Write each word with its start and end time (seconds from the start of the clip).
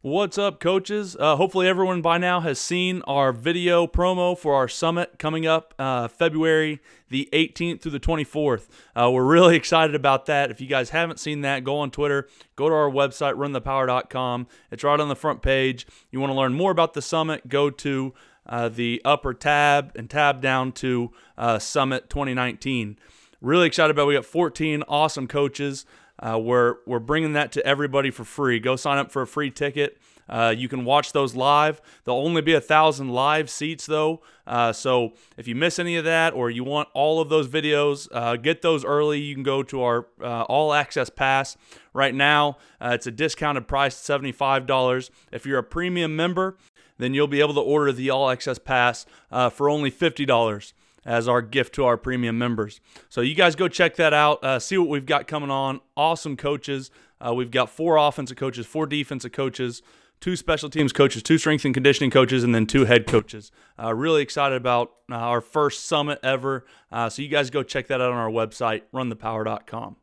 What's 0.00 0.38
up, 0.38 0.60
coaches? 0.60 1.16
Uh, 1.18 1.34
hopefully, 1.34 1.66
everyone 1.66 2.02
by 2.02 2.18
now 2.18 2.38
has 2.38 2.60
seen 2.60 3.02
our 3.08 3.32
video 3.32 3.88
promo 3.88 4.38
for 4.38 4.54
our 4.54 4.68
summit 4.68 5.18
coming 5.18 5.44
up 5.44 5.74
uh, 5.76 6.06
February 6.06 6.80
the 7.08 7.28
18th 7.32 7.80
through 7.80 7.90
the 7.90 7.98
24th. 7.98 8.68
Uh, 8.94 9.10
we're 9.10 9.24
really 9.24 9.56
excited 9.56 9.96
about 9.96 10.26
that. 10.26 10.52
If 10.52 10.60
you 10.60 10.68
guys 10.68 10.90
haven't 10.90 11.18
seen 11.18 11.40
that, 11.40 11.64
go 11.64 11.78
on 11.78 11.90
Twitter, 11.90 12.28
go 12.54 12.68
to 12.68 12.74
our 12.76 12.88
website, 12.88 13.34
runthepower.com. 13.34 14.46
It's 14.70 14.84
right 14.84 15.00
on 15.00 15.08
the 15.08 15.16
front 15.16 15.42
page. 15.42 15.84
You 16.12 16.20
want 16.20 16.30
to 16.30 16.38
learn 16.38 16.54
more 16.54 16.70
about 16.70 16.94
the 16.94 17.02
summit, 17.02 17.48
go 17.48 17.68
to 17.68 18.14
uh, 18.46 18.68
the 18.68 19.02
upper 19.04 19.34
tab 19.34 19.90
and 19.96 20.08
tab 20.08 20.40
down 20.40 20.70
to 20.74 21.10
uh, 21.36 21.58
Summit 21.58 22.08
2019. 22.08 23.00
Really 23.40 23.66
excited 23.66 23.90
about. 23.90 24.04
It. 24.04 24.06
We 24.06 24.14
got 24.14 24.26
14 24.26 24.84
awesome 24.86 25.26
coaches. 25.26 25.86
Uh, 26.20 26.38
we're 26.38 26.76
we're 26.86 26.98
bringing 26.98 27.32
that 27.34 27.52
to 27.52 27.64
everybody 27.66 28.10
for 28.10 28.24
free. 28.24 28.58
Go 28.58 28.76
sign 28.76 28.98
up 28.98 29.10
for 29.10 29.22
a 29.22 29.26
free 29.26 29.50
ticket. 29.50 29.98
Uh, 30.28 30.54
you 30.56 30.68
can 30.68 30.84
watch 30.84 31.12
those 31.12 31.34
live. 31.34 31.80
There'll 32.04 32.24
only 32.24 32.42
be 32.42 32.54
a 32.54 32.60
thousand 32.60 33.08
live 33.10 33.48
seats 33.48 33.86
though. 33.86 34.20
Uh, 34.46 34.72
so 34.72 35.14
if 35.36 35.48
you 35.48 35.54
miss 35.54 35.78
any 35.78 35.96
of 35.96 36.04
that 36.04 36.34
or 36.34 36.50
you 36.50 36.64
want 36.64 36.88
all 36.92 37.20
of 37.20 37.28
those 37.28 37.48
videos, 37.48 38.08
uh, 38.12 38.36
get 38.36 38.62
those 38.62 38.84
early. 38.84 39.20
You 39.20 39.34
can 39.34 39.42
go 39.42 39.62
to 39.62 39.82
our 39.82 40.06
uh, 40.20 40.42
all 40.42 40.74
access 40.74 41.08
pass. 41.08 41.56
Right 41.94 42.14
now, 42.14 42.58
uh, 42.80 42.90
it's 42.92 43.06
a 43.06 43.10
discounted 43.10 43.66
price, 43.66 43.96
$75. 43.96 45.10
If 45.32 45.46
you're 45.46 45.58
a 45.58 45.64
premium 45.64 46.14
member, 46.14 46.56
then 46.98 47.14
you'll 47.14 47.26
be 47.26 47.40
able 47.40 47.54
to 47.54 47.60
order 47.60 47.92
the 47.92 48.10
all 48.10 48.28
access 48.28 48.58
pass 48.58 49.06
for 49.30 49.68
only 49.70 49.90
$50 49.90 50.72
as 51.08 51.26
our 51.26 51.40
gift 51.40 51.74
to 51.74 51.86
our 51.86 51.96
premium 51.96 52.36
members. 52.36 52.82
So 53.08 53.22
you 53.22 53.34
guys 53.34 53.56
go 53.56 53.66
check 53.66 53.96
that 53.96 54.12
out. 54.12 54.44
Uh, 54.44 54.58
see 54.58 54.76
what 54.76 54.88
we've 54.88 55.06
got 55.06 55.26
coming 55.26 55.50
on. 55.50 55.80
Awesome 55.96 56.36
coaches. 56.36 56.90
Uh, 57.18 57.32
we've 57.32 57.50
got 57.50 57.70
four 57.70 57.96
offensive 57.96 58.36
coaches, 58.36 58.66
four 58.66 58.86
defensive 58.86 59.32
coaches, 59.32 59.82
two 60.20 60.36
special 60.36 60.68
teams 60.68 60.92
coaches, 60.92 61.22
two 61.22 61.38
strength 61.38 61.64
and 61.64 61.72
conditioning 61.72 62.10
coaches, 62.10 62.44
and 62.44 62.54
then 62.54 62.66
two 62.66 62.84
head 62.84 63.06
coaches. 63.06 63.50
Uh, 63.82 63.94
really 63.94 64.20
excited 64.20 64.54
about 64.54 64.92
uh, 65.10 65.14
our 65.14 65.40
first 65.40 65.86
summit 65.86 66.18
ever. 66.22 66.66
Uh, 66.92 67.08
so 67.08 67.22
you 67.22 67.28
guys 67.28 67.48
go 67.48 67.62
check 67.62 67.86
that 67.86 68.02
out 68.02 68.12
on 68.12 68.18
our 68.18 68.30
website, 68.30 68.82
runthepower.com. 68.92 69.96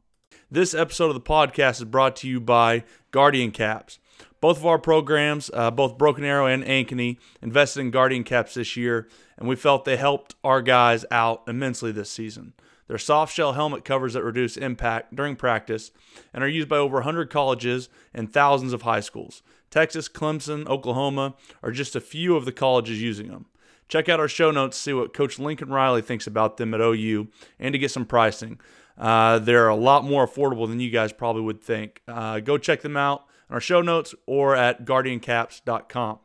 This 0.50 0.74
episode 0.74 1.10
of 1.10 1.14
the 1.14 1.22
podcast 1.22 1.78
is 1.78 1.86
brought 1.86 2.16
to 2.18 2.28
you 2.28 2.40
by 2.40 2.84
Guardian 3.12 3.52
Caps. 3.52 4.00
Both 4.46 4.58
of 4.58 4.68
our 4.68 4.78
programs, 4.78 5.50
uh, 5.56 5.72
both 5.72 5.98
Broken 5.98 6.24
Arrow 6.24 6.46
and 6.46 6.64
Ankeny, 6.64 7.18
invested 7.42 7.80
in 7.80 7.90
Guardian 7.90 8.24
Caps 8.24 8.54
this 8.54 8.78
year, 8.78 9.08
and 9.40 9.50
we 9.50 9.56
felt 9.56 9.86
they 9.86 9.98
helped 9.98 10.36
our 10.44 10.62
guys 10.62 11.04
out 11.10 11.42
immensely 11.48 11.92
this 11.92 12.12
season. 12.12 12.54
They're 12.88 13.00
soft 13.00 13.34
shell 13.34 13.54
helmet 13.54 13.84
covers 13.84 14.14
that 14.14 14.24
reduce 14.24 14.56
impact 14.56 15.16
during 15.16 15.36
practice 15.36 15.90
and 16.32 16.44
are 16.44 16.48
used 16.48 16.70
by 16.70 16.78
over 16.78 16.98
100 16.98 17.32
colleges 17.32 17.90
and 18.14 18.32
thousands 18.32 18.72
of 18.72 18.84
high 18.84 19.00
schools. 19.00 19.42
Texas, 19.72 20.08
Clemson, 20.08 20.68
Oklahoma 20.68 21.34
are 21.64 21.72
just 21.72 21.96
a 21.96 22.00
few 22.00 22.36
of 22.36 22.46
the 22.46 22.52
colleges 22.52 23.02
using 23.02 23.30
them. 23.30 23.48
Check 23.88 24.10
out 24.10 24.20
our 24.20 24.28
show 24.28 24.52
notes 24.52 24.78
to 24.78 24.84
see 24.84 24.94
what 24.94 25.12
Coach 25.12 25.40
Lincoln 25.40 25.70
Riley 25.70 26.04
thinks 26.04 26.28
about 26.28 26.58
them 26.58 26.76
at 26.76 26.82
OU 26.82 27.30
and 27.58 27.74
to 27.74 27.80
get 27.80 27.90
some 27.90 28.06
pricing. 28.06 28.60
Uh, 28.96 29.40
they're 29.40 29.70
a 29.70 29.76
lot 29.76 30.04
more 30.04 30.28
affordable 30.28 30.68
than 30.68 30.80
you 30.80 30.92
guys 30.92 31.12
probably 31.12 31.42
would 31.42 31.64
think. 31.64 32.04
Uh, 32.08 32.40
go 32.40 32.60
check 32.60 32.82
them 32.82 32.96
out 32.96 33.26
our 33.50 33.60
show 33.60 33.82
notes 33.82 34.16
or 34.26 34.56
at 34.56 34.86
guardiancaps.com. 34.86 36.20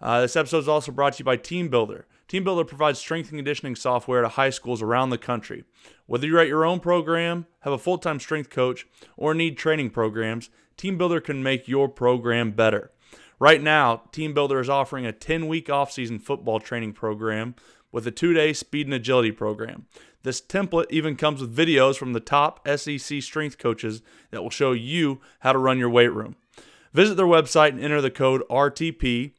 Uh, 0.00 0.20
this 0.20 0.36
episode 0.36 0.58
is 0.58 0.68
also 0.68 0.90
brought 0.90 1.14
to 1.14 1.18
you 1.20 1.24
by 1.24 1.36
Team 1.36 1.68
Builder. 1.68 2.06
Team 2.26 2.44
Builder 2.44 2.64
provides 2.64 2.98
strength 2.98 3.30
and 3.30 3.38
conditioning 3.38 3.76
software 3.76 4.22
to 4.22 4.28
high 4.28 4.50
schools 4.50 4.82
around 4.82 5.10
the 5.10 5.18
country. 5.18 5.64
Whether 6.06 6.26
you're 6.26 6.40
at 6.40 6.48
your 6.48 6.64
own 6.64 6.80
program, 6.80 7.46
have 7.60 7.72
a 7.72 7.78
full 7.78 7.98
time 7.98 8.18
strength 8.18 8.50
coach, 8.50 8.86
or 9.16 9.34
need 9.34 9.56
training 9.56 9.90
programs, 9.90 10.50
Team 10.76 10.98
Builder 10.98 11.20
can 11.20 11.42
make 11.42 11.68
your 11.68 11.88
program 11.88 12.52
better. 12.52 12.90
Right 13.38 13.62
now, 13.62 14.02
Team 14.12 14.34
Builder 14.34 14.60
is 14.60 14.70
offering 14.70 15.04
a 15.04 15.12
10 15.12 15.46
week 15.46 15.68
off-season 15.68 16.20
football 16.20 16.58
training 16.58 16.94
program 16.94 17.54
with 17.90 18.06
a 18.06 18.10
two 18.10 18.32
day 18.32 18.52
speed 18.52 18.86
and 18.86 18.94
agility 18.94 19.30
program. 19.30 19.86
This 20.22 20.40
template 20.40 20.86
even 20.90 21.16
comes 21.16 21.40
with 21.40 21.54
videos 21.54 21.96
from 21.96 22.12
the 22.12 22.20
top 22.20 22.66
SEC 22.66 23.22
strength 23.22 23.58
coaches 23.58 24.02
that 24.30 24.42
will 24.42 24.50
show 24.50 24.72
you 24.72 25.20
how 25.40 25.52
to 25.52 25.58
run 25.58 25.78
your 25.78 25.90
weight 25.90 26.12
room. 26.12 26.36
Visit 26.92 27.16
their 27.16 27.26
website 27.26 27.70
and 27.70 27.80
enter 27.80 28.00
the 28.00 28.10
code 28.10 28.42
RTP 28.50 29.32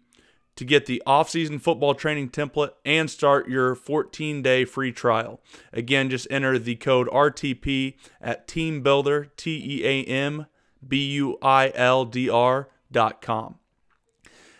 to 0.56 0.66
get 0.66 0.86
the 0.86 1.02
off-season 1.06 1.60
football 1.60 1.96
training 1.96 2.30
template 2.30 2.72
and 2.86 3.10
start 3.10 3.50
your 3.50 3.76
14-day 3.76 4.66
free 4.66 4.92
trial. 4.92 5.42
Again, 5.72 6.10
just 6.10 6.28
enter 6.30 6.60
the 6.60 6.76
code 6.76 7.08
RTP 7.10 7.96
at 8.22 8.48
teambuilder 8.48 9.30
T 9.36 9.80
E 9.80 9.86
A 9.86 10.04
M 10.04 10.46
B 10.88 11.12
U 11.14 11.38
I 11.42 11.72
L 11.76 12.06
D 12.06 12.30
R 12.30 12.70
dot 12.92 13.22
com. 13.22 13.56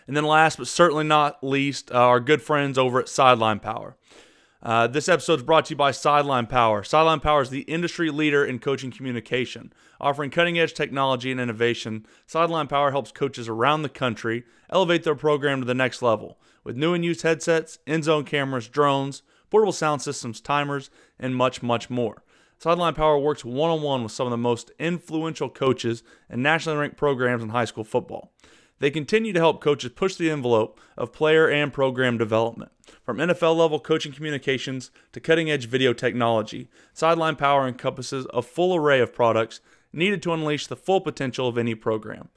And 0.06 0.16
then 0.16 0.24
last 0.24 0.58
but 0.58 0.68
certainly 0.68 1.04
not 1.04 1.42
least, 1.42 1.90
uh, 1.90 1.94
our 1.94 2.20
good 2.20 2.42
friends 2.42 2.76
over 2.76 3.00
at 3.00 3.08
Sideline 3.08 3.60
Power. 3.60 3.96
Uh, 4.64 4.86
this 4.86 5.10
episode 5.10 5.40
is 5.40 5.42
brought 5.42 5.66
to 5.66 5.72
you 5.72 5.76
by 5.76 5.90
Sideline 5.90 6.46
Power. 6.46 6.82
Sideline 6.82 7.20
Power 7.20 7.42
is 7.42 7.50
the 7.50 7.62
industry 7.62 8.08
leader 8.08 8.46
in 8.46 8.58
coaching 8.58 8.90
communication. 8.90 9.70
Offering 10.00 10.30
cutting 10.30 10.58
edge 10.58 10.72
technology 10.72 11.30
and 11.30 11.38
innovation, 11.38 12.06
Sideline 12.26 12.66
Power 12.66 12.90
helps 12.90 13.12
coaches 13.12 13.46
around 13.46 13.82
the 13.82 13.90
country 13.90 14.44
elevate 14.70 15.04
their 15.04 15.14
program 15.14 15.60
to 15.60 15.66
the 15.66 15.74
next 15.74 16.00
level 16.00 16.38
with 16.64 16.78
new 16.78 16.94
and 16.94 17.04
used 17.04 17.20
headsets, 17.20 17.78
in 17.86 18.02
zone 18.02 18.24
cameras, 18.24 18.66
drones, 18.66 19.22
portable 19.50 19.70
sound 19.70 20.00
systems, 20.00 20.40
timers, 20.40 20.88
and 21.18 21.36
much, 21.36 21.62
much 21.62 21.90
more. 21.90 22.22
Sideline 22.56 22.94
Power 22.94 23.18
works 23.18 23.44
one 23.44 23.68
on 23.68 23.82
one 23.82 24.02
with 24.02 24.12
some 24.12 24.26
of 24.26 24.30
the 24.30 24.38
most 24.38 24.70
influential 24.78 25.50
coaches 25.50 26.02
and 26.30 26.42
nationally 26.42 26.78
ranked 26.78 26.96
programs 26.96 27.42
in 27.42 27.50
high 27.50 27.66
school 27.66 27.84
football. 27.84 28.32
They 28.80 28.90
continue 28.90 29.32
to 29.32 29.40
help 29.40 29.60
coaches 29.60 29.92
push 29.94 30.16
the 30.16 30.30
envelope 30.30 30.80
of 30.96 31.12
player 31.12 31.48
and 31.48 31.72
program 31.72 32.18
development. 32.18 32.72
From 33.02 33.18
NFL 33.18 33.56
level 33.56 33.78
coaching 33.78 34.12
communications 34.12 34.90
to 35.12 35.20
cutting 35.20 35.50
edge 35.50 35.66
video 35.66 35.92
technology, 35.92 36.68
Sideline 36.92 37.36
Power 37.36 37.68
encompasses 37.68 38.26
a 38.34 38.42
full 38.42 38.74
array 38.74 39.00
of 39.00 39.14
products 39.14 39.60
needed 39.92 40.22
to 40.22 40.32
unleash 40.32 40.66
the 40.66 40.76
full 40.76 41.00
potential 41.00 41.48
of 41.48 41.56
any 41.56 41.74
program. 41.74 42.28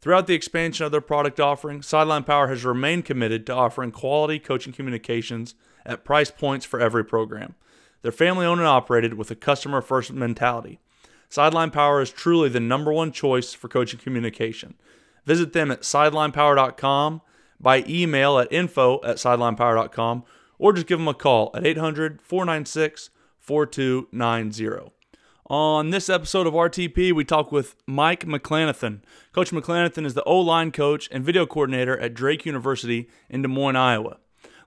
Throughout 0.00 0.26
the 0.26 0.34
expansion 0.34 0.84
of 0.84 0.92
their 0.92 1.00
product 1.00 1.40
offering, 1.40 1.82
Sideline 1.82 2.24
Power 2.24 2.48
has 2.48 2.64
remained 2.64 3.04
committed 3.04 3.46
to 3.46 3.54
offering 3.54 3.90
quality 3.90 4.38
coaching 4.38 4.72
communications 4.72 5.54
at 5.84 6.04
price 6.04 6.30
points 6.30 6.66
for 6.66 6.78
every 6.78 7.04
program. 7.04 7.54
They're 8.02 8.12
family 8.12 8.44
owned 8.44 8.60
and 8.60 8.68
operated 8.68 9.14
with 9.14 9.30
a 9.30 9.34
customer 9.34 9.80
first 9.80 10.12
mentality. 10.12 10.78
Sideline 11.30 11.70
Power 11.70 12.02
is 12.02 12.10
truly 12.10 12.50
the 12.50 12.60
number 12.60 12.92
one 12.92 13.12
choice 13.12 13.54
for 13.54 13.68
coaching 13.68 13.98
communication. 13.98 14.74
Visit 15.24 15.52
them 15.52 15.70
at 15.70 15.82
sidelinepower.com, 15.82 17.22
by 17.60 17.84
email 17.88 18.38
at 18.38 18.52
info 18.52 19.00
at 19.04 19.16
sidelinepower.com, 19.16 20.24
or 20.58 20.72
just 20.72 20.86
give 20.86 20.98
them 20.98 21.08
a 21.08 21.14
call 21.14 21.50
at 21.54 21.66
800 21.66 22.20
496 22.22 23.10
4290. 23.38 24.92
On 25.46 25.90
this 25.90 26.08
episode 26.08 26.46
of 26.46 26.54
RTP, 26.54 27.12
we 27.12 27.22
talk 27.22 27.52
with 27.52 27.76
Mike 27.86 28.24
McClanathan. 28.24 29.00
Coach 29.32 29.50
McClanathan 29.50 30.06
is 30.06 30.14
the 30.14 30.24
O 30.24 30.40
line 30.40 30.72
coach 30.72 31.08
and 31.12 31.22
video 31.22 31.44
coordinator 31.44 31.98
at 31.98 32.14
Drake 32.14 32.46
University 32.46 33.10
in 33.28 33.42
Des 33.42 33.48
Moines, 33.48 33.76
Iowa. 33.76 34.16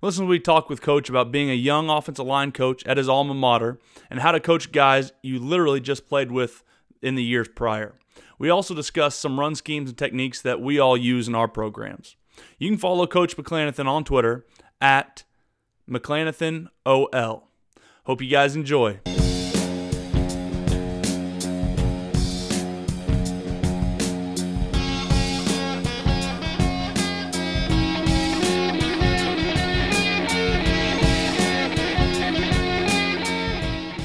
Listen 0.04 0.28
we 0.28 0.40
talk 0.40 0.70
with 0.70 0.84
Coach 0.84 1.10
about 1.10 1.32
being 1.32 1.50
a 1.50 1.56
young 1.56 1.90
offensive 1.90 2.28
line 2.28 2.52
coach 2.52 2.86
at 2.86 2.98
his 2.98 3.10
alma 3.10 3.34
mater 3.34 3.80
and 4.12 4.20
how 4.20 4.32
to 4.32 4.40
coach 4.40 4.72
guys 4.72 5.12
you 5.24 5.40
literally 5.40 5.80
just 5.80 6.08
played 6.08 6.32
with 6.32 6.64
in 7.02 7.16
the 7.16 7.24
years 7.24 7.48
prior. 7.48 7.96
We 8.40 8.50
also 8.50 8.74
discuss 8.74 9.16
some 9.16 9.40
run 9.40 9.56
schemes 9.56 9.90
and 9.90 9.98
techniques 9.98 10.42
that 10.42 10.62
we 10.62 10.80
all 10.80 10.98
use 10.98 11.28
in 11.28 11.36
our 11.36 11.48
programs. 11.48 12.16
You 12.60 12.70
can 12.70 12.78
follow 12.78 13.08
Coach 13.08 13.36
McClanathan 13.36 13.88
on 13.88 14.04
Twitter 14.04 14.46
at 14.80 15.24
McClanathanOL. 15.90 17.44
Hope 18.06 18.22
you 18.22 18.30
guys 18.30 18.56
enjoy. 18.56 19.00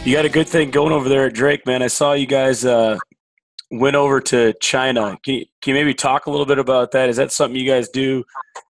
You 0.04 0.16
got 0.16 0.25
a 0.25 0.28
good 0.28 0.49
thing 0.49 0.72
going 0.72 0.93
over 0.93 1.08
there 1.08 1.26
at 1.26 1.32
Drake, 1.32 1.64
man. 1.64 1.81
I 1.81 1.87
saw 1.87 2.12
you 2.14 2.26
guys 2.26 2.64
uh, 2.64 2.99
went 3.70 3.94
over 3.94 4.20
to 4.20 4.52
China. 4.54 5.16
Can 5.22 5.34
you, 5.34 5.44
can 5.60 5.75
you 5.76 5.81
maybe 5.81 5.94
talk 5.94 6.26
a 6.26 6.31
little 6.31 6.44
bit 6.44 6.58
about 6.58 6.90
that? 6.90 7.08
Is 7.08 7.19
that 7.19 7.31
something 7.31 7.58
you 7.58 7.70
guys 7.70 7.88
do? 7.88 8.25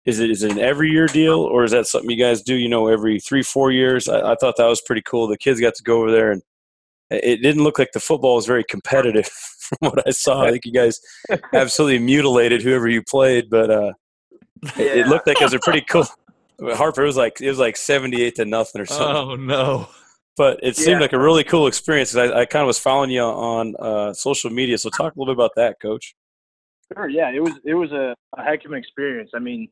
Is 0.06 0.20
it 0.20 0.30
is 0.30 0.44
it 0.44 0.52
an 0.52 0.60
every 0.60 0.92
year 0.92 1.08
deal, 1.08 1.40
or 1.40 1.64
is 1.64 1.72
that 1.72 1.88
something 1.88 2.12
you 2.12 2.24
guys 2.24 2.44
do? 2.44 2.54
You 2.54 2.70
know, 2.70 2.88
every 2.88 3.20
three 3.20 3.42
four 3.42 3.72
years. 3.72 4.08
I, 4.08 4.34
I 4.34 4.36
thought 4.36 4.58
that 4.58 4.68
was 4.68 4.82
pretty 4.82 5.02
cool. 5.02 5.28
The 5.28 5.36
kids 5.36 5.60
got 5.60 5.74
to 5.74 5.84
go 5.84 6.02
over 6.02 6.12
there, 6.12 6.32
and 6.32 6.44
it 7.10 7.42
didn't 7.42 7.64
look 7.64 7.80
like 7.80 7.94
the 7.94 8.00
football 8.00 8.36
was 8.36 8.46
very 8.46 8.64
competitive 8.64 9.26
from 9.60 9.90
what 9.90 10.08
I 10.08 10.12
saw. 10.12 10.44
I 10.44 10.52
think 10.52 10.64
you 10.64 10.74
guys 10.74 11.00
absolutely 11.54 11.98
mutilated 11.98 12.62
whoever 12.62 12.88
you 12.88 13.02
played, 13.02 13.50
but 13.50 13.72
uh, 13.72 13.94
yeah. 14.78 14.84
it, 14.84 14.98
it 14.98 15.08
looked 15.08 15.26
like 15.26 15.42
it 15.42 15.46
was 15.46 15.56
a 15.56 15.60
pretty 15.60 15.82
cool. 15.82 16.06
Hartford 16.62 17.06
was 17.06 17.18
like 17.18 17.42
it 17.42 17.50
was 17.50 17.58
like 17.58 17.78
seventy 17.78 18.22
eight 18.22 18.36
to 18.36 18.46
nothing 18.46 18.80
or 18.80 18.86
something. 18.86 19.16
Oh 19.16 19.36
no! 19.36 19.90
But 20.38 20.60
it 20.62 20.76
seemed 20.76 20.98
yeah. 20.98 21.00
like 21.00 21.14
a 21.14 21.20
really 21.20 21.44
cool 21.44 21.68
experience. 21.68 22.16
I, 22.16 22.42
I 22.42 22.46
kind 22.46 22.64
of 22.64 22.68
was 22.68 22.80
following 22.80 23.10
you 23.10 23.22
on 23.22 23.76
uh, 23.80 24.14
social 24.14 24.50
media. 24.50 24.78
So 24.78 24.90
talk 24.90 25.16
a 25.16 25.20
little 25.20 25.34
bit 25.34 25.40
about 25.40 25.52
that, 25.56 25.80
Coach. 25.82 26.16
Sure. 26.94 27.10
Yeah, 27.10 27.32
it 27.32 27.42
was 27.42 27.54
it 27.64 27.74
was 27.74 27.92
a, 27.92 28.16
a 28.38 28.44
heck 28.44 28.64
of 28.66 28.72
an 28.72 28.78
experience. 28.78 29.32
I 29.34 29.40
mean, 29.40 29.68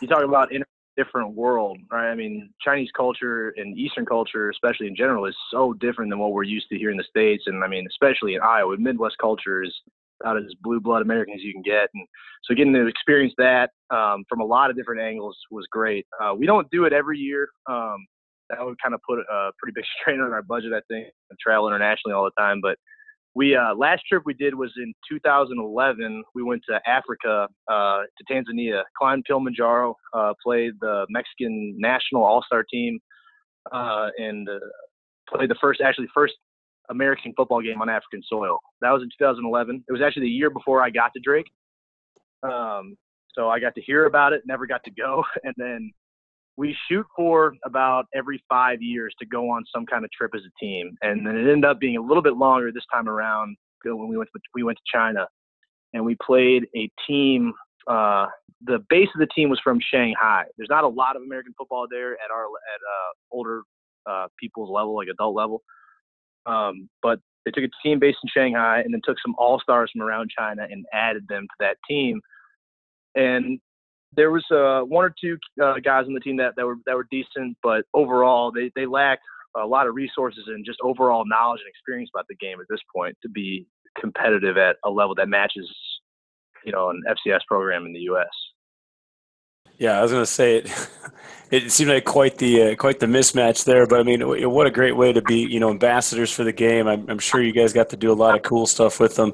you 0.00 0.08
talk 0.08 0.24
about 0.24 0.52
in 0.52 0.62
a 0.62 0.64
different 0.96 1.34
world, 1.34 1.78
right? 1.90 2.10
I 2.10 2.14
mean, 2.14 2.50
Chinese 2.62 2.90
culture 2.96 3.52
and 3.56 3.76
Eastern 3.78 4.06
culture, 4.06 4.48
especially 4.50 4.86
in 4.86 4.96
general, 4.96 5.26
is 5.26 5.36
so 5.50 5.74
different 5.74 6.10
than 6.10 6.18
what 6.18 6.32
we're 6.32 6.44
used 6.44 6.68
to 6.70 6.78
here 6.78 6.90
in 6.90 6.96
the 6.96 7.04
states. 7.04 7.44
And 7.46 7.62
I 7.62 7.68
mean, 7.68 7.86
especially 7.86 8.34
in 8.34 8.40
Iowa, 8.40 8.76
Midwest 8.78 9.16
culture 9.20 9.62
is 9.62 9.74
about 10.22 10.38
as 10.38 10.44
blue 10.62 10.80
blood 10.80 11.02
American 11.02 11.34
as 11.34 11.42
you 11.42 11.52
can 11.52 11.62
get. 11.62 11.90
And 11.94 12.06
so 12.44 12.54
getting 12.54 12.72
to 12.72 12.86
experience 12.86 13.34
that 13.36 13.70
um, 13.90 14.24
from 14.28 14.40
a 14.40 14.44
lot 14.44 14.70
of 14.70 14.76
different 14.76 15.02
angles 15.02 15.36
was 15.50 15.66
great. 15.70 16.06
Uh, 16.20 16.34
we 16.34 16.46
don't 16.46 16.70
do 16.70 16.84
it 16.84 16.94
every 16.94 17.18
year. 17.18 17.48
Um, 17.68 18.06
that 18.50 18.64
would 18.64 18.80
kind 18.82 18.94
of 18.94 19.00
put 19.08 19.18
a 19.18 19.50
pretty 19.58 19.74
big 19.74 19.84
strain 20.00 20.20
on 20.20 20.32
our 20.32 20.42
budget, 20.42 20.72
I 20.72 20.80
think, 20.88 21.08
and 21.30 21.38
travel 21.38 21.68
internationally 21.68 22.14
all 22.14 22.24
the 22.24 22.40
time. 22.40 22.60
But 22.62 22.78
we 23.34 23.54
uh, 23.54 23.74
last 23.74 24.02
trip 24.08 24.22
we 24.24 24.34
did 24.34 24.54
was 24.54 24.72
in 24.78 24.94
2011. 25.10 26.24
We 26.34 26.42
went 26.42 26.62
to 26.70 26.80
Africa, 26.88 27.48
uh, 27.70 28.00
to 28.02 28.32
Tanzania, 28.32 28.82
climbed 28.96 29.26
Kilimanjaro, 29.26 29.94
uh, 30.14 30.32
played 30.42 30.72
the 30.80 31.06
Mexican 31.10 31.74
national 31.78 32.24
all-star 32.24 32.64
team, 32.72 32.98
uh, 33.72 34.08
and 34.16 34.48
uh, 34.48 34.58
played 35.28 35.50
the 35.50 35.56
first 35.60 35.82
actually 35.82 36.08
first 36.14 36.32
American 36.88 37.34
football 37.36 37.60
game 37.60 37.82
on 37.82 37.90
African 37.90 38.22
soil. 38.26 38.58
That 38.80 38.90
was 38.90 39.02
in 39.02 39.10
2011. 39.18 39.84
It 39.86 39.92
was 39.92 40.00
actually 40.00 40.22
the 40.22 40.30
year 40.30 40.48
before 40.48 40.82
I 40.82 40.88
got 40.88 41.12
to 41.14 41.20
Drake. 41.22 41.50
Um, 42.42 42.96
so 43.34 43.50
I 43.50 43.60
got 43.60 43.74
to 43.74 43.82
hear 43.82 44.06
about 44.06 44.32
it, 44.32 44.42
never 44.46 44.66
got 44.66 44.82
to 44.84 44.90
go, 44.90 45.22
and 45.44 45.54
then 45.58 45.90
we 46.56 46.76
shoot 46.88 47.06
for 47.14 47.54
about 47.64 48.06
every 48.14 48.42
five 48.48 48.80
years 48.80 49.14
to 49.18 49.26
go 49.26 49.50
on 49.50 49.64
some 49.74 49.84
kind 49.86 50.04
of 50.04 50.10
trip 50.10 50.32
as 50.34 50.42
a 50.42 50.64
team, 50.64 50.96
and 51.02 51.26
then 51.26 51.36
it 51.36 51.50
ended 51.50 51.64
up 51.64 51.78
being 51.78 51.96
a 51.96 52.00
little 52.00 52.22
bit 52.22 52.36
longer 52.36 52.72
this 52.72 52.84
time 52.92 53.08
around 53.08 53.56
when 53.84 54.08
we 54.08 54.16
went 54.16 54.28
to, 54.34 54.40
we 54.54 54.62
went 54.62 54.78
to 54.78 54.84
China, 54.92 55.28
and 55.92 56.04
we 56.04 56.16
played 56.22 56.66
a 56.76 56.90
team. 57.06 57.52
Uh, 57.86 58.26
the 58.62 58.78
base 58.88 59.08
of 59.14 59.20
the 59.20 59.28
team 59.34 59.48
was 59.48 59.60
from 59.62 59.78
Shanghai. 59.92 60.44
There's 60.56 60.70
not 60.70 60.84
a 60.84 60.88
lot 60.88 61.14
of 61.14 61.22
American 61.22 61.54
football 61.56 61.86
there 61.88 62.14
at 62.14 62.30
our 62.32 62.44
at 62.44 62.80
uh, 62.80 63.12
older 63.30 63.62
uh, 64.08 64.26
people's 64.40 64.70
level, 64.70 64.96
like 64.96 65.08
adult 65.08 65.36
level. 65.36 65.62
Um, 66.46 66.88
but 67.02 67.20
they 67.44 67.50
took 67.50 67.64
a 67.64 67.86
team 67.86 67.98
based 67.98 68.18
in 68.22 68.30
Shanghai 68.34 68.80
and 68.80 68.92
then 68.92 69.00
took 69.04 69.18
some 69.24 69.34
all 69.38 69.60
stars 69.60 69.90
from 69.92 70.02
around 70.02 70.30
China 70.36 70.66
and 70.68 70.84
added 70.92 71.26
them 71.28 71.42
to 71.42 71.56
that 71.60 71.76
team. 71.88 72.20
And 73.14 73.60
there 74.16 74.30
was 74.30 74.44
uh, 74.50 74.80
one 74.80 75.04
or 75.04 75.14
two 75.20 75.36
uh, 75.62 75.74
guys 75.84 76.06
on 76.06 76.14
the 76.14 76.20
team 76.20 76.36
that, 76.38 76.54
that 76.56 76.66
were 76.66 76.76
that 76.86 76.96
were 76.96 77.06
decent, 77.10 77.56
but 77.62 77.84
overall 77.94 78.50
they 78.50 78.70
they 78.74 78.86
lacked 78.86 79.22
a 79.56 79.66
lot 79.66 79.86
of 79.86 79.94
resources 79.94 80.44
and 80.48 80.64
just 80.64 80.78
overall 80.82 81.24
knowledge 81.26 81.60
and 81.60 81.68
experience 81.68 82.10
about 82.14 82.26
the 82.28 82.34
game 82.36 82.60
at 82.60 82.66
this 82.68 82.80
point 82.94 83.16
to 83.22 83.28
be 83.28 83.66
competitive 83.98 84.56
at 84.56 84.76
a 84.84 84.90
level 84.90 85.14
that 85.14 85.28
matches, 85.28 85.70
you 86.64 86.72
know, 86.72 86.90
an 86.90 87.02
FCS 87.08 87.40
program 87.48 87.86
in 87.86 87.92
the 87.92 88.00
U.S. 88.00 88.26
Yeah, 89.78 89.98
I 89.98 90.02
was 90.02 90.10
going 90.10 90.22
to 90.22 90.30
say 90.30 90.58
it. 90.58 90.88
It 91.48 91.70
seemed 91.70 91.90
like 91.90 92.04
quite 92.04 92.38
the 92.38 92.72
uh, 92.72 92.74
quite 92.74 92.98
the 92.98 93.06
mismatch 93.06 93.64
there, 93.64 93.86
but 93.86 94.00
I 94.00 94.02
mean, 94.02 94.20
what 94.50 94.66
a 94.66 94.70
great 94.70 94.96
way 94.96 95.12
to 95.12 95.22
be, 95.22 95.46
you 95.48 95.60
know, 95.60 95.70
ambassadors 95.70 96.32
for 96.32 96.42
the 96.42 96.52
game. 96.52 96.88
I'm, 96.88 97.08
I'm 97.08 97.20
sure 97.20 97.40
you 97.40 97.52
guys 97.52 97.72
got 97.72 97.88
to 97.90 97.96
do 97.96 98.10
a 98.10 98.14
lot 98.14 98.34
of 98.34 98.42
cool 98.42 98.66
stuff 98.66 98.98
with 98.98 99.14
them. 99.14 99.32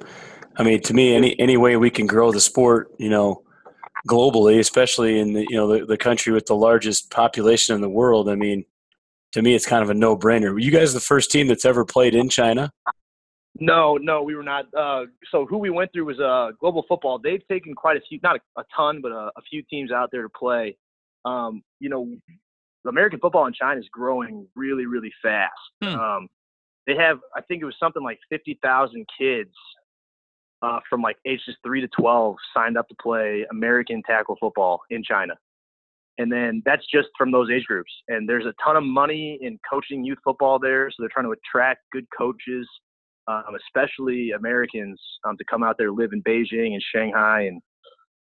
I 0.59 0.63
mean, 0.63 0.83
to 0.83 0.93
me, 0.93 1.17
any 1.17 1.41
any 1.41 1.57
way 1.57 1.79
we 1.79 1.89
can 1.89 2.07
grow 2.07 2.31
the 2.31 2.39
sport, 2.39 2.93
you 2.99 3.09
know, 3.09 3.45
globally, 4.09 4.59
especially 4.59 5.19
in 5.19 5.33
the 5.33 5.47
you 5.49 5.57
know 5.57 5.67
the, 5.67 5.87
the 5.87 5.97
country 5.97 6.33
with 6.33 6.47
the 6.47 6.57
largest 6.57 7.11
population 7.11 7.75
in 7.75 7.81
the 7.81 7.89
world. 7.89 8.29
I 8.29 8.35
mean, 8.35 8.65
to 9.33 9.43
me, 9.43 9.55
it's 9.55 9.67
kind 9.67 9.83
of 9.83 9.91
a 9.91 9.95
no 9.95 10.17
brainer. 10.17 10.53
Were 10.53 10.59
you 10.59 10.71
guys 10.71 10.93
the 10.93 11.01
first 11.01 11.31
team 11.31 11.47
that's 11.47 11.65
ever 11.65 11.85
played 11.85 12.15
in 12.15 12.29
China? 12.29 12.73
No, 13.61 13.99
no, 13.99 14.23
we 14.23 14.35
were 14.35 14.43
not. 14.43 14.67
Uh, 14.75 15.05
so 15.31 15.47
who 15.47 15.59
we 15.59 15.71
went 15.71 15.93
through 15.93 16.07
was 16.07 16.19
uh, 16.19 16.53
Global 16.59 16.85
Football. 16.89 17.19
They've 17.19 17.47
taken 17.49 17.75
quite 17.75 17.97
a 17.97 18.01
few, 18.01 18.19
not 18.23 18.37
a, 18.37 18.61
a 18.61 18.65
ton, 18.75 19.01
but 19.03 19.13
a, 19.13 19.31
a, 19.37 19.43
few 19.49 19.63
teams 19.63 19.93
out 19.93 20.09
there 20.11 20.23
to 20.23 20.29
play. 20.31 20.77
Um, 21.27 21.63
you 21.79 21.91
know, 21.91 22.17
American 22.89 23.21
football 23.21 23.47
in 23.47 23.53
China 23.53 23.79
is 23.79 23.87
growing 23.93 24.47
really, 24.57 24.87
really 24.87 25.13
fast. 25.23 25.53
Hmm. 25.83 25.95
Um, 25.95 26.29
they 26.87 26.97
have, 26.97 27.19
I 27.37 27.43
think 27.43 27.63
it 27.63 27.67
was 27.67 27.77
something 27.79 28.03
like 28.03 28.19
50,000 28.31 29.07
kids 29.19 29.55
uh, 30.63 30.79
from 30.89 31.03
like 31.03 31.17
ages 31.27 31.57
three 31.65 31.81
to 31.81 31.89
12 31.89 32.37
signed 32.55 32.79
up 32.79 32.89
to 32.89 32.95
play 33.03 33.45
American 33.51 34.03
tackle 34.07 34.37
football 34.41 34.81
in 34.91 35.03
China. 35.03 35.35
And 36.19 36.31
then 36.31 36.63
that's 36.65 36.85
just 36.93 37.09
from 37.17 37.33
those 37.33 37.51
age 37.51 37.65
groups. 37.65 37.91
And 38.09 38.29
there's 38.29 38.47
a 38.47 38.55
ton 38.63 38.77
of 38.77 38.85
money 38.85 39.39
in 39.41 39.59
coaching 39.69 40.05
youth 40.05 40.19
football 40.23 40.59
there. 40.59 40.91
So 40.91 40.97
they're 40.99 41.11
trying 41.13 41.27
to 41.27 41.33
attract 41.33 41.81
good 41.91 42.07
coaches, 42.17 42.69
um, 43.27 43.57
especially 43.67 44.33
Americans, 44.33 45.01
um, 45.27 45.37
to 45.39 45.45
come 45.51 45.63
out 45.63 45.77
there, 45.79 45.91
live 45.91 46.11
in 46.13 46.23
Beijing 46.23 46.75
and 46.75 46.83
Shanghai 46.95 47.43
and 47.43 47.61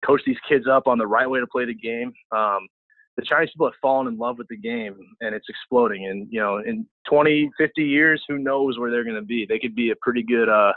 coach 0.05 0.21
these 0.27 0.37
kids 0.49 0.67
up 0.71 0.87
on 0.87 0.99
the 0.99 1.07
right 1.07 1.29
way 1.29 1.41
to 1.41 1.47
play 1.47 1.65
the 1.65 1.75
game. 1.75 2.13
Um, 2.31 2.69
the 3.17 3.25
Chinese 3.25 3.51
people 3.51 3.67
have 3.67 3.75
fallen 3.83 4.07
in 4.07 4.17
love 4.17 4.39
with 4.39 4.47
the 4.49 4.57
game 4.57 4.97
and 5.21 5.35
it's 5.35 5.49
exploding. 5.49 6.07
And, 6.07 6.29
you 6.31 6.39
know, 6.39 6.59
in 6.59 6.87
20, 7.09 7.51
50 7.59 7.83
years, 7.83 8.23
who 8.29 8.39
knows 8.39 8.79
where 8.79 8.93
they're 8.93 9.03
going 9.03 9.17
to 9.17 9.23
be? 9.23 9.45
They 9.49 9.59
could 9.59 9.75
be 9.75 9.91
a 9.91 9.97
pretty 10.01 10.23
good, 10.23 10.49
uh, 10.49 10.73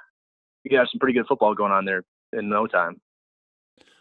you 0.64 0.78
have 0.78 0.88
some 0.92 1.00
pretty 1.00 1.14
good 1.14 1.28
football 1.28 1.54
going 1.54 1.72
on 1.72 1.86
there 1.86 2.04
in 2.34 2.50
no 2.50 2.68
time. 2.68 3.00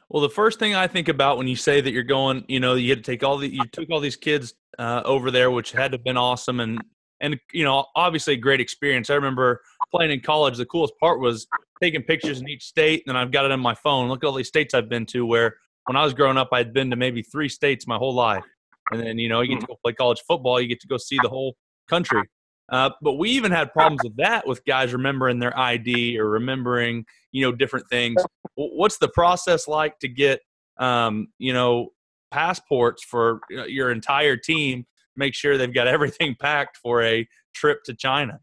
Well, 0.08 0.22
the 0.22 0.28
first 0.28 0.58
thing 0.58 0.74
I 0.74 0.88
think 0.88 1.08
about 1.08 1.38
when 1.38 1.46
you 1.46 1.54
say 1.54 1.80
that 1.80 1.92
you're 1.92 2.02
going, 2.02 2.44
you 2.48 2.58
know, 2.58 2.74
you 2.74 2.90
had 2.90 3.04
to 3.04 3.10
take 3.10 3.22
all 3.22 3.38
the, 3.38 3.48
you 3.48 3.62
took 3.70 3.88
all 3.90 4.00
these 4.00 4.16
kids 4.16 4.54
uh, 4.78 5.02
over 5.04 5.30
there, 5.30 5.52
which 5.52 5.70
had 5.70 5.92
to 5.92 5.98
have 5.98 6.04
been 6.04 6.16
awesome, 6.16 6.58
and 6.60 6.82
and 7.20 7.38
you 7.52 7.64
know, 7.64 7.86
obviously 7.94 8.34
a 8.34 8.36
great 8.36 8.60
experience. 8.60 9.08
I 9.08 9.14
remember 9.14 9.60
playing 9.92 10.10
in 10.10 10.20
college. 10.20 10.56
The 10.56 10.66
coolest 10.66 10.94
part 10.98 11.20
was 11.20 11.46
taking 11.80 12.02
pictures 12.02 12.40
in 12.40 12.48
each 12.48 12.64
state, 12.64 13.04
and 13.06 13.16
I've 13.16 13.30
got 13.30 13.44
it 13.44 13.52
on 13.52 13.60
my 13.60 13.74
phone. 13.74 14.08
Look 14.08 14.24
at 14.24 14.26
all 14.26 14.32
these 14.32 14.48
states 14.48 14.74
I've 14.74 14.88
been 14.88 15.06
to. 15.06 15.24
Where 15.24 15.56
when 15.86 15.96
I 15.96 16.04
was 16.04 16.12
growing 16.12 16.36
up, 16.36 16.48
I'd 16.52 16.72
been 16.72 16.90
to 16.90 16.96
maybe 16.96 17.22
three 17.22 17.48
states 17.48 17.86
my 17.86 17.96
whole 17.96 18.14
life, 18.14 18.44
and 18.90 19.00
then 19.00 19.18
you 19.18 19.28
know, 19.28 19.42
you 19.42 19.50
get 19.50 19.60
to 19.60 19.66
go 19.66 19.78
play 19.84 19.92
college 19.92 20.22
football. 20.26 20.60
You 20.60 20.66
get 20.66 20.80
to 20.80 20.88
go 20.88 20.96
see 20.96 21.18
the 21.22 21.28
whole 21.28 21.54
country. 21.88 22.22
Uh, 22.70 22.90
but 23.02 23.14
we 23.14 23.30
even 23.30 23.50
had 23.50 23.72
problems 23.72 24.00
with 24.04 24.16
that 24.16 24.46
with 24.46 24.64
guys 24.64 24.92
remembering 24.92 25.40
their 25.40 25.56
ID 25.58 26.18
or 26.18 26.28
remembering, 26.28 27.04
you 27.32 27.44
know, 27.44 27.52
different 27.52 27.88
things. 27.88 28.22
What's 28.54 28.98
the 28.98 29.08
process 29.08 29.66
like 29.66 29.98
to 29.98 30.08
get, 30.08 30.40
um, 30.78 31.28
you 31.38 31.52
know, 31.52 31.88
passports 32.30 33.02
for 33.02 33.40
uh, 33.56 33.64
your 33.64 33.90
entire 33.90 34.36
team? 34.36 34.86
Make 35.16 35.34
sure 35.34 35.58
they've 35.58 35.74
got 35.74 35.88
everything 35.88 36.36
packed 36.38 36.76
for 36.76 37.02
a 37.02 37.28
trip 37.54 37.82
to 37.84 37.94
China. 37.94 38.40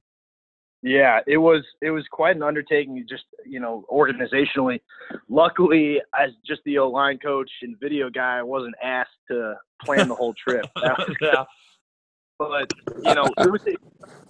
Yeah, 0.84 1.22
it 1.26 1.38
was 1.38 1.64
it 1.82 1.90
was 1.90 2.06
quite 2.12 2.36
an 2.36 2.44
undertaking, 2.44 3.04
just 3.10 3.24
you 3.46 3.60
know, 3.60 3.84
organizationally. 3.92 4.80
Luckily, 5.28 6.00
as 6.18 6.32
just 6.46 6.62
the 6.66 6.78
O 6.78 6.90
line 6.90 7.18
coach 7.18 7.50
and 7.64 7.76
video 7.82 8.10
guy, 8.12 8.38
I 8.38 8.44
wasn't 8.44 8.76
asked 8.84 9.10
to 9.32 9.56
plan 9.84 10.08
the 10.08 10.16
whole 10.16 10.36
trip. 10.36 10.66
yeah 11.22 11.46
but 12.40 12.72
you 13.04 13.16
know 13.16 13.26
it 13.38 13.52
was 13.52 13.62
a 13.68 13.76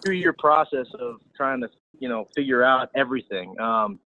two-year 0.05 0.33
process 0.37 0.87
of 0.99 1.15
trying 1.35 1.61
to 1.61 1.69
you 1.99 2.09
know 2.09 2.27
figure 2.35 2.63
out 2.63 2.89
everything. 2.95 3.59
Um, 3.59 3.99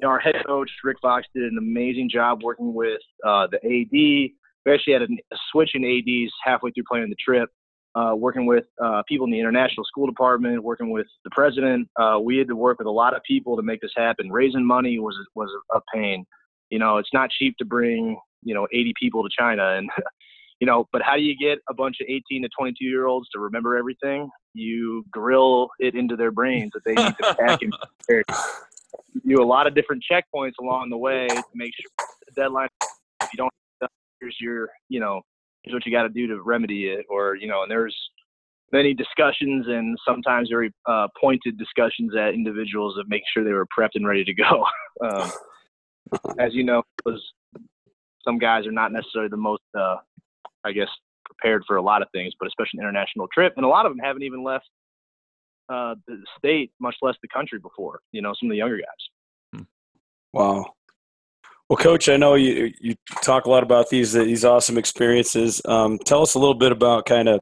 you 0.00 0.06
know, 0.06 0.08
our 0.08 0.18
head 0.18 0.36
coach 0.46 0.70
Rick 0.84 0.98
Fox 1.00 1.26
did 1.34 1.44
an 1.44 1.58
amazing 1.58 2.10
job 2.12 2.42
working 2.42 2.74
with 2.74 3.00
uh, 3.26 3.46
the 3.50 3.56
AD. 3.56 3.90
We 3.92 4.72
actually 4.72 4.92
had 4.94 5.02
a, 5.02 5.06
switch 5.52 5.70
in 5.74 5.84
ads 5.84 6.32
halfway 6.44 6.70
through 6.72 6.84
planning 6.88 7.10
the 7.10 7.16
trip. 7.16 7.48
Uh, 7.94 8.14
working 8.14 8.44
with 8.44 8.64
uh, 8.84 9.02
people 9.08 9.24
in 9.24 9.32
the 9.32 9.40
international 9.40 9.82
school 9.86 10.06
department, 10.06 10.62
working 10.62 10.90
with 10.90 11.06
the 11.24 11.30
president. 11.30 11.88
Uh, 11.98 12.18
we 12.22 12.36
had 12.36 12.46
to 12.46 12.54
work 12.54 12.78
with 12.78 12.86
a 12.86 12.90
lot 12.90 13.16
of 13.16 13.22
people 13.22 13.56
to 13.56 13.62
make 13.62 13.80
this 13.80 13.92
happen. 13.96 14.30
Raising 14.30 14.66
money 14.66 14.98
was 14.98 15.16
was 15.34 15.48
a 15.74 15.80
pain. 15.94 16.26
You 16.68 16.78
know, 16.78 16.98
it's 16.98 17.08
not 17.14 17.30
cheap 17.30 17.56
to 17.56 17.64
bring 17.64 18.18
you 18.42 18.54
know 18.54 18.66
80 18.70 18.92
people 19.00 19.22
to 19.22 19.30
China, 19.38 19.76
and 19.78 19.88
you 20.60 20.66
know, 20.66 20.86
but 20.92 21.02
how 21.02 21.16
do 21.16 21.22
you 21.22 21.36
get 21.36 21.58
a 21.68 21.74
bunch 21.74 21.96
of 22.00 22.06
18 22.08 22.42
to 22.42 22.48
22 22.58 22.84
year 22.84 23.06
olds 23.06 23.28
to 23.30 23.38
remember 23.38 23.76
everything? 23.76 24.30
You 24.54 25.04
grill 25.10 25.68
it 25.78 25.94
into 25.94 26.16
their 26.16 26.30
brains 26.30 26.70
that 26.74 26.84
they 26.84 26.94
need 26.94 27.14
to 27.22 27.34
pack 27.34 27.62
and 27.62 27.72
You 29.24 29.36
do 29.36 29.42
a 29.42 29.44
lot 29.44 29.66
of 29.66 29.74
different 29.74 30.04
checkpoints 30.10 30.54
along 30.60 30.90
the 30.90 30.96
way 30.96 31.26
to 31.28 31.42
make 31.54 31.72
sure 31.74 32.06
the 32.26 32.40
deadline. 32.40 32.68
If 33.22 33.30
you 33.32 33.36
don't, 33.36 33.52
here's 34.20 34.36
your, 34.40 34.68
you 34.88 35.00
know, 35.00 35.22
here's 35.62 35.74
what 35.74 35.84
you 35.86 35.92
got 35.92 36.02
to 36.02 36.08
do 36.08 36.26
to 36.28 36.42
remedy 36.42 36.86
it, 36.86 37.06
or 37.08 37.34
you 37.34 37.48
know, 37.48 37.62
and 37.62 37.70
there's 37.70 37.96
many 38.72 38.94
discussions 38.94 39.66
and 39.68 39.96
sometimes 40.06 40.48
very 40.50 40.72
uh, 40.86 41.08
pointed 41.20 41.58
discussions 41.58 42.14
at 42.16 42.34
individuals 42.34 42.98
of 42.98 43.08
making 43.08 43.24
sure 43.32 43.44
they 43.44 43.52
were 43.52 43.66
prepped 43.66 43.94
and 43.94 44.06
ready 44.06 44.24
to 44.24 44.34
go. 44.34 44.64
Um, 45.04 45.30
as 46.38 46.54
you 46.54 46.64
know, 46.64 46.82
was 47.04 47.20
some 48.24 48.38
guys 48.38 48.66
are 48.66 48.72
not 48.72 48.92
necessarily 48.92 49.28
the 49.28 49.36
most 49.36 49.60
uh, 49.78 49.96
I 50.66 50.72
guess, 50.72 50.88
prepared 51.24 51.62
for 51.66 51.76
a 51.76 51.82
lot 51.82 52.02
of 52.02 52.08
things, 52.12 52.32
but 52.38 52.48
especially 52.48 52.78
an 52.78 52.80
international 52.80 53.28
trip. 53.32 53.54
And 53.56 53.64
a 53.64 53.68
lot 53.68 53.86
of 53.86 53.92
them 53.92 53.98
haven't 53.98 54.22
even 54.22 54.42
left 54.42 54.68
uh, 55.68 55.94
the 56.06 56.18
state, 56.38 56.72
much 56.80 56.96
less 57.02 57.14
the 57.22 57.28
country 57.28 57.58
before. 57.58 58.00
You 58.12 58.22
know, 58.22 58.34
some 58.38 58.48
of 58.48 58.52
the 58.52 58.58
younger 58.58 58.76
guys. 58.76 59.54
Hmm. 59.54 59.62
Wow. 60.32 60.66
Well, 61.68 61.76
Coach, 61.76 62.08
I 62.08 62.16
know 62.16 62.34
you 62.34 62.72
you 62.80 62.94
talk 63.22 63.46
a 63.46 63.50
lot 63.50 63.64
about 63.64 63.90
these 63.90 64.12
these 64.12 64.44
awesome 64.44 64.78
experiences. 64.78 65.60
Um, 65.64 65.98
tell 65.98 66.22
us 66.22 66.34
a 66.34 66.38
little 66.38 66.54
bit 66.54 66.70
about 66.70 67.06
kind 67.06 67.28
of 67.28 67.40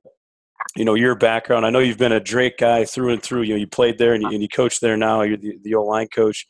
you 0.76 0.84
know 0.84 0.94
your 0.94 1.14
background. 1.14 1.66
I 1.66 1.70
know 1.70 1.80
you've 1.80 1.98
been 1.98 2.12
a 2.12 2.20
Drake 2.20 2.56
guy 2.56 2.86
through 2.86 3.12
and 3.12 3.22
through. 3.22 3.42
You 3.42 3.54
know, 3.54 3.60
you 3.60 3.66
played 3.66 3.98
there 3.98 4.14
and 4.14 4.22
you, 4.22 4.30
and 4.30 4.40
you 4.40 4.48
coach 4.48 4.80
there 4.80 4.96
now. 4.96 5.22
You're 5.22 5.36
the, 5.36 5.58
the 5.62 5.74
O 5.74 5.84
line 5.84 6.08
coach. 6.08 6.46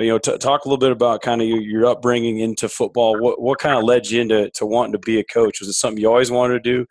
You 0.00 0.08
know, 0.08 0.18
t- 0.18 0.36
talk 0.38 0.64
a 0.64 0.68
little 0.68 0.78
bit 0.78 0.92
about 0.92 1.22
kind 1.22 1.42
of 1.42 1.48
your, 1.48 1.60
your 1.60 1.86
upbringing 1.86 2.38
into 2.38 2.68
football. 2.68 3.20
What 3.20 3.40
what 3.40 3.58
kind 3.58 3.76
of 3.76 3.84
led 3.84 4.08
you 4.08 4.20
into 4.20 4.50
to 4.50 4.66
wanting 4.66 4.92
to 4.92 4.98
be 4.98 5.18
a 5.18 5.24
coach? 5.24 5.60
Was 5.60 5.68
it 5.68 5.74
something 5.74 6.00
you 6.00 6.08
always 6.08 6.30
wanted 6.30 6.54
to 6.54 6.60
do, 6.60 6.86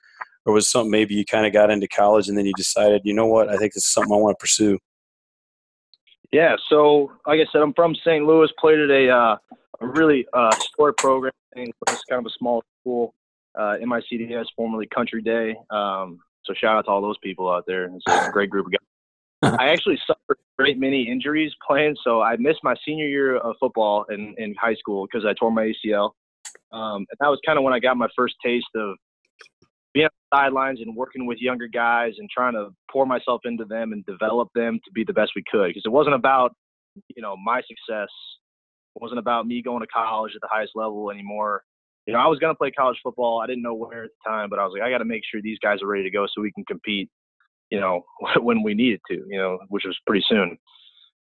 or 0.45 0.53
was 0.53 0.65
it 0.65 0.69
something 0.69 0.91
maybe 0.91 1.15
you 1.15 1.25
kind 1.25 1.45
of 1.45 1.53
got 1.53 1.71
into 1.71 1.87
college 1.87 2.27
and 2.27 2.37
then 2.37 2.45
you 2.45 2.53
decided, 2.55 3.01
you 3.03 3.13
know 3.13 3.27
what, 3.27 3.49
I 3.49 3.57
think 3.57 3.73
this 3.73 3.85
is 3.85 3.93
something 3.93 4.13
I 4.13 4.17
want 4.17 4.37
to 4.37 4.41
pursue? 4.41 4.79
Yeah, 6.31 6.55
so 6.69 7.11
like 7.25 7.39
I 7.39 7.45
said, 7.51 7.61
I'm 7.61 7.73
from 7.73 7.95
St. 7.95 8.25
Louis. 8.25 8.49
Played 8.59 8.79
at 8.79 8.89
a, 8.91 9.09
uh, 9.09 9.37
a 9.81 9.87
really 9.87 10.27
uh, 10.33 10.55
sport 10.59 10.97
program. 10.97 11.33
It's 11.55 11.73
kind 12.09 12.19
of 12.19 12.25
a 12.25 12.35
small 12.37 12.63
school, 12.81 13.15
uh, 13.57 13.77
MICDS, 13.81 14.45
formerly 14.55 14.87
Country 14.87 15.23
Day. 15.23 15.55
Um, 15.71 16.19
so 16.43 16.53
shout 16.53 16.77
out 16.77 16.85
to 16.85 16.91
all 16.91 17.01
those 17.01 17.17
people 17.23 17.51
out 17.51 17.65
there. 17.65 17.85
It's 17.85 18.03
a 18.07 18.31
great 18.31 18.49
group 18.49 18.67
of 18.67 18.71
guys. 18.71 18.79
I 19.41 19.69
actually 19.69 19.99
suffered 20.05 20.37
great 20.57 20.77
many 20.77 21.07
injuries 21.09 21.53
playing, 21.65 21.95
so 22.03 22.21
I 22.21 22.35
missed 22.37 22.59
my 22.63 22.75
senior 22.85 23.07
year 23.07 23.37
of 23.37 23.55
football 23.59 24.05
in, 24.09 24.35
in 24.37 24.53
high 24.59 24.75
school 24.75 25.07
because 25.09 25.25
I 25.25 25.33
tore 25.33 25.51
my 25.51 25.71
ACL. 25.85 26.11
Um, 26.71 27.05
and 27.09 27.17
that 27.19 27.27
was 27.27 27.39
kind 27.45 27.57
of 27.57 27.63
when 27.63 27.73
I 27.73 27.79
got 27.79 27.97
my 27.97 28.07
first 28.15 28.35
taste 28.43 28.67
of 28.75 28.95
being 29.93 30.05
on 30.05 30.11
the 30.31 30.37
sidelines 30.37 30.79
and 30.81 30.95
working 30.95 31.25
with 31.25 31.39
younger 31.39 31.67
guys 31.67 32.13
and 32.17 32.29
trying 32.29 32.53
to 32.53 32.69
pour 32.91 33.05
myself 33.05 33.41
into 33.45 33.65
them 33.65 33.93
and 33.93 34.05
develop 34.05 34.49
them 34.53 34.79
to 34.85 34.91
be 34.91 35.03
the 35.03 35.13
best 35.13 35.31
we 35.35 35.43
could. 35.49 35.67
Because 35.67 35.83
it 35.85 35.91
wasn't 35.91 36.15
about, 36.15 36.53
you 37.15 37.21
know, 37.21 37.35
my 37.37 37.61
success. 37.61 38.09
It 38.95 39.01
wasn't 39.01 39.19
about 39.19 39.47
me 39.47 39.61
going 39.61 39.81
to 39.81 39.87
college 39.87 40.33
at 40.35 40.41
the 40.41 40.49
highest 40.51 40.73
level 40.75 41.09
anymore. 41.11 41.63
You 42.05 42.13
know, 42.13 42.19
I 42.19 42.27
was 42.27 42.39
going 42.39 42.53
to 42.53 42.57
play 42.57 42.71
college 42.71 42.97
football. 43.03 43.41
I 43.41 43.47
didn't 43.47 43.61
know 43.61 43.73
where 43.73 44.03
at 44.03 44.09
the 44.09 44.29
time, 44.29 44.49
but 44.49 44.59
I 44.59 44.63
was 44.63 44.73
like, 44.73 44.81
I 44.81 44.89
got 44.89 44.97
to 44.99 45.05
make 45.05 45.21
sure 45.29 45.41
these 45.41 45.59
guys 45.59 45.81
are 45.81 45.87
ready 45.87 46.03
to 46.03 46.09
go 46.09 46.25
so 46.25 46.41
we 46.41 46.51
can 46.51 46.65
compete, 46.65 47.09
you 47.71 47.79
know, 47.79 48.03
when 48.41 48.63
we 48.63 48.73
needed 48.73 49.01
to, 49.09 49.15
you 49.27 49.37
know, 49.37 49.59
which 49.69 49.83
was 49.85 49.97
pretty 50.05 50.25
soon. 50.27 50.57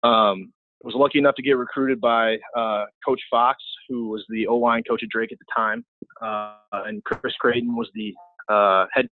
Um, 0.03 0.53
was 0.83 0.93
lucky 0.95 1.17
enough 1.17 1.35
to 1.35 1.41
get 1.41 1.57
recruited 1.57 1.99
by 1.99 2.37
uh, 2.55 2.85
Coach 3.05 3.21
Fox, 3.31 3.63
who 3.89 4.09
was 4.09 4.23
the 4.29 4.45
O 4.47 4.57
line 4.57 4.83
coach 4.83 5.01
at 5.03 5.09
Drake 5.09 5.31
at 5.31 5.39
the 5.39 5.45
time, 5.55 5.83
uh, 6.21 6.83
and 6.85 7.03
Chris 7.03 7.33
Creighton 7.39 7.75
was 7.75 7.89
the 7.95 8.13
uh, 8.47 8.85
head 8.93 9.07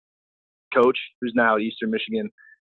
coach, 0.73 0.97
who's 1.21 1.33
now 1.35 1.55
at 1.55 1.61
Eastern 1.61 1.89
Michigan. 1.89 2.29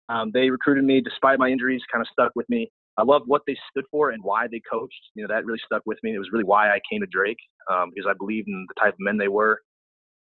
Um, 0.09 0.31
they 0.35 0.51
recruited 0.51 0.85
me 0.85 1.01
despite 1.01 1.39
my 1.39 1.49
injuries, 1.49 1.83
kind 1.93 2.03
of 2.03 2.09
stuck 2.13 2.33
with 2.35 2.49
me. 2.49 2.71
I 2.99 3.03
loved 3.05 3.27
what 3.29 3.43
they 3.47 3.57
stood 3.71 3.85
for 3.91 4.11
and 4.11 4.23
why 4.25 4.49
they 4.49 4.61
coached. 4.71 5.01
You 5.15 5.23
know, 5.23 5.33
that 5.33 5.47
really 5.47 5.61
stuck 5.65 5.83
with 5.87 5.99
me. 6.03 6.15
It 6.15 6.19
was 6.19 6.31
really 6.33 6.45
why 6.45 6.71
I 6.71 6.81
came 6.91 7.01
to 7.01 7.07
Drake 7.07 7.39
um, 7.71 7.91
because 7.95 8.09
I 8.11 8.15
believed 8.19 8.49
in 8.49 8.67
the 8.69 8.81
type 8.81 8.95
of 8.95 9.01
men 9.01 9.17
they 9.17 9.29
were 9.29 9.61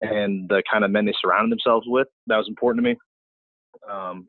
and 0.01 0.50
the 0.50 0.63
kind 0.72 0.84
of 0.84 0.92
men 0.92 1.06
they 1.06 1.13
surrounded 1.22 1.51
themselves 1.51 1.86
with. 1.88 2.08
That 2.27 2.38
was 2.38 2.48
important 2.48 2.84
to 2.84 2.89
me. 2.92 2.98
Um, 3.89 4.27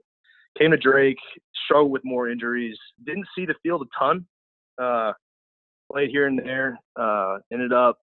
came 0.59 0.71
to 0.71 0.77
Drake, 0.77 1.19
struggled 1.65 1.93
with 1.93 2.05
more 2.05 2.29
injuries, 2.29 2.79
didn't 3.05 3.27
see 3.37 3.47
the 3.47 3.55
field 3.63 3.83
a 3.83 3.99
ton. 3.99 4.27
Uh, 4.81 5.13
played 5.91 6.11
here 6.11 6.27
and 6.27 6.39
there. 6.39 6.79
Uh, 6.97 7.39
ended 7.53 7.73
up 7.73 7.99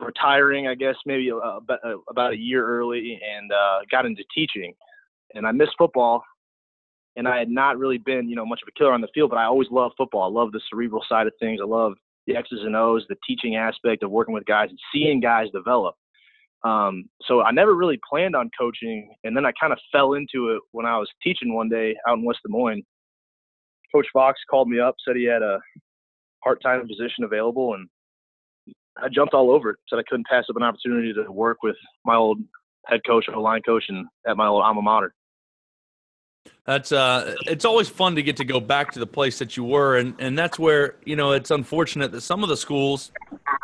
retiring, 0.00 0.68
I 0.68 0.74
guess, 0.74 0.94
maybe 1.06 1.30
about 1.30 2.32
a 2.32 2.36
year 2.36 2.66
early, 2.66 3.20
and 3.36 3.50
uh, 3.52 3.80
got 3.90 4.06
into 4.06 4.22
teaching. 4.34 4.74
And 5.34 5.46
I 5.46 5.52
missed 5.52 5.72
football, 5.76 6.22
and 7.16 7.26
I 7.26 7.38
had 7.38 7.50
not 7.50 7.78
really 7.78 7.98
been, 7.98 8.28
you 8.28 8.36
know, 8.36 8.46
much 8.46 8.60
of 8.62 8.68
a 8.68 8.78
killer 8.78 8.92
on 8.92 9.00
the 9.00 9.08
field, 9.14 9.30
but 9.30 9.38
I 9.38 9.44
always 9.44 9.68
loved 9.70 9.94
football. 9.96 10.22
I 10.22 10.40
love 10.40 10.52
the 10.52 10.60
cerebral 10.70 11.04
side 11.08 11.26
of 11.26 11.32
things. 11.40 11.60
I 11.62 11.66
love 11.66 11.94
the 12.26 12.36
X's 12.36 12.60
and 12.62 12.76
O's, 12.76 13.04
the 13.08 13.16
teaching 13.26 13.56
aspect 13.56 14.02
of 14.02 14.10
working 14.10 14.34
with 14.34 14.44
guys 14.44 14.68
and 14.70 14.78
seeing 14.92 15.20
guys 15.20 15.48
develop. 15.52 15.94
Um, 16.64 17.08
so 17.22 17.42
I 17.42 17.52
never 17.52 17.74
really 17.74 18.00
planned 18.08 18.34
on 18.34 18.50
coaching, 18.58 19.14
and 19.24 19.36
then 19.36 19.46
I 19.46 19.52
kind 19.60 19.72
of 19.72 19.78
fell 19.92 20.14
into 20.14 20.50
it 20.50 20.60
when 20.72 20.86
I 20.86 20.98
was 20.98 21.08
teaching 21.22 21.54
one 21.54 21.68
day 21.68 21.94
out 22.06 22.18
in 22.18 22.24
West 22.24 22.40
Des 22.44 22.50
Moines. 22.50 22.82
Coach 23.94 24.06
Fox 24.12 24.40
called 24.50 24.68
me 24.68 24.80
up, 24.80 24.96
said 25.04 25.16
he 25.16 25.24
had 25.24 25.42
a 25.42 25.58
part-time 26.42 26.86
position 26.86 27.24
available, 27.24 27.74
and 27.74 27.88
I 28.96 29.08
jumped 29.08 29.34
all 29.34 29.50
over 29.50 29.70
it. 29.70 29.76
Said 29.88 29.98
I 29.98 30.02
couldn't 30.08 30.26
pass 30.26 30.44
up 30.50 30.56
an 30.56 30.62
opportunity 30.62 31.12
to 31.14 31.30
work 31.30 31.58
with 31.62 31.76
my 32.04 32.16
old 32.16 32.38
head 32.86 33.00
coach, 33.06 33.26
or 33.28 33.40
line 33.40 33.62
coach, 33.62 33.84
and 33.88 34.06
at 34.26 34.36
my 34.36 34.46
old 34.46 34.62
alma 34.62 34.82
mater. 34.82 35.14
That's 36.66 36.92
uh, 36.92 37.34
it's 37.46 37.64
always 37.64 37.88
fun 37.88 38.14
to 38.16 38.22
get 38.22 38.36
to 38.38 38.44
go 38.44 38.60
back 38.60 38.92
to 38.92 38.98
the 38.98 39.06
place 39.06 39.38
that 39.38 39.56
you 39.56 39.64
were, 39.64 39.96
and 39.96 40.14
and 40.18 40.38
that's 40.38 40.58
where 40.58 40.96
you 41.04 41.16
know 41.16 41.32
it's 41.32 41.50
unfortunate 41.50 42.12
that 42.12 42.20
some 42.20 42.42
of 42.42 42.48
the 42.48 42.56
schools, 42.56 43.12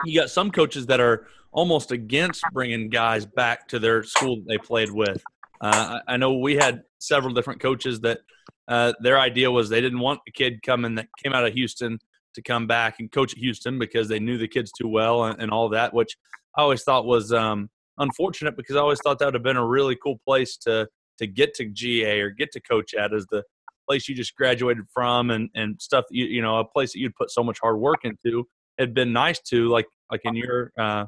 you 0.05 0.19
got 0.19 0.31
some 0.31 0.51
coaches 0.51 0.87
that 0.87 1.01
are 1.01 1.27
almost 1.53 1.93
against 1.93 2.43
bringing 2.53 2.89
guys 2.89 3.25
back 3.27 3.69
to 3.69 3.79
their 3.79 4.03
school 4.03 4.37
that 4.37 4.47
they 4.47 4.59
played 4.59 4.91
with. 4.91 5.23
Uh, 5.61 6.01
I, 6.09 6.15
I 6.15 6.17
know 6.17 6.35
we 6.35 6.57
had 6.57 6.83
several 6.99 7.33
different 7.33 7.61
coaches 7.61 8.01
that 8.01 8.21
uh, 8.69 8.93
their 9.01 9.19
idea 9.19 9.51
was 9.51 9.69
they 9.69 9.81
didn't 9.81 10.01
want 10.01 10.21
a 10.27 10.31
kid 10.31 10.63
coming 10.63 10.95
that 10.97 11.09
came 11.23 11.33
out 11.33 11.47
of 11.47 11.53
Houston 11.53 11.99
to 12.35 12.43
come 12.43 12.67
back 12.67 12.97
and 12.99 13.11
coach 13.11 13.33
at 13.33 13.39
Houston 13.39 13.79
because 13.79 14.09
they 14.09 14.19
knew 14.19 14.39
the 14.39 14.49
kids 14.49 14.73
too 14.73 14.89
well 14.89 15.25
and, 15.25 15.41
and 15.41 15.51
all 15.51 15.69
that, 15.69 15.95
which 15.95 16.17
I 16.57 16.63
always 16.63 16.83
thought 16.83 17.07
was 17.07 17.33
um, 17.33 17.71
unfortunate 17.99 18.57
because 18.57 18.77
I 18.77 18.81
always 18.81 19.01
thought 19.03 19.19
that 19.19 19.27
would 19.27 19.35
have 19.35 19.43
been 19.43 19.57
a 19.57 19.67
really 19.67 19.97
cool 19.97 20.19
place 20.25 20.57
to 20.59 20.89
to 21.19 21.27
get 21.27 21.55
to 21.55 21.67
GA 21.67 22.21
or 22.21 22.31
get 22.31 22.53
to 22.53 22.61
coach 22.61 22.95
at 22.95 23.13
as 23.13 23.27
the 23.31 23.43
place 23.89 24.09
you 24.09 24.15
just 24.15 24.35
graduated 24.35 24.85
from 24.93 25.31
and 25.31 25.51
and 25.55 25.81
stuff 25.81 26.05
you 26.11 26.25
you 26.25 26.41
know 26.41 26.59
a 26.59 26.65
place 26.65 26.93
that 26.93 26.99
you'd 26.99 27.15
put 27.17 27.31
so 27.31 27.43
much 27.43 27.59
hard 27.61 27.79
work 27.79 28.05
into. 28.05 28.47
It'd 28.79 28.95
been 28.95 29.13
nice 29.13 29.41
to 29.51 29.69
like 29.69 29.87
like 30.11 30.23
in 30.25 30.35
your 30.35 30.73
uh, 30.79 31.07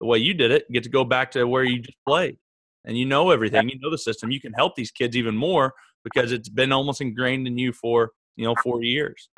the 0.00 0.06
way 0.06 0.18
you 0.18 0.34
did 0.34 0.50
it, 0.50 0.70
get 0.70 0.82
to 0.82 0.90
go 0.90 1.04
back 1.04 1.30
to 1.32 1.44
where 1.44 1.64
you 1.64 1.78
just 1.80 1.98
played 2.06 2.36
and 2.84 2.96
you 2.96 3.04
know 3.04 3.30
everything, 3.30 3.68
you 3.68 3.78
know 3.80 3.90
the 3.90 3.98
system. 3.98 4.30
You 4.30 4.40
can 4.40 4.52
help 4.52 4.76
these 4.76 4.90
kids 4.90 5.16
even 5.16 5.36
more 5.36 5.74
because 6.04 6.32
it's 6.32 6.48
been 6.48 6.72
almost 6.72 7.00
ingrained 7.00 7.46
in 7.46 7.58
you 7.58 7.72
for 7.72 8.12
you 8.36 8.44
know 8.44 8.54
four 8.62 8.82
years. 8.82 9.28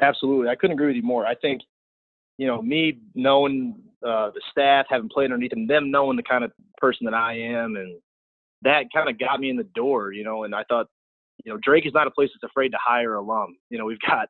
Absolutely, 0.00 0.48
I 0.48 0.56
couldn't 0.56 0.74
agree 0.74 0.88
with 0.88 0.96
you 0.96 1.02
more. 1.02 1.26
I 1.26 1.34
think, 1.36 1.62
you 2.38 2.46
know, 2.46 2.60
me 2.60 2.98
knowing 3.14 3.76
uh, 4.04 4.30
the 4.30 4.40
staff, 4.50 4.86
having 4.88 5.08
played 5.08 5.26
underneath 5.26 5.50
them, 5.50 5.66
them 5.66 5.90
knowing 5.90 6.16
the 6.16 6.22
kind 6.22 6.44
of 6.44 6.52
person 6.78 7.04
that 7.04 7.14
I 7.14 7.38
am, 7.38 7.76
and 7.76 8.00
that 8.62 8.84
kind 8.94 9.08
of 9.08 9.18
got 9.18 9.40
me 9.40 9.50
in 9.50 9.56
the 9.56 9.68
door. 9.74 10.12
You 10.12 10.24
know, 10.24 10.44
and 10.44 10.54
I 10.54 10.64
thought, 10.64 10.86
you 11.44 11.52
know, 11.52 11.58
Drake 11.62 11.86
is 11.86 11.92
not 11.92 12.06
a 12.06 12.10
place 12.10 12.30
that's 12.34 12.50
afraid 12.50 12.70
to 12.70 12.78
hire 12.80 13.14
alum. 13.14 13.56
You 13.70 13.78
know, 13.78 13.84
we've 13.84 14.00
got, 14.06 14.28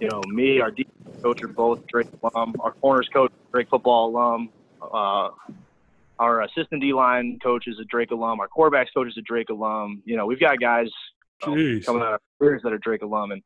you 0.00 0.08
know, 0.08 0.20
me, 0.28 0.60
our 0.60 0.70
defense 0.70 1.22
coach 1.22 1.42
are 1.42 1.48
both 1.48 1.86
Drake 1.86 2.08
alum, 2.22 2.54
our 2.60 2.72
corners 2.72 3.08
coach, 3.12 3.32
Drake 3.52 3.68
football 3.70 4.08
alum. 4.10 4.50
Uh, 4.80 5.30
our 6.18 6.42
assistant 6.42 6.80
D 6.80 6.92
line 6.92 7.38
coach 7.42 7.66
is 7.66 7.78
a 7.80 7.84
Drake 7.84 8.10
alum. 8.10 8.40
Our 8.40 8.48
quarterbacks 8.48 8.88
coach 8.94 9.08
is 9.08 9.16
a 9.18 9.22
Drake 9.22 9.50
alum. 9.50 10.02
You 10.04 10.16
know, 10.16 10.26
we've 10.26 10.40
got 10.40 10.58
guys 10.60 10.88
um, 11.44 11.80
coming 11.84 12.02
out 12.02 12.14
of 12.14 12.20
careers 12.38 12.62
that 12.64 12.72
are 12.72 12.78
Drake 12.78 13.02
alum, 13.02 13.30
and 13.32 13.42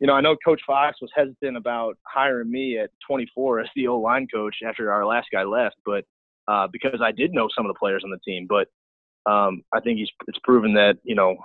you 0.00 0.06
know, 0.06 0.14
I 0.14 0.20
know 0.20 0.36
Coach 0.44 0.62
Fox 0.66 0.98
was 1.02 1.10
hesitant 1.14 1.56
about 1.56 1.98
hiring 2.04 2.50
me 2.50 2.78
at 2.78 2.90
24 3.06 3.60
as 3.60 3.68
the 3.76 3.88
O 3.88 3.98
line 3.98 4.26
coach 4.32 4.56
after 4.66 4.90
our 4.90 5.04
last 5.04 5.28
guy 5.30 5.42
left, 5.42 5.76
but 5.84 6.04
uh, 6.48 6.66
because 6.72 7.00
I 7.02 7.12
did 7.12 7.32
know 7.32 7.48
some 7.54 7.66
of 7.66 7.70
the 7.70 7.78
players 7.78 8.02
on 8.04 8.10
the 8.10 8.18
team. 8.18 8.46
But 8.48 8.68
um, 9.26 9.62
I 9.72 9.80
think 9.80 9.98
he's 9.98 10.10
it's 10.26 10.38
proven 10.44 10.74
that 10.74 10.96
you 11.02 11.14
know 11.14 11.36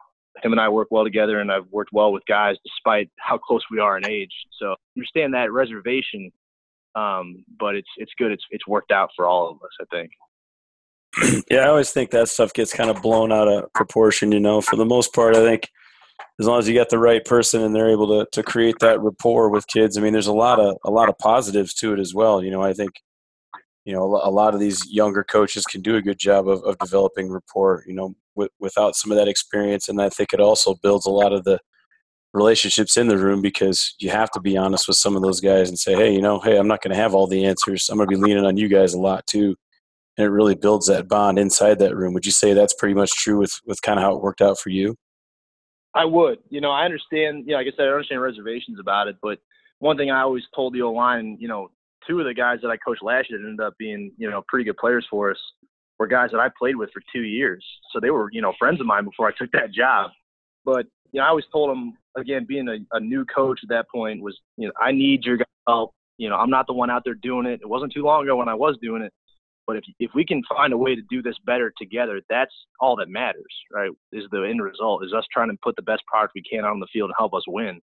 him 0.44 0.52
and 0.52 0.60
I 0.60 0.70
work 0.70 0.90
well 0.92 1.04
together, 1.04 1.40
and 1.40 1.52
I've 1.52 1.68
worked 1.72 1.92
well 1.94 2.12
with 2.12 2.24
guys 2.28 2.56
despite 2.64 3.10
how 3.20 3.38
close 3.38 3.64
we 3.72 3.80
are 3.80 3.98
in 3.98 4.08
age. 4.08 4.34
So 4.60 4.76
understand 4.98 5.34
that 5.34 5.52
reservation, 5.52 6.32
um, 6.96 7.46
but 7.60 7.76
it's 7.76 7.90
it's 7.98 8.12
good. 8.18 8.32
It's 8.32 8.44
it's 8.52 8.68
worked 8.68 8.92
out 8.92 9.10
for 9.16 9.26
all 9.26 9.50
of 9.50 9.58
us, 9.58 9.72
I 9.82 9.96
think. 9.96 10.12
Yeah, 11.50 11.60
I 11.60 11.68
always 11.68 11.92
think 11.92 12.12
that 12.12 12.28
stuff 12.28 12.54
gets 12.54 12.74
kind 12.74 12.90
of 12.90 13.02
blown 13.02 13.32
out 13.32 13.48
of 13.48 13.72
proportion. 13.74 14.32
You 14.32 14.40
know, 14.40 14.62
for 14.62 14.76
the 14.76 14.86
most 14.86 15.14
part, 15.14 15.36
I 15.36 15.40
think 15.40 15.70
as 16.40 16.48
long 16.48 16.60
as 16.60 16.68
you 16.68 16.74
get 16.74 16.90
the 16.90 17.00
right 17.00 17.24
person 17.24 17.62
and 17.62 17.76
they're 17.76 17.90
able 17.90 18.08
to 18.08 18.28
to 18.32 18.44
create 18.44 18.80
that 18.80 19.02
rapport 19.02 19.50
with 19.50 19.68
kids. 19.68 19.98
I 19.98 20.02
mean, 20.02 20.14
there's 20.14 20.28
a 20.28 20.34
lot 20.34 20.60
of 20.60 20.78
a 20.84 20.92
lot 20.92 21.10
of 21.10 21.18
positives 21.18 21.74
to 21.76 21.94
it 21.94 22.00
as 22.00 22.14
well. 22.14 22.44
You 22.44 22.52
know, 22.52 22.62
I 22.62 22.74
think 22.74 23.02
you 23.86 23.94
know 23.94 24.04
a 24.04 24.30
lot 24.30 24.54
of 24.54 24.60
these 24.60 24.92
younger 24.92 25.24
coaches 25.24 25.64
can 25.64 25.82
do 25.82 25.96
a 25.96 26.02
good 26.02 26.20
job 26.20 26.50
of, 26.50 26.64
of 26.64 26.78
developing 26.80 27.32
rapport. 27.32 27.84
You 27.88 27.94
know, 27.94 28.16
with, 28.36 28.52
without 28.60 28.96
some 28.96 29.12
of 29.12 29.18
that 29.18 29.28
experience, 29.28 29.88
and 29.88 30.02
I 30.02 30.10
think 30.10 30.34
it 30.34 30.40
also 30.40 30.76
builds 30.76 31.06
a 31.06 31.12
lot 31.12 31.34
of 31.34 31.44
the 31.44 31.60
relationships 32.34 32.98
in 32.98 33.08
the 33.08 33.18
room 33.18 33.42
because 33.42 33.96
you 34.00 34.10
have 34.10 34.30
to 34.32 34.42
be 34.42 34.58
honest 34.58 34.88
with 34.88 34.98
some 34.98 35.16
of 35.16 35.22
those 35.22 35.40
guys 35.40 35.70
and 35.70 35.80
say, 35.80 35.96
hey, 35.96 36.14
you 36.14 36.22
know, 36.22 36.40
hey, 36.40 36.58
I'm 36.58 36.68
not 36.68 36.82
going 36.82 36.94
to 36.94 37.02
have 37.02 37.16
all 37.16 37.28
the 37.28 37.46
answers. 37.46 37.88
I'm 37.90 37.98
going 37.98 38.10
to 38.10 38.16
be 38.16 38.22
leaning 38.22 38.46
on 38.46 38.58
you 38.58 38.68
guys 38.68 38.94
a 38.94 39.00
lot 39.00 39.26
too. 39.26 39.56
And 40.18 40.26
it 40.26 40.30
really 40.30 40.56
builds 40.56 40.88
that 40.88 41.08
bond 41.08 41.40
inside 41.40 41.80
that 41.80 41.96
room. 41.96 42.14
Would 42.14 42.26
you 42.26 42.34
say 42.34 42.54
that's 42.54 42.74
pretty 42.74 42.94
much 42.94 43.12
true 43.12 43.38
with, 43.38 43.54
with 43.66 43.82
kind 43.82 43.98
of 43.98 44.04
how 44.04 44.16
it 44.16 44.22
worked 44.22 44.42
out 44.42 44.60
for 44.60 44.70
you? 44.70 44.96
I 45.94 46.04
would. 46.04 46.40
You 46.50 46.60
know, 46.60 46.72
I 46.72 46.84
understand. 46.84 47.46
You 47.46 47.52
know, 47.52 47.58
like 47.58 47.68
I 47.68 47.78
said, 47.78 47.88
I 47.88 47.92
understand 47.92 48.22
reservations 48.22 48.80
about 48.80 49.08
it, 49.08 49.16
but 49.22 49.40
one 49.80 49.98
thing 49.98 50.12
I 50.12 50.22
always 50.22 50.44
told 50.54 50.74
the 50.74 50.82
O 50.82 50.92
line, 50.92 51.38
you 51.40 51.48
know, 51.48 51.70
two 52.08 52.20
of 52.20 52.26
the 52.26 52.34
guys 52.34 52.60
that 52.62 52.70
I 52.70 52.78
coached 52.78 53.04
last 53.04 53.30
year 53.30 53.40
that 53.40 53.46
ended 53.48 53.66
up 53.66 53.78
being, 53.78 54.12
you 54.18 54.30
know, 54.30 54.44
pretty 54.48 54.66
good 54.66 54.78
players 54.78 55.06
for 55.10 55.32
us 55.32 55.38
were 56.00 56.08
guys 56.08 56.30
that 56.32 56.40
I 56.40 56.50
played 56.58 56.76
with 56.76 56.92
for 56.92 57.02
two 57.14 57.24
years. 57.24 57.66
So 57.92 58.00
they 58.00 58.10
were, 58.10 58.30
you 58.32 58.42
know, 58.42 58.54
friends 58.60 58.82
of 58.82 58.88
mine 58.88 59.06
before 59.06 59.28
I 59.28 59.32
took 59.38 59.52
that 59.52 59.72
job. 59.72 60.12
But 60.66 60.88
you 61.12 61.20
know, 61.20 61.26
I 61.26 61.30
always 61.30 61.46
told 61.52 61.70
them 61.70 61.98
again, 62.18 62.46
being 62.48 62.68
a, 62.68 62.78
a 62.96 63.00
new 63.00 63.26
coach 63.26 63.60
at 63.64 63.70
that 63.70 63.90
point 63.90 64.22
was, 64.22 64.38
you 64.58 64.68
know, 64.68 64.74
I 64.82 64.92
need 64.92 65.24
your 65.24 65.38
help. 65.68 65.94
You 66.18 66.30
know, 66.30 66.36
I'm 66.36 66.50
not 66.50 66.68
the 66.68 66.74
one 66.74 66.90
out 66.90 67.04
there 67.06 67.14
doing 67.14 67.46
it. 67.46 67.62
It 67.62 67.70
wasn't 67.70 67.94
too 67.94 68.04
long 68.04 68.24
ago 68.24 68.38
when 68.38 68.50
I 68.50 68.56
was 68.56 68.78
doing 68.82 69.02
it. 69.02 69.14
But 69.68 69.78
if 69.78 69.84
if 70.00 70.12
we 70.14 70.26
can 70.26 70.44
find 70.48 70.74
a 70.74 70.78
way 70.78 70.96
to 70.96 71.02
do 71.10 71.22
this 71.22 71.36
better 71.46 71.74
together, 71.78 72.22
that's 72.30 72.54
all 72.80 72.96
that 72.98 73.10
matters, 73.10 73.44
right? 73.74 73.90
Is 74.12 74.26
the 74.32 74.44
end 74.44 74.62
result 74.62 75.04
is 75.04 75.14
us 75.14 75.26
trying 75.32 75.50
to 75.50 75.58
put 75.64 75.76
the 75.76 75.82
best 75.82 76.04
product 76.06 76.34
we 76.36 76.44
can 76.44 76.66
out 76.66 76.72
on 76.72 76.80
the 76.80 76.88
field 76.94 77.10
and 77.10 77.16
help 77.18 77.34
us 77.34 77.44
win. 77.48 77.82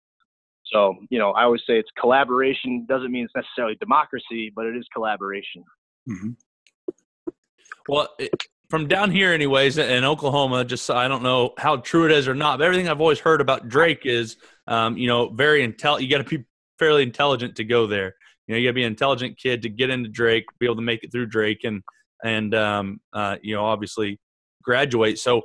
So, 0.71 0.95
you 1.09 1.19
know, 1.19 1.31
I 1.31 1.43
always 1.43 1.61
say 1.67 1.77
it's 1.77 1.89
collaboration. 1.99 2.85
Doesn't 2.87 3.11
mean 3.11 3.25
it's 3.25 3.35
necessarily 3.35 3.75
democracy, 3.79 4.51
but 4.55 4.65
it 4.65 4.75
is 4.75 4.87
collaboration. 4.93 5.63
Mm-hmm. 6.09 6.31
Well, 7.87 8.09
it, 8.17 8.31
from 8.69 8.87
down 8.87 9.11
here, 9.11 9.31
anyways, 9.31 9.77
in 9.77 10.03
Oklahoma, 10.03 10.65
just 10.65 10.89
I 10.89 11.07
don't 11.07 11.23
know 11.23 11.53
how 11.57 11.77
true 11.77 12.05
it 12.05 12.11
is 12.11 12.27
or 12.27 12.33
not, 12.33 12.57
but 12.57 12.65
everything 12.65 12.89
I've 12.89 13.01
always 13.01 13.19
heard 13.19 13.41
about 13.41 13.69
Drake 13.69 14.05
is, 14.05 14.37
um, 14.67 14.97
you 14.97 15.07
know, 15.07 15.29
very 15.29 15.65
intel. 15.67 16.01
You 16.01 16.09
got 16.09 16.27
to 16.27 16.37
be 16.37 16.45
fairly 16.79 17.03
intelligent 17.03 17.55
to 17.57 17.63
go 17.63 17.85
there. 17.85 18.15
You 18.47 18.53
know, 18.53 18.59
you 18.59 18.67
got 18.67 18.71
to 18.71 18.73
be 18.73 18.83
an 18.83 18.91
intelligent 18.91 19.37
kid 19.37 19.61
to 19.63 19.69
get 19.69 19.89
into 19.89 20.09
Drake, 20.09 20.45
be 20.59 20.65
able 20.65 20.75
to 20.77 20.81
make 20.81 21.03
it 21.03 21.11
through 21.11 21.27
Drake, 21.27 21.63
and 21.63 21.83
and 22.23 22.55
um, 22.55 22.99
uh, 23.13 23.37
you 23.41 23.55
know, 23.55 23.65
obviously 23.65 24.19
graduate. 24.63 25.19
So, 25.19 25.43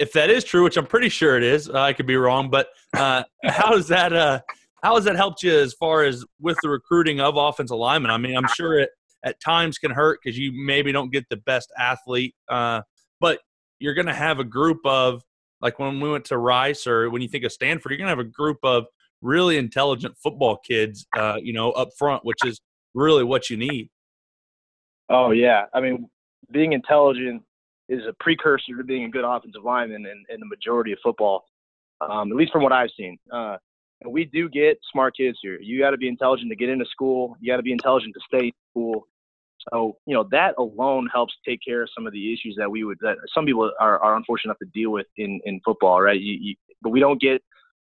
if 0.00 0.14
that 0.14 0.30
is 0.30 0.42
true, 0.42 0.64
which 0.64 0.78
I'm 0.78 0.86
pretty 0.86 1.10
sure 1.10 1.36
it 1.36 1.44
is, 1.44 1.68
I 1.68 1.92
could 1.92 2.06
be 2.06 2.16
wrong, 2.16 2.50
but 2.50 2.68
uh, 2.96 3.22
how 3.44 3.70
does 3.70 3.86
that 3.88 4.12
uh, 4.12 4.40
how 4.82 4.96
has 4.96 5.04
that 5.04 5.14
helped 5.14 5.42
you 5.42 5.56
as 5.56 5.74
far 5.74 6.02
as 6.04 6.24
with 6.40 6.56
the 6.62 6.70
recruiting 6.70 7.20
of 7.20 7.36
offensive 7.36 7.76
linemen? 7.76 8.10
I 8.10 8.16
mean, 8.16 8.34
I'm 8.36 8.48
sure 8.48 8.78
it 8.78 8.90
at 9.22 9.38
times 9.40 9.76
can 9.76 9.90
hurt 9.90 10.18
because 10.22 10.38
you 10.38 10.52
maybe 10.54 10.90
don't 10.90 11.12
get 11.12 11.28
the 11.28 11.36
best 11.36 11.70
athlete, 11.78 12.34
uh, 12.48 12.80
but 13.20 13.40
you're 13.78 13.92
going 13.92 14.06
to 14.06 14.14
have 14.14 14.38
a 14.38 14.44
group 14.44 14.78
of 14.86 15.22
like 15.60 15.78
when 15.78 16.00
we 16.00 16.10
went 16.10 16.24
to 16.26 16.38
Rice 16.38 16.86
or 16.86 17.10
when 17.10 17.20
you 17.20 17.28
think 17.28 17.44
of 17.44 17.52
Stanford, 17.52 17.92
you're 17.92 17.98
going 17.98 18.06
to 18.06 18.16
have 18.16 18.18
a 18.18 18.24
group 18.24 18.56
of 18.62 18.86
really 19.20 19.58
intelligent 19.58 20.16
football 20.22 20.56
kids, 20.66 21.06
uh, 21.14 21.36
you 21.38 21.52
know, 21.52 21.72
up 21.72 21.90
front, 21.98 22.24
which 22.24 22.42
is 22.46 22.62
really 22.94 23.22
what 23.22 23.50
you 23.50 23.58
need. 23.58 23.90
Oh 25.10 25.32
yeah, 25.32 25.66
I 25.74 25.80
mean, 25.80 26.08
being 26.50 26.72
intelligent 26.72 27.42
is 27.90 28.06
a 28.08 28.14
precursor 28.20 28.76
to 28.76 28.84
being 28.84 29.04
a 29.04 29.10
good 29.10 29.24
offensive 29.24 29.64
lineman 29.64 30.06
in, 30.06 30.24
in 30.32 30.40
the 30.40 30.46
majority 30.46 30.92
of 30.92 30.98
football, 31.02 31.44
um, 32.00 32.30
at 32.30 32.36
least 32.36 32.52
from 32.52 32.62
what 32.62 32.72
I've 32.72 32.90
seen. 32.96 33.18
Uh, 33.30 33.56
and 34.00 34.12
we 34.12 34.24
do 34.24 34.48
get 34.48 34.78
smart 34.90 35.16
kids 35.16 35.38
here. 35.42 35.58
You 35.60 35.78
got 35.78 35.90
to 35.90 35.98
be 35.98 36.08
intelligent 36.08 36.50
to 36.50 36.56
get 36.56 36.70
into 36.70 36.86
school. 36.86 37.36
You 37.40 37.52
got 37.52 37.58
to 37.58 37.62
be 37.62 37.72
intelligent 37.72 38.14
to 38.14 38.20
stay 38.26 38.46
in 38.46 38.52
school. 38.70 39.06
So 39.70 39.98
you 40.06 40.14
know 40.14 40.26
that 40.30 40.54
alone 40.56 41.08
helps 41.12 41.34
take 41.46 41.60
care 41.66 41.82
of 41.82 41.90
some 41.94 42.06
of 42.06 42.14
the 42.14 42.32
issues 42.32 42.54
that 42.56 42.70
we 42.70 42.82
would 42.84 42.96
that 43.02 43.16
some 43.34 43.44
people 43.44 43.70
are, 43.78 43.98
are 43.98 44.16
unfortunate 44.16 44.52
enough 44.52 44.58
to 44.60 44.70
deal 44.72 44.90
with 44.90 45.06
in 45.18 45.38
in 45.44 45.60
football, 45.64 46.00
right? 46.00 46.18
You, 46.18 46.38
you, 46.40 46.54
but 46.80 46.90
we 46.90 47.00
don't 47.00 47.20
get 47.20 47.42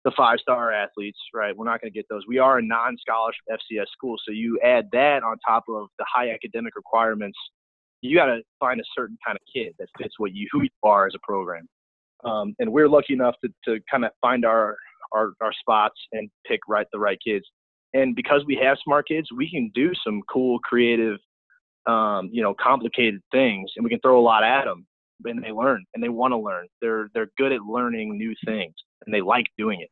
the 0.03 0.12
five 0.17 0.39
star 0.39 0.74
athletes, 0.74 1.20
right? 1.34 1.55
We're 1.55 1.65
not 1.65 1.79
going 1.79 1.93
to 1.93 1.98
get 1.98 2.08
those. 2.10 2.24
We 2.27 2.39
are 2.39 2.58
a 2.58 2.62
non 2.62 2.98
scholarship 2.98 3.43
FCS 3.50 3.88
school, 3.93 4.17
so 4.25 4.34
you 4.34 4.60
add 4.63 4.89
that 4.91 5.24
on 5.24 5.38
top 5.48 5.65
of 5.70 5.88
the 5.98 6.05
high 6.12 6.31
academic 6.31 6.75
requirements. 6.75 7.38
You 8.01 8.15
got 8.15 8.25
to 8.25 8.41
find 8.60 8.79
a 8.79 8.84
certain 8.98 9.17
kind 9.25 9.38
of 9.38 9.41
kid 9.53 9.74
that 9.79 9.88
fits 9.98 10.15
what 10.17 10.34
you 10.34 10.48
who 10.51 10.63
you 10.63 10.70
are 10.84 11.08
as 11.08 11.13
a 11.15 11.20
program. 11.24 11.67
Um, 12.24 12.55
and 12.60 12.72
we're 12.72 12.88
lucky 12.88 13.13
enough 13.13 13.36
to, 13.43 13.50
to 13.65 13.81
kind 13.89 14.05
of 14.05 14.12
find 14.22 14.46
our, 14.46 14.75
our 15.12 15.34
our 15.41 15.53
spots 15.53 15.96
and 16.12 16.29
pick 16.46 16.60
right 16.67 16.88
the 16.91 17.00
right 17.00 17.17
kids. 17.25 17.46
And 17.93 18.15
because 18.15 18.43
we 18.46 18.55
have 18.63 18.77
smart 18.84 19.08
kids, 19.08 19.29
we 19.36 19.50
can 19.50 19.70
do 19.74 19.91
some 20.03 20.22
cool, 20.31 20.60
creative 20.60 21.17
um, 21.88 22.29
you 22.31 22.43
know, 22.43 22.53
complicated 22.62 23.22
things, 23.31 23.72
and 23.75 23.84
we 23.84 23.89
can 23.89 24.00
throw 24.01 24.20
a 24.20 24.22
lot 24.22 24.43
at 24.43 24.65
them, 24.65 24.86
and 25.25 25.43
they 25.43 25.51
learn 25.51 25.84
and 25.93 26.03
they 26.03 26.10
want 26.10 26.31
to 26.31 26.38
learn. 26.38 26.67
They're 26.81 27.10
they're 27.13 27.31
good 27.38 27.51
at 27.51 27.62
learning 27.62 28.17
new 28.17 28.34
things, 28.46 28.74
and 29.05 29.13
they 29.13 29.22
like 29.22 29.46
doing 29.58 29.81
it. 29.81 29.89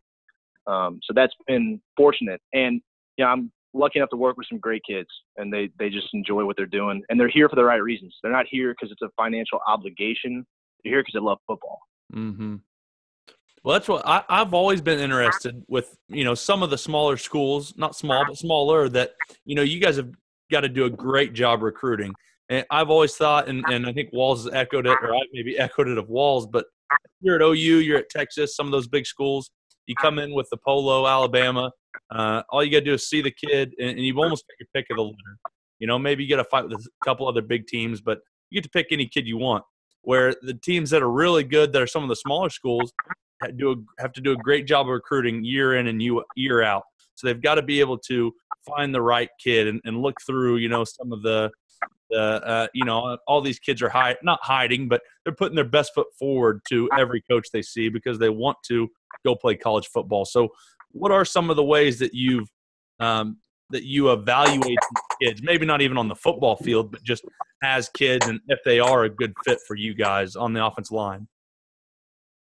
Um, 0.71 0.99
so 1.03 1.13
that's 1.15 1.33
been 1.47 1.81
fortunate, 1.97 2.41
and 2.53 2.81
yeah, 3.17 3.27
I'm 3.27 3.51
lucky 3.73 3.99
enough 3.99 4.09
to 4.09 4.17
work 4.17 4.38
with 4.38 4.47
some 4.49 4.59
great 4.59 4.81
kids, 4.88 5.09
and 5.38 5.51
they 5.53 5.69
they 5.79 5.89
just 5.89 6.07
enjoy 6.13 6.45
what 6.45 6.57
they're 6.57 6.65
doing, 6.65 7.01
and 7.09 7.19
they're 7.19 7.29
here 7.29 7.49
for 7.49 7.55
the 7.55 7.63
right 7.63 7.81
reasons. 7.81 8.15
They're 8.21 8.31
not 8.31 8.45
here 8.49 8.73
because 8.73 8.91
it's 8.91 9.01
a 9.01 9.09
financial 9.15 9.59
obligation. 9.67 10.45
They're 10.83 10.93
here 10.93 11.01
because 11.01 11.13
they 11.13 11.19
love 11.19 11.39
football. 11.47 11.79
Mm-hmm. 12.13 12.55
Well, 13.63 13.73
that's 13.73 13.89
what 13.89 14.05
I, 14.05 14.23
have 14.29 14.53
always 14.53 14.81
been 14.81 14.99
interested 14.99 15.63
with. 15.67 15.97
You 16.07 16.23
know, 16.23 16.35
some 16.35 16.63
of 16.63 16.69
the 16.69 16.77
smaller 16.77 17.17
schools, 17.17 17.73
not 17.77 17.95
small 17.95 18.23
but 18.25 18.38
smaller, 18.38 18.89
that 18.89 19.13
you 19.45 19.55
know 19.55 19.61
you 19.61 19.79
guys 19.79 19.97
have 19.97 20.11
got 20.51 20.61
to 20.61 20.69
do 20.69 20.85
a 20.85 20.89
great 20.89 21.33
job 21.33 21.61
recruiting. 21.61 22.13
And 22.49 22.65
I've 22.71 22.89
always 22.89 23.15
thought, 23.15 23.47
and, 23.47 23.63
and 23.69 23.85
I 23.85 23.93
think 23.93 24.11
Walls 24.11 24.45
has 24.45 24.53
echoed 24.53 24.88
it, 24.88 24.97
or 25.03 25.15
I 25.15 25.19
maybe 25.31 25.59
echoed 25.59 25.88
it 25.88 25.99
of 25.99 26.10
Walls, 26.10 26.47
but 26.47 26.65
you're 27.21 27.36
at 27.36 27.43
OU, 27.43 27.53
you're 27.53 27.99
at 27.99 28.10
Texas, 28.10 28.55
some 28.55 28.65
of 28.65 28.71
those 28.71 28.88
big 28.88 29.05
schools. 29.05 29.51
You 29.86 29.95
come 29.95 30.17
in 30.17 30.34
with 30.34 30.47
the 30.49 30.58
Polo, 30.58 31.08
Alabama. 31.08 31.71
Uh, 32.12 32.43
all 32.49 32.63
you 32.63 32.71
got 32.71 32.80
to 32.80 32.86
do 32.86 32.93
is 32.93 33.08
see 33.08 33.21
the 33.21 33.32
kid, 33.32 33.73
and, 33.80 33.89
and 33.89 33.99
you've 33.99 34.17
almost 34.17 34.45
got 34.47 34.56
your 34.60 34.67
pick 34.73 34.89
of 34.89 34.97
the 34.97 35.04
litter. 35.04 35.38
You 35.80 35.88
know, 35.88 35.97
maybe 35.97 36.23
you 36.23 36.30
get 36.30 36.39
a 36.39 36.43
fight 36.43 36.67
with 36.67 36.80
a 36.80 37.06
couple 37.06 37.28
other 37.28 37.41
big 37.41 37.67
teams, 37.67 38.02
but 38.02 38.19
you 38.49 38.58
get 38.60 38.63
to 38.63 38.69
pick 38.69 38.88
any 38.91 39.08
kid 39.08 39.28
you 39.28 39.38
want. 39.38 39.63
Where 40.02 40.34
the 40.41 40.54
teams 40.54 40.89
that 40.91 41.02
are 41.02 41.12
really 41.12 41.43
good, 41.43 41.73
that 41.73 41.82
are 41.82 41.88
some 41.88 42.04
of 42.04 42.10
the 42.10 42.15
smaller 42.15 42.49
schools, 42.49 42.91
have, 43.41 43.58
do 43.58 43.71
a, 43.71 44.02
have 44.02 44.13
to 44.13 44.21
do 44.21 44.32
a 44.32 44.38
great 44.38 44.65
job 44.65 44.88
of 44.88 44.91
recruiting 44.91 45.43
year 45.43 45.75
in 45.75 45.88
and 45.88 46.02
year 46.36 46.63
out. 46.63 46.84
So 47.15 47.28
they've 47.28 47.41
got 47.41 47.56
to 47.56 47.62
be 47.62 47.80
able 47.80 47.97
to 47.99 48.34
find 48.65 48.93
the 48.93 49.02
right 49.02 49.30
kid 49.43 49.67
and, 49.67 49.82
and 49.84 50.02
look 50.02 50.15
through, 50.25 50.58
you 50.58 50.69
know, 50.69 50.84
some 50.84 51.12
of 51.12 51.21
the, 51.21 51.52
the 52.10 52.19
uh, 52.19 52.67
you 52.73 52.86
know, 52.86 53.17
all 53.28 53.41
these 53.41 53.60
kids 53.60 53.82
are 53.82 53.89
hide, 53.89 54.17
not 54.23 54.39
hiding, 54.41 54.88
but 54.88 55.02
they're 55.23 55.36
putting 55.36 55.56
their 55.56 55.65
best 55.65 55.93
foot 55.93 56.08
forward 56.17 56.62
to 56.69 56.89
every 56.97 57.21
coach 57.30 57.47
they 57.52 57.62
see 57.62 57.89
because 57.89 58.19
they 58.19 58.30
want 58.30 58.58
to 58.67 58.89
go 59.25 59.36
play 59.36 59.56
college 59.56 59.88
football. 59.88 60.25
So, 60.25 60.49
what 60.91 61.12
are 61.12 61.25
some 61.25 61.49
of 61.49 61.56
the 61.56 61.63
ways 61.63 61.99
that 61.99 62.13
you've 62.13 62.49
um, 62.99 63.38
that 63.69 63.84
you 63.84 64.12
evaluate 64.12 64.78
kids? 65.21 65.41
Maybe 65.43 65.65
not 65.65 65.82
even 65.82 65.97
on 65.97 66.08
the 66.08 66.15
football 66.15 66.56
field, 66.56 66.91
but 66.91 67.04
just 67.04 67.23
as 67.63 67.89
kids, 67.89 68.28
and 68.28 68.39
if 68.47 68.60
they 68.63 68.80
are 68.80 69.04
a 69.04 69.10
good 69.10 69.34
fit 69.45 69.60
for 69.67 69.75
you 69.75 69.93
guys 69.93 70.36
on 70.36 70.54
the 70.54 70.65
offense 70.65 70.91
line. 70.91 71.28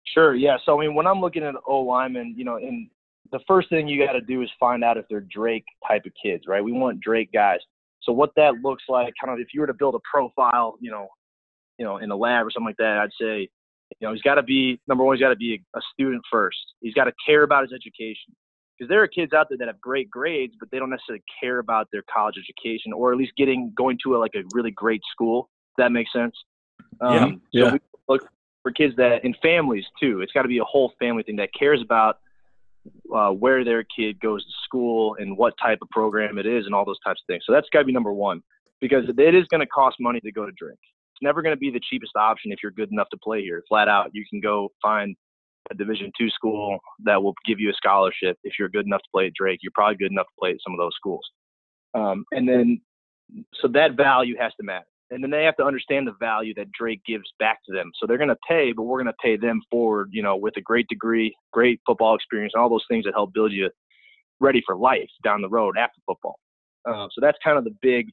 Sure. 0.05 0.35
Yeah. 0.35 0.57
So 0.64 0.76
I 0.76 0.81
mean, 0.87 0.94
when 0.94 1.07
I'm 1.07 1.20
looking 1.20 1.42
at 1.42 1.55
O 1.66 1.81
linemen, 1.81 2.35
you 2.37 2.44
know, 2.44 2.57
in 2.57 2.90
the 3.31 3.40
first 3.46 3.70
thing 3.70 3.88
you 3.88 4.05
got 4.05 4.12
to 4.12 4.20
do 4.20 4.42
is 4.42 4.50
find 4.61 4.85
out 4.85 4.98
if 4.98 5.07
they're 5.09 5.20
Drake 5.20 5.64
type 5.88 6.05
of 6.05 6.12
kids, 6.22 6.44
right? 6.46 6.62
We 6.62 6.72
want 6.72 7.00
Drake 7.00 7.33
guys. 7.33 7.61
So 8.02 8.12
what 8.12 8.33
that 8.37 8.55
looks 8.62 8.83
like, 8.88 9.14
kind 9.22 9.33
of, 9.33 9.40
if 9.40 9.55
you 9.55 9.61
were 9.61 9.66
to 9.66 9.74
build 9.74 9.94
a 9.94 10.00
profile, 10.11 10.76
you 10.81 10.90
know, 10.90 11.09
you 11.78 11.85
know, 11.85 11.98
in 11.98 12.11
a 12.11 12.16
lab 12.16 12.46
or 12.46 12.50
something 12.50 12.66
like 12.66 12.76
that, 12.78 12.98
I'd 12.98 13.11
say, 13.18 13.48
you 14.00 14.07
know, 14.07 14.12
he's 14.12 14.22
got 14.22 14.37
to 14.37 14.42
be 14.42 14.81
number 14.88 15.05
one. 15.05 15.16
He's 15.16 15.22
got 15.22 15.31
to 15.31 15.37
be 15.37 15.62
a, 15.74 15.81
student 15.92 16.22
first. 16.31 16.59
He's 16.81 16.94
got 16.94 17.05
to 17.05 17.12
care 17.24 17.42
about 17.42 17.62
his 17.62 17.72
education 17.72 18.35
because 18.78 18.88
there 18.88 19.02
are 19.02 19.09
kids 19.09 19.33
out 19.33 19.48
there 19.48 19.59
that 19.59 19.68
have 19.68 19.81
great 19.81 20.11
grades, 20.11 20.55
but 20.59 20.70
they 20.70 20.78
don't 20.78 20.90
necessarily 20.90 21.22
care 21.40 21.59
about 21.59 21.88
their 21.92 22.02
college 22.12 22.37
education 22.37 22.92
or 22.92 23.12
at 23.12 23.18
least 23.18 23.33
getting 23.37 23.72
going 23.76 23.98
to 24.05 24.16
a, 24.16 24.18
like 24.18 24.33
a 24.35 24.42
really 24.55 24.70
great 24.70 25.02
school. 25.11 25.48
That 25.78 25.92
makes 25.92 26.12
sense. 26.12 26.35
Um, 27.00 27.42
yeah. 27.52 27.70
So 27.70 27.72
we 27.72 27.81
look 28.09 28.28
for 28.62 28.72
kids 28.72 28.94
that 28.96 29.24
in 29.24 29.35
families 29.42 29.85
too. 30.00 30.20
It's 30.20 30.33
got 30.33 30.42
to 30.42 30.48
be 30.48 30.59
a 30.59 30.64
whole 30.64 30.92
family 30.98 31.22
thing 31.22 31.37
that 31.37 31.50
cares 31.59 31.81
about 31.83 32.18
uh, 33.14 33.31
where 33.31 33.64
their 33.64 33.85
kid 33.85 34.20
goes 34.20 34.44
to 34.44 34.52
school 34.64 35.16
and 35.18 35.37
what 35.37 35.55
type 35.62 35.78
of 35.83 35.88
program 35.90 36.38
it 36.38 36.46
is 36.46 36.66
and 36.66 36.74
all 36.74 36.85
those 36.85 37.00
types 37.05 37.20
of 37.22 37.33
things. 37.33 37.44
So 37.46 37.52
that's 37.52 37.68
got 37.72 37.81
to 37.81 37.85
be 37.85 37.92
number 37.92 38.12
one 38.12 38.42
because 38.81 39.05
it 39.09 39.35
is 39.35 39.46
going 39.46 39.61
to 39.61 39.66
cost 39.66 39.96
money 40.00 40.20
to 40.20 40.33
go 40.33 40.44
to 40.44 40.52
Drake. 40.52 40.78
Never 41.22 41.42
going 41.42 41.54
to 41.54 41.58
be 41.61 41.70
the 41.70 41.80
cheapest 41.88 42.12
option 42.16 42.52
if 42.52 42.58
you're 42.62 42.72
good 42.72 42.90
enough 42.92 43.08
to 43.11 43.18
play 43.22 43.42
here. 43.42 43.62
Flat 43.68 43.88
out, 43.88 44.11
you 44.12 44.24
can 44.28 44.40
go 44.40 44.70
find 44.82 45.16
a 45.70 45.74
Division 45.74 46.11
two 46.18 46.28
school 46.30 46.78
that 47.04 47.22
will 47.22 47.35
give 47.46 47.61
you 47.61 47.70
a 47.70 47.74
scholarship. 47.74 48.37
If 48.42 48.54
you're 48.58 48.68
good 48.68 48.87
enough 48.87 49.02
to 49.02 49.08
play 49.14 49.26
at 49.26 49.32
Drake, 49.35 49.61
you're 49.62 49.72
probably 49.74 49.96
good 49.96 50.11
enough 50.11 50.26
to 50.26 50.35
play 50.38 50.50
at 50.50 50.56
some 50.64 50.74
of 50.74 50.78
those 50.78 50.94
schools. 50.96 51.24
Um, 51.94 52.24
and 52.32 52.48
then, 52.48 52.80
so 53.54 53.68
that 53.68 53.96
value 53.96 54.37
has 54.38 54.52
to 54.61 54.64
matter 54.64 54.87
and 55.12 55.22
then 55.22 55.30
they 55.30 55.44
have 55.44 55.56
to 55.56 55.64
understand 55.64 56.06
the 56.06 56.14
value 56.18 56.54
that 56.54 56.72
Drake 56.72 57.02
gives 57.06 57.30
back 57.38 57.58
to 57.66 57.72
them. 57.72 57.90
So 57.96 58.06
they're 58.06 58.16
going 58.16 58.30
to 58.30 58.37
pay, 58.48 58.72
but 58.72 58.85
we're 58.85 59.02
going 59.02 59.12
to 59.12 59.22
pay 59.22 59.37
them 59.37 59.61
forward, 59.70 60.08
you 60.11 60.22
know, 60.22 60.37
with 60.37 60.56
a 60.56 60.62
great 60.62 60.88
degree, 60.88 61.35
great 61.52 61.80
football 61.87 62.14
experience, 62.14 62.52
and 62.54 62.62
all 62.62 62.70
those 62.70 62.87
things 62.90 63.04
that 63.04 63.12
help 63.14 63.35
build 63.35 63.52
you 63.52 63.68
ready 64.40 64.62
for 64.64 64.74
life 64.74 65.11
down 65.22 65.42
the 65.42 65.50
road 65.50 65.76
after 65.78 66.00
football. 66.06 66.37
Uh, 66.88 67.08
so 67.12 67.20
that's 67.20 67.37
kind 67.44 67.58
of 67.58 67.64
the 67.64 67.76
big 67.82 68.08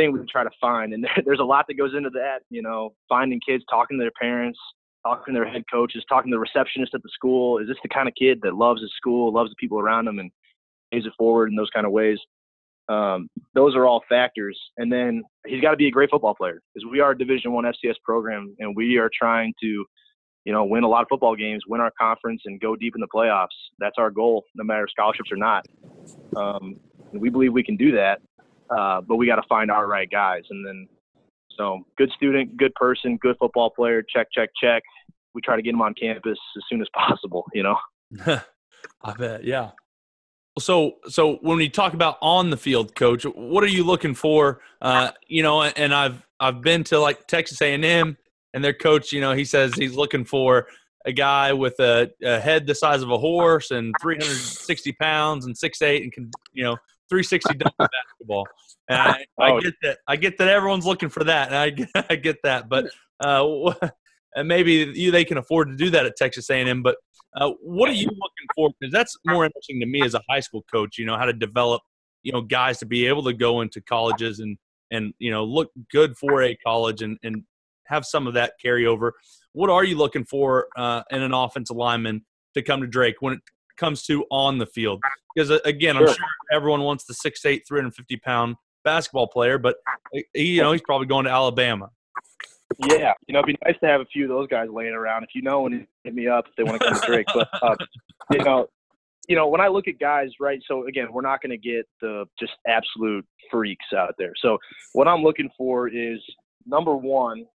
thing 0.00 0.12
we 0.12 0.20
try 0.26 0.44
to 0.44 0.50
find, 0.60 0.92
and 0.92 1.06
there's 1.24 1.40
a 1.40 1.44
lot 1.44 1.66
that 1.68 1.74
goes 1.74 1.94
into 1.96 2.10
that. 2.10 2.40
You 2.50 2.62
know, 2.62 2.94
finding 3.08 3.40
kids, 3.46 3.64
talking 3.70 3.98
to 3.98 4.02
their 4.02 4.12
parents, 4.20 4.58
talking 5.04 5.34
to 5.34 5.40
their 5.40 5.48
head 5.48 5.64
coaches, 5.72 6.04
talking 6.08 6.30
to 6.30 6.36
the 6.36 6.40
receptionist 6.40 6.94
at 6.94 7.02
the 7.02 7.10
school. 7.12 7.58
Is 7.58 7.68
this 7.68 7.76
the 7.82 7.88
kind 7.88 8.08
of 8.08 8.14
kid 8.14 8.40
that 8.42 8.54
loves 8.54 8.80
his 8.80 8.92
school, 8.96 9.32
loves 9.32 9.50
the 9.50 9.56
people 9.56 9.78
around 9.78 10.08
him, 10.08 10.18
and 10.18 10.30
pays 10.92 11.06
it 11.06 11.12
forward 11.18 11.50
in 11.50 11.56
those 11.56 11.70
kind 11.70 11.86
of 11.86 11.92
ways? 11.92 12.18
Um, 12.88 13.28
those 13.54 13.76
are 13.76 13.86
all 13.86 14.02
factors. 14.08 14.58
And 14.76 14.92
then 14.92 15.22
he's 15.46 15.60
got 15.60 15.70
to 15.70 15.76
be 15.76 15.86
a 15.86 15.92
great 15.92 16.10
football 16.10 16.34
player 16.34 16.60
because 16.74 16.90
we 16.90 16.98
are 17.00 17.12
a 17.12 17.18
Division 17.18 17.52
One 17.52 17.64
FCS 17.64 17.94
program, 18.04 18.54
and 18.58 18.74
we 18.74 18.96
are 18.98 19.10
trying 19.16 19.54
to, 19.62 19.84
you 20.44 20.52
know, 20.52 20.64
win 20.64 20.82
a 20.82 20.88
lot 20.88 21.02
of 21.02 21.08
football 21.08 21.36
games, 21.36 21.62
win 21.68 21.80
our 21.80 21.92
conference, 21.98 22.42
and 22.46 22.60
go 22.60 22.74
deep 22.74 22.94
in 22.96 23.00
the 23.00 23.08
playoffs. 23.14 23.46
That's 23.78 23.96
our 23.98 24.10
goal, 24.10 24.44
no 24.56 24.64
matter 24.64 24.88
scholarships 24.90 25.30
or 25.30 25.36
not. 25.36 25.64
Um, 26.36 26.80
we 27.12 27.28
believe 27.28 27.52
we 27.52 27.62
can 27.62 27.76
do 27.76 27.92
that, 27.92 28.20
uh, 28.76 29.00
but 29.00 29.16
we 29.16 29.26
got 29.26 29.36
to 29.36 29.46
find 29.48 29.70
our 29.70 29.86
right 29.86 30.10
guys. 30.10 30.42
And 30.50 30.66
then, 30.66 30.88
so 31.56 31.80
good 31.98 32.10
student, 32.16 32.56
good 32.56 32.74
person, 32.74 33.18
good 33.20 33.36
football 33.38 33.70
player. 33.70 34.02
Check, 34.02 34.28
check, 34.32 34.50
check. 34.60 34.82
We 35.34 35.40
try 35.40 35.56
to 35.56 35.62
get 35.62 35.74
him 35.74 35.82
on 35.82 35.94
campus 35.94 36.38
as 36.56 36.62
soon 36.68 36.80
as 36.80 36.88
possible. 36.94 37.44
You 37.54 37.62
know. 37.64 37.76
I 39.02 39.12
bet. 39.14 39.44
Yeah. 39.44 39.70
So, 40.58 40.96
so 41.08 41.36
when 41.42 41.56
we 41.56 41.68
talk 41.68 41.94
about 41.94 42.18
on 42.20 42.50
the 42.50 42.56
field, 42.56 42.94
coach, 42.94 43.24
what 43.24 43.62
are 43.62 43.68
you 43.68 43.84
looking 43.84 44.14
for? 44.14 44.60
Uh, 44.82 45.12
you 45.26 45.42
know, 45.42 45.62
and 45.62 45.94
I've 45.94 46.26
I've 46.38 46.60
been 46.60 46.84
to 46.84 46.98
like 46.98 47.26
Texas 47.26 47.60
A&M, 47.62 48.16
and 48.52 48.64
their 48.64 48.74
coach, 48.74 49.12
you 49.12 49.20
know, 49.20 49.32
he 49.32 49.44
says 49.44 49.74
he's 49.74 49.94
looking 49.94 50.24
for 50.24 50.66
a 51.06 51.12
guy 51.12 51.52
with 51.52 51.78
a, 51.80 52.10
a 52.22 52.40
head 52.40 52.66
the 52.66 52.74
size 52.74 53.02
of 53.02 53.10
a 53.10 53.18
horse 53.18 53.70
and 53.70 53.94
360 54.02 54.92
pounds 54.92 55.46
and 55.46 55.56
six 55.56 55.80
eight 55.82 56.02
and 56.02 56.12
can 56.12 56.30
you 56.52 56.62
know 56.62 56.76
360 57.10 57.58
dunk 57.58 57.74
basketball. 57.78 58.46
And 58.88 58.98
I, 58.98 59.26
I, 59.38 59.50
oh. 59.50 59.60
get 59.60 59.74
that. 59.82 59.98
I 60.08 60.16
get 60.16 60.38
that 60.38 60.48
everyone's 60.48 60.86
looking 60.86 61.08
for 61.10 61.24
that, 61.24 61.48
and 61.48 61.56
I 61.56 61.70
get, 61.70 61.88
I 62.10 62.16
get 62.16 62.36
that. 62.44 62.68
But 62.68 62.90
uh, 63.20 63.72
and 64.34 64.48
maybe 64.48 64.90
you, 64.94 65.10
they 65.10 65.24
can 65.24 65.38
afford 65.38 65.68
to 65.68 65.76
do 65.76 65.90
that 65.90 66.06
at 66.06 66.16
Texas 66.16 66.48
A&M. 66.50 66.82
But 66.82 66.96
uh, 67.36 67.50
what 67.60 67.90
are 67.90 67.94
you 67.94 68.06
looking 68.06 68.48
for? 68.54 68.70
Because 68.78 68.92
that's 68.92 69.16
more 69.26 69.44
interesting 69.44 69.80
to 69.80 69.86
me 69.86 70.02
as 70.02 70.14
a 70.14 70.22
high 70.28 70.40
school 70.40 70.64
coach. 70.72 70.98
You 70.98 71.06
know 71.06 71.16
how 71.16 71.26
to 71.26 71.32
develop 71.32 71.82
you 72.22 72.32
know 72.32 72.42
guys 72.42 72.78
to 72.78 72.86
be 72.86 73.06
able 73.06 73.22
to 73.24 73.32
go 73.32 73.60
into 73.60 73.80
colleges 73.80 74.40
and 74.40 74.56
and 74.90 75.12
you 75.18 75.30
know 75.30 75.44
look 75.44 75.70
good 75.92 76.16
for 76.16 76.42
a 76.42 76.56
college 76.56 77.02
and 77.02 77.18
and 77.22 77.42
have 77.86 78.06
some 78.06 78.26
of 78.26 78.34
that 78.34 78.54
carryover. 78.64 79.12
What 79.52 79.70
are 79.70 79.84
you 79.84 79.96
looking 79.96 80.24
for 80.24 80.68
uh, 80.76 81.02
in 81.10 81.22
an 81.22 81.34
offensive 81.34 81.76
lineman 81.76 82.24
to 82.54 82.62
come 82.62 82.80
to 82.80 82.86
Drake 82.86 83.16
when 83.20 83.34
it 83.34 83.40
comes 83.80 84.02
to 84.04 84.24
on 84.30 84.58
the 84.58 84.66
field? 84.66 85.02
Because 85.34 85.50
uh, 85.50 85.58
again. 85.64 85.96
I'm 85.96 86.06
sure 86.06 86.16
everyone 86.52 86.82
wants 86.82 87.04
the 87.04 87.14
6'8", 87.14 87.66
350 87.66 88.16
pound 88.18 88.56
basketball 88.84 89.26
player, 89.26 89.58
but 89.58 89.76
uh, 90.14 90.20
he, 90.34 90.54
you 90.54 90.62
know 90.62 90.72
he's 90.72 90.82
probably 90.82 91.06
going 91.06 91.24
to 91.24 91.30
Alabama. 91.30 91.90
Yeah, 92.88 93.12
you 93.26 93.32
know, 93.32 93.40
it'd 93.40 93.46
be 93.46 93.58
nice 93.64 93.78
to 93.80 93.86
have 93.86 94.00
a 94.00 94.06
few 94.06 94.24
of 94.24 94.28
those 94.28 94.46
guys 94.48 94.68
laying 94.72 94.94
around. 94.94 95.24
If 95.24 95.30
you 95.34 95.42
know, 95.42 95.66
and 95.66 95.86
hit 96.04 96.14
me 96.14 96.28
up 96.28 96.46
if 96.48 96.54
they 96.56 96.62
want 96.62 96.80
to 96.80 96.88
come 96.88 97.00
to 97.00 97.06
Drake. 97.06 97.26
But 97.34 97.48
uh, 97.62 97.74
you 98.30 98.44
know, 98.44 98.66
you 99.28 99.36
know, 99.36 99.48
when 99.48 99.60
I 99.60 99.68
look 99.68 99.88
at 99.88 99.98
guys, 99.98 100.30
right? 100.38 100.60
So 100.66 100.86
again, 100.86 101.08
we're 101.12 101.22
not 101.22 101.42
going 101.42 101.50
to 101.50 101.58
get 101.58 101.86
the 102.00 102.26
just 102.38 102.52
absolute 102.66 103.26
freaks 103.50 103.86
out 103.96 104.14
there. 104.18 104.32
So 104.40 104.58
what 104.92 105.08
I'm 105.08 105.22
looking 105.22 105.50
for 105.56 105.88
is 105.88 106.20
number 106.66 106.96
one. 106.96 107.46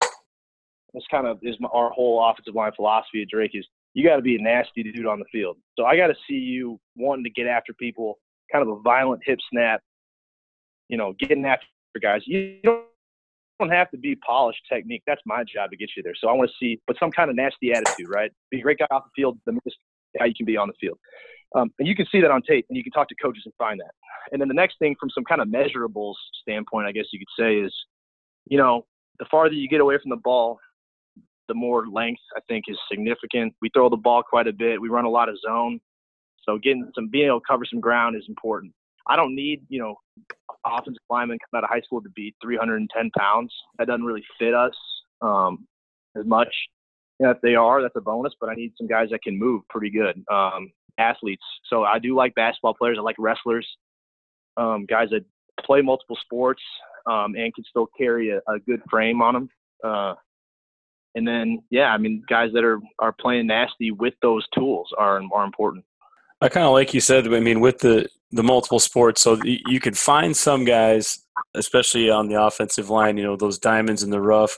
This 0.93 1.03
kind 1.11 1.27
of 1.27 1.39
is 1.41 1.57
my, 1.59 1.67
our 1.73 1.89
whole 1.89 2.25
offensive 2.25 2.55
line 2.55 2.71
philosophy 2.73 3.21
at 3.21 3.27
Drake 3.27 3.51
is 3.53 3.67
you 3.95 4.07
got 4.07 4.17
to 4.17 4.21
be 4.21 4.35
a 4.35 4.41
nasty 4.41 4.83
dude 4.83 5.07
on 5.07 5.19
the 5.19 5.25
field. 5.31 5.57
So 5.79 5.85
I 5.85 5.95
got 5.97 6.07
to 6.07 6.15
see 6.27 6.35
you 6.35 6.79
wanting 6.95 7.23
to 7.23 7.29
get 7.31 7.47
after 7.47 7.73
people, 7.73 8.19
kind 8.51 8.61
of 8.61 8.77
a 8.77 8.79
violent 8.81 9.23
hip 9.25 9.39
snap, 9.51 9.81
you 10.89 10.97
know, 10.97 11.15
getting 11.17 11.45
after 11.45 11.65
guys. 12.03 12.21
You 12.25 12.59
don't 12.63 13.71
have 13.71 13.89
to 13.91 13.97
be 13.97 14.15
polished 14.17 14.59
technique. 14.71 15.01
That's 15.07 15.21
my 15.25 15.43
job 15.43 15.71
to 15.71 15.77
get 15.77 15.89
you 15.95 16.03
there. 16.03 16.13
So 16.19 16.27
I 16.27 16.33
want 16.33 16.51
to 16.51 16.55
see, 16.59 16.79
but 16.85 16.97
some 16.99 17.09
kind 17.09 17.29
of 17.29 17.37
nasty 17.37 17.71
attitude, 17.71 18.09
right? 18.09 18.31
Be 18.51 18.59
a 18.59 18.61
great 18.61 18.79
guy 18.79 18.87
off 18.91 19.05
the 19.05 19.21
field. 19.21 19.39
The 19.45 19.53
most 19.53 19.77
how 20.19 20.25
you 20.25 20.33
can 20.35 20.45
be 20.45 20.57
on 20.57 20.67
the 20.67 20.73
field. 20.79 20.97
Um, 21.55 21.71
and 21.79 21.87
you 21.87 21.95
can 21.95 22.05
see 22.11 22.21
that 22.21 22.31
on 22.31 22.41
tape, 22.41 22.65
and 22.69 22.77
you 22.77 22.83
can 22.83 22.91
talk 22.91 23.07
to 23.09 23.15
coaches 23.15 23.43
and 23.45 23.53
find 23.57 23.79
that. 23.79 23.91
And 24.31 24.41
then 24.41 24.49
the 24.49 24.53
next 24.53 24.77
thing, 24.79 24.95
from 24.99 25.09
some 25.09 25.23
kind 25.23 25.41
of 25.41 25.47
measurables 25.47 26.15
standpoint, 26.41 26.87
I 26.87 26.91
guess 26.91 27.05
you 27.13 27.19
could 27.19 27.41
say 27.41 27.55
is, 27.57 27.73
you 28.45 28.57
know, 28.57 28.85
the 29.19 29.25
farther 29.31 29.53
you 29.53 29.69
get 29.69 29.79
away 29.79 29.97
from 30.01 30.09
the 30.09 30.17
ball, 30.17 30.59
the 31.47 31.53
more 31.53 31.87
length 31.87 32.21
I 32.35 32.39
think 32.47 32.65
is 32.67 32.77
significant. 32.89 33.53
We 33.61 33.69
throw 33.73 33.89
the 33.89 33.97
ball 33.97 34.23
quite 34.23 34.47
a 34.47 34.53
bit. 34.53 34.81
We 34.81 34.89
run 34.89 35.05
a 35.05 35.09
lot 35.09 35.29
of 35.29 35.37
zone, 35.39 35.79
so 36.43 36.57
getting 36.57 36.91
some 36.95 37.09
being 37.09 37.27
able 37.27 37.39
to 37.39 37.45
cover 37.47 37.65
some 37.65 37.79
ground 37.79 38.15
is 38.15 38.25
important. 38.27 38.73
I 39.07 39.15
don't 39.15 39.35
need 39.35 39.61
you 39.69 39.79
know 39.79 39.95
offensive 40.65 41.01
linemen 41.09 41.37
come 41.39 41.57
out 41.57 41.63
of 41.63 41.69
high 41.69 41.81
school 41.81 42.01
to 42.01 42.09
be 42.15 42.35
310 42.41 43.11
pounds. 43.17 43.53
That 43.77 43.87
doesn't 43.87 44.05
really 44.05 44.23
fit 44.39 44.53
us 44.53 44.73
um, 45.21 45.67
as 46.17 46.25
much. 46.25 46.53
Know, 47.19 47.31
if 47.31 47.39
they 47.41 47.55
are, 47.55 47.81
that's 47.81 47.95
a 47.95 48.01
bonus. 48.01 48.33
But 48.39 48.49
I 48.49 48.55
need 48.55 48.73
some 48.77 48.87
guys 48.87 49.09
that 49.11 49.21
can 49.23 49.37
move 49.37 49.61
pretty 49.69 49.89
good. 49.89 50.23
Um, 50.31 50.71
athletes. 50.97 51.43
So 51.69 51.83
I 51.83 51.99
do 51.99 52.15
like 52.15 52.35
basketball 52.35 52.73
players. 52.73 52.97
I 52.99 53.03
like 53.03 53.15
wrestlers, 53.19 53.67
um, 54.57 54.85
guys 54.85 55.09
that 55.11 55.25
play 55.65 55.81
multiple 55.81 56.17
sports 56.21 56.61
um, 57.05 57.35
and 57.35 57.53
can 57.53 57.63
still 57.69 57.87
carry 57.97 58.29
a, 58.29 58.37
a 58.51 58.59
good 58.67 58.81
frame 58.89 59.21
on 59.21 59.33
them. 59.33 59.49
Uh, 59.83 60.13
and 61.15 61.27
then, 61.27 61.63
yeah, 61.69 61.87
I 61.87 61.97
mean, 61.97 62.23
guys 62.29 62.51
that 62.53 62.63
are 62.63 62.79
are 62.99 63.13
playing 63.13 63.47
nasty 63.47 63.91
with 63.91 64.13
those 64.21 64.45
tools 64.53 64.93
are 64.97 65.21
are 65.33 65.43
important. 65.43 65.85
I 66.41 66.49
kind 66.49 66.65
of 66.65 66.73
like 66.73 66.93
you 66.93 67.01
said. 67.01 67.25
I 67.33 67.39
mean, 67.39 67.61
with 67.61 67.79
the 67.79 68.07
the 68.31 68.43
multiple 68.43 68.79
sports, 68.79 69.21
so 69.21 69.39
you 69.43 69.79
could 69.79 69.97
find 69.97 70.35
some 70.35 70.65
guys, 70.65 71.19
especially 71.53 72.09
on 72.09 72.27
the 72.27 72.41
offensive 72.41 72.89
line. 72.89 73.17
You 73.17 73.23
know, 73.23 73.35
those 73.35 73.57
diamonds 73.57 74.03
in 74.03 74.09
the 74.09 74.21
rough. 74.21 74.57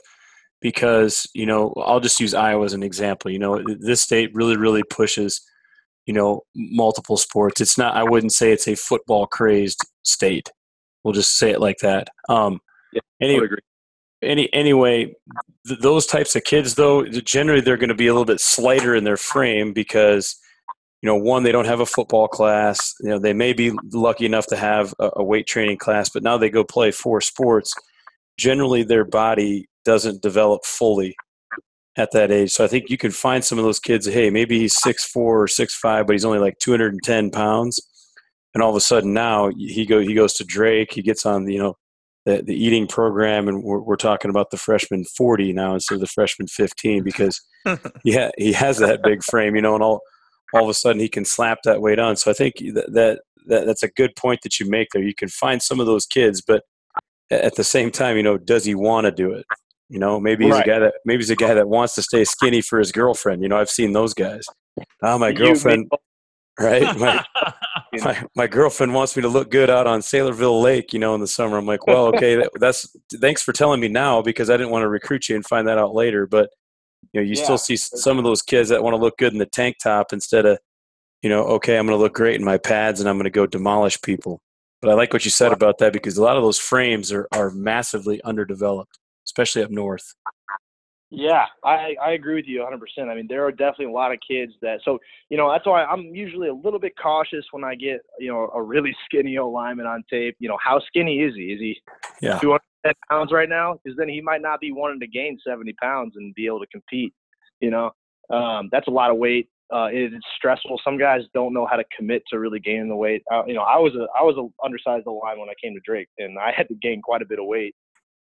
Because 0.60 1.24
you 1.34 1.46
know, 1.46 1.72
I'll 1.76 2.00
just 2.00 2.18
use 2.18 2.34
Iowa 2.34 2.64
as 2.64 2.72
an 2.72 2.82
example. 2.82 3.30
You 3.30 3.38
know, 3.38 3.62
this 3.78 4.02
state 4.02 4.34
really, 4.34 4.56
really 4.56 4.82
pushes 4.82 5.40
you 6.08 6.14
know 6.14 6.42
multiple 6.56 7.16
sports. 7.16 7.60
It's 7.60 7.78
not. 7.78 7.94
I 7.94 8.02
wouldn't 8.02 8.32
say 8.32 8.50
it's 8.50 8.66
a 8.66 8.74
football 8.74 9.28
crazed 9.28 9.84
state. 10.02 10.50
We'll 11.04 11.14
just 11.14 11.38
say 11.38 11.50
it 11.50 11.60
like 11.60 11.78
that. 11.82 12.08
Um, 12.28 12.60
yeah, 12.92 13.02
anyway, 13.20 13.46
any 14.22 14.52
anyway, 14.52 15.14
th- 15.66 15.80
those 15.80 16.06
types 16.06 16.34
of 16.36 16.44
kids 16.44 16.74
though, 16.74 17.04
generally 17.04 17.60
they're 17.60 17.76
going 17.76 17.88
to 17.88 17.94
be 17.94 18.06
a 18.06 18.12
little 18.12 18.24
bit 18.24 18.40
slighter 18.40 18.94
in 18.94 19.04
their 19.04 19.16
frame 19.16 19.72
because 19.72 20.36
you 21.02 21.06
know 21.06 21.16
one 21.16 21.42
they 21.42 21.52
don't 21.52 21.66
have 21.66 21.80
a 21.80 21.86
football 21.86 22.28
class. 22.28 22.94
You 23.00 23.10
know 23.10 23.18
they 23.18 23.32
may 23.32 23.52
be 23.52 23.72
lucky 23.92 24.26
enough 24.26 24.46
to 24.48 24.56
have 24.56 24.94
a, 24.98 25.10
a 25.16 25.24
weight 25.24 25.46
training 25.46 25.78
class, 25.78 26.08
but 26.08 26.22
now 26.22 26.36
they 26.36 26.50
go 26.50 26.64
play 26.64 26.90
four 26.90 27.20
sports. 27.20 27.72
Generally, 28.38 28.84
their 28.84 29.04
body 29.04 29.68
doesn't 29.84 30.22
develop 30.22 30.64
fully 30.64 31.16
at 31.96 32.12
that 32.12 32.30
age. 32.30 32.52
So 32.52 32.64
I 32.64 32.68
think 32.68 32.90
you 32.90 32.96
can 32.96 33.10
find 33.10 33.44
some 33.44 33.58
of 33.58 33.64
those 33.64 33.80
kids. 33.80 34.06
Hey, 34.06 34.30
maybe 34.30 34.58
he's 34.58 34.80
six 34.80 35.04
four 35.04 35.42
or 35.42 35.48
six 35.48 35.74
five, 35.74 36.06
but 36.06 36.12
he's 36.14 36.24
only 36.24 36.38
like 36.38 36.58
two 36.58 36.70
hundred 36.70 36.92
and 36.92 37.02
ten 37.02 37.30
pounds, 37.30 37.80
and 38.54 38.62
all 38.62 38.70
of 38.70 38.76
a 38.76 38.80
sudden 38.80 39.12
now 39.12 39.50
he 39.56 39.86
go 39.86 40.00
he 40.00 40.14
goes 40.14 40.34
to 40.34 40.44
Drake. 40.44 40.92
He 40.92 41.02
gets 41.02 41.24
on 41.26 41.48
you 41.48 41.58
know 41.58 41.76
the, 42.28 42.42
the 42.42 42.54
eating 42.54 42.86
program, 42.86 43.48
and 43.48 43.62
we're, 43.62 43.80
we're 43.80 43.96
talking 43.96 44.30
about 44.30 44.50
the 44.50 44.58
freshman 44.58 45.04
forty 45.16 45.52
now 45.52 45.72
instead 45.72 45.94
of 45.94 46.00
the 46.00 46.06
freshman 46.06 46.46
fifteen 46.46 47.02
because 47.04 47.40
yeah 48.04 48.30
he, 48.36 48.46
he 48.46 48.52
has 48.52 48.78
that 48.78 49.02
big 49.02 49.22
frame, 49.22 49.56
you 49.56 49.62
know, 49.62 49.74
and 49.74 49.82
all 49.82 50.00
all 50.52 50.62
of 50.64 50.68
a 50.68 50.74
sudden 50.74 51.00
he 51.00 51.08
can 51.08 51.24
slap 51.24 51.58
that 51.64 51.80
weight 51.80 51.98
on. 51.98 52.16
So 52.16 52.30
I 52.30 52.34
think 52.34 52.56
that, 52.74 52.92
that, 52.92 53.20
that 53.46 53.66
that's 53.66 53.82
a 53.82 53.88
good 53.88 54.14
point 54.16 54.40
that 54.42 54.60
you 54.60 54.68
make 54.68 54.88
there. 54.92 55.02
You 55.02 55.14
can 55.14 55.28
find 55.28 55.62
some 55.62 55.80
of 55.80 55.86
those 55.86 56.06
kids, 56.06 56.42
but 56.46 56.62
at 57.30 57.56
the 57.56 57.64
same 57.64 57.90
time, 57.90 58.16
you 58.16 58.22
know, 58.22 58.38
does 58.38 58.64
he 58.64 58.74
want 58.74 59.06
to 59.06 59.10
do 59.10 59.32
it? 59.32 59.46
You 59.88 59.98
know, 59.98 60.20
maybe 60.20 60.44
he's 60.44 60.52
right. 60.52 60.66
a 60.66 60.70
guy 60.70 60.78
that 60.80 60.94
maybe 61.06 61.22
he's 61.22 61.30
a 61.30 61.36
guy 61.36 61.54
that 61.54 61.68
wants 61.68 61.94
to 61.94 62.02
stay 62.02 62.24
skinny 62.24 62.60
for 62.60 62.78
his 62.78 62.92
girlfriend. 62.92 63.42
You 63.42 63.48
know, 63.48 63.56
I've 63.58 63.70
seen 63.70 63.92
those 63.92 64.12
guys. 64.12 64.44
Oh, 65.02 65.18
my 65.18 65.32
girlfriend, 65.32 65.90
right? 66.58 66.96
My, 66.98 67.24
my, 68.04 68.22
my 68.36 68.46
girlfriend 68.46 68.92
wants 68.92 69.16
me 69.16 69.22
to 69.22 69.28
look 69.28 69.50
good 69.50 69.70
out 69.70 69.86
on 69.86 70.00
Saylorville 70.00 70.60
Lake. 70.60 70.92
You 70.92 70.98
know, 70.98 71.14
in 71.14 71.22
the 71.22 71.26
summer. 71.26 71.56
I'm 71.56 71.64
like, 71.64 71.86
well, 71.86 72.06
okay, 72.08 72.34
that, 72.36 72.50
that's 72.60 72.94
thanks 73.14 73.42
for 73.42 73.54
telling 73.54 73.80
me 73.80 73.88
now 73.88 74.20
because 74.20 74.50
I 74.50 74.58
didn't 74.58 74.70
want 74.70 74.82
to 74.82 74.88
recruit 74.88 75.28
you 75.28 75.36
and 75.36 75.46
find 75.46 75.66
that 75.68 75.78
out 75.78 75.94
later. 75.94 76.26
But 76.26 76.50
you 77.12 77.20
know, 77.20 77.24
you 77.24 77.34
yeah. 77.34 77.44
still 77.44 77.56
see 77.56 77.76
some 77.76 78.18
of 78.18 78.24
those 78.24 78.42
kids 78.42 78.68
that 78.68 78.82
want 78.82 78.92
to 78.92 78.98
look 78.98 79.16
good 79.16 79.32
in 79.32 79.38
the 79.38 79.46
tank 79.46 79.76
top 79.82 80.12
instead 80.12 80.44
of, 80.44 80.58
you 81.22 81.30
know, 81.30 81.44
okay, 81.44 81.78
I'm 81.78 81.86
going 81.86 81.98
to 81.98 82.02
look 82.02 82.14
great 82.14 82.36
in 82.36 82.44
my 82.44 82.58
pads 82.58 83.00
and 83.00 83.08
I'm 83.08 83.16
going 83.16 83.24
to 83.24 83.30
go 83.30 83.46
demolish 83.46 84.00
people. 84.02 84.42
But 84.82 84.90
I 84.90 84.94
like 84.94 85.14
what 85.14 85.24
you 85.24 85.30
said 85.30 85.52
about 85.52 85.78
that 85.78 85.94
because 85.94 86.18
a 86.18 86.22
lot 86.22 86.36
of 86.36 86.42
those 86.42 86.58
frames 86.58 87.10
are, 87.10 87.26
are 87.32 87.50
massively 87.50 88.22
underdeveloped 88.22 88.98
especially 89.28 89.62
up 89.62 89.70
north. 89.70 90.14
Yeah, 91.10 91.44
I, 91.64 91.94
I 92.02 92.10
agree 92.12 92.34
with 92.34 92.44
you 92.46 92.60
100%. 92.60 93.08
I 93.08 93.14
mean, 93.14 93.26
there 93.28 93.44
are 93.46 93.50
definitely 93.50 93.86
a 93.86 93.92
lot 93.92 94.12
of 94.12 94.18
kids 94.28 94.52
that, 94.60 94.80
so, 94.84 94.98
you 95.30 95.38
know, 95.38 95.50
that's 95.50 95.64
why 95.64 95.84
I'm 95.84 96.14
usually 96.14 96.48
a 96.48 96.54
little 96.54 96.78
bit 96.78 96.92
cautious 97.00 97.46
when 97.50 97.64
I 97.64 97.74
get, 97.76 98.00
you 98.18 98.30
know, 98.30 98.50
a 98.54 98.62
really 98.62 98.94
skinny 99.06 99.38
old 99.38 99.54
lineman 99.54 99.86
on 99.86 100.04
tape. 100.10 100.36
You 100.38 100.50
know, 100.50 100.58
how 100.62 100.80
skinny 100.80 101.20
is 101.20 101.34
he? 101.34 101.44
Is 101.44 101.60
he 101.60 101.80
yeah. 102.20 102.38
210 102.40 102.92
pounds 103.10 103.32
right 103.32 103.48
now? 103.48 103.78
Because 103.82 103.96
then 103.96 104.08
he 104.08 104.20
might 104.20 104.42
not 104.42 104.60
be 104.60 104.70
wanting 104.70 105.00
to 105.00 105.06
gain 105.06 105.38
70 105.46 105.72
pounds 105.80 106.12
and 106.16 106.34
be 106.34 106.46
able 106.46 106.60
to 106.60 106.66
compete. 106.66 107.14
You 107.60 107.70
know, 107.70 107.90
um, 108.30 108.68
that's 108.70 108.88
a 108.88 108.92
lot 108.92 109.10
of 109.10 109.16
weight. 109.16 109.48
Uh, 109.72 109.86
it, 109.86 110.12
it's 110.12 110.26
stressful. 110.36 110.80
Some 110.84 110.98
guys 110.98 111.22
don't 111.32 111.54
know 111.54 111.66
how 111.66 111.76
to 111.76 111.84
commit 111.96 112.22
to 112.30 112.38
really 112.38 112.60
gaining 112.60 112.88
the 112.88 112.96
weight. 112.96 113.22
Uh, 113.32 113.44
you 113.46 113.54
know, 113.54 113.62
I 113.62 113.76
was 113.76 113.94
a 113.94 114.06
I 114.18 114.22
was 114.22 114.36
a 114.36 114.64
undersized 114.64 115.06
line 115.06 115.38
when 115.38 115.48
I 115.48 115.54
came 115.62 115.74
to 115.74 115.80
Drake, 115.84 116.08
and 116.18 116.38
I 116.38 116.52
had 116.56 116.68
to 116.68 116.74
gain 116.74 117.02
quite 117.02 117.22
a 117.22 117.26
bit 117.26 117.38
of 117.38 117.46
weight 117.46 117.74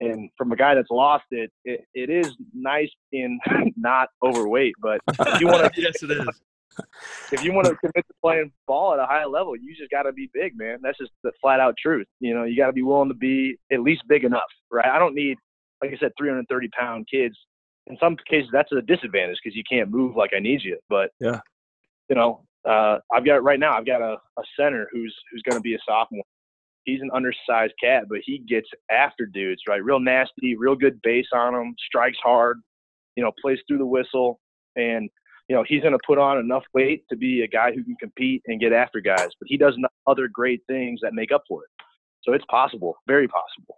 and 0.01 0.31
from 0.37 0.53
a 0.53 0.57
guy 0.57 0.75
that's 0.75 0.91
lost 0.91 1.25
it, 1.31 1.51
it, 1.65 1.85
it 1.95 2.11
is 2.11 2.35
nice 2.55 2.91
being 3.11 3.39
not 3.77 4.09
overweight. 4.23 4.75
But 4.81 5.01
if 5.09 5.41
you 5.41 5.47
want 5.47 5.73
to, 5.73 5.81
yes, 5.81 6.03
it 6.03 6.11
is. 6.11 6.27
If 7.33 7.45
you 7.45 7.53
want 7.53 7.67
to 7.67 7.75
commit 7.75 8.07
to 8.07 8.15
playing 8.23 8.53
ball 8.67 8.95
at 8.95 9.01
a 9.01 9.05
high 9.05 9.27
level, 9.27 9.55
you 9.57 9.75
just 9.77 9.91
got 9.91 10.05
to 10.05 10.13
be 10.13 10.31
big, 10.33 10.57
man. 10.57 10.79
That's 10.81 10.97
just 10.97 11.11
the 11.25 11.33
flat 11.43 11.61
out 11.61 11.75
truth. 11.77 12.07
You 12.21 12.33
know, 12.33 12.45
you 12.45 12.57
got 12.57 12.69
to 12.69 12.73
be 12.73 12.83
willing 12.83 13.09
to 13.09 13.15
be 13.15 13.57
at 13.73 13.81
least 13.81 14.03
big 14.09 14.25
enough, 14.25 14.49
right? 14.71 14.87
I 14.87 14.99
don't 14.99 15.15
need, 15.15 15.37
like 15.83 15.91
I 15.91 15.99
said, 15.99 16.13
330 16.17 16.69
pound 16.69 17.07
kids. 17.13 17.37
In 17.89 17.99
some 17.99 18.17
cases, 18.29 18.49
that's 18.53 18.71
a 18.73 18.81
disadvantage 18.83 19.39
because 19.43 19.57
you 19.57 19.65
can't 19.71 19.91
move 19.91 20.17
like 20.17 20.31
I 20.35 20.39
need 20.39 20.63
you. 20.63 20.79
But 20.89 21.11
yeah, 21.21 21.41
you 22.09 22.15
know, 22.17 22.45
uh, 22.67 22.99
I've 23.13 23.27
got 23.27 23.43
right 23.43 23.59
now. 23.59 23.77
I've 23.77 23.87
got 23.87 24.01
a, 24.01 24.15
a 24.39 24.43
center 24.59 24.89
who's 24.93 25.15
who's 25.31 25.43
going 25.43 25.59
to 25.59 25.63
be 25.63 25.75
a 25.75 25.79
sophomore 25.87 26.25
he's 26.85 27.01
an 27.01 27.11
undersized 27.15 27.75
cat, 27.83 28.05
but 28.09 28.19
he 28.25 28.39
gets 28.39 28.69
after 28.91 29.27
dudes, 29.27 29.63
right? 29.69 29.85
Real 29.85 30.01
nasty, 30.01 30.57
real 30.57 30.75
good 30.75 31.01
base 31.03 31.29
on 31.33 31.55
him, 31.55 31.75
strikes 31.87 32.19
hard, 32.23 32.59
you 33.17 33.23
know, 33.23 33.33
plays 33.41 33.59
through 33.67 33.79
the 33.79 33.87
whistle. 33.87 34.41
And, 34.77 35.11
you 35.49 35.57
know, 35.57 35.65
he's 35.67 35.83
going 35.83 35.93
to 35.93 35.99
put 36.07 36.19
on 36.19 36.39
enough 36.39 36.65
weight 36.75 37.05
to 37.11 37.17
be 37.17 37.43
a 37.43 37.49
guy 37.49 37.73
who 37.73 37.83
can 37.83 37.97
compete 37.97 38.43
and 38.47 38.61
get 38.61 38.73
after 38.73 39.01
guys, 39.01 39.29
but 39.39 39.47
he 39.47 39.57
does 39.57 39.77
other 40.07 40.29
great 40.33 40.63
things 40.67 41.01
that 41.03 41.13
make 41.13 41.33
up 41.33 41.43
for 41.49 41.65
it. 41.65 41.71
So 42.23 42.33
it's 42.33 42.45
possible, 42.51 42.97
very 43.07 43.29
possible. 43.29 43.77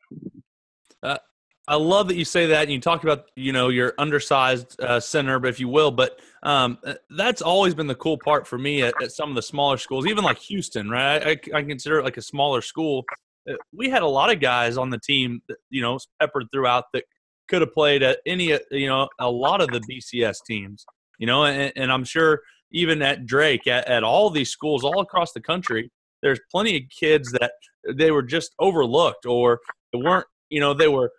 Uh, 1.03 1.19
I 1.68 1.77
love 1.77 2.09
that 2.09 2.16
you 2.16 2.25
say 2.25 2.46
that. 2.46 2.62
And 2.62 2.72
you 2.72 2.81
talk 2.81 3.05
about 3.05 3.31
you 3.37 3.53
know 3.53 3.68
your 3.68 3.94
undersized 3.98 4.81
uh, 4.81 5.01
center, 5.01 5.38
but 5.38 5.48
if 5.48 5.61
you 5.61 5.68
will, 5.68 5.90
but 5.90 6.18
um, 6.42 6.79
uh, 6.85 6.94
that's 7.11 7.42
always 7.42 7.75
been 7.75 7.87
the 7.87 7.94
cool 7.94 8.18
part 8.18 8.46
for 8.46 8.59
me 8.59 8.83
at, 8.83 8.94
at 9.03 9.12
some 9.12 9.29
of 9.29 9.37
the 9.37 9.42
smaller 9.42 9.77
schools, 9.77 10.07
even 10.07 10.25
like 10.25 10.38
Houston, 10.38 10.90
right? 10.90 11.22
I, 11.25 11.59
I 11.59 11.62
consider 11.62 11.98
it 11.98 12.05
like 12.05 12.16
a 12.16 12.22
smaller 12.22 12.62
school. 12.62 13.05
Uh, 13.48 13.55
we 13.72 13.88
had 13.88 14.03
a 14.03 14.09
lot 14.09 14.33
of 14.33 14.40
guys 14.40 14.77
on 14.77 14.90
the 14.90 14.98
team, 14.98 15.40
that, 15.48 15.59
you 15.70 15.83
know, 15.83 15.98
peppered 16.20 16.48
throughout 16.53 16.85
that 16.92 17.05
could 17.48 17.61
have 17.61 17.72
played 17.72 18.03
at 18.03 18.18
any, 18.27 18.53
uh, 18.53 18.59
you 18.72 18.88
know, 18.88 19.09
a 19.20 19.31
lot 19.31 19.61
of 19.61 19.68
the 19.68 19.81
BCS 19.81 20.38
teams, 20.44 20.85
you 21.18 21.27
know, 21.27 21.44
and, 21.44 21.72
and 21.77 21.92
I'm 21.92 22.05
sure 22.05 22.40
even 22.72 23.03
at 23.03 23.27
Drake, 23.27 23.66
at, 23.66 23.87
at 23.87 24.03
all 24.03 24.31
these 24.31 24.51
schools 24.51 24.83
all 24.83 25.01
across 25.01 25.33
the 25.33 25.40
country, 25.40 25.92
there's 26.22 26.40
plenty 26.51 26.77
of 26.77 26.83
kids 26.88 27.31
that 27.33 27.53
they 27.94 28.11
were 28.11 28.22
just 28.22 28.53
overlooked 28.59 29.27
or 29.27 29.61
weren't, 29.92 30.27
you 30.51 30.61
know, 30.61 30.75
they 30.75 30.88
were 30.88 31.11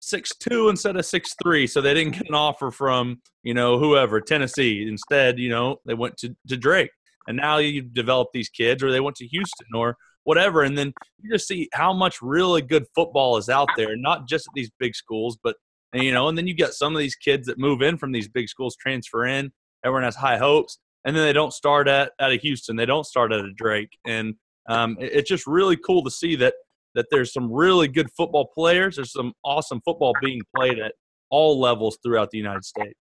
six 0.00 0.34
two 0.36 0.68
instead 0.68 0.96
of 0.96 1.06
six 1.06 1.34
three, 1.42 1.66
so 1.66 1.80
they 1.80 1.94
didn't 1.94 2.14
get 2.14 2.28
an 2.28 2.34
offer 2.34 2.70
from 2.70 3.20
you 3.42 3.54
know 3.54 3.78
whoever 3.78 4.20
Tennessee. 4.20 4.86
Instead, 4.88 5.38
you 5.38 5.50
know 5.50 5.76
they 5.86 5.94
went 5.94 6.16
to, 6.18 6.34
to 6.48 6.56
Drake, 6.56 6.90
and 7.28 7.36
now 7.36 7.58
you 7.58 7.82
develop 7.82 8.28
these 8.32 8.48
kids, 8.48 8.82
or 8.82 8.90
they 8.90 9.00
went 9.00 9.16
to 9.16 9.26
Houston 9.26 9.68
or 9.74 9.96
whatever, 10.24 10.62
and 10.62 10.76
then 10.76 10.92
you 11.20 11.30
just 11.30 11.46
see 11.46 11.68
how 11.72 11.92
much 11.92 12.20
really 12.20 12.62
good 12.62 12.84
football 12.94 13.36
is 13.36 13.48
out 13.48 13.68
there, 13.76 13.96
not 13.96 14.28
just 14.28 14.46
at 14.48 14.54
these 14.54 14.70
big 14.78 14.94
schools, 14.94 15.38
but 15.42 15.56
you 15.92 16.12
know, 16.12 16.28
and 16.28 16.36
then 16.36 16.46
you 16.46 16.54
get 16.54 16.74
some 16.74 16.94
of 16.94 17.00
these 17.00 17.16
kids 17.16 17.46
that 17.46 17.58
move 17.58 17.82
in 17.82 17.96
from 17.96 18.12
these 18.12 18.28
big 18.28 18.48
schools, 18.48 18.76
transfer 18.76 19.26
in. 19.26 19.50
Everyone 19.84 20.04
has 20.04 20.16
high 20.16 20.36
hopes, 20.36 20.78
and 21.04 21.16
then 21.16 21.24
they 21.24 21.32
don't 21.32 21.52
start 21.52 21.88
at 21.88 22.12
at 22.20 22.32
a 22.32 22.36
Houston, 22.36 22.76
they 22.76 22.86
don't 22.86 23.06
start 23.06 23.32
at 23.32 23.40
a 23.40 23.52
Drake, 23.52 23.96
and 24.06 24.34
um, 24.68 24.96
it, 25.00 25.12
it's 25.12 25.28
just 25.28 25.46
really 25.46 25.76
cool 25.76 26.04
to 26.04 26.10
see 26.10 26.36
that 26.36 26.54
that 26.94 27.06
there's 27.10 27.32
some 27.32 27.52
really 27.52 27.88
good 27.88 28.10
football 28.16 28.50
players. 28.54 28.96
There's 28.96 29.12
some 29.12 29.32
awesome 29.44 29.80
football 29.84 30.12
being 30.20 30.42
played 30.54 30.78
at 30.78 30.94
all 31.30 31.60
levels 31.60 31.98
throughout 32.02 32.30
the 32.30 32.38
United 32.38 32.64
States. 32.64 32.98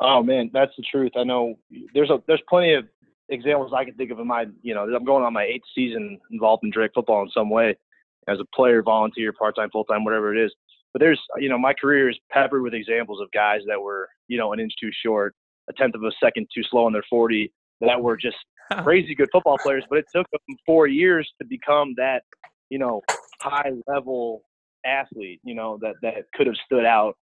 Oh 0.00 0.22
man, 0.22 0.50
that's 0.52 0.72
the 0.76 0.84
truth. 0.90 1.12
I 1.16 1.24
know 1.24 1.54
there's 1.94 2.10
a 2.10 2.22
there's 2.26 2.42
plenty 2.48 2.74
of 2.74 2.84
examples 3.28 3.72
I 3.74 3.84
can 3.84 3.94
think 3.94 4.10
of 4.10 4.18
in 4.18 4.26
my 4.26 4.46
you 4.62 4.74
know 4.74 4.82
I'm 4.82 5.04
going 5.04 5.24
on 5.24 5.32
my 5.32 5.44
eighth 5.44 5.64
season 5.74 6.18
involved 6.30 6.64
in 6.64 6.70
Drake 6.70 6.90
football 6.94 7.22
in 7.22 7.30
some 7.30 7.48
way 7.50 7.76
as 8.28 8.38
a 8.40 8.56
player, 8.56 8.82
volunteer, 8.82 9.32
part 9.32 9.56
time, 9.56 9.70
full 9.70 9.84
time, 9.84 10.04
whatever 10.04 10.34
it 10.34 10.44
is. 10.44 10.52
But 10.92 11.00
there's 11.00 11.20
you 11.38 11.48
know 11.48 11.58
my 11.58 11.74
career 11.74 12.10
is 12.10 12.18
peppered 12.30 12.62
with 12.62 12.74
examples 12.74 13.20
of 13.20 13.30
guys 13.32 13.60
that 13.68 13.80
were 13.80 14.08
you 14.28 14.36
know 14.36 14.52
an 14.52 14.60
inch 14.60 14.72
too 14.80 14.90
short, 15.04 15.34
a 15.70 15.72
tenth 15.72 15.94
of 15.94 16.02
a 16.02 16.12
second 16.22 16.48
too 16.54 16.62
slow 16.70 16.86
on 16.86 16.92
their 16.92 17.04
40, 17.08 17.52
that 17.80 18.00
were 18.00 18.16
just 18.16 18.36
crazy 18.82 19.14
good 19.14 19.28
football 19.32 19.58
players. 19.58 19.84
But 19.88 19.98
it 19.98 20.06
took 20.14 20.26
them 20.30 20.56
four 20.66 20.86
years 20.86 21.30
to 21.40 21.46
become 21.46 21.94
that 21.96 22.24
you 22.74 22.80
know, 22.80 23.02
high 23.40 23.70
level 23.86 24.42
athlete, 24.84 25.40
you 25.44 25.54
know, 25.54 25.78
that, 25.80 25.94
that 26.02 26.14
could 26.34 26.48
have 26.48 26.56
stood 26.66 26.84
out 26.84 27.16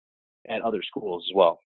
at 0.47 0.61
other 0.61 0.83
schools 0.83 1.25
as 1.27 1.35
well. 1.35 1.63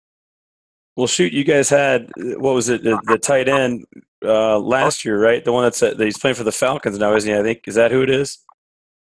Well, 0.97 1.07
shoot, 1.07 1.33
you 1.33 1.45
guys 1.45 1.71
had 1.71 2.11
what 2.17 2.55
was 2.55 2.69
it, 2.69 2.85
the, 2.85 3.01
the 3.07 3.17
tight 3.17 3.49
end 3.49 3.87
uh, 4.23 4.59
last 4.59 5.03
year, 5.03 5.19
right? 5.19 5.43
The 5.43 5.51
one 5.51 5.63
that's 5.63 5.83
at, 5.83 5.97
that 5.97 6.05
he's 6.05 6.19
playing 6.19 6.37
for 6.37 6.45
the 6.45 6.53
Falcons 6.53 6.99
now, 6.99 7.15
isn't 7.17 7.33
he? 7.33 7.35
I 7.35 7.43
think 7.43 7.63
is 7.67 7.77
that 7.77 7.91
who 7.91 8.03
it 8.03 8.11
is? 8.11 8.41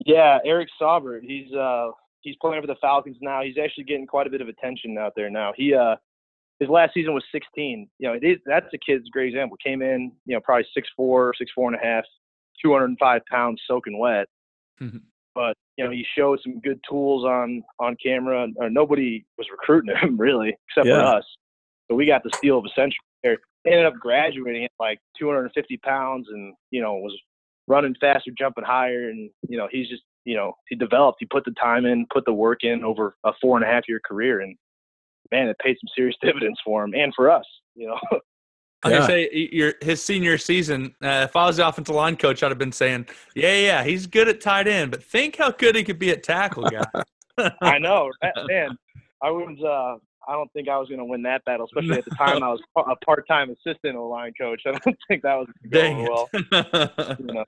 Yeah, 0.06 0.38
Eric 0.44 0.68
Saubert. 0.80 1.22
He's 1.24 1.52
uh, 1.52 1.88
he's 2.20 2.36
playing 2.40 2.62
for 2.62 2.68
the 2.68 2.76
Falcons 2.80 3.16
now. 3.20 3.42
He's 3.42 3.58
actually 3.60 3.84
getting 3.84 4.06
quite 4.06 4.28
a 4.28 4.30
bit 4.30 4.40
of 4.40 4.46
attention 4.46 4.96
out 4.98 5.14
there 5.16 5.30
now. 5.30 5.52
He 5.56 5.74
uh, 5.74 5.96
his 6.60 6.68
last 6.68 6.94
season 6.94 7.12
was 7.12 7.24
16. 7.32 7.88
You 7.98 8.08
know, 8.08 8.18
it, 8.22 8.40
that's 8.46 8.72
a 8.72 8.78
kid's 8.78 9.08
great 9.08 9.30
example. 9.30 9.56
Came 9.64 9.82
in, 9.82 10.12
you 10.26 10.36
know, 10.36 10.40
probably 10.40 10.66
six 10.72 10.88
four, 10.96 11.34
six 11.36 11.50
four 11.56 11.72
and 11.72 11.80
a 11.80 11.84
half, 11.84 12.04
205 12.62 13.22
pounds, 13.28 13.60
soaking 13.66 13.98
wet, 13.98 14.28
Mm-hmm. 14.82 14.98
But 15.34 15.54
you 15.76 15.84
know, 15.84 15.90
he 15.90 16.04
showed 16.16 16.40
some 16.42 16.60
good 16.60 16.80
tools 16.88 17.24
on 17.24 17.62
on 17.78 17.96
camera. 18.04 18.48
Or 18.56 18.70
nobody 18.70 19.24
was 19.38 19.46
recruiting 19.50 19.94
him 20.00 20.16
really, 20.16 20.56
except 20.68 20.86
yeah. 20.86 21.00
for 21.00 21.16
us. 21.18 21.24
So 21.90 21.96
we 21.96 22.06
got 22.06 22.22
the 22.22 22.30
steal 22.36 22.58
of 22.58 22.64
a 22.64 22.68
century 22.68 22.98
there. 23.22 23.38
ended 23.66 23.86
up 23.86 23.94
graduating 23.94 24.64
at 24.64 24.70
like 24.78 24.98
250 25.18 25.76
pounds, 25.78 26.28
and 26.30 26.54
you 26.70 26.80
know 26.80 26.94
was 26.94 27.16
running 27.66 27.94
faster, 28.00 28.30
jumping 28.36 28.64
higher, 28.64 29.10
and 29.10 29.30
you 29.48 29.56
know 29.56 29.68
he's 29.70 29.88
just 29.88 30.02
you 30.24 30.36
know 30.36 30.54
he 30.68 30.76
developed. 30.76 31.18
He 31.20 31.26
put 31.26 31.44
the 31.44 31.52
time 31.52 31.86
in, 31.86 32.06
put 32.12 32.24
the 32.24 32.32
work 32.32 32.60
in 32.62 32.84
over 32.84 33.14
a 33.24 33.32
four 33.40 33.56
and 33.56 33.64
a 33.64 33.68
half 33.68 33.84
year 33.88 34.00
career, 34.04 34.40
and 34.40 34.56
man, 35.30 35.48
it 35.48 35.56
paid 35.62 35.76
some 35.80 35.90
serious 35.94 36.16
dividends 36.22 36.60
for 36.64 36.84
him 36.84 36.94
and 36.94 37.12
for 37.14 37.30
us. 37.30 37.46
You 37.74 37.88
know, 37.88 37.98
I 38.82 38.88
was 38.88 38.92
yeah. 38.92 38.98
gonna 38.98 39.06
say 39.08 39.48
your 39.52 39.74
his 39.82 40.02
senior 40.02 40.38
season. 40.38 40.94
Uh, 41.02 41.26
if 41.28 41.36
I 41.36 41.46
was 41.46 41.58
the 41.58 41.68
offensive 41.68 41.94
line 41.94 42.16
coach, 42.16 42.42
I'd 42.42 42.50
have 42.50 42.58
been 42.58 42.72
saying, 42.72 43.06
"Yeah, 43.34 43.56
yeah, 43.56 43.84
he's 43.84 44.06
good 44.06 44.28
at 44.28 44.40
tight 44.40 44.68
end, 44.68 44.90
but 44.90 45.02
think 45.02 45.36
how 45.36 45.50
good 45.50 45.76
he 45.76 45.84
could 45.84 45.98
be 45.98 46.10
at 46.10 46.22
tackle, 46.22 46.64
guy." 46.64 46.84
I 47.60 47.78
know, 47.78 48.10
man. 48.48 48.76
I 49.22 49.30
was. 49.30 49.58
Uh, 49.62 49.98
I 50.28 50.34
don't 50.34 50.52
think 50.52 50.68
I 50.68 50.78
was 50.78 50.88
going 50.88 50.98
to 50.98 51.04
win 51.04 51.22
that 51.22 51.44
battle, 51.44 51.66
especially 51.66 51.98
at 51.98 52.04
the 52.04 52.14
time 52.14 52.42
I 52.42 52.50
was 52.50 52.60
a 52.76 52.94
part-time 53.04 53.50
assistant 53.50 53.98
line 53.98 54.32
coach. 54.38 54.62
I 54.66 54.72
don't 54.72 54.96
think 55.08 55.22
that 55.22 55.34
was 55.34 55.48
going 55.70 56.02
well. 56.02 56.28
you 57.18 57.24
know, 57.34 57.44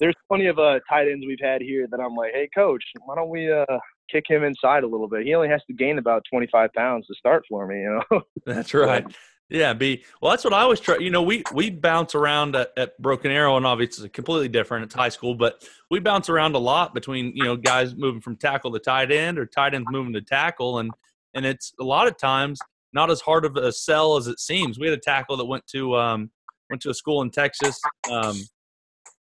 there's 0.00 0.14
plenty 0.28 0.46
of 0.46 0.58
uh, 0.58 0.80
tight 0.88 1.08
ends 1.08 1.24
we've 1.26 1.38
had 1.40 1.62
here 1.62 1.86
that 1.90 2.00
I'm 2.00 2.14
like, 2.14 2.32
hey, 2.34 2.48
coach, 2.54 2.82
why 3.04 3.14
don't 3.14 3.30
we 3.30 3.50
uh, 3.50 3.64
kick 4.10 4.24
him 4.28 4.42
inside 4.42 4.82
a 4.82 4.86
little 4.86 5.08
bit? 5.08 5.24
He 5.24 5.34
only 5.34 5.48
has 5.48 5.62
to 5.68 5.72
gain 5.72 5.98
about 5.98 6.24
25 6.30 6.72
pounds 6.74 7.06
to 7.06 7.14
start 7.14 7.44
for 7.48 7.66
me. 7.66 7.80
You 7.80 8.00
know. 8.10 8.22
That's 8.44 8.74
right. 8.74 9.06
Yeah, 9.54 9.72
be 9.72 10.02
well. 10.20 10.32
That's 10.32 10.42
what 10.42 10.52
I 10.52 10.62
always 10.62 10.80
try. 10.80 10.96
You 10.96 11.10
know, 11.10 11.22
we 11.22 11.44
we 11.52 11.70
bounce 11.70 12.16
around 12.16 12.56
at, 12.56 12.72
at, 12.76 13.00
Broken 13.00 13.30
Arrow, 13.30 13.56
and 13.56 13.64
obviously 13.64 14.06
it's 14.06 14.12
completely 14.12 14.48
different. 14.48 14.84
It's 14.86 14.94
high 14.96 15.10
school, 15.10 15.36
but 15.36 15.64
we 15.92 16.00
bounce 16.00 16.28
around 16.28 16.56
a 16.56 16.58
lot 16.58 16.92
between 16.92 17.36
you 17.36 17.44
know 17.44 17.56
guys 17.56 17.94
moving 17.94 18.20
from 18.20 18.34
tackle 18.34 18.72
to 18.72 18.80
tight 18.80 19.12
end 19.12 19.38
or 19.38 19.46
tight 19.46 19.72
ends 19.72 19.86
moving 19.88 20.12
to 20.14 20.22
tackle, 20.22 20.80
and 20.80 20.90
and 21.34 21.46
it's 21.46 21.72
a 21.78 21.84
lot 21.84 22.08
of 22.08 22.18
times 22.18 22.58
not 22.92 23.12
as 23.12 23.20
hard 23.20 23.44
of 23.44 23.56
a 23.56 23.70
sell 23.70 24.16
as 24.16 24.26
it 24.26 24.40
seems. 24.40 24.76
We 24.76 24.88
had 24.88 24.98
a 24.98 25.00
tackle 25.00 25.36
that 25.36 25.44
went 25.44 25.64
to 25.68 25.94
um, 25.94 26.32
went 26.68 26.82
to 26.82 26.90
a 26.90 26.94
school 26.94 27.22
in 27.22 27.30
Texas, 27.30 27.80
um, 28.10 28.36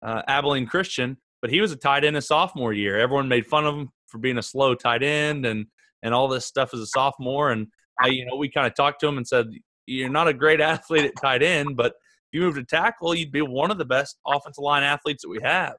uh, 0.04 0.22
Abilene 0.28 0.68
Christian, 0.68 1.18
but 1.42 1.50
he 1.50 1.62
was 1.62 1.72
a 1.72 1.76
tight 1.78 2.06
end 2.06 2.16
a 2.16 2.22
sophomore 2.22 2.74
year. 2.74 3.00
Everyone 3.00 3.28
made 3.28 3.48
fun 3.48 3.66
of 3.66 3.74
him 3.74 3.90
for 4.06 4.20
being 4.20 4.38
a 4.38 4.44
slow 4.44 4.76
tight 4.76 5.02
end 5.02 5.48
and 5.48 5.66
and 6.04 6.14
all 6.14 6.28
this 6.28 6.46
stuff 6.46 6.76
as 6.76 6.80
a 6.80 6.86
sophomore, 6.86 7.50
and 7.50 7.70
I, 8.00 8.10
you 8.10 8.24
know, 8.28 8.36
we 8.36 8.50
kind 8.50 8.68
of 8.68 8.76
talked 8.76 9.00
to 9.00 9.08
him 9.08 9.18
and 9.18 9.28
said, 9.28 9.48
you're 9.86 10.10
not 10.10 10.28
a 10.28 10.34
great 10.34 10.62
athlete 10.74 11.06
at 11.06 11.22
tight 11.22 11.44
end, 11.44 11.76
but 11.76 11.94
if 12.32 12.40
you 12.40 12.42
move 12.42 12.56
to 12.56 12.64
tackle, 12.64 13.14
you'd 13.14 13.32
be 13.32 13.42
one 13.42 13.72
of 13.72 13.78
the 13.78 13.86
best 13.86 14.18
offensive 14.26 14.64
line 14.64 14.84
athletes 14.84 15.24
that 15.24 15.30
we 15.30 15.40
have. 15.44 15.74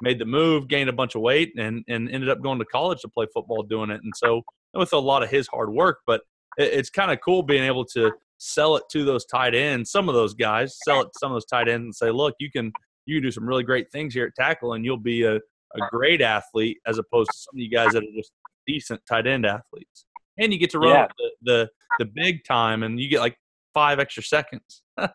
Made 0.00 0.18
the 0.18 0.24
move, 0.24 0.68
gained 0.68 0.88
a 0.88 0.92
bunch 0.92 1.16
of 1.16 1.22
weight, 1.22 1.52
and 1.58 1.84
and 1.88 2.08
ended 2.08 2.28
up 2.28 2.40
going 2.40 2.58
to 2.60 2.64
college 2.64 3.00
to 3.00 3.08
play 3.08 3.26
football 3.34 3.64
doing 3.64 3.90
it. 3.90 4.00
And 4.02 4.12
so 4.16 4.42
with 4.74 4.92
a 4.92 4.98
lot 4.98 5.22
of 5.22 5.30
his 5.30 5.48
hard 5.48 5.70
work, 5.70 5.98
but 6.06 6.20
it, 6.56 6.72
it's 6.72 6.90
kind 6.90 7.10
of 7.10 7.18
cool 7.24 7.42
being 7.42 7.64
able 7.64 7.84
to 7.86 8.12
sell 8.38 8.76
it 8.76 8.84
to 8.92 9.04
those 9.04 9.24
tight 9.24 9.54
ends. 9.54 9.90
Some 9.90 10.08
of 10.08 10.14
those 10.14 10.34
guys 10.34 10.78
sell 10.84 11.00
it 11.00 11.06
to 11.06 11.18
some 11.18 11.32
of 11.32 11.34
those 11.34 11.46
tight 11.46 11.68
ends 11.68 11.84
and 11.84 11.94
say, 11.94 12.10
look, 12.10 12.34
you 12.38 12.50
can 12.50 12.72
you 13.06 13.16
can 13.16 13.22
do 13.22 13.30
some 13.30 13.46
really 13.46 13.64
great 13.64 13.90
things 13.90 14.14
here 14.14 14.26
at 14.26 14.34
tackle, 14.34 14.74
and 14.74 14.84
you'll 14.84 14.96
be 14.96 15.24
a, 15.24 15.36
a 15.36 15.88
great 15.90 16.20
athlete 16.20 16.78
as 16.86 16.98
opposed 16.98 17.30
to 17.30 17.38
some 17.38 17.54
of 17.54 17.58
you 17.58 17.70
guys 17.70 17.92
that 17.92 18.02
are 18.02 18.16
just 18.16 18.32
decent 18.66 19.00
tight 19.08 19.26
end 19.26 19.46
athletes. 19.46 20.06
And 20.38 20.52
you 20.52 20.58
get 20.58 20.70
to 20.70 20.78
run 20.78 20.90
yeah. 20.90 21.08
the, 21.18 21.30
the 21.42 21.70
the 21.98 22.04
big 22.04 22.44
time, 22.44 22.82
and 22.82 23.00
you 23.00 23.08
get 23.08 23.20
like 23.20 23.36
five 23.78 24.00
extra 24.00 24.24
seconds. 24.24 24.82
oh 24.98 25.08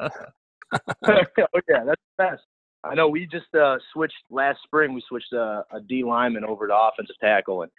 yeah, 1.06 1.84
that's 1.86 2.02
the 2.02 2.18
best. 2.18 2.44
I 2.86 2.96
know 2.96 3.08
we 3.08 3.28
just 3.28 3.54
uh, 3.56 3.78
switched 3.92 4.24
last 4.30 4.60
spring. 4.64 4.94
We 4.94 5.04
switched 5.08 5.34
uh, 5.34 5.64
a 5.72 5.82
D 5.82 6.04
lineman 6.04 6.46
over 6.46 6.68
to 6.68 6.76
offensive 6.76 7.16
tackle, 7.22 7.64
and 7.64 7.72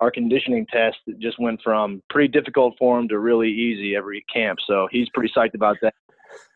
our 0.00 0.10
conditioning 0.10 0.64
test 0.72 0.96
just 1.18 1.40
went 1.40 1.60
from 1.62 2.02
pretty 2.08 2.28
difficult 2.28 2.74
for 2.78 2.98
him 2.98 3.08
to 3.08 3.18
really 3.18 3.50
easy 3.50 3.96
every 3.96 4.24
camp. 4.32 4.58
So 4.66 4.88
he's 4.92 5.08
pretty 5.12 5.32
psyched 5.36 5.54
about 5.54 5.76
that. 5.82 5.94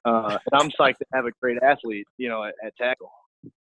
Uh, 0.04 0.38
and 0.52 0.60
I'm 0.60 0.70
psyched 0.70 0.98
to 0.98 1.06
have 1.12 1.26
a 1.26 1.32
great 1.40 1.58
athlete, 1.62 2.06
you 2.18 2.28
know, 2.28 2.44
at, 2.44 2.54
at 2.64 2.76
tackle. 2.76 3.10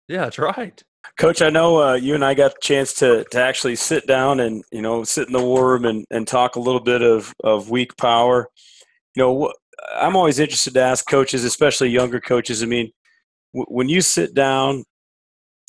Yeah, 0.07 0.25
that's 0.25 0.39
right. 0.39 0.81
Coach, 1.17 1.41
I 1.41 1.49
know 1.49 1.81
uh, 1.81 1.93
you 1.93 2.15
and 2.15 2.25
I 2.25 2.33
got 2.33 2.51
the 2.51 2.59
chance 2.61 2.93
to, 2.95 3.25
to 3.31 3.41
actually 3.41 3.75
sit 3.75 4.05
down 4.07 4.39
and 4.39 4.63
you 4.71 4.81
know 4.81 5.03
sit 5.03 5.27
in 5.27 5.33
the 5.33 5.43
war 5.43 5.71
room 5.71 5.85
and, 5.85 6.05
and 6.11 6.27
talk 6.27 6.55
a 6.55 6.59
little 6.59 6.81
bit 6.81 7.01
of, 7.01 7.33
of 7.43 7.69
weak 7.69 7.95
power. 7.97 8.49
You 9.15 9.23
know, 9.23 9.53
I'm 9.95 10.15
always 10.15 10.39
interested 10.39 10.73
to 10.75 10.81
ask 10.81 11.07
coaches, 11.07 11.43
especially 11.43 11.89
younger 11.89 12.19
coaches. 12.19 12.63
I 12.63 12.65
mean, 12.65 12.91
w- 13.53 13.67
when 13.69 13.89
you 13.89 14.01
sit 14.01 14.33
down 14.33 14.83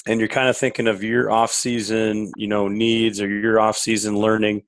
and 0.06 0.20
you're 0.20 0.28
kind 0.28 0.48
of 0.48 0.56
thinking 0.56 0.86
of 0.86 1.02
your 1.02 1.30
off 1.30 1.50
season, 1.50 2.32
you 2.36 2.46
know, 2.46 2.68
needs 2.68 3.20
or 3.20 3.28
your 3.28 3.60
off 3.60 3.76
season 3.76 4.18
learning, 4.18 4.62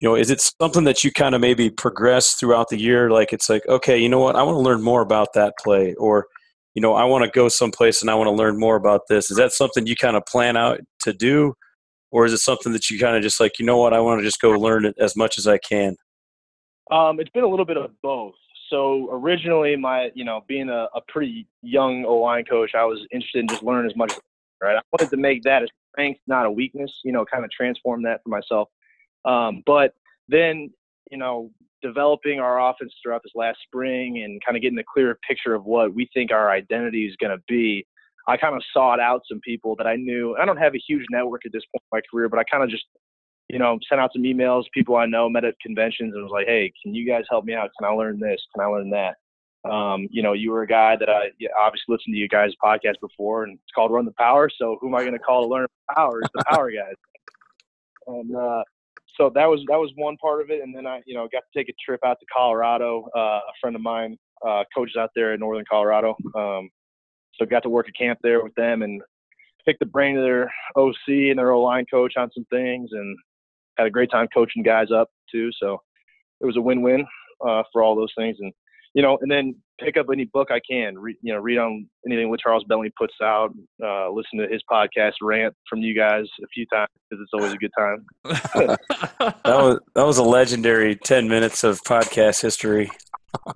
you 0.00 0.08
know, 0.08 0.16
is 0.16 0.30
it 0.30 0.40
something 0.60 0.84
that 0.84 1.04
you 1.04 1.12
kind 1.12 1.34
of 1.34 1.40
maybe 1.40 1.70
progress 1.70 2.34
throughout 2.34 2.68
the 2.68 2.76
year? 2.76 3.10
Like 3.10 3.32
it's 3.32 3.48
like, 3.48 3.62
okay, 3.68 3.96
you 3.98 4.08
know 4.08 4.18
what, 4.18 4.34
I 4.34 4.42
want 4.42 4.56
to 4.56 4.60
learn 4.60 4.82
more 4.82 5.00
about 5.00 5.32
that 5.34 5.54
play, 5.62 5.94
or 5.94 6.26
you 6.74 6.82
know, 6.82 6.94
I 6.94 7.04
want 7.04 7.24
to 7.24 7.30
go 7.30 7.48
someplace 7.48 8.02
and 8.02 8.10
I 8.10 8.14
want 8.14 8.28
to 8.28 8.32
learn 8.32 8.58
more 8.58 8.76
about 8.76 9.02
this. 9.08 9.30
Is 9.30 9.36
that 9.36 9.52
something 9.52 9.86
you 9.86 9.94
kind 9.94 10.16
of 10.16 10.24
plan 10.26 10.56
out 10.56 10.80
to 11.00 11.12
do, 11.12 11.54
or 12.10 12.24
is 12.24 12.32
it 12.32 12.38
something 12.38 12.72
that 12.72 12.90
you 12.90 12.98
kind 12.98 13.16
of 13.16 13.22
just 13.22 13.38
like, 13.38 13.58
you 13.58 13.66
know 13.66 13.76
what, 13.76 13.92
I 13.92 14.00
want 14.00 14.20
to 14.20 14.24
just 14.24 14.40
go 14.40 14.50
learn 14.50 14.86
it 14.86 14.96
as 14.98 15.14
much 15.14 15.38
as 15.38 15.46
I 15.46 15.58
can? 15.58 15.96
Um, 16.90 17.20
it's 17.20 17.30
been 17.30 17.44
a 17.44 17.48
little 17.48 17.64
bit 17.64 17.76
of 17.76 17.90
both 18.02 18.34
so 18.72 19.08
originally 19.12 19.76
my 19.76 20.10
you 20.14 20.24
know 20.24 20.42
being 20.48 20.68
a, 20.68 20.88
a 20.94 21.00
pretty 21.08 21.46
young 21.60 22.04
O 22.04 22.16
line 22.16 22.44
coach, 22.44 22.70
I 22.74 22.84
was 22.84 22.98
interested 23.12 23.40
in 23.40 23.48
just 23.48 23.62
learning 23.62 23.90
as 23.90 23.96
much. 23.96 24.12
Right, 24.62 24.76
I 24.76 24.80
wanted 24.92 25.10
to 25.10 25.16
make 25.16 25.42
that 25.42 25.62
a 25.62 25.66
strength, 25.92 26.20
not 26.26 26.46
a 26.46 26.50
weakness. 26.50 26.90
You 27.04 27.12
know, 27.12 27.24
kind 27.24 27.44
of 27.44 27.50
transform 27.50 28.02
that 28.04 28.20
for 28.22 28.30
myself. 28.30 28.68
Um, 29.24 29.62
but 29.66 29.94
then, 30.28 30.70
you 31.10 31.18
know, 31.18 31.50
developing 31.82 32.40
our 32.40 32.70
offense 32.70 32.92
throughout 33.02 33.22
this 33.22 33.32
last 33.34 33.58
spring 33.64 34.22
and 34.22 34.40
kind 34.44 34.56
of 34.56 34.62
getting 34.62 34.78
a 34.78 34.84
clearer 34.94 35.18
picture 35.28 35.54
of 35.54 35.64
what 35.64 35.94
we 35.94 36.08
think 36.14 36.32
our 36.32 36.50
identity 36.50 37.06
is 37.06 37.16
going 37.20 37.36
to 37.36 37.42
be, 37.48 37.86
I 38.28 38.36
kind 38.36 38.54
of 38.54 38.62
sought 38.72 39.00
out 39.00 39.22
some 39.28 39.40
people 39.40 39.74
that 39.76 39.86
I 39.86 39.96
knew. 39.96 40.36
I 40.40 40.44
don't 40.44 40.56
have 40.56 40.74
a 40.74 40.82
huge 40.86 41.04
network 41.10 41.42
at 41.44 41.52
this 41.52 41.62
point 41.72 41.82
in 41.92 41.96
my 41.98 42.00
career, 42.10 42.28
but 42.28 42.38
I 42.38 42.44
kind 42.44 42.62
of 42.62 42.70
just, 42.70 42.84
you 43.52 43.58
know, 43.58 43.78
sent 43.86 44.00
out 44.00 44.10
some 44.14 44.22
emails, 44.22 44.64
people 44.72 44.96
I 44.96 45.04
know, 45.04 45.28
met 45.28 45.44
at 45.44 45.60
conventions, 45.60 46.14
and 46.14 46.22
was 46.22 46.32
like, 46.32 46.46
hey, 46.46 46.72
can 46.82 46.94
you 46.94 47.06
guys 47.06 47.24
help 47.28 47.44
me 47.44 47.54
out? 47.54 47.70
Can 47.78 47.86
I 47.86 47.92
learn 47.92 48.18
this? 48.18 48.40
Can 48.54 48.64
I 48.64 48.66
learn 48.66 48.90
that? 48.90 49.16
Um, 49.70 50.08
you 50.10 50.22
know, 50.22 50.32
you 50.32 50.50
were 50.50 50.62
a 50.62 50.66
guy 50.66 50.96
that 50.96 51.10
I 51.10 51.30
obviously 51.60 51.94
listened 51.94 52.14
to 52.14 52.18
you 52.18 52.28
guys' 52.28 52.52
podcast 52.64 52.94
before, 53.02 53.44
and 53.44 53.52
it's 53.52 53.72
called 53.74 53.92
Run 53.92 54.06
the 54.06 54.12
Power. 54.12 54.50
So 54.58 54.78
who 54.80 54.88
am 54.88 54.94
I 54.94 55.00
going 55.02 55.12
to 55.12 55.18
call 55.18 55.42
to 55.42 55.48
learn 55.48 55.66
power? 55.94 56.20
It's 56.20 56.30
the 56.34 56.44
Power 56.48 56.70
guys. 56.72 56.94
And 58.06 58.34
uh, 58.34 58.64
so 59.16 59.30
that 59.34 59.46
was 59.46 59.60
that 59.68 59.78
was 59.78 59.92
one 59.96 60.16
part 60.16 60.40
of 60.40 60.50
it. 60.50 60.62
And 60.62 60.74
then 60.74 60.86
I, 60.86 61.02
you 61.06 61.14
know, 61.14 61.28
got 61.30 61.42
to 61.52 61.58
take 61.58 61.68
a 61.68 61.74
trip 61.84 62.00
out 62.04 62.18
to 62.20 62.26
Colorado. 62.34 63.06
Uh, 63.14 63.38
a 63.38 63.52
friend 63.60 63.76
of 63.76 63.82
mine 63.82 64.16
uh, 64.44 64.64
coaches 64.74 64.96
out 64.98 65.10
there 65.14 65.34
in 65.34 65.40
northern 65.40 65.66
Colorado. 65.70 66.16
Um, 66.34 66.70
so 67.34 67.46
got 67.46 67.62
to 67.64 67.68
work 67.68 67.86
a 67.88 67.92
camp 67.92 68.18
there 68.22 68.42
with 68.42 68.54
them 68.54 68.82
and 68.82 69.00
pick 69.64 69.78
the 69.78 69.86
brain 69.86 70.16
of 70.16 70.24
their 70.24 70.52
OC 70.76 70.96
and 71.08 71.38
their 71.38 71.52
O 71.52 71.62
line 71.62 71.84
coach 71.90 72.14
on 72.16 72.30
some 72.34 72.46
things, 72.50 72.90
and 72.92 73.16
had 73.76 73.86
a 73.86 73.90
great 73.90 74.10
time 74.10 74.28
coaching 74.32 74.62
guys 74.62 74.88
up 74.94 75.08
too. 75.30 75.50
So 75.60 75.80
it 76.40 76.46
was 76.46 76.56
a 76.56 76.60
win-win 76.60 77.06
uh, 77.46 77.62
for 77.72 77.82
all 77.82 77.96
those 77.96 78.12
things. 78.16 78.36
And 78.40 78.52
you 78.94 79.02
know, 79.02 79.18
and 79.22 79.30
then 79.30 79.54
pick 79.80 79.96
up 79.96 80.06
any 80.12 80.24
book 80.26 80.48
I 80.50 80.60
can. 80.68 80.98
Read, 80.98 81.16
you 81.22 81.32
know, 81.32 81.40
read 81.40 81.58
on 81.58 81.88
anything 82.06 82.28
what 82.28 82.40
Charles 82.40 82.64
Bentley 82.68 82.92
puts 82.98 83.14
out. 83.22 83.52
Uh, 83.82 84.10
listen 84.10 84.38
to 84.38 84.46
his 84.48 84.62
podcast 84.70 85.12
rant 85.22 85.54
from 85.68 85.80
you 85.80 85.94
guys 85.94 86.24
a 86.42 86.46
few 86.48 86.66
times 86.66 86.90
because 87.08 87.22
it's 87.22 87.32
always 87.32 87.52
a 87.52 87.56
good 87.56 87.72
time. 87.78 88.04
that 88.24 89.44
was 89.44 89.80
that 89.94 90.06
was 90.06 90.18
a 90.18 90.22
legendary 90.22 90.94
ten 90.96 91.28
minutes 91.28 91.64
of 91.64 91.80
podcast 91.82 92.42
history. 92.42 92.90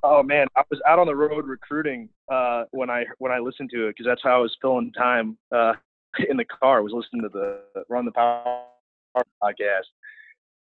oh 0.03 0.23
man, 0.23 0.47
I 0.57 0.63
was 0.71 0.81
out 0.89 0.99
on 0.99 1.07
the 1.07 1.15
road 1.15 1.47
recruiting 1.47 2.09
uh, 2.33 2.65
when 2.71 2.89
I 2.89 3.05
when 3.19 3.31
I 3.31 3.39
listened 3.39 3.71
to 3.75 3.89
it 3.89 3.91
because 3.91 4.07
that's 4.07 4.23
how 4.23 4.37
I 4.37 4.39
was 4.39 4.57
filling 4.63 4.93
time 4.93 5.37
uh, 5.55 5.75
in 6.31 6.37
the 6.39 6.47
car. 6.47 6.79
I 6.79 6.81
was 6.81 6.93
listening 6.95 7.23
to 7.23 7.29
the 7.29 7.85
Run 7.91 8.07
the 8.07 8.13
Power 8.13 8.65
podcast, 9.43 9.85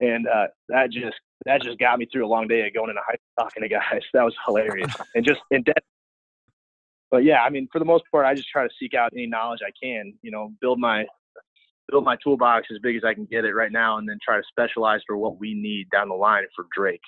and 0.02 0.28
uh, 0.28 0.48
that 0.70 0.92
just 0.92 1.18
that 1.46 1.62
just 1.62 1.80
got 1.80 1.98
me 1.98 2.08
through 2.12 2.26
a 2.26 2.28
long 2.28 2.48
day 2.48 2.68
of 2.68 2.74
going 2.74 2.90
into 2.90 3.02
high 3.08 3.16
talking 3.40 3.64
to 3.64 3.70
guys. 3.70 4.02
That 4.14 4.24
was 4.24 4.36
hilarious 4.46 4.94
and 5.16 5.26
just 5.26 5.40
in 5.52 5.64
depth. 5.64 5.86
But 7.10 7.24
yeah, 7.24 7.42
I 7.42 7.50
mean, 7.50 7.68
for 7.72 7.80
the 7.80 7.86
most 7.86 8.04
part, 8.12 8.26
I 8.26 8.34
just 8.34 8.50
try 8.50 8.64
to 8.64 8.74
seek 8.80 8.94
out 8.94 9.12
any 9.14 9.28
knowledge 9.28 9.60
I 9.66 9.72
can. 9.82 10.14
You 10.22 10.32
know, 10.32 10.54
build 10.60 10.80
my 10.80 11.06
build 11.90 12.04
my 12.06 12.16
toolbox 12.24 12.68
as 12.72 12.80
big 12.80 12.96
as 12.96 13.04
I 13.04 13.14
can 13.14 13.26
get 13.26 13.46
it 13.46 13.54
right 13.54 13.72
now, 13.72 13.98
and 13.98 14.08
then 14.08 14.18
try 14.24 14.38
to 14.38 14.44
specialize 14.48 15.02
for 15.06 15.18
what 15.18 15.40
we 15.40 15.54
need 15.54 15.90
down 15.92 16.10
the 16.10 16.16
line 16.16 16.44
for 16.56 16.66
Drake. 16.76 17.02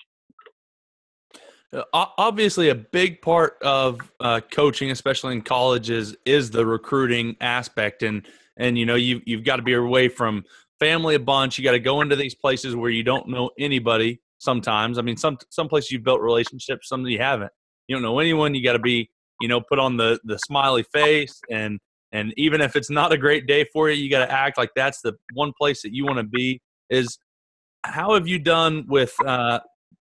Uh, 1.72 1.84
obviously, 1.94 2.70
a 2.70 2.76
big 2.76 3.22
part 3.22 3.58
of 3.64 4.00
uh, 4.20 4.42
coaching, 4.52 4.92
especially 4.92 5.34
in 5.34 5.42
colleges, 5.42 6.16
is 6.26 6.52
the 6.52 6.66
recruiting 6.66 7.36
aspect, 7.42 8.04
and 8.04 8.28
and 8.58 8.78
you 8.78 8.86
know 8.86 8.96
you 8.96 9.22
you've 9.26 9.44
got 9.44 9.56
to 9.56 9.64
be 9.64 9.74
away 9.74 10.10
from 10.10 10.44
family 10.84 11.16
a 11.16 11.20
bunch. 11.20 11.58
You 11.58 11.64
got 11.64 11.72
to 11.72 11.80
go 11.80 12.02
into 12.02 12.16
these 12.16 12.36
places 12.36 12.76
where 12.76 12.90
you 12.90 13.04
don't 13.04 13.30
know 13.30 13.52
anybody. 13.58 14.20
Sometimes, 14.40 14.98
I 14.98 15.02
mean, 15.02 15.16
some 15.16 15.38
some 15.50 15.70
places 15.70 15.92
you've 15.92 16.04
built 16.04 16.20
relationships, 16.20 16.90
some 16.90 17.06
you 17.06 17.20
haven't. 17.20 17.52
You 17.88 17.96
don't 17.96 18.04
know 18.04 18.20
anyone. 18.20 18.54
You 18.54 18.64
got 18.64 18.74
to 18.74 18.80
be, 18.80 19.10
you 19.40 19.48
know, 19.48 19.62
put 19.62 19.80
on 19.80 19.96
the 19.96 20.20
the 20.26 20.38
smiley 20.40 20.84
face, 20.92 21.40
and 21.50 21.80
and 22.12 22.34
even 22.36 22.60
if 22.60 22.76
it's 22.76 22.90
not 22.90 23.14
a 23.14 23.18
great 23.18 23.48
day 23.48 23.66
for 23.72 23.90
you, 23.90 24.04
you 24.04 24.10
got 24.10 24.26
to 24.26 24.32
act 24.32 24.58
like 24.58 24.72
that's 24.76 25.02
the 25.02 25.14
one 25.34 25.54
place 25.58 25.82
that 25.84 25.94
you 25.94 26.06
want 26.06 26.18
to 26.18 26.24
be. 26.24 26.62
Is 26.90 27.18
how 27.86 28.14
have 28.14 28.28
you 28.28 28.38
done 28.38 28.86
with, 28.88 29.14
uh, 29.26 29.60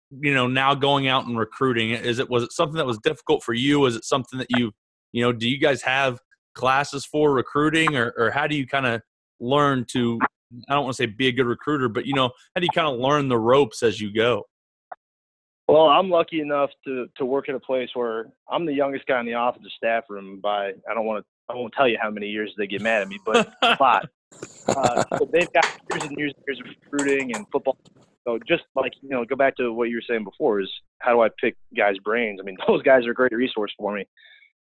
you 0.09 0.33
know, 0.33 0.47
now 0.47 0.73
going 0.73 1.07
out 1.07 1.25
and 1.27 1.37
recruiting? 1.37 1.91
Is 1.91 2.17
it 2.17 2.27
was 2.27 2.43
it 2.43 2.51
something 2.51 2.77
that 2.77 2.87
was 2.87 2.97
difficult 3.03 3.43
for 3.43 3.53
you? 3.53 3.79
Was 3.79 3.95
it 3.95 4.05
something 4.05 4.39
that 4.39 4.47
you, 4.49 4.71
you 5.11 5.21
know, 5.23 5.31
do 5.31 5.47
you 5.47 5.59
guys 5.59 5.83
have 5.83 6.19
classes 6.55 7.05
for 7.05 7.31
recruiting, 7.31 7.95
or 7.95 8.11
or 8.17 8.31
how 8.31 8.47
do 8.47 8.55
you 8.55 8.65
kind 8.65 8.87
of 8.87 9.01
learn 9.39 9.85
to 9.91 10.19
I 10.69 10.73
don't 10.73 10.83
want 10.83 10.95
to 10.95 11.03
say 11.03 11.05
be 11.05 11.27
a 11.27 11.31
good 11.31 11.45
recruiter, 11.45 11.89
but 11.89 12.05
you 12.05 12.13
know, 12.13 12.31
how 12.55 12.59
do 12.59 12.63
you 12.63 12.71
kind 12.73 12.87
of 12.87 12.99
learn 12.99 13.27
the 13.27 13.37
ropes 13.37 13.83
as 13.83 13.99
you 13.99 14.13
go? 14.13 14.45
Well, 15.67 15.87
I'm 15.87 16.09
lucky 16.09 16.41
enough 16.41 16.69
to 16.85 17.07
to 17.17 17.25
work 17.25 17.47
at 17.47 17.55
a 17.55 17.59
place 17.59 17.89
where 17.93 18.27
I'm 18.49 18.65
the 18.65 18.73
youngest 18.73 19.05
guy 19.05 19.19
in 19.19 19.25
the 19.25 19.35
office 19.35 19.61
the 19.63 19.69
staff 19.75 20.03
room 20.09 20.39
by 20.41 20.71
I 20.89 20.93
don't 20.93 21.05
want 21.05 21.23
to 21.23 21.53
I 21.53 21.55
won't 21.55 21.73
tell 21.73 21.87
you 21.87 21.97
how 22.01 22.09
many 22.09 22.27
years 22.27 22.53
they 22.57 22.67
get 22.67 22.81
mad 22.81 23.01
at 23.01 23.07
me, 23.07 23.19
but 23.25 23.53
a 23.61 23.77
lot. 23.79 24.05
Uh, 24.67 25.03
so 25.17 25.29
they've 25.31 25.51
got 25.53 25.65
years 25.89 26.03
and 26.03 26.17
years 26.17 26.33
and 26.35 26.43
years 26.47 26.59
of 26.59 26.65
recruiting 26.83 27.35
and 27.35 27.45
football. 27.51 27.77
So 28.25 28.37
just 28.47 28.63
like 28.75 28.93
you 29.01 29.09
know, 29.09 29.25
go 29.25 29.35
back 29.35 29.55
to 29.57 29.73
what 29.73 29.89
you 29.89 29.97
were 29.97 30.03
saying 30.07 30.23
before 30.23 30.61
is 30.61 30.69
how 30.99 31.13
do 31.13 31.21
I 31.21 31.29
pick 31.39 31.55
guys' 31.75 31.97
brains? 32.03 32.39
I 32.41 32.45
mean, 32.45 32.57
those 32.67 32.81
guys 32.83 33.05
are 33.05 33.11
a 33.11 33.15
great 33.15 33.31
resource 33.31 33.73
for 33.77 33.95
me. 33.95 34.05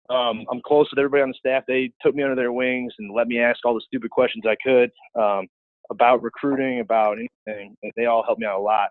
Um, 0.09 0.45
I'm 0.51 0.61
close 0.65 0.89
with 0.91 0.99
everybody 0.99 1.23
on 1.23 1.31
the 1.31 1.35
staff. 1.39 1.65
They 1.67 1.93
took 2.01 2.15
me 2.15 2.23
under 2.23 2.37
their 2.37 2.53
wings 2.53 2.93
and 2.99 3.13
let 3.13 3.27
me 3.27 3.41
ask 3.41 3.65
all 3.65 3.75
the 3.75 3.81
stupid 3.87 4.11
questions 4.11 4.45
I 4.47 4.57
could. 4.63 4.91
Um, 5.21 5.49
about 5.91 6.23
recruiting, 6.23 6.81
about 6.81 7.19
anything. 7.19 7.77
They 7.97 8.07
all 8.07 8.25
helped 8.25 8.41
me 8.41 8.47
out 8.47 8.59
a 8.59 8.63
lot. 8.63 8.91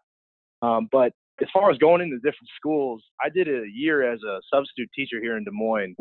Um, 0.61 0.87
but 0.91 1.11
as 1.41 1.47
far 1.53 1.69
as 1.69 1.77
going 1.77 2.01
into 2.01 2.17
different 2.17 2.49
schools, 2.55 3.03
I 3.23 3.29
did 3.29 3.47
a 3.47 3.65
year 3.73 4.11
as 4.11 4.21
a 4.23 4.39
substitute 4.53 4.89
teacher 4.95 5.19
here 5.21 5.37
in 5.37 5.43
Des 5.43 5.51
Moines, 5.51 5.95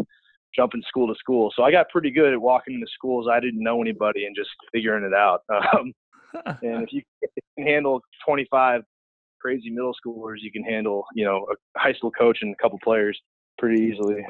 jumping 0.55 0.83
school 0.89 1.09
to 1.09 1.15
school. 1.19 1.53
So 1.57 1.65
I 1.65 1.71
got 1.71 1.89
pretty 1.89 2.11
good 2.11 2.33
at 2.33 2.41
walking 2.41 2.75
into 2.75 2.87
schools 2.95 3.27
I 3.31 3.41
didn't 3.41 3.63
know 3.63 3.81
anybody 3.83 4.27
and 4.27 4.37
just 4.37 4.51
figuring 4.73 5.05
it 5.05 5.15
out. 5.15 5.41
Um, 5.75 5.93
and 6.63 6.83
if 6.83 6.93
you 6.93 7.01
can 7.57 7.65
handle 7.65 8.01
25 8.27 8.83
crazy 9.41 9.71
middle 9.71 9.95
schoolers, 10.05 10.39
you 10.41 10.51
can 10.51 10.65
handle, 10.65 11.05
you 11.15 11.25
know, 11.25 11.47
a 11.49 11.79
high 11.79 11.93
school 11.93 12.11
coach 12.11 12.39
and 12.43 12.53
a 12.53 12.63
couple 12.63 12.77
players 12.83 13.17
pretty 13.57 13.85
easily. 13.85 14.27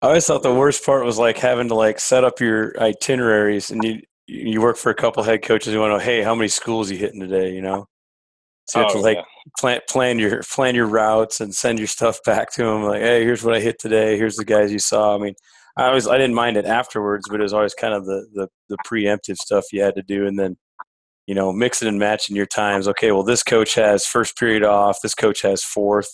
I 0.00 0.06
always 0.06 0.26
thought 0.26 0.44
the 0.44 0.54
worst 0.54 0.86
part 0.86 1.04
was 1.04 1.18
like 1.18 1.38
having 1.38 1.68
to 1.68 1.74
like 1.74 1.98
set 1.98 2.22
up 2.22 2.40
your 2.40 2.80
itineraries 2.80 3.72
and 3.72 3.82
you 3.82 4.02
you 4.30 4.60
work 4.60 4.76
for 4.76 4.90
a 4.90 4.94
couple 4.94 5.22
head 5.22 5.42
coaches. 5.42 5.72
You 5.72 5.80
want 5.80 5.90
to 5.90 5.98
know, 5.98 6.04
hey, 6.04 6.22
how 6.22 6.34
many 6.34 6.48
schools 6.48 6.90
you 6.90 6.96
hitting 6.96 7.20
today? 7.20 7.52
You 7.52 7.62
know, 7.62 7.86
so 8.66 8.78
you 8.78 8.86
have 8.86 8.94
oh, 8.94 8.98
to 8.98 9.02
like 9.02 9.16
yeah. 9.16 9.24
plan 9.58 9.80
plan 9.88 10.18
your 10.18 10.42
plan 10.42 10.74
your 10.76 10.86
routes 10.86 11.40
and 11.40 11.54
send 11.54 11.78
your 11.78 11.88
stuff 11.88 12.20
back 12.26 12.52
to 12.52 12.62
them. 12.62 12.84
Like, 12.84 13.02
hey, 13.02 13.24
here's 13.24 13.42
what 13.42 13.54
I 13.54 13.60
hit 13.60 13.80
today. 13.80 14.16
Here's 14.16 14.36
the 14.36 14.44
guys 14.44 14.72
you 14.72 14.78
saw. 14.78 15.16
I 15.16 15.18
mean, 15.18 15.34
I 15.76 15.88
always 15.88 16.06
I 16.06 16.16
didn't 16.16 16.34
mind 16.34 16.56
it 16.56 16.66
afterwards, 16.66 17.26
but 17.28 17.40
it 17.40 17.42
was 17.42 17.52
always 17.52 17.74
kind 17.74 17.94
of 17.94 18.06
the 18.06 18.26
the, 18.32 18.48
the 18.68 18.76
preemptive 18.86 19.36
stuff 19.36 19.64
you 19.72 19.82
had 19.82 19.96
to 19.96 20.02
do, 20.02 20.26
and 20.26 20.38
then 20.38 20.56
you 21.26 21.34
know 21.34 21.52
mixing 21.52 21.88
and 21.88 21.98
matching 21.98 22.36
your 22.36 22.46
times. 22.46 22.86
Okay, 22.86 23.10
well 23.10 23.24
this 23.24 23.42
coach 23.42 23.74
has 23.74 24.06
first 24.06 24.38
period 24.38 24.62
off. 24.62 24.98
This 25.02 25.14
coach 25.14 25.42
has 25.42 25.64
fourth. 25.64 26.12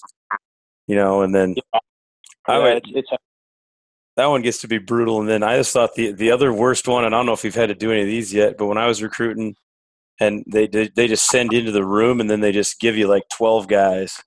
You 0.86 0.94
know, 0.94 1.22
and 1.22 1.34
then 1.34 1.56
yeah. 1.56 1.80
I 2.46 2.58
would, 2.58 2.76
it's, 2.76 2.90
it's 2.94 3.10
that 4.16 4.26
one 4.26 4.42
gets 4.42 4.60
to 4.62 4.68
be 4.68 4.78
brutal. 4.78 5.20
And 5.20 5.28
then 5.28 5.42
I 5.42 5.56
just 5.56 5.72
thought 5.72 5.94
the 5.94 6.12
the 6.12 6.30
other 6.30 6.52
worst 6.52 6.88
one, 6.88 7.04
and 7.04 7.14
I 7.14 7.18
don't 7.18 7.26
know 7.26 7.32
if 7.32 7.44
you've 7.44 7.54
had 7.54 7.68
to 7.68 7.74
do 7.74 7.92
any 7.92 8.02
of 8.02 8.06
these 8.06 8.32
yet, 8.32 8.56
but 8.58 8.66
when 8.66 8.78
I 8.78 8.86
was 8.86 9.02
recruiting, 9.02 9.56
and 10.20 10.44
they 10.46 10.66
they 10.66 11.08
just 11.08 11.26
send 11.26 11.52
you 11.52 11.60
into 11.60 11.72
the 11.72 11.84
room, 11.84 12.20
and 12.20 12.30
then 12.30 12.40
they 12.40 12.52
just 12.52 12.80
give 12.80 12.96
you 12.96 13.06
like 13.08 13.24
twelve 13.30 13.68
guys. 13.68 14.18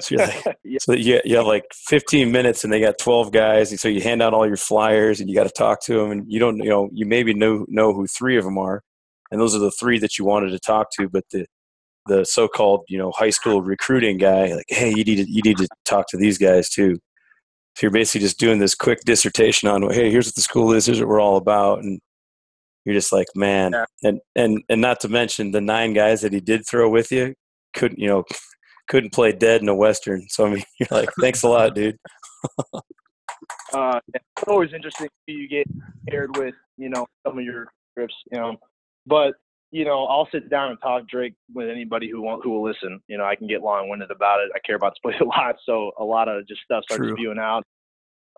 So, 0.00 0.16
like, 0.16 0.44
yeah. 0.64 0.78
so 0.80 0.92
you, 0.92 1.20
you 1.24 1.36
have 1.36 1.46
like 1.46 1.64
15 1.72 2.32
minutes 2.32 2.64
and 2.64 2.72
they 2.72 2.80
got 2.80 2.98
12 2.98 3.32
guys. 3.32 3.70
And 3.70 3.78
so 3.78 3.88
you 3.88 4.00
hand 4.00 4.22
out 4.22 4.34
all 4.34 4.46
your 4.46 4.56
flyers 4.56 5.20
and 5.20 5.28
you 5.28 5.36
got 5.36 5.44
to 5.44 5.50
talk 5.50 5.80
to 5.82 5.94
them. 5.94 6.10
And 6.10 6.24
you 6.28 6.40
don't, 6.40 6.58
you 6.58 6.68
know, 6.68 6.90
you 6.92 7.06
maybe 7.06 7.34
know, 7.34 7.64
know 7.68 7.92
who 7.92 8.06
three 8.06 8.36
of 8.36 8.44
them 8.44 8.58
are. 8.58 8.82
And 9.30 9.40
those 9.40 9.54
are 9.54 9.60
the 9.60 9.70
three 9.70 9.98
that 10.00 10.18
you 10.18 10.24
wanted 10.24 10.50
to 10.50 10.58
talk 10.58 10.88
to. 10.98 11.08
But 11.08 11.24
the, 11.30 11.46
the 12.06 12.24
so-called, 12.24 12.84
you 12.88 12.98
know, 12.98 13.12
high 13.12 13.30
school 13.30 13.62
recruiting 13.62 14.18
guy, 14.18 14.52
like, 14.54 14.66
Hey, 14.68 14.90
you 14.90 15.04
need 15.04 15.24
to, 15.24 15.30
you 15.30 15.42
need 15.42 15.58
to 15.58 15.68
talk 15.84 16.08
to 16.08 16.16
these 16.16 16.38
guys 16.38 16.68
too. 16.68 16.98
So 17.76 17.80
you're 17.82 17.90
basically 17.90 18.22
just 18.22 18.38
doing 18.38 18.58
this 18.58 18.74
quick 18.74 19.00
dissertation 19.04 19.68
on, 19.68 19.82
hey, 19.90 20.10
here's 20.10 20.28
what 20.28 20.34
the 20.34 20.40
school 20.40 20.72
is, 20.72 20.86
here's 20.86 20.98
what 20.98 21.08
we're 21.08 21.20
all 21.20 21.36
about, 21.36 21.80
and 21.80 22.00
you're 22.86 22.94
just 22.94 23.12
like, 23.12 23.26
man, 23.34 23.72
yeah. 23.72 23.84
and 24.02 24.20
and 24.34 24.62
and 24.70 24.80
not 24.80 25.00
to 25.00 25.10
mention 25.10 25.50
the 25.50 25.60
nine 25.60 25.92
guys 25.92 26.22
that 26.22 26.32
he 26.32 26.40
did 26.40 26.66
throw 26.66 26.88
with 26.88 27.12
you 27.12 27.34
couldn't, 27.74 27.98
you 27.98 28.08
know, 28.08 28.24
couldn't 28.88 29.12
play 29.12 29.32
dead 29.32 29.60
in 29.60 29.68
a 29.68 29.74
western. 29.74 30.26
So 30.28 30.46
I 30.46 30.50
mean, 30.54 30.64
you're 30.80 30.88
like, 30.90 31.10
thanks 31.20 31.42
a 31.42 31.48
lot, 31.48 31.74
dude. 31.74 31.98
uh, 33.74 34.00
it's 34.14 34.48
always 34.48 34.72
interesting 34.72 35.08
you 35.26 35.48
get 35.48 35.66
paired 36.08 36.34
with, 36.36 36.54
you 36.78 36.88
know, 36.88 37.06
some 37.26 37.38
of 37.38 37.44
your 37.44 37.68
trips, 37.94 38.14
you 38.32 38.38
know, 38.38 38.56
but 39.06 39.34
you 39.76 39.84
know, 39.84 40.06
I'll 40.06 40.26
sit 40.32 40.48
down 40.48 40.70
and 40.70 40.78
talk 40.80 41.06
Drake 41.06 41.34
with 41.52 41.68
anybody 41.68 42.08
who 42.10 42.22
want 42.22 42.42
who 42.42 42.48
will 42.48 42.64
listen. 42.64 42.98
You 43.08 43.18
know, 43.18 43.26
I 43.26 43.36
can 43.36 43.46
get 43.46 43.60
long 43.60 43.90
winded 43.90 44.10
about 44.10 44.40
it. 44.40 44.48
I 44.54 44.58
care 44.66 44.76
about 44.76 44.92
this 44.92 45.00
place 45.02 45.16
a 45.20 45.24
lot, 45.24 45.56
so 45.66 45.92
a 45.98 46.04
lot 46.04 46.28
of 46.28 46.48
just 46.48 46.62
stuff 46.62 46.84
starts 46.84 47.08
True. 47.08 47.14
spewing 47.14 47.38
out. 47.38 47.62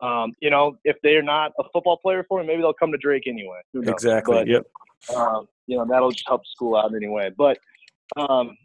Um, 0.03 0.33
you 0.41 0.51
know, 0.51 0.79
if 0.83 0.97
they're 1.05 1.23
not 1.23 1.53
a 1.61 1.63
football 1.73 1.97
player 2.03 2.25
for 2.29 2.41
me, 2.41 2.47
maybe 2.49 2.63
they'll 2.63 2.73
come 2.73 2.91
to 2.91 2.99
Drake 2.99 3.29
anyway. 3.29 3.61
Exactly. 3.73 4.35
But, 4.35 4.49
yep. 4.49 4.67
Um, 5.15 5.47
you 5.69 5.77
know, 5.77 5.87
that'll 5.89 6.11
just 6.11 6.27
help 6.27 6.45
school 6.45 6.77
out 6.77 6.93
anyway. 6.93 7.31
But 7.37 7.59
um, 8.17 8.57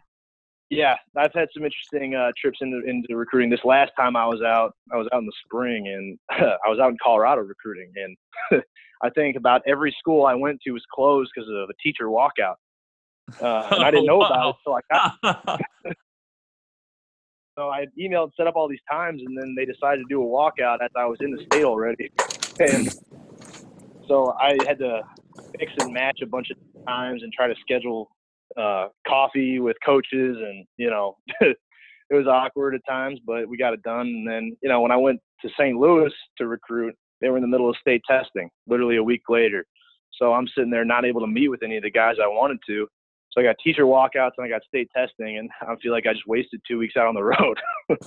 yeah, 0.71 0.95
I've 1.15 1.34
had 1.36 1.49
some 1.53 1.63
interesting 1.63 2.15
uh, 2.15 2.32
trips 2.41 2.57
into 2.61 2.82
into 2.88 3.15
recruiting. 3.15 3.51
This 3.51 3.63
last 3.63 3.91
time 3.95 4.15
I 4.15 4.26
was 4.26 4.41
out, 4.41 4.74
I 4.91 4.97
was 4.97 5.07
out 5.13 5.19
in 5.19 5.28
the 5.28 5.34
spring, 5.45 5.89
and 5.89 6.17
I 6.65 6.69
was 6.69 6.80
out 6.82 6.89
in 6.89 6.97
Colorado 7.03 7.41
recruiting, 7.41 7.93
and 7.95 8.63
I 9.03 9.11
think 9.11 9.36
about 9.38 9.61
every 9.67 9.95
school 9.99 10.26
I 10.26 10.34
went 10.34 10.59
to 10.65 10.71
was 10.71 10.84
closed 10.91 11.30
because 11.36 11.47
of 11.49 11.69
a 11.69 11.74
teacher 11.84 12.05
walkout. 12.05 12.55
Uh, 13.41 13.67
and 13.71 13.84
I 13.84 13.91
didn't 13.91 14.05
know 14.05 14.21
about 14.21 14.47
it 14.47 14.55
until 14.65 14.79
I 14.79 15.41
got. 15.43 15.59
So 17.55 17.69
I 17.69 17.86
emailed, 17.99 18.31
set 18.36 18.47
up 18.47 18.55
all 18.55 18.67
these 18.67 18.79
times, 18.89 19.21
and 19.23 19.38
then 19.38 19.53
they 19.55 19.65
decided 19.65 20.01
to 20.01 20.05
do 20.09 20.21
a 20.21 20.25
walkout 20.25 20.84
as 20.84 20.89
I 20.95 21.05
was 21.05 21.19
in 21.21 21.31
the 21.31 21.43
state 21.45 21.63
already. 21.63 22.09
And 22.59 22.91
so 24.07 24.34
I 24.39 24.57
had 24.67 24.79
to 24.79 25.01
mix 25.59 25.71
and 25.77 25.93
match 25.93 26.19
a 26.23 26.25
bunch 26.25 26.49
of 26.49 26.57
times 26.88 27.21
and 27.21 27.31
try 27.31 27.47
to 27.47 27.55
schedule 27.61 28.09
uh, 28.57 28.88
coffee 29.07 29.59
with 29.59 29.77
coaches, 29.86 30.38
and 30.38 30.65
you 30.77 30.89
know, 30.89 31.17
it 31.41 31.57
was 32.11 32.27
awkward 32.27 32.75
at 32.75 32.81
times, 32.89 33.19
but 33.25 33.47
we 33.47 33.57
got 33.57 33.73
it 33.73 33.84
done. 33.84 34.07
And 34.07 34.27
then 34.27 34.57
you 34.61 34.69
know, 34.69 34.81
when 34.81 34.91
I 34.91 34.97
went 34.97 35.19
to 35.41 35.49
St. 35.49 35.77
Louis 35.77 36.11
to 36.39 36.47
recruit, 36.47 36.95
they 37.21 37.29
were 37.29 37.38
in 37.38 37.43
the 37.43 37.47
middle 37.47 37.69
of 37.69 37.75
state 37.77 38.01
testing, 38.09 38.49
literally 38.67 38.97
a 38.97 39.03
week 39.03 39.23
later. 39.29 39.63
So 40.19 40.34
I'm 40.34 40.47
sitting 40.47 40.71
there 40.71 40.86
not 40.86 41.05
able 41.05 41.21
to 41.21 41.27
meet 41.27 41.49
with 41.49 41.63
any 41.63 41.77
of 41.77 41.84
the 41.84 41.91
guys 41.91 42.15
I 42.21 42.27
wanted 42.27 42.57
to. 42.67 42.88
So 43.34 43.41
I 43.41 43.45
got 43.45 43.55
teacher 43.63 43.84
walkouts 43.84 44.34
and 44.38 44.45
I 44.45 44.49
got 44.49 44.63
state 44.67 44.91
testing, 44.95 45.39
and 45.39 45.49
I 45.61 45.75
feel 45.81 45.91
like 45.91 46.05
I 46.05 46.13
just 46.13 46.27
wasted 46.27 46.61
two 46.67 46.77
weeks 46.77 46.95
out 46.95 47.07
on 47.07 47.15
the 47.15 47.23
road. 47.23 47.59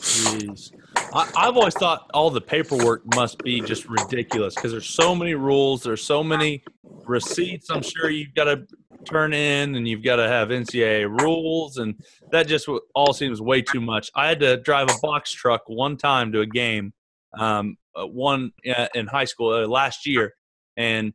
Jeez. 0.00 0.72
I, 1.14 1.30
I've 1.36 1.56
always 1.56 1.74
thought 1.74 2.10
all 2.12 2.30
the 2.30 2.40
paperwork 2.40 3.02
must 3.14 3.38
be 3.38 3.60
just 3.60 3.88
ridiculous 3.88 4.56
because 4.56 4.72
there's 4.72 4.88
so 4.88 5.14
many 5.14 5.34
rules, 5.34 5.84
there's 5.84 6.02
so 6.02 6.24
many 6.24 6.64
receipts. 7.04 7.70
I'm 7.70 7.82
sure 7.82 8.10
you've 8.10 8.34
got 8.34 8.44
to 8.44 8.66
turn 9.04 9.32
in, 9.32 9.76
and 9.76 9.86
you've 9.86 10.02
got 10.02 10.16
to 10.16 10.26
have 10.26 10.48
NCAA 10.48 11.08
rules, 11.20 11.78
and 11.78 11.94
that 12.32 12.48
just 12.48 12.68
all 12.94 13.12
seems 13.12 13.40
way 13.40 13.62
too 13.62 13.80
much. 13.80 14.10
I 14.16 14.28
had 14.28 14.40
to 14.40 14.56
drive 14.58 14.88
a 14.90 14.98
box 15.00 15.32
truck 15.32 15.62
one 15.68 15.96
time 15.96 16.32
to 16.32 16.40
a 16.40 16.46
game, 16.46 16.92
um, 17.38 17.76
uh, 17.94 18.06
one 18.06 18.52
uh, 18.68 18.88
in 18.94 19.06
high 19.06 19.24
school 19.24 19.52
uh, 19.52 19.66
last 19.66 20.06
year, 20.06 20.34
and 20.76 21.12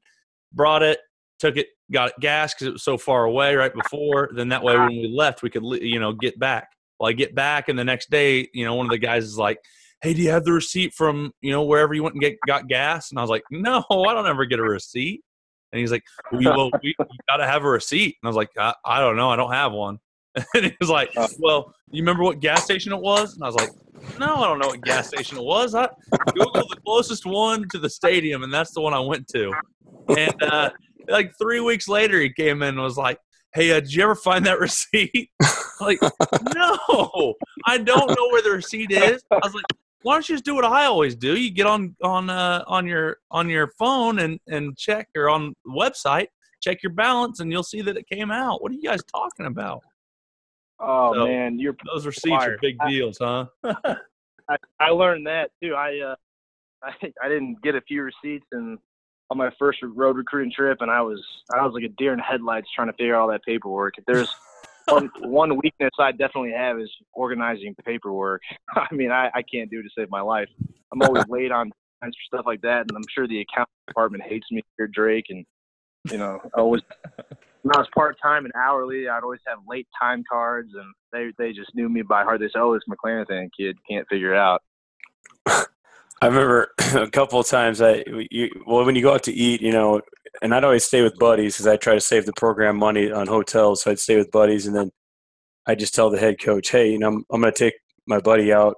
brought 0.54 0.84
it, 0.84 1.00
took 1.40 1.58
it, 1.58 1.68
got 1.92 2.20
gas 2.20 2.54
because 2.54 2.68
it 2.68 2.74
was 2.74 2.84
so 2.84 2.98
far 2.98 3.26
away 3.26 3.56
right 3.56 3.74
before. 3.74 4.30
Then 4.34 4.50
that 4.50 4.64
way, 4.64 4.78
when 4.78 4.90
we 4.90 5.08
left, 5.08 5.44
we 5.44 5.50
could 5.50 5.64
you 5.82 6.00
know 6.00 6.14
get 6.14 6.40
back. 6.40 6.70
Well, 7.00 7.10
I 7.10 7.14
get 7.14 7.36
back, 7.36 7.70
and 7.70 7.78
the 7.78 7.84
next 7.84 8.10
day, 8.10 8.48
you 8.54 8.66
know, 8.66 8.76
one 8.76 8.86
of 8.86 8.92
the 8.92 8.98
guys 8.98 9.26
is 9.26 9.38
like, 9.38 9.60
"Hey, 10.02 10.14
do 10.14 10.22
you 10.22 10.30
have 10.30 10.46
the 10.46 10.54
receipt 10.54 10.94
from 10.94 11.32
you 11.42 11.52
know 11.52 11.64
wherever 11.64 11.94
you 11.94 12.04
went 12.04 12.16
and 12.16 12.22
get 12.22 12.38
got 12.48 12.68
gas?" 12.68 13.12
And 13.12 13.20
I 13.20 13.22
was 13.22 13.30
like, 13.30 13.44
"No, 13.52 13.84
I 13.90 14.14
don't 14.14 14.28
ever 14.28 14.46
get 14.46 14.60
a 14.60 14.64
receipt." 14.64 15.22
And 15.76 15.82
he's 15.82 15.92
like, 15.92 16.04
well, 16.32 16.42
you, 16.42 16.50
well, 16.50 16.72
we, 16.82 16.96
got 17.28 17.38
to 17.38 17.46
have 17.46 17.66
a 17.66 17.70
receipt. 17.70 18.16
And 18.22 18.28
I 18.28 18.30
was 18.30 18.38
like, 18.38 18.50
I, 18.58 18.74
I 18.86 19.02
don't 19.02 19.18
know, 19.18 19.30
I 19.30 19.36
don't 19.36 19.52
have 19.52 19.74
one. 19.74 20.00
And 20.56 20.66
he 20.66 20.76
was 20.80 20.90
like, 20.90 21.12
Well, 21.40 21.74
you 21.92 22.02
remember 22.02 22.24
what 22.24 22.42
gas 22.42 22.64
station 22.64 22.92
it 22.92 23.00
was? 23.00 23.36
And 23.36 23.44
I 23.44 23.48
was 23.48 23.56
like, 23.56 23.70
No, 24.20 24.36
I 24.36 24.48
don't 24.48 24.60
know 24.60 24.68
what 24.68 24.82
gas 24.82 25.08
station 25.08 25.38
it 25.38 25.44
was. 25.44 25.74
I 25.76 25.88
Googled 26.14 26.68
the 26.70 26.78
closest 26.86 27.26
one 27.26 27.68
to 27.70 27.80
the 27.80 27.90
stadium, 27.90 28.44
and 28.44 28.54
that's 28.54 28.72
the 28.72 28.82
one 28.82 28.94
I 28.94 29.00
went 29.00 29.30
to. 29.30 29.54
And 30.10 30.44
uh, 30.44 30.72
like 31.10 31.34
three 31.40 31.60
weeks 31.60 31.88
later, 31.88 32.20
he 32.20 32.32
came 32.32 32.62
in 32.62 32.70
and 32.70 32.82
was 32.82 32.98
like, 32.98 33.20
Hey, 33.54 33.72
uh, 33.72 33.80
did 33.80 33.94
you 33.94 34.04
ever 34.04 34.16
find 34.16 34.46
that 34.46 34.60
receipt? 34.60 35.30
like, 35.80 36.00
no, 36.02 37.34
I 37.66 37.78
don't 37.78 38.10
know 38.10 38.28
where 38.32 38.42
the 38.42 38.52
receipt 38.52 38.92
is. 38.92 39.24
I 39.32 39.40
was 39.44 39.54
like, 39.54 39.66
why 40.06 40.14
don't 40.14 40.30
you 40.30 40.36
just 40.36 40.46
do 40.46 40.54
what 40.54 40.66
I 40.66 40.86
always 40.86 41.16
do? 41.16 41.36
You 41.36 41.50
get 41.50 41.66
on 41.66 41.96
on 42.04 42.30
uh, 42.30 42.64
on 42.68 42.86
your 42.86 43.18
on 43.32 43.50
your 43.50 43.72
phone 43.80 44.20
and 44.20 44.40
and 44.48 44.78
check 44.78 45.08
or 45.16 45.30
on 45.30 45.56
the 45.66 45.72
website, 45.72 46.28
check 46.62 46.84
your 46.84 46.94
balance, 46.94 47.40
and 47.40 47.52
you'll 47.52 47.64
see 47.64 47.82
that 47.82 47.98
it 47.98 48.08
came 48.08 48.30
out. 48.30 48.62
What 48.62 48.72
are 48.72 48.76
you 48.76 48.84
guys 48.84 49.02
talking 49.06 49.48
about? 49.48 49.82
oh 50.80 51.12
So, 51.12 51.26
man, 51.26 51.58
you're 51.58 51.76
Those 51.92 52.06
receipts 52.06 52.46
are 52.46 52.58
big 52.62 52.78
deals, 52.88 53.18
huh? 53.20 53.48
I, 53.64 54.58
I 54.80 54.90
learned 54.92 55.26
that 55.26 55.50
too. 55.62 55.74
I 55.74 56.00
uh, 56.02 56.16
I 56.84 56.92
I 57.24 57.28
didn't 57.28 57.64
get 57.64 57.74
a 57.74 57.82
few 57.82 58.04
receipts 58.04 58.46
and 58.52 58.78
on 59.30 59.38
my 59.38 59.50
first 59.58 59.80
road 59.82 60.18
recruiting 60.18 60.52
trip, 60.56 60.80
and 60.82 60.92
I 60.92 61.02
was 61.02 61.24
I 61.54 61.66
was 61.66 61.74
like 61.74 61.84
a 61.84 61.94
deer 61.98 62.14
in 62.14 62.20
headlights 62.20 62.68
trying 62.76 62.88
to 62.88 62.94
figure 62.94 63.16
out 63.16 63.22
all 63.22 63.28
that 63.30 63.44
paperwork. 63.44 63.98
If 63.98 64.06
there's 64.06 64.30
one, 64.88 65.10
one 65.22 65.58
weakness 65.58 65.92
I 66.00 66.12
definitely 66.12 66.52
have 66.52 66.80
is 66.80 66.92
organizing 67.14 67.76
paperwork. 67.86 68.42
I 68.76 68.94
mean, 68.94 69.12
I, 69.12 69.30
I 69.34 69.42
can't 69.42 69.70
do 69.70 69.80
it 69.80 69.84
to 69.84 69.90
save 69.98 70.10
my 70.10 70.22
life. 70.22 70.50
I'm 70.92 71.02
always 71.02 71.26
late 71.30 71.52
on 71.52 71.72
for 72.02 72.12
stuff 72.28 72.46
like 72.46 72.62
that, 72.62 72.82
and 72.82 72.92
I'm 72.96 73.06
sure 73.14 73.28
the 73.28 73.42
account 73.42 73.68
department 73.88 74.24
hates 74.24 74.46
me 74.52 74.62
here, 74.78 74.88
Drake. 74.88 75.26
And 75.30 75.44
you 76.12 76.20
know, 76.20 76.40
I 76.56 76.60
always 76.60 76.82
when 77.64 77.76
I 77.76 77.80
was 77.80 77.88
part 77.96 78.16
time 78.22 78.46
and 78.46 78.54
hourly, 78.56 79.10
I'd 79.10 79.24
always 79.24 79.40
have 79.48 79.58
late 79.68 79.88
time 80.00 80.24
cards, 80.32 80.70
and 80.76 80.94
they 81.12 81.32
they 81.40 81.52
just 81.52 81.74
knew 81.74 81.90
me 81.90 82.04
by 82.04 82.24
heart. 82.24 82.40
They 82.42 82.50
said, 82.54 82.62
"Oh, 82.62 82.76
this 82.76 82.84
McLaren 82.88 83.50
kid 83.58 83.76
can't 83.90 84.08
figure 84.08 84.34
it 84.34 84.38
out." 84.38 84.62
I 86.22 86.28
remember 86.28 86.72
a 86.96 87.10
couple 87.10 87.40
of 87.40 87.48
times 87.48 87.82
I, 87.82 88.04
you, 88.32 88.50
well, 88.66 88.86
when 88.86 88.96
you 88.96 89.02
go 89.02 89.14
out 89.14 89.24
to 89.24 89.34
eat, 89.34 89.62
you 89.62 89.72
know, 89.72 90.02
and 90.42 90.54
I'd 90.54 90.64
always 90.64 90.86
stay 90.86 91.02
with 91.02 91.18
buddies 91.18 91.56
because 91.56 91.68
I 91.68 91.78
try 91.78 91.94
to 91.94 92.02
save 92.02 92.26
the 92.26 92.34
program 92.34 92.78
money 92.78 93.12
on 93.12 93.28
hotels. 93.28 93.84
So 93.84 93.92
I'd 93.92 94.00
stay 94.00 94.18
with 94.18 94.32
buddies, 94.32 94.68
and 94.68 94.76
then 94.76 94.92
I 95.66 95.76
just 95.76 95.96
tell 95.96 96.10
the 96.10 96.20
head 96.20 96.42
coach, 96.42 96.70
"Hey, 96.70 96.92
you 96.92 97.00
know, 97.00 97.08
I'm, 97.08 97.26
I'm 97.32 97.42
going 97.42 97.54
to 97.54 97.58
take 97.58 97.76
my 98.08 98.20
buddy 98.20 98.54
out 98.54 98.76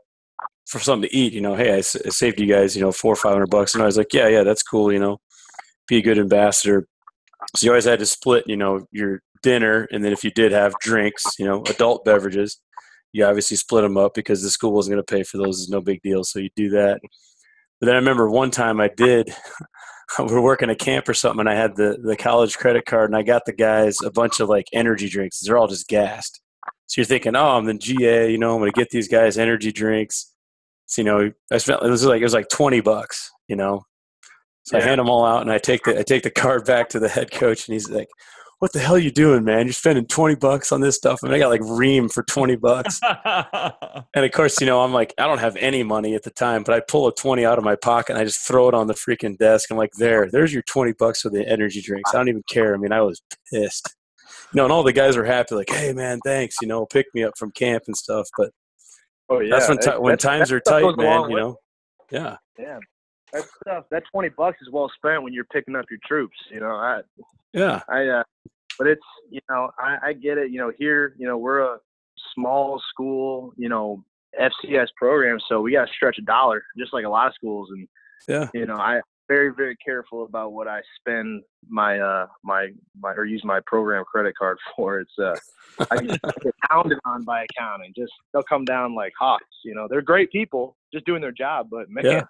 for 0.67 0.79
something 0.79 1.09
to 1.09 1.15
eat. 1.15 1.33
You 1.33 1.41
know, 1.41 1.55
hey, 1.55 1.75
I 1.75 1.81
saved 1.81 2.39
you 2.39 2.47
guys, 2.47 2.75
you 2.75 2.81
know, 2.81 2.91
four 2.91 3.13
or 3.13 3.15
five 3.15 3.33
hundred 3.33 3.49
bucks." 3.49 3.73
And 3.73 3.83
I 3.83 3.85
was 3.85 3.97
like, 3.97 4.13
"Yeah, 4.13 4.27
yeah, 4.27 4.43
that's 4.43 4.63
cool. 4.63 4.91
You 4.91 4.99
know, 4.99 5.19
be 5.87 5.97
a 5.97 6.01
good 6.01 6.19
ambassador." 6.19 6.87
So 7.55 7.65
you 7.65 7.71
always 7.71 7.85
had 7.85 7.99
to 7.99 8.05
split, 8.05 8.43
you 8.47 8.57
know, 8.57 8.85
your 8.91 9.21
dinner, 9.41 9.87
and 9.91 10.03
then 10.03 10.11
if 10.13 10.23
you 10.23 10.31
did 10.31 10.51
have 10.51 10.73
drinks, 10.81 11.23
you 11.39 11.45
know, 11.45 11.63
adult 11.69 12.03
beverages, 12.03 12.59
you 13.13 13.25
obviously 13.25 13.57
split 13.57 13.83
them 13.83 13.97
up 13.97 14.13
because 14.13 14.41
the 14.41 14.49
school 14.49 14.73
wasn't 14.73 14.95
going 14.95 15.03
to 15.05 15.15
pay 15.15 15.23
for 15.23 15.37
those. 15.37 15.61
It's 15.61 15.69
no 15.69 15.81
big 15.81 16.01
deal. 16.01 16.23
So 16.23 16.39
you 16.39 16.49
do 16.55 16.69
that. 16.69 16.99
But 17.79 17.87
then 17.87 17.95
I 17.95 17.99
remember 17.99 18.29
one 18.29 18.51
time 18.51 18.79
I 18.79 18.89
did. 18.89 19.33
we 20.19 20.25
were 20.25 20.41
working 20.41 20.69
a 20.69 20.75
camp 20.75 21.07
or 21.09 21.13
something, 21.13 21.41
and 21.41 21.49
I 21.49 21.55
had 21.55 21.75
the 21.75 21.97
the 22.01 22.15
college 22.15 22.57
credit 22.57 22.85
card, 22.85 23.09
and 23.09 23.17
I 23.17 23.23
got 23.23 23.45
the 23.45 23.53
guys 23.53 23.97
a 24.03 24.11
bunch 24.11 24.39
of 24.39 24.49
like 24.49 24.67
energy 24.73 25.09
drinks. 25.09 25.39
They're 25.39 25.57
all 25.57 25.67
just 25.67 25.87
gassed. 25.87 26.41
So 26.87 27.01
you're 27.01 27.05
thinking, 27.05 27.35
oh, 27.35 27.57
I'm 27.57 27.65
the 27.65 27.73
GA, 27.73 28.31
you 28.31 28.37
know, 28.37 28.53
I'm 28.53 28.59
gonna 28.59 28.71
get 28.71 28.89
these 28.89 29.07
guys 29.07 29.37
energy 29.37 29.71
drinks. 29.71 30.33
So 30.85 31.01
you 31.01 31.05
know, 31.05 31.31
I 31.51 31.57
spent 31.57 31.83
it 31.83 31.89
was 31.89 32.05
like 32.05 32.21
it 32.21 32.23
was 32.23 32.33
like 32.33 32.49
twenty 32.49 32.79
bucks, 32.79 33.31
you 33.47 33.55
know. 33.55 33.83
So 34.63 34.77
I 34.77 34.81
hand 34.81 34.99
them 34.99 35.09
all 35.09 35.25
out, 35.25 35.41
and 35.41 35.51
I 35.51 35.59
take 35.59 35.83
the 35.83 35.99
I 35.99 36.03
take 36.03 36.23
the 36.23 36.31
card 36.31 36.65
back 36.65 36.89
to 36.89 36.99
the 36.99 37.09
head 37.09 37.31
coach, 37.31 37.67
and 37.67 37.73
he's 37.73 37.89
like, 37.89 38.07
"What 38.59 38.73
the 38.73 38.79
hell 38.79 38.95
are 38.95 38.99
you 38.99 39.11
doing, 39.11 39.43
man? 39.43 39.65
You're 39.65 39.73
spending 39.73 40.05
twenty 40.07 40.35
bucks 40.35 40.71
on 40.71 40.81
this 40.81 40.95
stuff." 40.95 41.21
And 41.23 41.33
I 41.33 41.39
got 41.39 41.49
like 41.49 41.61
Ream 41.63 42.09
for 42.09 42.23
twenty 42.23 42.55
bucks. 42.55 42.99
And 44.13 44.25
of 44.25 44.31
course, 44.31 44.59
you 44.59 44.65
know, 44.65 44.81
I'm 44.81 44.93
like, 44.93 45.13
I 45.19 45.27
don't 45.27 45.37
have 45.39 45.55
any 45.57 45.83
money 45.83 46.15
at 46.15 46.23
the 46.23 46.31
time, 46.31 46.63
but 46.63 46.73
I 46.73 46.79
pull 46.79 47.07
a 47.07 47.13
20 47.13 47.45
out 47.45 47.59
of 47.59 47.63
my 47.63 47.75
pocket 47.75 48.13
and 48.13 48.19
I 48.19 48.23
just 48.23 48.39
throw 48.39 48.67
it 48.67 48.73
on 48.73 48.87
the 48.87 48.95
freaking 48.95 49.37
desk. 49.37 49.69
I'm 49.69 49.77
like, 49.77 49.91
there, 49.99 50.27
there's 50.31 50.51
your 50.51 50.63
20 50.63 50.93
bucks 50.93 51.21
for 51.21 51.29
the 51.29 51.47
energy 51.47 51.81
drinks. 51.81 52.13
I 52.13 52.17
don't 52.17 52.27
even 52.29 52.41
care. 52.49 52.73
I 52.73 52.77
mean, 52.77 52.91
I 52.91 53.01
was 53.01 53.21
pissed. 53.53 53.95
You 54.53 54.57
know, 54.57 54.63
and 54.63 54.71
all 54.73 54.81
the 54.81 54.93
guys 54.93 55.17
were 55.17 55.23
happy, 55.25 55.53
like, 55.53 55.69
hey, 55.69 55.93
man, 55.93 56.19
thanks, 56.25 56.55
you 56.61 56.67
know, 56.67 56.85
pick 56.87 57.05
me 57.13 57.23
up 57.23 57.37
from 57.37 57.51
camp 57.51 57.83
and 57.87 57.95
stuff. 57.95 58.27
But 58.37 58.51
Oh 59.29 59.39
yeah, 59.39 59.51
that's 59.51 59.67
when, 59.69 59.77
ti 59.77 59.85
that- 59.85 60.01
when 60.01 60.13
that- 60.13 60.19
times 60.19 60.49
that 60.49 60.55
are 60.55 60.59
tight, 60.61 60.81
goes 60.81 60.95
a 60.97 61.01
long 61.01 61.21
man, 61.23 61.29
you 61.31 61.37
know? 61.37 61.55
Yeah. 62.11 62.37
Yeah, 62.57 62.79
that 63.33 63.43
stuff, 63.61 63.85
that 63.91 64.03
twenty 64.11 64.29
bucks 64.29 64.57
is 64.61 64.69
well 64.71 64.89
spent 64.95 65.23
when 65.23 65.33
you're 65.33 65.45
picking 65.45 65.75
up 65.75 65.85
your 65.89 65.99
troops. 66.05 66.37
You 66.51 66.59
know, 66.59 66.71
I, 66.75 67.01
Yeah. 67.53 67.81
I, 67.89 68.07
uh, 68.07 68.23
but 68.77 68.87
it's 68.87 69.01
you 69.29 69.41
know, 69.49 69.69
I, 69.79 69.97
I 70.03 70.13
get 70.13 70.37
it. 70.37 70.51
You 70.51 70.59
know, 70.59 70.71
here, 70.77 71.15
you 71.17 71.27
know, 71.27 71.37
we're 71.37 71.59
a 71.61 71.79
small 72.35 72.81
school, 72.89 73.53
you 73.57 73.69
know, 73.69 74.03
FCS 74.39 74.87
program, 74.97 75.39
so 75.47 75.61
we 75.61 75.71
got 75.71 75.87
to 75.87 75.93
stretch 75.93 76.17
a 76.19 76.21
dollar, 76.21 76.63
just 76.77 76.93
like 76.93 77.05
a 77.05 77.09
lot 77.09 77.27
of 77.27 77.33
schools. 77.33 77.69
And 77.71 77.87
Yeah. 78.27 78.47
you 78.53 78.65
know, 78.65 78.75
I 78.75 79.01
very 79.27 79.51
very 79.53 79.75
careful 79.83 80.23
about 80.23 80.53
what 80.53 80.69
I 80.69 80.81
spend 80.99 81.43
my 81.67 81.99
uh 81.99 82.27
my 82.43 82.69
my 83.01 83.11
or 83.11 83.25
use 83.25 83.43
my 83.43 83.59
program 83.65 84.05
credit 84.05 84.35
card 84.37 84.57
for. 84.75 84.99
It's 84.99 85.17
uh, 85.19 85.35
I 85.91 85.97
get, 85.97 86.19
I 86.23 86.31
get 86.43 86.53
pounded 86.69 86.99
on 87.05 87.23
by 87.23 87.45
accounting. 87.49 87.93
Just 87.97 88.13
they'll 88.31 88.43
come 88.43 88.63
down 88.63 88.95
like 88.95 89.11
hawks. 89.19 89.43
You 89.65 89.75
know, 89.75 89.87
they're 89.89 90.01
great 90.01 90.31
people, 90.31 90.77
just 90.93 91.05
doing 91.05 91.21
their 91.21 91.31
job, 91.33 91.67
but 91.71 91.89
man. 91.89 92.05
Yeah. 92.05 92.21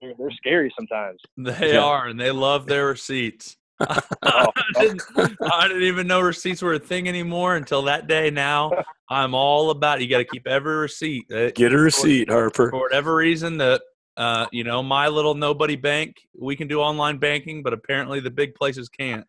They're, 0.00 0.14
they're 0.18 0.30
scary 0.30 0.72
sometimes. 0.76 1.20
They 1.36 1.74
Yeah. 1.74 1.82
are, 1.84 2.06
and 2.08 2.18
they 2.20 2.30
love 2.30 2.66
their 2.66 2.86
receipts. 2.86 3.56
Oh, 4.22 4.52
I, 4.54 4.62
didn't, 4.78 5.02
I 5.50 5.66
didn't 5.68 5.84
even 5.84 6.06
know 6.06 6.20
receipts 6.20 6.60
were 6.60 6.74
a 6.74 6.78
thing 6.78 7.08
anymore 7.08 7.56
until 7.56 7.82
that 7.82 8.06
day. 8.06 8.30
Now 8.30 8.70
I'm 9.08 9.34
all 9.34 9.70
about 9.70 9.98
it. 10.00 10.04
You 10.04 10.10
got 10.10 10.18
to 10.18 10.24
keep 10.26 10.46
every 10.46 10.76
receipt. 10.76 11.26
Get 11.28 11.72
a 11.72 11.78
receipt, 11.78 12.28
Harper. 12.28 12.70
for 12.70 12.78
whatever 12.80 13.16
reason 13.16 13.56
that 13.58 13.80
uh, 14.18 14.46
you 14.52 14.62
know 14.64 14.82
my 14.82 15.08
little 15.08 15.34
nobody 15.34 15.76
bank 15.76 16.16
we 16.38 16.54
can 16.54 16.68
do 16.68 16.80
online 16.80 17.16
banking 17.16 17.62
but 17.62 17.72
apparently 17.72 18.20
the 18.20 18.30
big 18.30 18.54
places 18.54 18.88
can't 18.88 19.24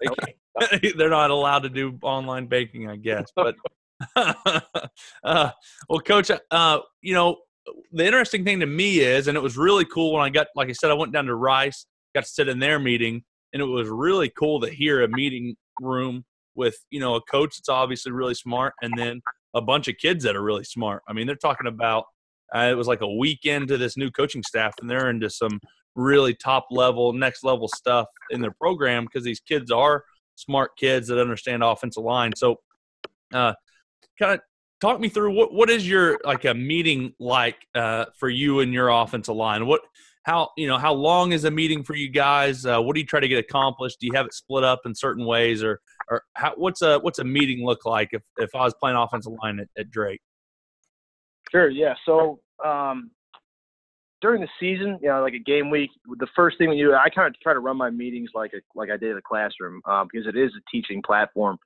they 0.00 0.06
can't. 0.70 0.96
they're 0.96 1.10
not 1.10 1.30
allowed 1.30 1.60
to 1.60 1.68
do 1.68 1.98
online 2.02 2.46
banking 2.46 2.88
i 2.88 2.94
guess 2.94 3.24
but 3.34 3.56
uh, 5.24 5.50
well 5.88 6.00
coach 6.00 6.30
uh, 6.50 6.78
you 7.00 7.14
know 7.14 7.36
the 7.92 8.04
interesting 8.04 8.44
thing 8.44 8.60
to 8.60 8.66
me 8.66 9.00
is 9.00 9.28
and 9.28 9.36
it 9.36 9.40
was 9.40 9.56
really 9.56 9.84
cool 9.84 10.12
when 10.12 10.22
i 10.22 10.28
got 10.28 10.46
like 10.54 10.68
i 10.68 10.72
said 10.72 10.90
i 10.90 10.94
went 10.94 11.12
down 11.12 11.26
to 11.26 11.34
rice 11.34 11.86
got 12.14 12.24
to 12.24 12.30
sit 12.30 12.48
in 12.48 12.58
their 12.58 12.78
meeting 12.78 13.22
and 13.52 13.62
it 13.62 13.66
was 13.66 13.88
really 13.88 14.30
cool 14.38 14.60
to 14.60 14.70
hear 14.70 15.02
a 15.02 15.08
meeting 15.08 15.56
room 15.80 16.24
with 16.54 16.76
you 16.90 17.00
know 17.00 17.16
a 17.16 17.20
coach 17.22 17.56
that's 17.56 17.68
obviously 17.68 18.12
really 18.12 18.34
smart 18.34 18.72
and 18.82 18.92
then 18.96 19.20
a 19.54 19.60
bunch 19.60 19.88
of 19.88 19.96
kids 19.98 20.24
that 20.24 20.36
are 20.36 20.42
really 20.42 20.64
smart 20.64 21.02
i 21.08 21.12
mean 21.12 21.26
they're 21.26 21.36
talking 21.36 21.66
about 21.66 22.04
uh, 22.54 22.68
it 22.70 22.74
was 22.74 22.86
like 22.86 23.00
a 23.00 23.14
weekend 23.14 23.68
to 23.68 23.76
this 23.76 23.96
new 23.96 24.10
coaching 24.10 24.42
staff, 24.42 24.74
and 24.80 24.88
they're 24.88 25.10
into 25.10 25.28
some 25.28 25.60
really 25.94 26.34
top 26.34 26.66
level, 26.70 27.12
next 27.12 27.42
level 27.42 27.68
stuff 27.68 28.06
in 28.30 28.40
their 28.40 28.52
program 28.52 29.04
because 29.04 29.24
these 29.24 29.40
kids 29.40 29.70
are 29.70 30.04
smart 30.36 30.76
kids 30.76 31.08
that 31.08 31.20
understand 31.20 31.62
offensive 31.62 32.04
line. 32.04 32.32
So, 32.36 32.56
uh, 33.32 33.54
kind 34.18 34.34
of 34.34 34.40
talk 34.80 35.00
me 35.00 35.08
through 35.08 35.34
what 35.34 35.52
what 35.52 35.70
is 35.70 35.88
your 35.88 36.18
like 36.24 36.44
a 36.44 36.54
meeting 36.54 37.14
like 37.18 37.66
uh, 37.74 38.06
for 38.16 38.28
you 38.28 38.60
and 38.60 38.72
your 38.72 38.88
offensive 38.88 39.36
line? 39.36 39.66
What 39.66 39.82
how 40.24 40.50
you 40.56 40.66
know 40.66 40.78
how 40.78 40.92
long 40.92 41.32
is 41.32 41.44
a 41.44 41.50
meeting 41.50 41.82
for 41.82 41.94
you 41.94 42.08
guys? 42.08 42.66
Uh, 42.66 42.80
what 42.80 42.94
do 42.94 43.00
you 43.00 43.06
try 43.06 43.20
to 43.20 43.28
get 43.28 43.38
accomplished? 43.38 44.00
Do 44.00 44.06
you 44.06 44.12
have 44.14 44.26
it 44.26 44.34
split 44.34 44.64
up 44.64 44.80
in 44.84 44.94
certain 44.94 45.24
ways, 45.24 45.62
or 45.62 45.80
or 46.10 46.22
how, 46.34 46.52
what's 46.56 46.82
a 46.82 46.98
what's 46.98 47.18
a 47.18 47.24
meeting 47.24 47.64
look 47.64 47.86
like 47.86 48.10
if 48.12 48.22
if 48.38 48.54
I 48.54 48.64
was 48.64 48.74
playing 48.74 48.96
offensive 48.96 49.32
line 49.42 49.60
at, 49.60 49.68
at 49.78 49.90
Drake? 49.90 50.20
Sure. 51.50 51.68
Yeah. 51.70 51.94
So 52.04 52.40
um, 52.64 53.10
during 54.20 54.40
the 54.40 54.48
season, 54.58 54.98
you 55.00 55.08
know, 55.08 55.22
like 55.22 55.34
a 55.34 55.38
game 55.38 55.70
week, 55.70 55.90
the 56.18 56.26
first 56.34 56.58
thing 56.58 56.70
we 56.70 56.76
do, 56.76 56.92
I 56.94 57.08
kind 57.08 57.28
of 57.28 57.40
try 57.40 57.52
to 57.52 57.60
run 57.60 57.76
my 57.76 57.90
meetings 57.90 58.30
like 58.34 58.52
a, 58.52 58.58
like 58.74 58.90
I 58.90 58.96
did 58.96 59.10
in 59.10 59.16
the 59.16 59.22
classroom 59.22 59.80
uh, 59.88 60.04
because 60.10 60.26
it 60.26 60.36
is 60.36 60.50
a 60.56 60.70
teaching 60.70 61.02
platform. 61.02 61.58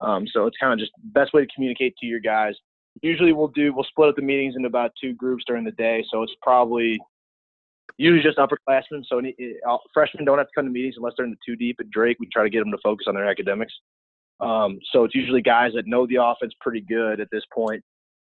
Um, 0.00 0.26
so 0.32 0.46
it's 0.46 0.56
kind 0.58 0.72
of 0.72 0.78
just 0.78 0.92
best 1.04 1.32
way 1.32 1.44
to 1.44 1.54
communicate 1.54 1.96
to 1.98 2.06
your 2.06 2.20
guys. 2.20 2.54
Usually 3.02 3.32
we'll 3.32 3.48
do 3.48 3.72
we'll 3.74 3.84
split 3.84 4.08
up 4.08 4.16
the 4.16 4.22
meetings 4.22 4.54
into 4.56 4.68
about 4.68 4.92
two 5.00 5.14
groups 5.14 5.44
during 5.46 5.64
the 5.64 5.72
day. 5.72 6.04
So 6.10 6.22
it's 6.22 6.34
probably 6.42 6.98
usually 7.98 8.22
just 8.22 8.38
upperclassmen. 8.38 9.04
So 9.06 9.20
uh, 9.20 9.76
freshmen 9.92 10.24
don't 10.24 10.38
have 10.38 10.48
to 10.48 10.52
come 10.54 10.66
to 10.66 10.70
meetings 10.70 10.94
unless 10.96 11.14
they're 11.16 11.26
in 11.26 11.32
the 11.32 11.38
two 11.46 11.56
deep. 11.56 11.76
At 11.80 11.90
Drake, 11.90 12.18
we 12.20 12.28
try 12.32 12.42
to 12.42 12.50
get 12.50 12.60
them 12.60 12.70
to 12.72 12.78
focus 12.82 13.06
on 13.08 13.14
their 13.14 13.28
academics. 13.28 13.72
Um, 14.40 14.78
so 14.92 15.04
it's 15.04 15.14
usually 15.14 15.40
guys 15.40 15.72
that 15.74 15.86
know 15.86 16.06
the 16.06 16.16
offense 16.22 16.52
pretty 16.60 16.82
good 16.82 17.20
at 17.20 17.28
this 17.32 17.44
point, 17.54 17.82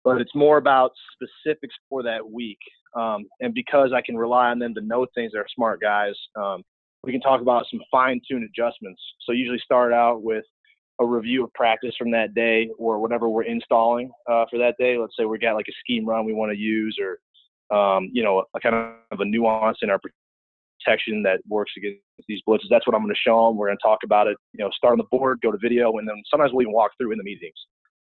but 0.04 0.22
it's 0.22 0.36
more 0.36 0.58
about 0.58 0.92
specifics 1.14 1.76
for 1.90 2.04
that 2.04 2.30
week. 2.30 2.60
Um, 2.96 3.26
and 3.42 3.54
because 3.54 3.92
I 3.94 4.02
can 4.02 4.16
rely 4.16 4.50
on 4.50 4.60
them 4.60 4.76
to 4.76 4.82
know 4.82 5.08
things, 5.16 5.32
they're 5.34 5.46
smart 5.56 5.82
guys. 5.82 6.14
Um, 6.36 6.64
we 7.04 7.12
can 7.12 7.22
talk 7.22 7.42
about 7.42 7.66
some 7.72 7.80
fine-tuned 7.90 8.44
adjustments. 8.44 9.02
So 9.22 9.32
usually 9.32 9.60
start 9.60 9.94
out 9.94 10.22
with 10.22 10.46
a 11.00 11.06
review 11.06 11.44
of 11.44 11.54
practice 11.54 11.94
from 11.98 12.12
that 12.12 12.34
day 12.34 12.70
or 12.78 13.00
whatever 13.00 13.30
we're 13.30 13.44
installing 13.44 14.12
uh, 14.30 14.46
for 14.50 14.58
that 14.58 14.76
day. 14.80 14.98
Let's 14.98 15.14
say 15.18 15.26
we 15.26 15.38
got 15.38 15.56
like 15.56 15.68
a 15.70 15.74
scheme 15.80 16.06
run 16.06 16.26
we 16.26 16.34
want 16.34 16.52
to 16.52 16.58
use 16.58 16.98
or 17.02 17.20
um, 17.70 18.10
you 18.14 18.24
know, 18.24 18.44
a 18.56 18.60
kind 18.60 18.76
of 19.12 19.20
a 19.20 19.26
nuance 19.26 19.80
in 19.82 19.90
our 19.90 20.00
protection 20.00 21.24
that 21.24 21.40
works 21.48 21.72
against 21.78 22.00
these 22.28 22.42
blitzes. 22.48 22.68
That's 22.70 22.88
what 22.88 22.96
I'm 22.96 23.02
going 23.02 23.14
to 23.14 23.20
show 23.20 23.48
them. 23.48 23.58
We're 23.58 23.68
going 23.68 23.78
to 23.78 23.88
talk 23.88 24.00
about 24.04 24.28
it. 24.28 24.38
You 24.54 24.64
know, 24.64 24.72
start 24.72 24.94
on 24.94 24.98
the 24.98 25.18
board, 25.18 25.40
go 25.42 25.52
to 25.52 25.58
video, 25.58 25.98
and 25.98 26.08
then 26.08 26.16
sometimes 26.30 26.52
we'll 26.54 26.62
even 26.62 26.74
walk 26.74 26.92
through 26.98 27.12
in 27.12 27.18
the 27.18 27.24
meetings, 27.24 27.58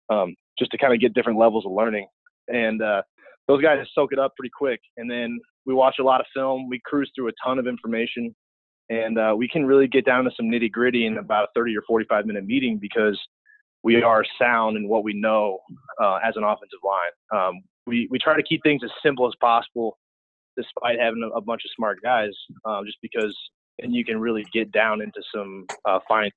um, 0.10 0.36
just 0.58 0.72
to 0.72 0.78
kind 0.78 0.94
of 0.94 1.00
get 1.00 1.14
different 1.14 1.40
levels 1.40 1.66
of 1.66 1.72
learning. 1.72 2.08
And 2.48 2.82
uh, 2.82 3.02
those 3.48 3.62
guys 3.62 3.86
soak 3.94 4.14
it 4.14 4.20
up 4.20 4.34
pretty 4.38 4.52
quick. 4.58 4.80
And 4.98 5.10
then 5.10 5.40
we 5.66 5.74
watch 5.74 5.96
a 6.00 6.04
lot 6.04 6.22
of 6.22 6.26
film. 6.34 6.70
We 6.70 6.80
cruise 6.86 7.12
through 7.16 7.28
a 7.28 7.34
ton 7.44 7.60
of 7.60 7.68
information, 7.68 8.34
and 8.90 9.18
uh, 9.18 9.34
we 9.38 9.48
can 9.48 9.66
really 9.66 9.88
get 9.88 10.06
down 10.06 10.24
to 10.26 10.32
some 10.36 10.48
nitty 10.48 10.72
gritty 10.72 11.06
in 11.06 11.18
about 11.18 11.46
a 11.46 11.48
30 11.56 11.78
or 11.78 11.84
45 11.88 12.26
minute 12.26 12.46
meeting 12.46 12.78
because 12.78 13.20
we 13.84 14.02
are 14.02 14.24
sound 14.40 14.78
in 14.78 14.88
what 14.88 15.04
we 15.04 15.14
know 15.14 15.60
uh, 16.02 16.20
as 16.26 16.36
an 16.36 16.44
offensive 16.44 16.80
line. 16.84 17.40
Um, 17.40 17.62
we 17.88 18.08
we 18.12 18.20
try 18.20 18.36
to 18.36 18.44
keep 18.44 18.62
things 18.64 18.82
as 18.84 18.92
simple 19.04 19.28
as 19.28 19.34
possible, 19.40 19.98
despite 20.58 21.00
having 21.00 21.22
a, 21.24 21.38
a 21.38 21.42
bunch 21.42 21.62
of 21.66 21.72
smart 21.76 22.00
guys. 22.04 22.32
Um, 22.66 22.86
just 22.86 22.98
because, 23.02 23.36
and 23.80 23.94
you 23.94 24.04
can 24.04 24.20
really 24.20 24.46
get 24.52 24.72
down 24.72 25.02
into 25.02 25.22
some 25.34 25.66
uh, 25.86 26.00
fine. 26.08 26.32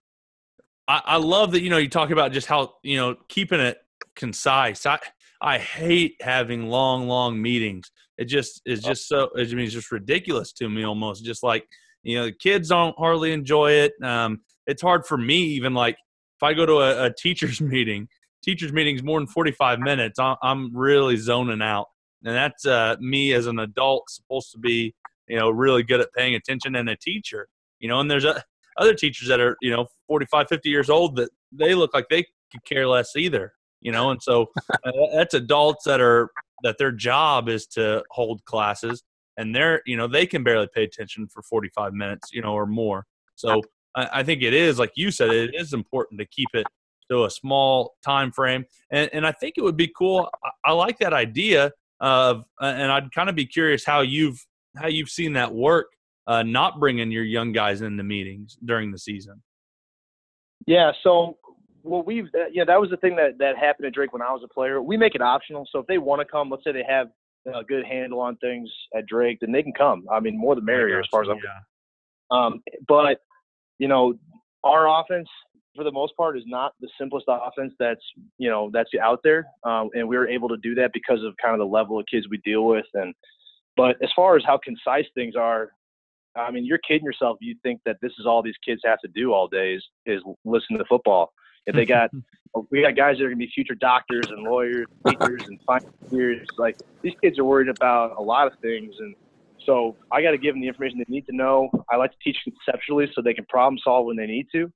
I, 0.88 1.03
I 1.05 1.16
love 1.16 1.53
that 1.53 1.62
you 1.62 1.70
know 1.70 1.78
you 1.78 1.88
talk 1.88 2.11
about 2.11 2.32
just 2.32 2.46
how 2.46 2.74
you 2.82 2.96
know 2.96 3.16
keeping 3.28 3.61
it 3.61 3.78
concise. 4.14 4.86
I 4.86 4.98
I 5.40 5.59
hate 5.59 6.16
having 6.20 6.68
long 6.68 7.09
long 7.09 7.40
meetings. 7.40 7.90
It 8.18 8.26
just 8.26 8.62
is 8.66 8.82
just 8.82 9.09
so. 9.09 9.30
I 9.36 9.44
mean, 9.44 9.61
it's 9.61 9.72
just 9.72 9.90
ridiculous 9.90 10.53
to 10.55 10.68
me 10.68 10.84
almost. 10.84 11.24
Just 11.24 11.42
like 11.42 11.66
you 12.03 12.18
know, 12.18 12.24
the 12.26 12.32
kids 12.32 12.68
don't 12.68 12.96
hardly 12.98 13.32
enjoy 13.32 13.72
it. 13.72 13.92
Um, 14.03 14.40
it's 14.66 14.82
hard 14.82 15.07
for 15.07 15.18
me 15.18 15.36
even 15.42 15.74
like 15.74 15.96
if 16.36 16.42
I 16.42 16.55
go 16.55 16.66
to 16.66 16.74
a, 16.74 17.07
a 17.07 17.12
teachers 17.12 17.61
meeting 17.61 18.09
teachers 18.42 18.72
meetings 18.72 19.03
more 19.03 19.18
than 19.18 19.26
45 19.26 19.78
minutes, 19.78 20.18
I'm 20.18 20.76
really 20.76 21.16
zoning 21.16 21.62
out. 21.62 21.86
And 22.24 22.34
that's 22.34 22.66
uh, 22.66 22.96
me 23.00 23.32
as 23.32 23.46
an 23.46 23.59
adult 23.59 24.11
supposed 24.11 24.53
to 24.53 24.59
be, 24.59 24.94
you 25.28 25.38
know, 25.38 25.50
really 25.50 25.82
good 25.82 26.00
at 26.00 26.12
paying 26.16 26.34
attention 26.34 26.76
and 26.76 26.88
a 26.88 26.96
teacher, 26.96 27.48
you 27.78 27.88
know, 27.88 28.00
and 28.00 28.11
there's 28.11 28.24
a, 28.24 28.42
other 28.78 28.94
teachers 28.94 29.28
that 29.28 29.40
are, 29.40 29.57
you 29.61 29.70
know, 29.70 29.86
45, 30.09 30.48
50 30.48 30.68
years 30.68 30.90
old 30.90 31.16
that 31.16 31.30
they 31.50 31.74
look 31.74 31.94
like 31.94 32.07
they 32.09 32.24
could 32.50 32.64
care 32.64 32.86
less 32.86 33.16
either, 33.16 33.53
you 33.80 33.92
know, 33.92 34.11
and 34.11 34.22
so 34.22 34.50
uh, 34.84 34.90
that's 35.14 35.34
adults 35.34 35.84
that 35.84 36.00
are, 36.00 36.30
that 36.62 36.78
their 36.78 36.92
job 36.92 37.48
is 37.48 37.66
to 37.66 38.05
hold 38.11 38.44
classes 38.44 39.03
and 39.37 39.55
they're, 39.55 39.83
you 39.87 39.97
know, 39.97 40.07
they 40.07 40.26
can 40.26 40.43
barely 40.43 40.68
pay 40.74 40.85
attention 40.85 41.28
for 41.28 41.43
45 41.43 41.93
minutes, 41.95 42.30
you 42.33 42.43
know, 42.43 42.53
or 42.53 42.66
more. 42.66 43.07
So 43.35 43.62
I, 43.95 44.09
I 44.12 44.22
think 44.22 44.43
it 44.43 44.55
is, 44.55 44.78
like 44.78 44.93
you 44.97 45.11
said, 45.11 45.30
it 45.30 45.55
is 45.55 45.72
important 45.72 46.20
to 46.20 46.26
keep 46.26 46.49
it 46.55 46.66
to 47.11 47.24
a 47.24 47.30
small 47.30 47.95
time 48.05 48.33
frame. 48.33 48.64
And, 48.91 49.11
and 49.12 49.26
I 49.26 49.33
think 49.33 49.55
it 49.57 49.62
would 49.62 49.76
be 49.76 49.93
cool. 49.97 50.28
I, 50.45 50.70
I 50.70 50.72
like 50.72 50.99
that 50.99 51.12
idea 51.12 51.72
of, 52.01 52.45
and 52.61 52.91
I'd 52.91 53.12
kind 53.12 53.28
of 53.28 53.35
be 53.35 53.47
curious 53.47 53.85
how 53.85 54.01
you've 54.01 54.45
how 54.76 54.89
you've 54.89 55.11
seen 55.11 55.35
that 55.35 55.55
work. 55.55 55.87
Uh, 56.26 56.43
not 56.43 56.78
bringing 56.78 57.11
your 57.11 57.24
young 57.24 57.53
guys 57.53 57.83
into 57.83 58.03
meetings 58.05 58.57
during 58.64 58.93
the 58.93 58.99
season. 58.99 59.43
Yeah. 60.66 60.93
So 61.03 61.37
well, 61.83 62.03
we've 62.03 62.26
uh, 62.26 62.47
yeah, 62.53 62.64
that 62.64 62.80
was 62.80 62.91
the 62.91 62.97
thing 62.99 63.16
that 63.16 63.39
that 63.39 63.57
happened 63.59 63.87
at 63.87 63.95
Drake 63.95 64.12
when 64.12 64.22
I 64.22 64.30
was 64.33 64.43
a 64.45 64.49
player. 64.49 64.80
We 64.80 64.97
make 64.97 65.14
it 65.14 65.20
optional. 65.20 65.66
So 65.70 65.80
if 65.80 65.87
they 65.87 65.99
want 65.99 66.20
to 66.20 66.24
come, 66.24 66.49
let's 66.51 66.64
say 66.64 66.72
they 66.72 66.85
have 66.89 67.09
a 67.47 67.64
good 67.64 67.84
handle 67.84 68.20
on 68.20 68.36
things 68.36 68.70
at 68.97 69.07
Drake, 69.07 69.38
then 69.40 69.53
they 69.53 69.62
can 69.62 69.72
come. 69.72 70.05
I 70.11 70.20
mean, 70.20 70.38
more 70.38 70.55
the 70.55 70.62
merrier 70.62 71.01
as 71.01 71.07
far 71.11 71.22
as 71.22 71.28
I'm. 71.28 71.38
Yeah. 71.38 71.51
Um, 72.30 72.62
but 72.88 73.18
you 73.78 73.88
know, 73.88 74.14
our 74.64 75.01
offense 75.01 75.28
for 75.74 75.84
the 75.84 75.93
most 75.93 76.16
part 76.16 76.36
is 76.36 76.45
not 76.47 76.72
the 76.80 76.88
simplest 76.99 77.26
offense 77.28 77.72
that's 77.78 78.03
you 78.38 78.51
know 78.51 78.70
that's 78.72 78.90
out 79.03 79.20
there, 79.24 79.47
um, 79.64 79.90
and 79.95 80.07
we 80.07 80.16
were 80.16 80.28
able 80.28 80.49
to 80.49 80.57
do 80.59 80.74
that 80.76 80.93
because 80.93 81.22
of 81.24 81.34
kind 81.43 81.55
of 81.55 81.59
the 81.59 81.72
level 81.72 81.99
of 81.99 82.07
kids 82.11 82.26
we 82.30 82.38
deal 82.38 82.64
with. 82.64 82.86
And 82.95 83.14
but 83.76 83.97
as 84.03 84.11
far 84.14 84.36
as 84.36 84.45
how 84.47 84.59
concise 84.62 85.07
things 85.14 85.34
are, 85.36 85.70
I 86.36 86.51
mean, 86.51 86.64
you're 86.64 86.80
kidding 86.86 87.05
yourself. 87.05 87.38
You 87.40 87.57
think 87.62 87.80
that 87.86 87.97
this 88.03 88.12
is 88.18 88.26
all 88.26 88.43
these 88.43 88.57
kids 88.64 88.82
have 88.84 89.01
to 89.01 89.09
do 89.09 89.32
all 89.32 89.49
day 89.49 89.74
is, 89.74 89.84
is 90.07 90.22
listen 90.45 90.78
to 90.78 90.84
football. 90.88 91.32
If 91.66 91.74
they 91.74 91.86
got, 91.86 92.10
we 92.70 92.82
got 92.82 92.96
guys 92.96 93.18
that 93.18 93.24
are 93.24 93.28
gonna 93.28 93.36
be 93.36 93.50
future 93.54 93.74
doctors 93.74 94.26
and 94.28 94.42
lawyers, 94.42 94.86
teachers, 95.06 95.42
and 95.46 95.58
financiers. 95.66 96.46
Like 96.58 96.78
these 97.02 97.14
kids 97.22 97.38
are 97.38 97.44
worried 97.44 97.68
about 97.68 98.16
a 98.18 98.22
lot 98.22 98.46
of 98.46 98.58
things, 98.60 98.94
and 98.98 99.14
so 99.64 99.96
I 100.10 100.22
got 100.22 100.32
to 100.32 100.38
give 100.38 100.54
them 100.54 100.60
the 100.60 100.68
information 100.68 100.98
they 100.98 101.04
need 101.08 101.26
to 101.26 101.36
know. 101.36 101.70
I 101.90 101.96
like 101.96 102.10
to 102.10 102.16
teach 102.24 102.36
conceptually 102.42 103.06
so 103.14 103.22
they 103.22 103.34
can 103.34 103.46
problem 103.48 103.78
solve 103.84 104.06
when 104.06 104.16
they 104.16 104.26
need 104.26 104.48
to 104.52 104.72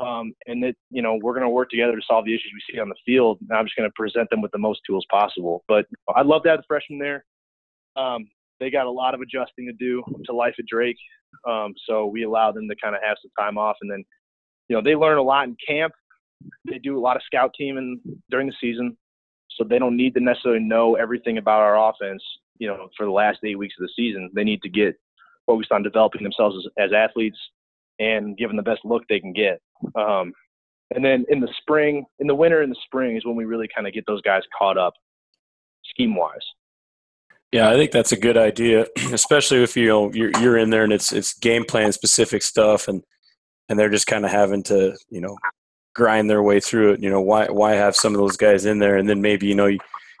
um, 0.00 0.34
and 0.46 0.62
that 0.62 0.74
you 0.90 1.02
know 1.02 1.18
we're 1.22 1.32
going 1.32 1.44
to 1.44 1.50
work 1.50 1.70
together 1.70 1.96
to 1.96 2.02
solve 2.06 2.24
the 2.24 2.34
issues 2.34 2.52
we 2.52 2.74
see 2.74 2.80
on 2.80 2.88
the 2.88 2.94
field. 3.04 3.38
And 3.48 3.56
I'm 3.56 3.64
just 3.64 3.76
going 3.76 3.88
to 3.88 3.94
present 3.94 4.28
them 4.30 4.42
with 4.42 4.52
the 4.52 4.58
most 4.58 4.80
tools 4.86 5.06
possible. 5.10 5.64
But 5.68 5.86
I'd 6.14 6.26
love 6.26 6.42
to 6.44 6.50
have 6.50 6.58
the 6.58 6.64
freshmen 6.68 6.98
there. 6.98 7.24
Um, 7.96 8.28
they 8.60 8.70
got 8.70 8.86
a 8.86 8.90
lot 8.90 9.14
of 9.14 9.20
adjusting 9.20 9.66
to 9.66 9.72
do 9.72 10.02
to 10.24 10.32
life 10.32 10.54
at 10.58 10.66
Drake, 10.66 10.98
um, 11.48 11.74
so 11.86 12.06
we 12.06 12.24
allow 12.24 12.52
them 12.52 12.68
to 12.68 12.76
kind 12.76 12.94
of 12.94 13.02
have 13.02 13.16
some 13.22 13.30
time 13.38 13.58
off, 13.58 13.76
and 13.80 13.90
then 13.90 14.04
you 14.68 14.76
know 14.76 14.82
they 14.82 14.94
learn 14.94 15.18
a 15.18 15.22
lot 15.22 15.44
in 15.44 15.56
camp. 15.66 15.92
They 16.68 16.78
do 16.78 16.98
a 16.98 17.00
lot 17.00 17.16
of 17.16 17.22
scout 17.24 17.54
teaming 17.56 18.00
during 18.30 18.46
the 18.46 18.54
season, 18.60 18.96
so 19.50 19.64
they 19.64 19.78
don't 19.78 19.96
need 19.96 20.14
to 20.14 20.20
necessarily 20.20 20.62
know 20.62 20.96
everything 20.96 21.38
about 21.38 21.60
our 21.60 21.90
offense. 21.90 22.22
You 22.58 22.68
know, 22.68 22.88
for 22.96 23.06
the 23.06 23.12
last 23.12 23.38
eight 23.44 23.58
weeks 23.58 23.74
of 23.78 23.82
the 23.82 23.92
season, 23.94 24.30
they 24.34 24.44
need 24.44 24.62
to 24.62 24.68
get 24.68 24.98
focused 25.46 25.72
on 25.72 25.82
developing 25.82 26.22
themselves 26.22 26.56
as, 26.56 26.90
as 26.90 26.92
athletes 26.92 27.38
and 27.98 28.36
giving 28.36 28.56
the 28.56 28.62
best 28.62 28.80
look 28.84 29.02
they 29.08 29.20
can 29.20 29.32
get. 29.32 29.60
Um, 29.94 30.32
and 30.94 31.04
then 31.04 31.24
in 31.28 31.40
the 31.40 31.48
spring, 31.60 32.04
in 32.18 32.26
the 32.26 32.34
winter 32.34 32.62
and 32.62 32.70
the 32.70 32.80
spring 32.84 33.16
is 33.16 33.24
when 33.24 33.36
we 33.36 33.44
really 33.44 33.68
kind 33.74 33.86
of 33.86 33.92
get 33.92 34.04
those 34.06 34.22
guys 34.22 34.42
caught 34.56 34.78
up 34.78 34.94
scheme 35.90 36.14
wise. 36.14 36.38
Yeah, 37.52 37.70
I 37.70 37.74
think 37.74 37.90
that's 37.90 38.12
a 38.12 38.16
good 38.16 38.36
idea, 38.36 38.86
especially 39.12 39.62
if 39.62 39.76
you 39.76 39.88
know 39.88 40.12
you're 40.12 40.30
you're 40.40 40.58
in 40.58 40.70
there 40.70 40.84
and 40.84 40.92
it's 40.92 41.12
it's 41.12 41.34
game 41.34 41.64
plan 41.64 41.92
specific 41.92 42.42
stuff 42.42 42.88
and 42.88 43.02
and 43.68 43.78
they're 43.78 43.90
just 43.90 44.06
kind 44.06 44.24
of 44.24 44.30
having 44.30 44.62
to 44.64 44.96
you 45.10 45.20
know 45.20 45.36
grind 45.96 46.28
their 46.28 46.42
way 46.42 46.60
through 46.60 46.92
it. 46.92 47.02
You 47.02 47.10
know 47.10 47.20
why 47.20 47.46
why 47.46 47.72
have 47.72 47.96
some 47.96 48.14
of 48.14 48.20
those 48.20 48.36
guys 48.36 48.66
in 48.66 48.78
there? 48.78 48.96
And 48.96 49.08
then 49.08 49.20
maybe 49.20 49.46
you 49.46 49.54
know 49.54 49.66
you, 49.66 49.78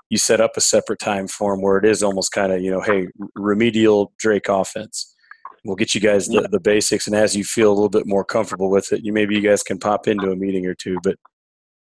you 0.08 0.18
set 0.18 0.40
up 0.40 0.52
a 0.56 0.60
separate 0.60 0.98
time 0.98 1.28
for 1.28 1.52
them 1.52 1.62
where 1.62 1.76
it 1.76 1.84
is 1.84 2.02
almost 2.02 2.32
kind 2.32 2.50
of 2.52 2.62
you 2.62 2.70
know 2.70 2.80
hey 2.80 3.06
remedial 3.34 4.12
Drake 4.18 4.48
offense. 4.48 5.14
We'll 5.64 5.76
get 5.76 5.94
you 5.96 6.00
guys 6.00 6.28
the, 6.28 6.48
the 6.48 6.60
basics 6.60 7.08
and 7.08 7.16
as 7.16 7.34
you 7.34 7.42
feel 7.42 7.70
a 7.70 7.74
little 7.74 7.88
bit 7.88 8.06
more 8.06 8.24
comfortable 8.24 8.70
with 8.70 8.92
it 8.92 9.04
you 9.04 9.12
maybe 9.12 9.34
you 9.34 9.40
guys 9.40 9.64
can 9.64 9.80
pop 9.80 10.06
into 10.06 10.30
a 10.30 10.36
meeting 10.36 10.64
or 10.64 10.76
two 10.76 10.96
but 11.02 11.16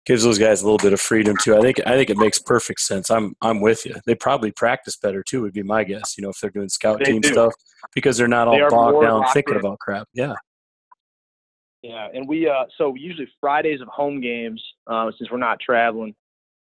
gives 0.05 0.23
those 0.23 0.39
guys 0.39 0.61
a 0.61 0.67
little 0.67 0.77
bit 0.77 0.93
of 0.93 1.01
freedom 1.01 1.35
too. 1.43 1.57
I 1.57 1.63
think 1.63 1.81
i 1.87 1.97
think 1.97 2.11
it 2.11 2.19
makes 2.19 2.39
perfect 2.39 2.81
sense. 2.81 3.11
I'm 3.11 3.35
i'm 3.41 3.63
with 3.63 3.87
you. 3.87 3.95
They 4.07 4.15
probably 4.15 4.53
practice 4.53 4.97
better 4.97 5.23
too 5.23 5.41
would 5.43 5.55
be 5.55 5.63
my 5.63 5.85
guess 5.85 6.15
you 6.19 6.23
know 6.23 6.29
if 6.29 6.39
they're 6.41 6.51
doing 6.51 6.69
scout 6.69 6.99
they 6.99 7.07
team 7.07 7.23
do. 7.23 7.33
stuff 7.33 7.55
because 7.95 8.19
they're 8.19 8.29
not 8.29 8.49
all 8.49 8.69
bogged 8.69 9.03
down 9.03 9.25
thinking 9.33 9.57
about 9.57 9.79
crap. 9.79 10.07
Yeah 10.13 10.35
yeah 11.83 12.09
and 12.13 12.29
we 12.29 12.49
uh 12.49 12.65
so 12.77 12.95
usually 12.95 13.29
fridays 13.41 13.81
of 13.81 13.89
home 13.89 14.21
games 14.21 14.63
uh 14.87 15.11
since 15.19 15.31
we're 15.31 15.39
not 15.39 15.59
traveling 15.61 16.15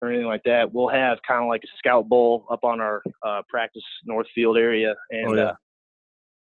or 0.00 0.08
anything 0.08 0.26
like 0.26 0.42
that 0.44 0.72
we'll 0.72 0.88
have 0.88 1.18
kind 1.26 1.42
of 1.42 1.48
like 1.48 1.62
a 1.64 1.76
scout 1.78 2.08
bowl 2.08 2.46
up 2.50 2.64
on 2.64 2.80
our 2.80 3.02
uh 3.26 3.42
practice 3.48 3.82
north 4.04 4.26
field 4.34 4.56
area 4.56 4.94
and 5.10 5.30
oh, 5.30 5.34
yeah. 5.34 5.42
uh 5.42 5.54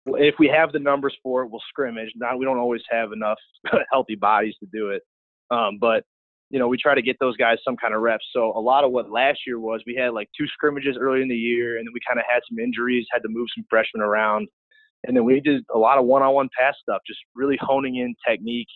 if 0.05 0.35
we 0.39 0.47
have 0.47 0.71
the 0.71 0.79
numbers 0.79 1.15
for 1.23 1.43
it, 1.43 1.49
we'll 1.49 1.61
scrimmage. 1.69 2.11
Now 2.15 2.37
we 2.37 2.45
don't 2.45 2.57
always 2.57 2.81
have 2.89 3.11
enough 3.11 3.37
healthy 3.91 4.15
bodies 4.15 4.55
to 4.59 4.67
do 4.71 4.89
it, 4.89 5.03
um, 5.51 5.77
but 5.79 6.03
you 6.49 6.59
know 6.59 6.67
we 6.67 6.77
try 6.77 6.93
to 6.93 7.01
get 7.01 7.17
those 7.19 7.37
guys 7.37 7.57
some 7.63 7.77
kind 7.77 7.93
of 7.93 8.01
reps. 8.01 8.25
So 8.33 8.51
a 8.55 8.59
lot 8.59 8.83
of 8.83 8.91
what 8.91 9.09
last 9.09 9.39
year 9.47 9.59
was, 9.59 9.81
we 9.85 9.95
had 9.95 10.13
like 10.13 10.29
two 10.37 10.47
scrimmages 10.47 10.97
early 10.99 11.21
in 11.21 11.29
the 11.29 11.35
year, 11.35 11.77
and 11.77 11.87
then 11.87 11.93
we 11.93 11.99
kind 12.07 12.19
of 12.19 12.25
had 12.29 12.41
some 12.49 12.59
injuries, 12.59 13.05
had 13.11 13.23
to 13.23 13.29
move 13.29 13.47
some 13.55 13.65
freshmen 13.69 14.03
around, 14.03 14.47
and 15.05 15.15
then 15.15 15.25
we 15.25 15.39
did 15.39 15.63
a 15.73 15.77
lot 15.77 15.97
of 15.97 16.05
one-on-one 16.05 16.49
pass 16.57 16.75
stuff, 16.81 17.01
just 17.05 17.19
really 17.35 17.57
honing 17.61 17.97
in 17.97 18.15
technique. 18.27 18.67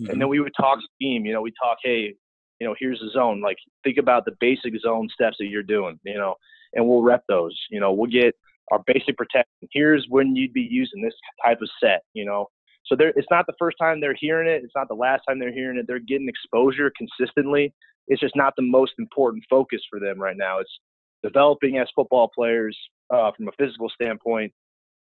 Mm-hmm. 0.00 0.10
And 0.10 0.20
then 0.20 0.28
we 0.28 0.40
would 0.40 0.52
talk 0.58 0.78
scheme. 0.94 1.24
You 1.24 1.32
know, 1.32 1.42
we 1.42 1.52
talk, 1.62 1.78
hey, 1.82 2.14
you 2.60 2.66
know, 2.66 2.74
here's 2.78 3.00
the 3.00 3.10
zone. 3.12 3.40
Like 3.40 3.56
think 3.84 3.98
about 3.98 4.24
the 4.24 4.32
basic 4.40 4.72
zone 4.80 5.08
steps 5.12 5.36
that 5.38 5.46
you're 5.46 5.62
doing. 5.62 5.98
You 6.04 6.14
know, 6.14 6.34
and 6.72 6.86
we'll 6.86 7.02
rep 7.02 7.22
those. 7.28 7.56
You 7.70 7.80
know, 7.80 7.92
we'll 7.92 8.10
get 8.10 8.34
our 8.72 8.82
basic 8.86 9.16
protection. 9.16 9.68
Here's 9.72 10.06
when 10.08 10.34
you'd 10.34 10.52
be 10.52 10.66
using 10.68 11.02
this 11.02 11.14
type 11.44 11.60
of 11.60 11.68
set, 11.82 12.02
you 12.14 12.24
know. 12.24 12.48
So 12.86 12.96
it's 12.98 13.28
not 13.30 13.46
the 13.46 13.54
first 13.58 13.78
time 13.80 14.00
they're 14.00 14.16
hearing 14.18 14.48
it. 14.48 14.62
It's 14.62 14.74
not 14.76 14.88
the 14.88 14.94
last 14.94 15.22
time 15.26 15.38
they're 15.38 15.52
hearing 15.52 15.78
it. 15.78 15.86
They're 15.86 16.00
getting 16.00 16.28
exposure 16.28 16.92
consistently. 16.96 17.72
It's 18.08 18.20
just 18.20 18.36
not 18.36 18.52
the 18.56 18.62
most 18.62 18.92
important 18.98 19.44
focus 19.48 19.80
for 19.88 19.98
them 19.98 20.20
right 20.20 20.36
now. 20.36 20.58
It's 20.58 20.80
developing 21.22 21.78
as 21.78 21.88
football 21.94 22.30
players 22.34 22.76
uh, 23.08 23.30
from 23.34 23.48
a 23.48 23.52
physical 23.58 23.88
standpoint, 23.88 24.52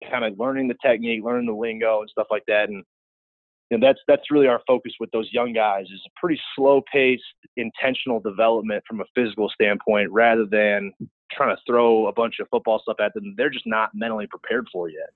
kind 0.09 0.23
of 0.23 0.39
learning 0.39 0.67
the 0.67 0.75
technique, 0.83 1.23
learning 1.23 1.47
the 1.47 1.53
lingo 1.53 2.01
and 2.01 2.09
stuff 2.09 2.27
like 2.31 2.43
that. 2.47 2.69
And 2.69 2.83
you 3.69 3.77
know, 3.77 3.87
that's 3.87 3.99
that's 4.07 4.31
really 4.31 4.47
our 4.47 4.61
focus 4.65 4.93
with 4.99 5.11
those 5.11 5.29
young 5.31 5.53
guys 5.53 5.85
is 5.85 6.01
a 6.05 6.19
pretty 6.19 6.39
slow 6.55 6.81
paced, 6.91 7.23
intentional 7.55 8.19
development 8.19 8.83
from 8.87 9.01
a 9.01 9.05
physical 9.13 9.49
standpoint, 9.49 10.11
rather 10.11 10.45
than 10.45 10.91
trying 11.31 11.55
to 11.55 11.61
throw 11.67 12.07
a 12.07 12.13
bunch 12.13 12.35
of 12.39 12.47
football 12.49 12.79
stuff 12.79 12.97
at 12.99 13.13
them. 13.13 13.35
They're 13.37 13.51
just 13.51 13.67
not 13.67 13.91
mentally 13.93 14.27
prepared 14.27 14.67
for 14.71 14.89
yet. 14.89 15.09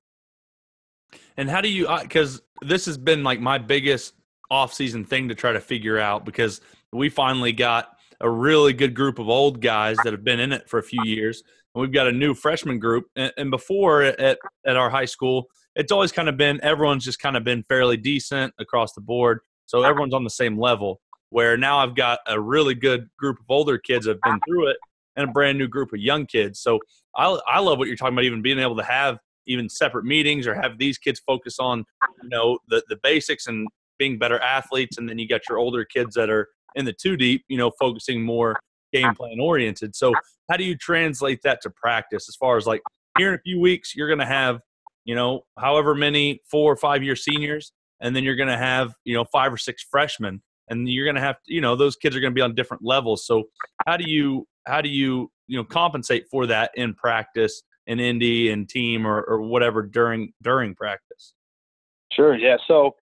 And 1.37 1.49
how 1.49 1.61
do 1.61 1.69
you? 1.69 1.87
Uh, 1.87 2.03
because 2.03 2.41
this 2.61 2.85
has 2.85 2.97
been 2.97 3.23
like 3.23 3.39
my 3.39 3.57
biggest 3.57 4.13
off-season 4.51 5.05
thing 5.05 5.29
to 5.29 5.35
try 5.35 5.51
to 5.51 5.59
figure 5.59 5.97
out 5.97 6.25
because 6.25 6.61
we 6.91 7.09
finally 7.09 7.51
got 7.51 7.97
a 8.21 8.29
really 8.29 8.73
good 8.73 8.93
group 8.93 9.17
of 9.17 9.27
old 9.29 9.61
guys 9.61 9.97
that 10.03 10.13
have 10.13 10.23
been 10.23 10.39
in 10.39 10.51
it 10.51 10.69
for 10.69 10.77
a 10.77 10.83
few 10.83 11.03
years, 11.03 11.43
we've 11.75 11.91
got 11.91 12.07
a 12.07 12.11
new 12.11 12.33
freshman 12.33 12.79
group. 12.79 13.05
And, 13.15 13.31
and 13.37 13.51
before 13.51 14.03
at 14.03 14.37
at 14.65 14.75
our 14.75 14.89
high 14.89 15.05
school, 15.05 15.47
it's 15.75 15.91
always 15.91 16.11
kind 16.11 16.29
of 16.29 16.37
been 16.37 16.59
everyone's 16.63 17.05
just 17.05 17.19
kind 17.19 17.35
of 17.37 17.43
been 17.43 17.63
fairly 17.63 17.97
decent 17.97 18.53
across 18.59 18.93
the 18.93 19.01
board, 19.01 19.39
so 19.65 19.83
everyone's 19.83 20.13
on 20.13 20.23
the 20.23 20.29
same 20.29 20.57
level. 20.57 21.01
Where 21.29 21.57
now 21.57 21.79
I've 21.79 21.95
got 21.95 22.19
a 22.27 22.39
really 22.39 22.75
good 22.75 23.09
group 23.17 23.39
of 23.39 23.45
older 23.49 23.79
kids 23.79 24.05
that 24.05 24.11
have 24.11 24.21
been 24.21 24.39
through 24.47 24.67
it, 24.67 24.77
and 25.15 25.29
a 25.29 25.31
brand 25.31 25.57
new 25.57 25.67
group 25.67 25.93
of 25.93 25.99
young 25.99 26.25
kids. 26.25 26.59
So 26.59 26.79
I, 27.15 27.39
I 27.47 27.59
love 27.59 27.77
what 27.77 27.87
you're 27.87 27.97
talking 27.97 28.13
about, 28.13 28.25
even 28.25 28.41
being 28.41 28.59
able 28.59 28.75
to 28.77 28.83
have 28.83 29.17
even 29.45 29.69
separate 29.69 30.05
meetings 30.05 30.47
or 30.47 30.55
have 30.55 30.77
these 30.77 30.97
kids 30.97 31.21
focus 31.25 31.59
on, 31.59 31.85
you 32.21 32.29
know, 32.29 32.59
the, 32.69 32.83
the 32.87 32.97
basics 33.03 33.47
and 33.47 33.67
being 33.99 34.17
better 34.17 34.39
athletes. 34.39 34.97
And 34.97 35.07
then 35.07 35.19
you 35.19 35.27
got 35.27 35.41
your 35.49 35.57
older 35.57 35.85
kids 35.85 36.15
that 36.15 36.29
are 36.29 36.47
in 36.75 36.85
the 36.85 36.93
two 36.93 37.17
deep, 37.17 37.43
you 37.47 37.57
know, 37.57 37.71
focusing 37.79 38.23
more 38.23 38.55
game 38.93 39.15
plan 39.15 39.39
oriented. 39.39 39.95
So 39.95 40.13
how 40.49 40.57
do 40.57 40.63
you 40.63 40.77
translate 40.77 41.41
that 41.43 41.61
to 41.61 41.69
practice 41.69 42.29
as 42.29 42.35
far 42.35 42.57
as 42.57 42.65
like 42.65 42.81
here 43.17 43.29
in 43.29 43.35
a 43.35 43.41
few 43.41 43.59
weeks, 43.59 43.95
you're 43.95 44.07
going 44.07 44.19
to 44.19 44.25
have, 44.25 44.61
you 45.05 45.15
know, 45.15 45.41
however 45.57 45.95
many 45.95 46.41
four 46.49 46.71
or 46.71 46.77
five 46.77 47.03
year 47.03 47.15
seniors, 47.15 47.73
and 47.99 48.15
then 48.15 48.23
you're 48.23 48.35
going 48.35 48.49
to 48.49 48.57
have, 48.57 48.93
you 49.03 49.15
know, 49.15 49.25
five 49.31 49.51
or 49.51 49.57
six 49.57 49.83
freshmen 49.89 50.41
and 50.69 50.89
you're 50.89 51.05
going 51.05 51.15
to 51.15 51.21
have 51.21 51.37
you 51.45 51.61
know, 51.61 51.75
those 51.75 51.95
kids 51.95 52.15
are 52.15 52.19
going 52.19 52.31
to 52.31 52.35
be 52.35 52.41
on 52.41 52.55
different 52.55 52.83
levels. 52.83 53.25
So 53.25 53.43
how 53.85 53.97
do 53.97 54.09
you 54.09 54.47
how 54.65 54.81
do 54.81 54.89
you 54.89 55.31
you 55.47 55.57
know 55.57 55.63
compensate 55.63 56.25
for 56.31 56.47
that 56.47 56.71
in 56.75 56.93
practice 56.93 57.63
in 57.85 57.99
Indy 57.99 58.49
and 58.49 58.67
team 58.67 59.05
or, 59.05 59.21
or 59.21 59.41
whatever 59.41 59.81
during 59.81 60.33
during 60.41 60.75
practice? 60.75 61.33
Sure. 62.11 62.35
Yeah. 62.35 62.57
So, 62.67 62.95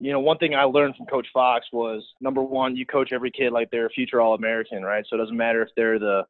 you 0.00 0.12
know, 0.12 0.20
one 0.20 0.38
thing 0.38 0.54
I 0.54 0.64
learned 0.64 0.96
from 0.96 1.06
Coach 1.06 1.26
Fox 1.32 1.66
was 1.72 2.04
number 2.20 2.42
one, 2.42 2.76
you 2.76 2.86
coach 2.86 3.10
every 3.12 3.30
kid 3.30 3.52
like 3.52 3.68
they're 3.70 3.86
a 3.86 3.90
future 3.90 4.20
All 4.20 4.34
American, 4.34 4.82
right? 4.82 5.04
So 5.08 5.16
it 5.16 5.20
doesn't 5.20 5.36
matter 5.36 5.62
if 5.62 5.68
they're 5.76 5.98
the 5.98 6.24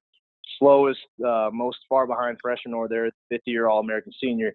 slowest, 0.59 1.01
uh, 1.27 1.51
most 1.53 1.79
far 1.89 2.07
behind 2.07 2.39
freshman 2.43 2.75
or 2.75 2.89
they're 2.89 3.11
50 3.31 3.51
year 3.51 3.69
All 3.69 3.81
American 3.81 4.13
senior. 4.21 4.55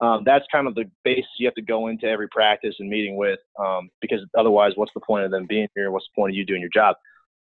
Um, 0.00 0.22
that's 0.24 0.44
kind 0.50 0.66
of 0.66 0.74
the 0.74 0.90
base 1.04 1.24
you 1.38 1.46
have 1.46 1.54
to 1.54 1.62
go 1.62 1.88
into 1.88 2.06
every 2.06 2.28
practice 2.28 2.74
and 2.78 2.88
meeting 2.88 3.16
with, 3.16 3.38
um, 3.58 3.90
because 4.00 4.20
otherwise, 4.38 4.72
what's 4.76 4.92
the 4.94 5.00
point 5.00 5.24
of 5.24 5.30
them 5.30 5.46
being 5.46 5.68
here? 5.74 5.90
What's 5.90 6.06
the 6.06 6.20
point 6.20 6.32
of 6.32 6.36
you 6.36 6.46
doing 6.46 6.62
your 6.62 6.70
job? 6.72 6.96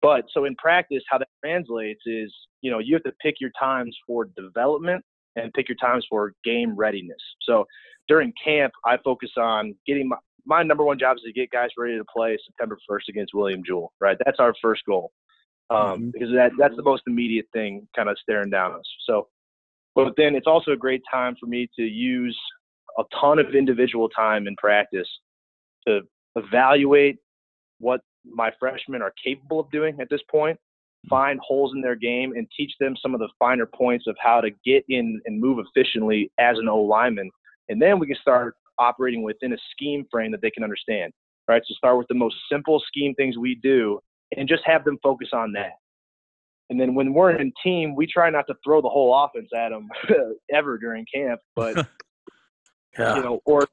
But 0.01 0.25
so 0.33 0.45
in 0.45 0.55
practice, 0.55 1.03
how 1.09 1.17
that 1.17 1.27
translates 1.43 2.01
is, 2.05 2.33
you 2.61 2.71
know, 2.71 2.79
you 2.79 2.93
have 2.93 3.03
to 3.03 3.11
pick 3.21 3.35
your 3.41 3.51
times 3.59 3.97
for 4.07 4.25
development 4.37 5.03
and 5.35 5.51
pick 5.53 5.67
your 5.67 5.77
times 5.77 6.05
for 6.09 6.33
game 6.43 6.75
readiness. 6.75 7.17
So 7.41 7.65
during 8.07 8.31
camp, 8.41 8.71
I 8.85 8.97
focus 9.03 9.31
on 9.37 9.75
getting 9.85 10.09
my, 10.09 10.17
my 10.45 10.63
number 10.63 10.83
one 10.83 10.99
job 10.99 11.17
is 11.17 11.23
to 11.23 11.33
get 11.33 11.49
guys 11.51 11.69
ready 11.77 11.97
to 11.97 12.05
play 12.05 12.37
September 12.45 12.77
1st 12.89 13.09
against 13.09 13.33
William 13.33 13.63
Jewell, 13.65 13.91
right? 13.99 14.17
That's 14.25 14.39
our 14.39 14.53
first 14.61 14.83
goal. 14.87 15.11
Um, 15.71 15.77
mm-hmm. 15.79 16.09
because 16.13 16.29
that, 16.35 16.51
that's 16.59 16.75
the 16.75 16.83
most 16.83 17.03
immediate 17.07 17.47
thing 17.51 17.87
kind 17.95 18.07
of 18.07 18.17
staring 18.21 18.51
down 18.51 18.73
us. 18.73 18.85
So, 19.07 19.27
but 19.95 20.13
then 20.15 20.35
it's 20.35 20.45
also 20.45 20.71
a 20.71 20.77
great 20.77 21.01
time 21.11 21.35
for 21.39 21.47
me 21.47 21.67
to 21.75 21.81
use 21.81 22.37
a 22.99 23.03
ton 23.19 23.39
of 23.39 23.55
individual 23.55 24.07
time 24.09 24.47
in 24.47 24.55
practice 24.57 25.07
to 25.87 26.01
evaluate 26.35 27.17
what 27.79 28.01
my 28.25 28.51
freshmen 28.59 29.01
are 29.01 29.13
capable 29.23 29.59
of 29.59 29.71
doing 29.71 29.97
at 29.99 30.07
this 30.09 30.21
point, 30.29 30.57
find 31.09 31.39
holes 31.39 31.71
in 31.73 31.81
their 31.81 31.95
game, 31.95 32.33
and 32.35 32.47
teach 32.55 32.71
them 32.79 32.95
some 33.01 33.13
of 33.13 33.19
the 33.19 33.29
finer 33.39 33.65
points 33.65 34.05
of 34.07 34.15
how 34.19 34.41
to 34.41 34.49
get 34.65 34.83
in 34.89 35.19
and 35.25 35.39
move 35.39 35.59
efficiently 35.59 36.31
as 36.39 36.57
an 36.59 36.67
O 36.67 36.79
lineman. 36.81 37.29
And 37.69 37.81
then 37.81 37.99
we 37.99 38.07
can 38.07 38.17
start 38.21 38.55
operating 38.79 39.23
within 39.23 39.53
a 39.53 39.57
scheme 39.71 40.05
frame 40.11 40.31
that 40.31 40.41
they 40.41 40.51
can 40.51 40.63
understand. 40.63 41.11
Right. 41.47 41.61
So 41.67 41.75
start 41.75 41.97
with 41.97 42.07
the 42.07 42.15
most 42.15 42.35
simple 42.51 42.81
scheme 42.87 43.13
things 43.13 43.37
we 43.37 43.55
do 43.61 43.99
and 44.35 44.49
just 44.49 44.63
have 44.65 44.83
them 44.83 44.97
focus 45.03 45.29
on 45.31 45.51
that. 45.53 45.73
And 46.69 46.79
then 46.79 46.95
when 46.95 47.13
we're 47.13 47.31
in 47.31 47.53
team, 47.63 47.95
we 47.95 48.07
try 48.07 48.29
not 48.31 48.47
to 48.47 48.55
throw 48.63 48.81
the 48.81 48.89
whole 48.89 49.13
offense 49.23 49.49
at 49.55 49.69
them 49.69 49.87
ever 50.51 50.77
during 50.79 51.05
camp, 51.13 51.39
but 51.55 51.75
yeah. 52.97 53.17
you 53.17 53.21
know, 53.21 53.39
or 53.45 53.67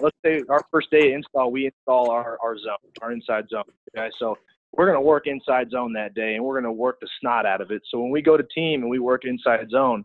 let's 0.00 0.16
say 0.24 0.42
our 0.48 0.62
first 0.70 0.90
day 0.90 1.10
of 1.10 1.16
install, 1.16 1.50
we 1.50 1.66
install 1.66 2.10
our, 2.10 2.38
our 2.42 2.56
zone, 2.56 2.76
our 3.02 3.12
inside 3.12 3.44
zone. 3.50 3.64
Okay, 3.96 4.08
so 4.18 4.36
we're 4.72 4.86
going 4.86 4.96
to 4.96 5.02
work 5.02 5.26
inside 5.26 5.70
zone 5.70 5.92
that 5.94 6.14
day, 6.14 6.34
and 6.34 6.44
we're 6.44 6.54
going 6.54 6.64
to 6.64 6.72
work 6.72 6.98
the 7.00 7.08
snot 7.20 7.46
out 7.46 7.60
of 7.60 7.70
it. 7.70 7.82
So 7.90 8.00
when 8.00 8.10
we 8.10 8.22
go 8.22 8.36
to 8.36 8.44
team 8.54 8.82
and 8.82 8.90
we 8.90 8.98
work 8.98 9.24
inside 9.24 9.68
zone, 9.70 10.04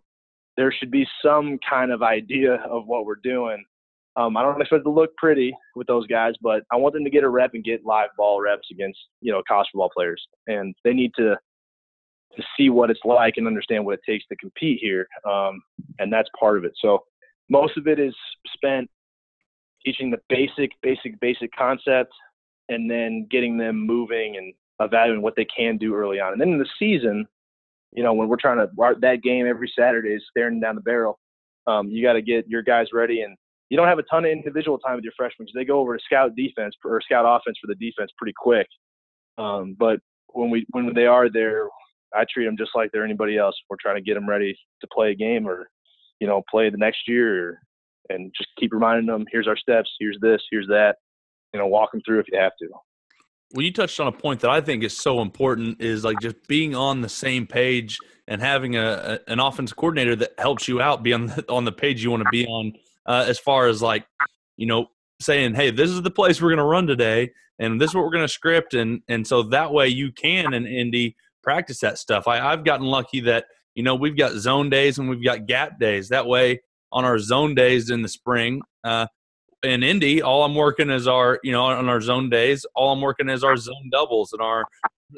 there 0.57 0.71
should 0.71 0.91
be 0.91 1.07
some 1.23 1.59
kind 1.67 1.91
of 1.91 2.01
idea 2.03 2.55
of 2.69 2.87
what 2.87 3.05
we're 3.05 3.15
doing. 3.15 3.63
Um, 4.15 4.37
I 4.37 4.43
don't 4.43 4.61
expect 4.61 4.83
to 4.83 4.91
look 4.91 5.15
pretty 5.17 5.55
with 5.75 5.87
those 5.87 6.05
guys, 6.07 6.33
but 6.41 6.63
I 6.71 6.75
want 6.75 6.93
them 6.93 7.03
to 7.03 7.09
get 7.09 7.23
a 7.23 7.29
rep 7.29 7.51
and 7.53 7.63
get 7.63 7.85
live 7.85 8.09
ball 8.17 8.41
reps 8.41 8.67
against 8.71 8.99
you 9.21 9.31
know 9.31 9.41
college 9.47 9.67
football 9.71 9.91
players, 9.95 10.23
and 10.47 10.75
they 10.83 10.93
need 10.93 11.11
to 11.17 11.35
to 12.35 12.43
see 12.57 12.69
what 12.69 12.89
it's 12.89 12.99
like 13.05 13.35
and 13.37 13.47
understand 13.47 13.85
what 13.85 13.93
it 13.93 14.01
takes 14.07 14.25
to 14.27 14.35
compete 14.35 14.79
here, 14.81 15.07
um, 15.29 15.61
and 15.99 16.11
that's 16.11 16.29
part 16.39 16.57
of 16.57 16.63
it. 16.63 16.73
So 16.79 17.03
most 17.49 17.77
of 17.77 17.87
it 17.87 17.99
is 17.99 18.15
spent 18.53 18.89
teaching 19.85 20.09
the 20.09 20.17
basic, 20.29 20.71
basic, 20.81 21.19
basic 21.19 21.51
concept, 21.55 22.13
and 22.69 22.89
then 22.89 23.27
getting 23.29 23.57
them 23.57 23.85
moving 23.85 24.37
and 24.37 24.53
evaluating 24.79 25.21
what 25.21 25.35
they 25.35 25.45
can 25.45 25.77
do 25.77 25.93
early 25.93 26.19
on. 26.19 26.31
And 26.33 26.41
then 26.41 26.49
in 26.49 26.59
the 26.59 26.67
season, 26.79 27.25
you 27.91 28.03
know, 28.03 28.13
when 28.13 28.27
we're 28.27 28.37
trying 28.37 28.57
to 28.57 28.69
that 29.01 29.21
game 29.21 29.45
every 29.45 29.71
Saturday 29.77 30.09
is 30.09 30.23
staring 30.29 30.59
down 30.59 30.75
the 30.75 30.81
barrel, 30.81 31.19
um, 31.67 31.89
you 31.89 32.03
got 32.03 32.13
to 32.13 32.21
get 32.21 32.47
your 32.47 32.61
guys 32.61 32.87
ready. 32.91 33.21
And 33.21 33.37
you 33.69 33.77
don't 33.77 33.87
have 33.87 33.99
a 33.99 34.03
ton 34.03 34.25
of 34.25 34.31
individual 34.31 34.77
time 34.77 34.95
with 34.95 35.03
your 35.03 35.13
freshmen 35.17 35.45
because 35.45 35.53
they 35.55 35.65
go 35.65 35.79
over 35.79 35.97
to 35.97 36.03
scout 36.03 36.35
defense 36.35 36.75
or 36.83 37.01
scout 37.01 37.25
offense 37.27 37.57
for 37.61 37.67
the 37.67 37.75
defense 37.75 38.11
pretty 38.17 38.33
quick. 38.35 38.67
Um, 39.37 39.75
but 39.77 39.99
when 40.27 40.49
we 40.49 40.65
when 40.71 40.93
they 40.93 41.05
are 41.05 41.29
there, 41.29 41.67
I 42.13 42.25
treat 42.31 42.45
them 42.45 42.57
just 42.57 42.71
like 42.75 42.91
they're 42.91 43.05
anybody 43.05 43.37
else. 43.37 43.55
We're 43.69 43.77
trying 43.81 43.95
to 43.95 44.01
get 44.01 44.15
them 44.15 44.29
ready 44.29 44.57
to 44.81 44.87
play 44.93 45.11
a 45.11 45.15
game 45.15 45.47
or, 45.47 45.69
you 46.19 46.27
know, 46.27 46.43
play 46.49 46.69
the 46.69 46.77
next 46.77 47.07
year 47.07 47.59
and 48.09 48.33
just 48.37 48.49
keep 48.59 48.73
reminding 48.73 49.07
them, 49.07 49.25
here's 49.31 49.47
our 49.47 49.57
steps, 49.57 49.89
here's 49.99 50.17
this, 50.21 50.41
here's 50.51 50.67
that. 50.67 50.97
You 51.53 51.59
know, 51.59 51.67
walk 51.67 51.91
them 51.91 52.01
through 52.05 52.19
if 52.19 52.25
you 52.31 52.39
have 52.39 52.53
to. 52.59 52.67
Well, 53.53 53.63
you 53.63 53.71
touched 53.71 53.99
on 53.99 54.07
a 54.07 54.11
point 54.11 54.39
that 54.41 54.49
I 54.49 54.61
think 54.61 54.83
is 54.83 54.97
so 54.97 55.21
important 55.21 55.79
is 55.79 56.03
like 56.03 56.19
just 56.19 56.47
being 56.47 56.75
on 56.75 57.01
the 57.01 57.09
same 57.09 57.45
page 57.45 57.99
and 58.27 58.41
having 58.41 58.75
a, 58.75 59.19
a 59.27 59.31
an 59.31 59.39
offense 59.39 59.71
coordinator 59.71 60.15
that 60.15 60.33
helps 60.39 60.67
you 60.67 60.81
out 60.81 61.03
be 61.03 61.13
on 61.13 61.27
the, 61.27 61.45
on 61.49 61.63
the 61.63 61.71
page 61.71 62.03
you 62.03 62.09
want 62.09 62.23
to 62.23 62.29
be 62.31 62.47
on 62.47 62.73
uh, 63.05 63.25
as 63.27 63.39
far 63.39 63.67
as 63.67 63.81
like 63.81 64.05
you 64.57 64.65
know 64.65 64.87
saying 65.19 65.53
hey 65.53 65.71
this 65.71 65.89
is 65.89 66.01
the 66.01 66.11
place 66.11 66.41
we're 66.41 66.49
going 66.49 66.57
to 66.57 66.63
run 66.63 66.87
today 66.87 67.31
and 67.59 67.79
this 67.79 67.91
is 67.91 67.95
what 67.95 68.03
we're 68.03 68.11
going 68.11 68.25
to 68.25 68.27
script 68.27 68.73
and 68.73 69.01
and 69.07 69.25
so 69.25 69.43
that 69.43 69.71
way 69.71 69.87
you 69.87 70.11
can 70.11 70.53
in 70.53 70.65
Indy 70.65 71.15
practice 71.43 71.79
that 71.81 71.99
stuff. 71.99 72.27
I, 72.27 72.39
I've 72.39 72.63
gotten 72.63 72.87
lucky 72.87 73.19
that 73.21 73.45
you 73.75 73.83
know 73.83 73.93
we've 73.93 74.17
got 74.17 74.31
zone 74.31 74.69
days 74.69 74.97
and 74.97 75.09
we've 75.09 75.23
got 75.23 75.45
gap 75.45 75.79
days. 75.79 76.09
That 76.09 76.25
way 76.25 76.61
on 76.91 77.05
our 77.05 77.19
zone 77.19 77.53
days 77.53 77.89
in 77.89 78.01
the 78.01 78.07
spring. 78.07 78.61
Uh, 78.83 79.07
in 79.63 79.83
Indy, 79.83 80.21
all 80.21 80.43
I'm 80.43 80.55
working 80.55 80.89
is 80.89 81.07
our, 81.07 81.39
you 81.41 81.51
know, 81.51 81.63
on 81.63 81.87
our 81.87 82.01
zone 82.01 82.29
days, 82.29 82.65
all 82.75 82.91
I'm 82.91 83.01
working 83.01 83.29
is 83.29 83.43
our 83.43 83.55
zone 83.55 83.89
doubles 83.91 84.33
and 84.33 84.41
our 84.41 84.65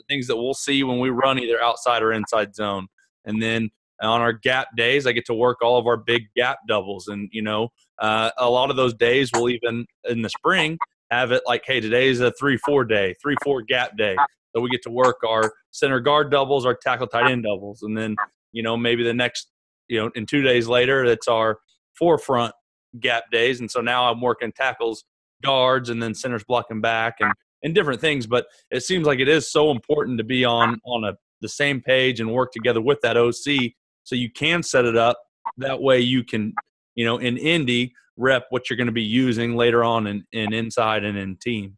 things 0.08 0.28
that 0.28 0.38
we'll 0.38 0.54
see 0.54 0.84
when 0.84 1.00
we 1.00 1.10
run 1.10 1.40
either 1.40 1.62
outside 1.62 2.04
or 2.04 2.14
inside 2.14 2.56
zone. 2.56 2.88
And 3.26 3.42
then 3.42 3.72
on 4.02 4.22
our 4.22 4.34
gap 4.34 4.68
days, 4.76 5.08
I 5.08 5.12
get 5.12 5.26
to 5.28 5.34
work 5.34 5.62
all 5.62 5.78
of 5.78 5.88
our 5.88 5.98
big 5.98 6.24
gap 6.36 6.60
doubles, 6.68 7.08
and 7.08 7.30
you 7.32 7.42
know, 7.42 7.70
uh, 8.00 8.32
a 8.38 8.50
lot 8.50 8.70
of 8.70 8.76
those 8.76 8.94
days 8.94 9.32
will 9.34 9.50
even 9.50 9.86
in 10.10 10.22
the 10.22 10.30
spring 10.30 10.78
have 11.12 11.32
it 11.32 11.44
like, 11.46 11.64
hey, 11.66 11.80
today's 11.80 12.20
a 12.20 12.32
three-four 12.40 12.86
day, 12.86 13.16
three-four 13.22 13.62
gap 13.64 13.98
day, 13.98 14.16
so 14.56 14.62
we 14.62 14.70
get 14.70 14.84
to 14.84 14.90
work 14.90 15.18
our 15.28 15.54
center 15.72 16.00
guard 16.00 16.32
doubles, 16.32 16.66
our 16.66 16.76
tackle 16.76 17.08
tight 17.08 17.30
end 17.30 17.44
doubles, 17.44 17.84
and 17.84 17.98
then 17.98 18.16
you 18.52 18.64
know 18.64 18.78
maybe 18.78 19.04
the 19.04 19.14
next 19.14 19.50
you 19.88 20.00
know 20.00 20.12
in 20.16 20.26
two 20.26 20.42
days 20.42 20.68
later 20.68 21.04
it's 21.06 21.28
our 21.28 21.60
forefront 21.98 22.54
gap 23.00 23.24
days, 23.32 23.60
and 23.60 23.70
so 23.70 23.82
now 23.82 24.12
I'm 24.12 24.22
working 24.22 24.52
tackles, 24.52 25.06
guards, 25.44 25.90
and 25.90 26.02
then 26.02 26.14
centers 26.14 26.44
blocking 26.44 26.82
back, 26.82 27.16
and 27.20 27.34
and 27.64 27.74
different 27.74 28.02
things. 28.02 28.28
But 28.28 28.46
it 28.72 28.84
seems 28.84 29.08
like 29.08 29.20
it 29.20 29.30
is 29.30 29.52
so 29.52 29.72
important 29.72 30.18
to 30.18 30.24
be 30.24 30.46
on 30.46 30.80
on 30.86 31.04
a 31.04 31.14
the 31.42 31.50
same 31.50 31.82
page 31.82 32.20
and 32.20 32.32
work 32.32 32.52
together 32.52 32.82
with 32.82 33.02
that 33.02 33.18
OC 33.18 33.74
so 34.06 34.16
you 34.16 34.32
can 34.32 34.64
set 34.64 34.86
it 34.86 34.96
up. 34.96 35.18
That 35.58 35.82
way 35.82 36.00
you 36.00 36.24
can 36.24 36.54
you 36.96 37.06
know 37.06 37.18
in 37.18 37.38
indy 37.38 37.94
rep 38.18 38.46
what 38.50 38.70
you're 38.70 38.78
going 38.78 38.88
to 38.88 38.94
be 38.94 39.04
using 39.04 39.56
later 39.56 39.84
on 39.84 40.08
in, 40.08 40.24
in 40.32 40.54
inside 40.54 41.04
and 41.04 41.18
in 41.18 41.36
team. 41.36 41.78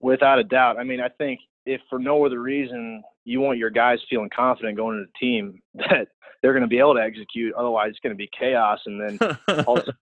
Without 0.00 0.38
a 0.38 0.44
doubt. 0.44 0.78
I 0.78 0.84
mean 0.84 1.00
i 1.00 1.08
think 1.08 1.40
if 1.66 1.80
for 1.90 1.98
no 1.98 2.24
other 2.24 2.40
reason 2.40 3.02
you 3.24 3.40
want 3.40 3.58
your 3.58 3.70
guys 3.70 3.98
feeling 4.08 4.30
confident 4.34 4.76
going 4.76 4.98
into 4.98 5.06
the 5.12 5.26
team 5.26 5.60
that 5.74 6.08
they're 6.42 6.52
going 6.52 6.62
to 6.62 6.68
be 6.68 6.78
able 6.78 6.94
to 6.94 7.00
execute. 7.00 7.54
Otherwise 7.54 7.90
it's 7.90 8.00
going 8.00 8.14
to 8.14 8.16
be 8.16 8.28
chaos. 8.38 8.80
And 8.86 9.00
then 9.00 9.38
also 9.66 9.92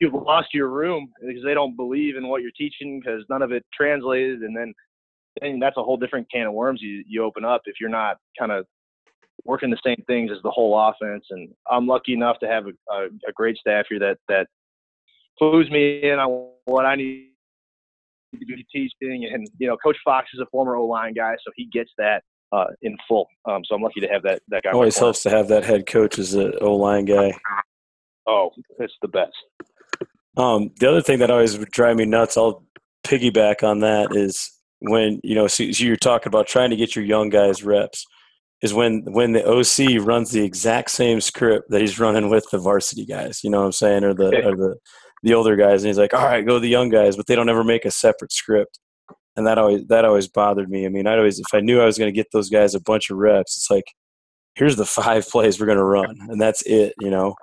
you've 0.00 0.14
lost 0.14 0.48
your 0.52 0.68
room 0.68 1.10
because 1.20 1.42
they 1.44 1.54
don't 1.54 1.76
believe 1.76 2.16
in 2.16 2.28
what 2.28 2.42
you're 2.42 2.52
teaching 2.56 3.00
because 3.00 3.24
none 3.28 3.42
of 3.42 3.52
it 3.52 3.64
translated. 3.74 4.42
And 4.42 4.56
then 4.56 4.72
and 5.42 5.62
that's 5.62 5.76
a 5.76 5.82
whole 5.82 5.96
different 5.96 6.30
can 6.32 6.46
of 6.46 6.52
worms 6.52 6.80
you, 6.82 7.04
you 7.06 7.24
open 7.24 7.44
up 7.44 7.62
if 7.66 7.76
you're 7.80 7.88
not 7.88 8.16
kind 8.38 8.52
of 8.52 8.66
working 9.44 9.70
the 9.70 9.78
same 9.84 10.02
things 10.06 10.30
as 10.30 10.38
the 10.42 10.50
whole 10.50 10.78
offense. 10.78 11.24
And 11.30 11.48
I'm 11.70 11.86
lucky 11.86 12.12
enough 12.12 12.38
to 12.40 12.48
have 12.48 12.66
a, 12.66 12.92
a, 12.92 13.06
a 13.28 13.32
great 13.34 13.56
staff 13.56 13.86
here 13.88 13.98
that 13.98 14.18
that 14.28 14.46
clues 15.38 15.70
me 15.70 16.02
in 16.02 16.18
on 16.18 16.50
what 16.64 16.86
I 16.86 16.96
need 16.96 17.30
to 18.32 18.46
be 18.46 18.66
teaching. 18.72 19.28
And 19.32 19.48
you 19.58 19.66
know, 19.66 19.76
Coach 19.76 19.96
Fox 20.04 20.28
is 20.34 20.40
a 20.40 20.46
former 20.46 20.76
O 20.76 20.86
line 20.86 21.14
guy, 21.14 21.34
so 21.44 21.50
he 21.56 21.66
gets 21.66 21.90
that 21.98 22.22
uh, 22.52 22.66
in 22.82 22.96
full. 23.08 23.26
Um, 23.48 23.62
so 23.64 23.74
I'm 23.74 23.82
lucky 23.82 24.00
to 24.00 24.08
have 24.08 24.22
that 24.22 24.42
that 24.48 24.62
guy. 24.62 24.70
Always 24.70 24.98
helps 24.98 25.22
to 25.24 25.30
have 25.30 25.48
that 25.48 25.64
head 25.64 25.86
coach 25.86 26.18
as 26.18 26.34
an 26.34 26.54
O 26.60 26.74
line 26.76 27.04
guy. 27.04 27.32
Oh, 28.26 28.50
it's 28.78 28.94
the 29.02 29.08
best. 29.08 29.32
Um, 30.36 30.70
the 30.78 30.88
other 30.88 31.02
thing 31.02 31.18
that 31.18 31.30
always 31.30 31.58
would 31.58 31.70
drive 31.70 31.96
me 31.96 32.04
nuts, 32.04 32.36
I'll 32.36 32.64
piggyback 33.04 33.62
on 33.62 33.80
that, 33.80 34.14
is 34.14 34.50
when 34.80 35.20
you 35.22 35.34
know 35.34 35.46
so 35.46 35.62
you're 35.64 35.96
talking 35.96 36.28
about 36.28 36.46
trying 36.46 36.70
to 36.70 36.76
get 36.76 36.94
your 36.94 37.04
young 37.04 37.28
guys 37.28 37.62
reps 37.64 38.06
is 38.62 38.74
when 38.74 39.02
when 39.12 39.32
the 39.32 39.46
OC 39.46 40.04
runs 40.04 40.30
the 40.30 40.44
exact 40.44 40.90
same 40.90 41.20
script 41.20 41.70
that 41.70 41.80
he's 41.80 41.98
running 41.98 42.28
with 42.28 42.48
the 42.50 42.58
varsity 42.58 43.06
guys. 43.06 43.42
You 43.42 43.50
know 43.50 43.60
what 43.60 43.66
I'm 43.66 43.72
saying, 43.72 44.04
or 44.04 44.14
the 44.14 44.46
or 44.46 44.56
the 44.56 44.76
the 45.22 45.34
older 45.34 45.56
guys, 45.56 45.82
and 45.82 45.88
he's 45.88 45.98
like, 45.98 46.14
"All 46.14 46.24
right, 46.24 46.46
go 46.46 46.58
the 46.58 46.68
young 46.68 46.90
guys," 46.90 47.16
but 47.16 47.26
they 47.26 47.34
don't 47.34 47.48
ever 47.48 47.64
make 47.64 47.84
a 47.84 47.90
separate 47.90 48.32
script, 48.32 48.78
and 49.36 49.46
that 49.46 49.58
always 49.58 49.86
that 49.86 50.04
always 50.04 50.28
bothered 50.28 50.70
me. 50.70 50.86
I 50.86 50.88
mean, 50.88 51.06
I 51.06 51.16
always 51.16 51.38
if 51.38 51.54
I 51.54 51.60
knew 51.60 51.80
I 51.80 51.86
was 51.86 51.98
going 51.98 52.12
to 52.12 52.16
get 52.16 52.28
those 52.32 52.50
guys 52.50 52.74
a 52.74 52.80
bunch 52.80 53.10
of 53.10 53.16
reps, 53.16 53.56
it's 53.56 53.70
like, 53.70 53.84
here's 54.54 54.76
the 54.76 54.86
five 54.86 55.28
plays 55.30 55.58
we're 55.58 55.66
going 55.66 55.78
to 55.78 55.84
run, 55.84 56.16
and 56.28 56.40
that's 56.40 56.62
it. 56.62 56.94
You 57.00 57.10
know. 57.10 57.34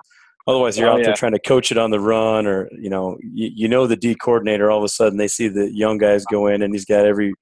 Otherwise, 0.46 0.78
you're 0.78 0.88
oh, 0.88 0.94
out 0.94 1.00
yeah. 1.00 1.04
there 1.04 1.14
trying 1.14 1.32
to 1.32 1.38
coach 1.38 1.70
it 1.70 1.76
on 1.76 1.90
the 1.90 2.00
run, 2.00 2.46
or 2.46 2.70
you 2.72 2.88
know, 2.88 3.18
you, 3.20 3.50
you 3.54 3.68
know 3.68 3.86
the 3.86 3.96
D 3.96 4.14
coordinator. 4.14 4.70
All 4.70 4.78
of 4.78 4.84
a 4.84 4.88
sudden, 4.88 5.18
they 5.18 5.28
see 5.28 5.46
the 5.46 5.70
young 5.70 5.98
guys 5.98 6.24
go 6.24 6.46
in, 6.46 6.62
and 6.62 6.72
he's 6.72 6.86
got 6.86 7.04
every, 7.04 7.34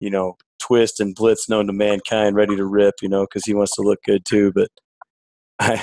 you 0.00 0.08
know, 0.08 0.34
twist 0.68 1.00
and 1.00 1.14
blitz 1.14 1.48
known 1.48 1.66
to 1.66 1.72
mankind 1.72 2.36
ready 2.36 2.54
to 2.54 2.64
rip, 2.66 2.96
you 3.02 3.08
know, 3.08 3.22
because 3.22 3.44
he 3.44 3.54
wants 3.54 3.74
to 3.76 3.82
look 3.82 3.98
good 4.04 4.24
too. 4.24 4.52
But 4.52 4.68
I 5.58 5.82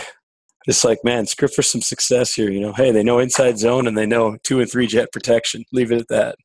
it's 0.68 0.84
like, 0.84 1.00
man, 1.04 1.28
script 1.28 1.54
for 1.54 1.62
some 1.62 1.82
success 1.82 2.34
here, 2.34 2.50
you 2.50 2.60
know. 2.60 2.74
Hey, 2.74 2.92
they 2.92 3.04
know 3.04 3.20
inside 3.20 3.60
zone 3.60 3.88
and 3.88 3.98
they 3.98 4.06
know 4.06 4.38
two 4.44 4.62
and 4.62 4.70
three 4.70 4.88
jet 4.88 5.12
protection. 5.12 5.64
Leave 5.74 5.92
it 5.92 6.02
at 6.02 6.08
that. 6.10 6.36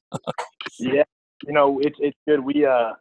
yeah. 0.78 1.05
You 1.47 1.55
know, 1.55 1.78
it's 1.80 1.97
it's 2.01 2.18
good. 2.28 2.41
We 2.41 2.66
uh 2.66 2.93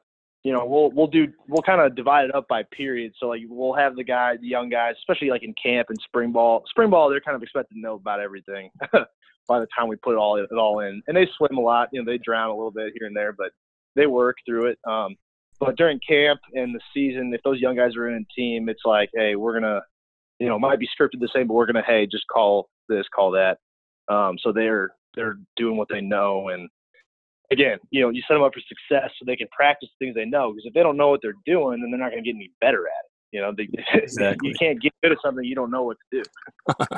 you 0.43 0.53
know, 0.53 0.65
we'll 0.65 0.91
we'll 0.91 1.07
do 1.07 1.27
we'll 1.49 1.61
kind 1.61 1.81
of 1.81 1.95
divide 1.95 2.25
it 2.25 2.35
up 2.35 2.47
by 2.47 2.63
periods. 2.71 3.15
So 3.19 3.27
like 3.27 3.41
we'll 3.49 3.73
have 3.73 3.97
the 3.97 4.03
guy, 4.03 4.37
the 4.37 4.47
young 4.47 4.69
guys, 4.69 4.95
especially 4.99 5.29
like 5.29 5.43
in 5.43 5.53
camp 5.61 5.87
and 5.89 5.97
spring 6.05 6.31
ball. 6.31 6.63
Spring 6.69 6.89
ball, 6.89 7.09
they're 7.09 7.19
kind 7.19 7.35
of 7.35 7.43
expected 7.43 7.73
to 7.73 7.81
know 7.81 7.95
about 7.95 8.21
everything 8.21 8.69
by 9.49 9.59
the 9.59 9.67
time 9.77 9.89
we 9.89 9.97
put 9.97 10.13
it 10.13 10.17
all 10.17 10.37
it 10.37 10.49
all 10.53 10.79
in. 10.79 11.01
And 11.07 11.17
they 11.17 11.27
swim 11.37 11.57
a 11.57 11.61
lot, 11.61 11.89
you 11.91 12.01
know, 12.01 12.09
they 12.09 12.17
drown 12.19 12.49
a 12.49 12.55
little 12.55 12.71
bit 12.71 12.93
here 12.97 13.07
and 13.07 13.15
there, 13.15 13.33
but 13.33 13.51
they 13.97 14.07
work 14.07 14.37
through 14.45 14.67
it. 14.67 14.79
Um, 14.87 15.17
but 15.59 15.75
during 15.75 15.99
camp 16.07 16.39
and 16.53 16.73
the 16.73 16.79
season, 16.93 17.33
if 17.33 17.41
those 17.43 17.59
young 17.59 17.75
guys 17.75 17.95
are 17.95 18.07
in 18.09 18.23
a 18.23 18.33
team, 18.33 18.69
it's 18.69 18.83
like, 18.85 19.09
hey, 19.13 19.35
we're 19.35 19.59
gonna, 19.59 19.81
you 20.39 20.47
know, 20.47 20.57
might 20.57 20.79
be 20.79 20.87
scripted 20.87 21.19
the 21.19 21.29
same, 21.33 21.47
but 21.47 21.53
we're 21.53 21.65
gonna, 21.65 21.83
hey, 21.85 22.07
just 22.09 22.25
call 22.31 22.69
this, 22.87 23.05
call 23.13 23.31
that. 23.31 23.57
Um, 24.13 24.37
so 24.41 24.51
they're 24.51 24.91
they're 25.15 25.37
doing 25.57 25.77
what 25.77 25.89
they 25.89 26.01
know, 26.01 26.49
and 26.49 26.69
again, 27.51 27.77
you 27.91 28.01
know, 28.01 28.09
you 28.09 28.21
set 28.27 28.35
them 28.35 28.43
up 28.43 28.53
for 28.53 28.61
success 28.61 29.11
so 29.17 29.25
they 29.25 29.35
can 29.35 29.47
practice 29.51 29.89
things 29.99 30.15
they 30.15 30.25
know. 30.25 30.51
Because 30.51 30.65
if 30.65 30.73
they 30.73 30.83
don't 30.83 30.97
know 30.97 31.09
what 31.09 31.21
they're 31.21 31.33
doing, 31.45 31.81
then 31.81 31.91
they're 31.91 31.99
not 31.99 32.11
gonna 32.11 32.21
get 32.21 32.35
any 32.35 32.51
better 32.61 32.87
at 32.87 33.05
it. 33.05 33.11
You 33.31 33.41
know, 33.41 33.53
they, 33.55 33.67
exactly. 33.93 34.49
you 34.49 34.55
can't 34.57 34.81
get 34.81 34.93
good 35.03 35.11
at 35.11 35.17
something 35.23 35.43
you 35.43 35.55
don't 35.55 35.71
know 35.71 35.83
what 35.83 35.97
to 36.11 36.23
do. 36.23 36.95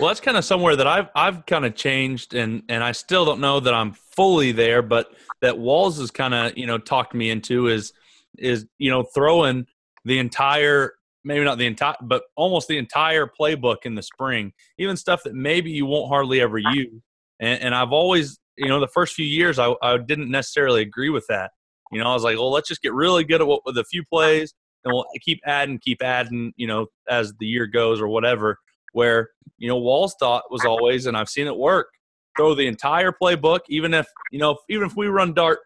Well, 0.00 0.08
that's 0.08 0.20
kind 0.20 0.36
of 0.36 0.44
somewhere 0.44 0.74
that 0.76 0.86
I've 0.86 1.08
I've 1.14 1.46
kind 1.46 1.64
of 1.64 1.74
changed, 1.76 2.34
and 2.34 2.62
and 2.68 2.82
I 2.82 2.92
still 2.92 3.24
don't 3.24 3.40
know 3.40 3.60
that 3.60 3.72
I'm 3.72 3.92
fully 3.92 4.50
there, 4.50 4.82
but 4.82 5.12
that 5.40 5.58
Walls 5.58 5.98
has 5.98 6.10
kind 6.10 6.34
of 6.34 6.58
you 6.58 6.66
know 6.66 6.78
talked 6.78 7.14
me 7.14 7.30
into 7.30 7.68
is 7.68 7.92
is 8.36 8.66
you 8.78 8.90
know 8.90 9.04
throwing 9.14 9.66
the 10.04 10.18
entire 10.18 10.94
maybe 11.22 11.44
not 11.44 11.58
the 11.58 11.66
entire 11.66 11.94
but 12.02 12.24
almost 12.36 12.68
the 12.68 12.76
entire 12.76 13.30
playbook 13.40 13.78
in 13.84 13.94
the 13.94 14.02
spring, 14.02 14.52
even 14.78 14.96
stuff 14.96 15.22
that 15.24 15.34
maybe 15.34 15.70
you 15.70 15.86
won't 15.86 16.08
hardly 16.08 16.40
ever 16.40 16.58
use. 16.58 17.00
And, 17.40 17.62
and 17.62 17.74
I've 17.74 17.92
always 17.92 18.38
you 18.56 18.68
know 18.68 18.80
the 18.80 18.88
first 18.88 19.14
few 19.14 19.26
years 19.26 19.60
I, 19.60 19.74
I 19.80 19.96
didn't 19.98 20.30
necessarily 20.30 20.82
agree 20.82 21.10
with 21.10 21.26
that. 21.28 21.52
You 21.92 22.02
know, 22.02 22.10
I 22.10 22.14
was 22.14 22.24
like, 22.24 22.36
well, 22.36 22.50
let's 22.50 22.68
just 22.68 22.82
get 22.82 22.94
really 22.94 23.22
good 23.22 23.40
at 23.40 23.46
what 23.46 23.60
with 23.64 23.78
a 23.78 23.84
few 23.84 24.02
plays, 24.12 24.54
and 24.84 24.92
we'll 24.92 25.06
keep 25.20 25.38
adding, 25.46 25.78
keep 25.78 26.02
adding. 26.02 26.52
You 26.56 26.66
know, 26.66 26.86
as 27.08 27.32
the 27.38 27.46
year 27.46 27.68
goes 27.68 28.00
or 28.00 28.08
whatever 28.08 28.58
where 28.94 29.30
you 29.58 29.68
know 29.68 29.76
Wall's 29.76 30.16
thought 30.18 30.44
was 30.50 30.64
always, 30.64 31.06
and 31.06 31.16
I've 31.16 31.28
seen 31.28 31.46
it 31.46 31.56
work. 31.56 31.88
Throw 32.36 32.54
the 32.54 32.66
entire 32.66 33.12
playbook, 33.12 33.60
even 33.68 33.92
if 33.92 34.06
you 34.32 34.38
know, 34.38 34.56
even 34.70 34.86
if 34.86 34.96
we 34.96 35.08
run 35.08 35.34
dart, 35.34 35.60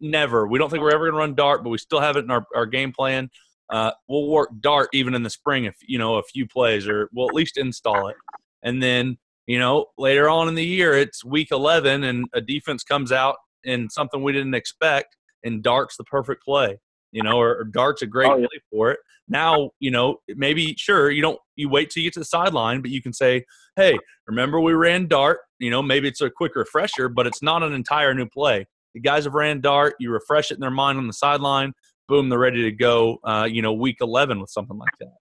never. 0.00 0.46
We 0.46 0.58
don't 0.58 0.70
think 0.70 0.82
we're 0.82 0.94
ever 0.94 1.04
going 1.04 1.14
to 1.14 1.18
run 1.18 1.34
dart, 1.34 1.64
but 1.64 1.70
we 1.70 1.78
still 1.78 2.00
have 2.00 2.16
it 2.16 2.24
in 2.24 2.30
our, 2.30 2.46
our 2.54 2.66
game 2.66 2.92
plan. 2.92 3.28
Uh, 3.68 3.90
we'll 4.08 4.28
work 4.28 4.50
dart 4.60 4.88
even 4.92 5.14
in 5.14 5.22
the 5.24 5.30
spring 5.30 5.64
if 5.64 5.76
you 5.86 5.98
know 5.98 6.16
a 6.16 6.22
few 6.22 6.46
plays, 6.46 6.86
or 6.86 7.10
we'll 7.12 7.28
at 7.28 7.34
least 7.34 7.58
install 7.58 8.08
it. 8.08 8.16
And 8.62 8.82
then 8.82 9.18
you 9.46 9.58
know 9.58 9.86
later 9.98 10.28
on 10.28 10.48
in 10.48 10.54
the 10.54 10.64
year, 10.64 10.94
it's 10.94 11.24
week 11.24 11.48
11, 11.50 12.04
and 12.04 12.26
a 12.32 12.40
defense 12.40 12.84
comes 12.84 13.10
out 13.10 13.36
and 13.64 13.90
something 13.90 14.22
we 14.22 14.32
didn't 14.32 14.54
expect, 14.54 15.16
and 15.42 15.62
dart's 15.62 15.96
the 15.96 16.04
perfect 16.04 16.44
play 16.44 16.78
you 17.12 17.22
know, 17.22 17.38
or, 17.38 17.56
or 17.56 17.64
dart's 17.64 18.02
a 18.02 18.06
great 18.06 18.30
oh, 18.30 18.36
yeah. 18.36 18.46
play 18.46 18.60
for 18.70 18.90
it. 18.90 18.98
Now, 19.28 19.70
you 19.80 19.90
know, 19.90 20.18
maybe 20.28 20.74
sure 20.76 21.10
you 21.10 21.22
don't 21.22 21.38
you 21.56 21.68
wait 21.68 21.90
till 21.90 22.02
you 22.02 22.08
get 22.08 22.14
to 22.14 22.20
the 22.20 22.24
sideline, 22.24 22.80
but 22.80 22.90
you 22.90 23.02
can 23.02 23.12
say, 23.12 23.44
hey, 23.74 23.96
remember 24.26 24.60
we 24.60 24.72
ran 24.72 25.08
dart. 25.08 25.40
You 25.58 25.70
know, 25.70 25.82
maybe 25.82 26.08
it's 26.08 26.20
a 26.20 26.30
quick 26.30 26.54
refresher, 26.54 27.08
but 27.08 27.26
it's 27.26 27.42
not 27.42 27.62
an 27.62 27.72
entire 27.72 28.14
new 28.14 28.26
play. 28.26 28.66
The 28.94 29.00
guys 29.00 29.24
have 29.24 29.34
ran 29.34 29.60
dart. 29.60 29.94
You 29.98 30.10
refresh 30.12 30.50
it 30.50 30.54
in 30.54 30.60
their 30.60 30.70
mind 30.70 30.98
on 30.98 31.06
the 31.06 31.12
sideline. 31.12 31.72
Boom, 32.08 32.28
they're 32.28 32.38
ready 32.38 32.62
to 32.62 32.72
go. 32.72 33.18
Uh, 33.24 33.48
you 33.50 33.62
know, 33.62 33.72
week 33.72 33.96
eleven 34.00 34.40
with 34.40 34.50
something 34.50 34.78
like 34.78 34.96
that. 35.00 35.16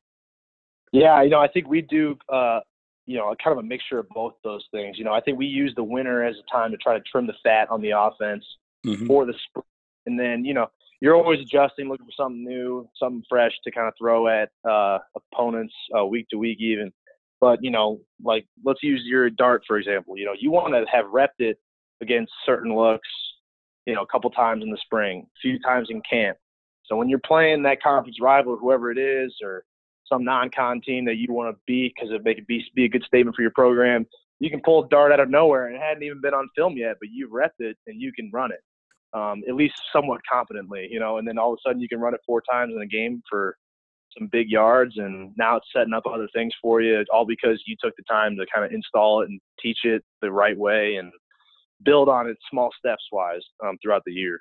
Yeah, 0.92 1.22
you 1.24 1.30
know, 1.30 1.40
I 1.40 1.48
think 1.48 1.68
we 1.68 1.82
do. 1.82 2.16
Uh, 2.32 2.60
you 3.08 3.18
know, 3.18 3.34
kind 3.44 3.58
of 3.58 3.64
a 3.64 3.68
mixture 3.68 4.00
of 4.00 4.08
both 4.10 4.34
those 4.44 4.66
things. 4.72 4.98
You 4.98 5.04
know, 5.04 5.14
I 5.14 5.22
think 5.22 5.38
we 5.38 5.46
use 5.46 5.74
the 5.76 5.84
winter 5.84 6.24
as 6.24 6.36
a 6.38 6.52
time 6.52 6.72
to 6.72 6.78
try 6.78 6.96
to 6.96 7.04
trim 7.12 7.28
the 7.28 7.36
fat 7.44 7.70
on 7.70 7.82
the 7.82 7.92
offense 7.92 8.44
mm-hmm. 8.86 9.06
for 9.06 9.26
the 9.26 9.34
spring, 9.48 9.66
and 10.06 10.20
then 10.20 10.46
you 10.46 10.54
know 10.54 10.68
you're 11.06 11.16
always 11.16 11.39
adjusting, 11.39 11.88
looking 11.88 12.08
for 12.08 12.24
something 12.24 12.43
new, 12.43 12.89
something 12.99 13.22
fresh 13.30 13.51
to 13.64 13.70
kind 13.70 13.88
of 13.88 13.93
throw 13.95 14.28
at 14.28 14.49
uh, 14.68 14.97
opponents 15.16 15.74
uh, 15.95 16.03
week 16.03 16.26
to 16.32 16.38
week, 16.38 16.58
even. 16.60 16.91
But 17.39 17.64
you 17.64 17.70
know, 17.70 17.99
like 18.24 18.47
let's 18.64 18.82
use 18.82 19.03
your 19.06 19.30
dart 19.30 19.62
for 19.68 19.78
example. 19.78 20.18
You 20.18 20.26
know, 20.26 20.34
you 20.36 20.49
want 20.49 20.74
to 20.74 20.84
have 20.91 21.06
repped 21.06 21.38
it 21.38 21.60
against 22.01 22.32
certain 22.43 22.76
looks, 22.76 23.08
you 23.86 23.93
know, 23.93 24.01
a 24.01 24.08
couple 24.08 24.32
times 24.32 24.64
in 24.64 24.72
the 24.72 24.80
spring, 24.82 25.28
a 25.28 25.39
few 25.43 25.60
times 25.60 25.89
in 25.91 26.01
camp. 26.10 26.39
So 26.86 26.95
when 26.95 27.08
you're 27.08 27.20
playing 27.20 27.62
that 27.64 27.84
conference 27.84 28.18
rival, 28.20 28.58
whoever 28.58 28.89
it 28.89 28.97
is, 28.97 29.32
or 29.43 29.64
some 30.12 30.24
non-con 30.24 30.82
team 30.82 31.06
that 31.06 31.18
you 31.18 31.28
want 31.30 31.56
to 31.56 31.62
beat 31.68 31.93
because 31.95 32.12
it 32.12 32.24
make 32.24 32.39
it 32.39 32.47
be, 32.47 32.66
be 32.74 32.86
a 32.86 32.89
good 32.89 33.03
statement 33.03 33.36
for 33.36 33.43
your 33.43 33.51
program, 33.51 34.08
you 34.39 34.49
can 34.49 34.62
pull 34.62 34.84
a 34.84 34.89
dart 34.89 35.12
out 35.12 35.20
of 35.20 35.30
nowhere 35.30 35.68
and 35.68 35.76
it 35.76 35.82
hadn't 35.84 36.01
even 36.01 36.20
been 36.20 36.34
on 36.34 36.49
film 36.56 36.78
yet, 36.78 36.95
but 36.99 37.10
you've 37.12 37.32
repped 37.32 37.60
it 37.60 37.78
and 37.86 38.01
you 38.01 38.12
can 38.12 38.32
run 38.34 38.51
it 38.51 38.62
um, 39.16 39.41
at 39.47 39.55
least 39.55 39.76
somewhat 39.93 40.20
competently, 40.32 40.88
you 40.91 40.99
know, 40.99 41.18
and 41.18 41.28
then 41.28 41.38
all 41.38 41.53
of 41.53 41.57
a 41.57 41.70
sudden 41.70 41.82
you 41.82 41.88
can 41.88 41.99
run 41.99 42.13
it 42.13 42.20
four 42.26 42.41
times 42.51 42.74
in 42.76 42.82
a 42.82 42.88
game 42.88 43.22
for 43.30 43.55
some 44.18 44.28
big 44.32 44.49
yards 44.49 44.93
and 44.97 45.32
now 45.38 45.57
it's 45.57 45.68
setting 45.76 45.93
up 45.93 46.03
other 46.05 46.28
things 46.34 46.53
for 46.61 46.82
you 46.82 47.03
all 47.11 47.26
because 47.26 47.61
you 47.66 47.76
took 47.82 47.93
the 47.97 48.03
time 48.09 48.36
to 48.36 48.45
kind 48.53 48.66
of 48.66 48.72
install 48.72 49.22
it 49.22 49.30
and 49.30 49.39
teach 49.61 49.80
it 49.84 50.03
the 50.22 50.32
right 50.32 50.57
way 50.57 50.95
and 50.95 51.11
build 51.84 52.07
on 52.07 52.28
it 52.30 52.38
small 52.49 52.70
steps 52.78 53.03
wise 53.11 53.41
um, 53.66 53.78
throughout 53.82 54.03
the 54.05 54.13
year. 54.13 54.39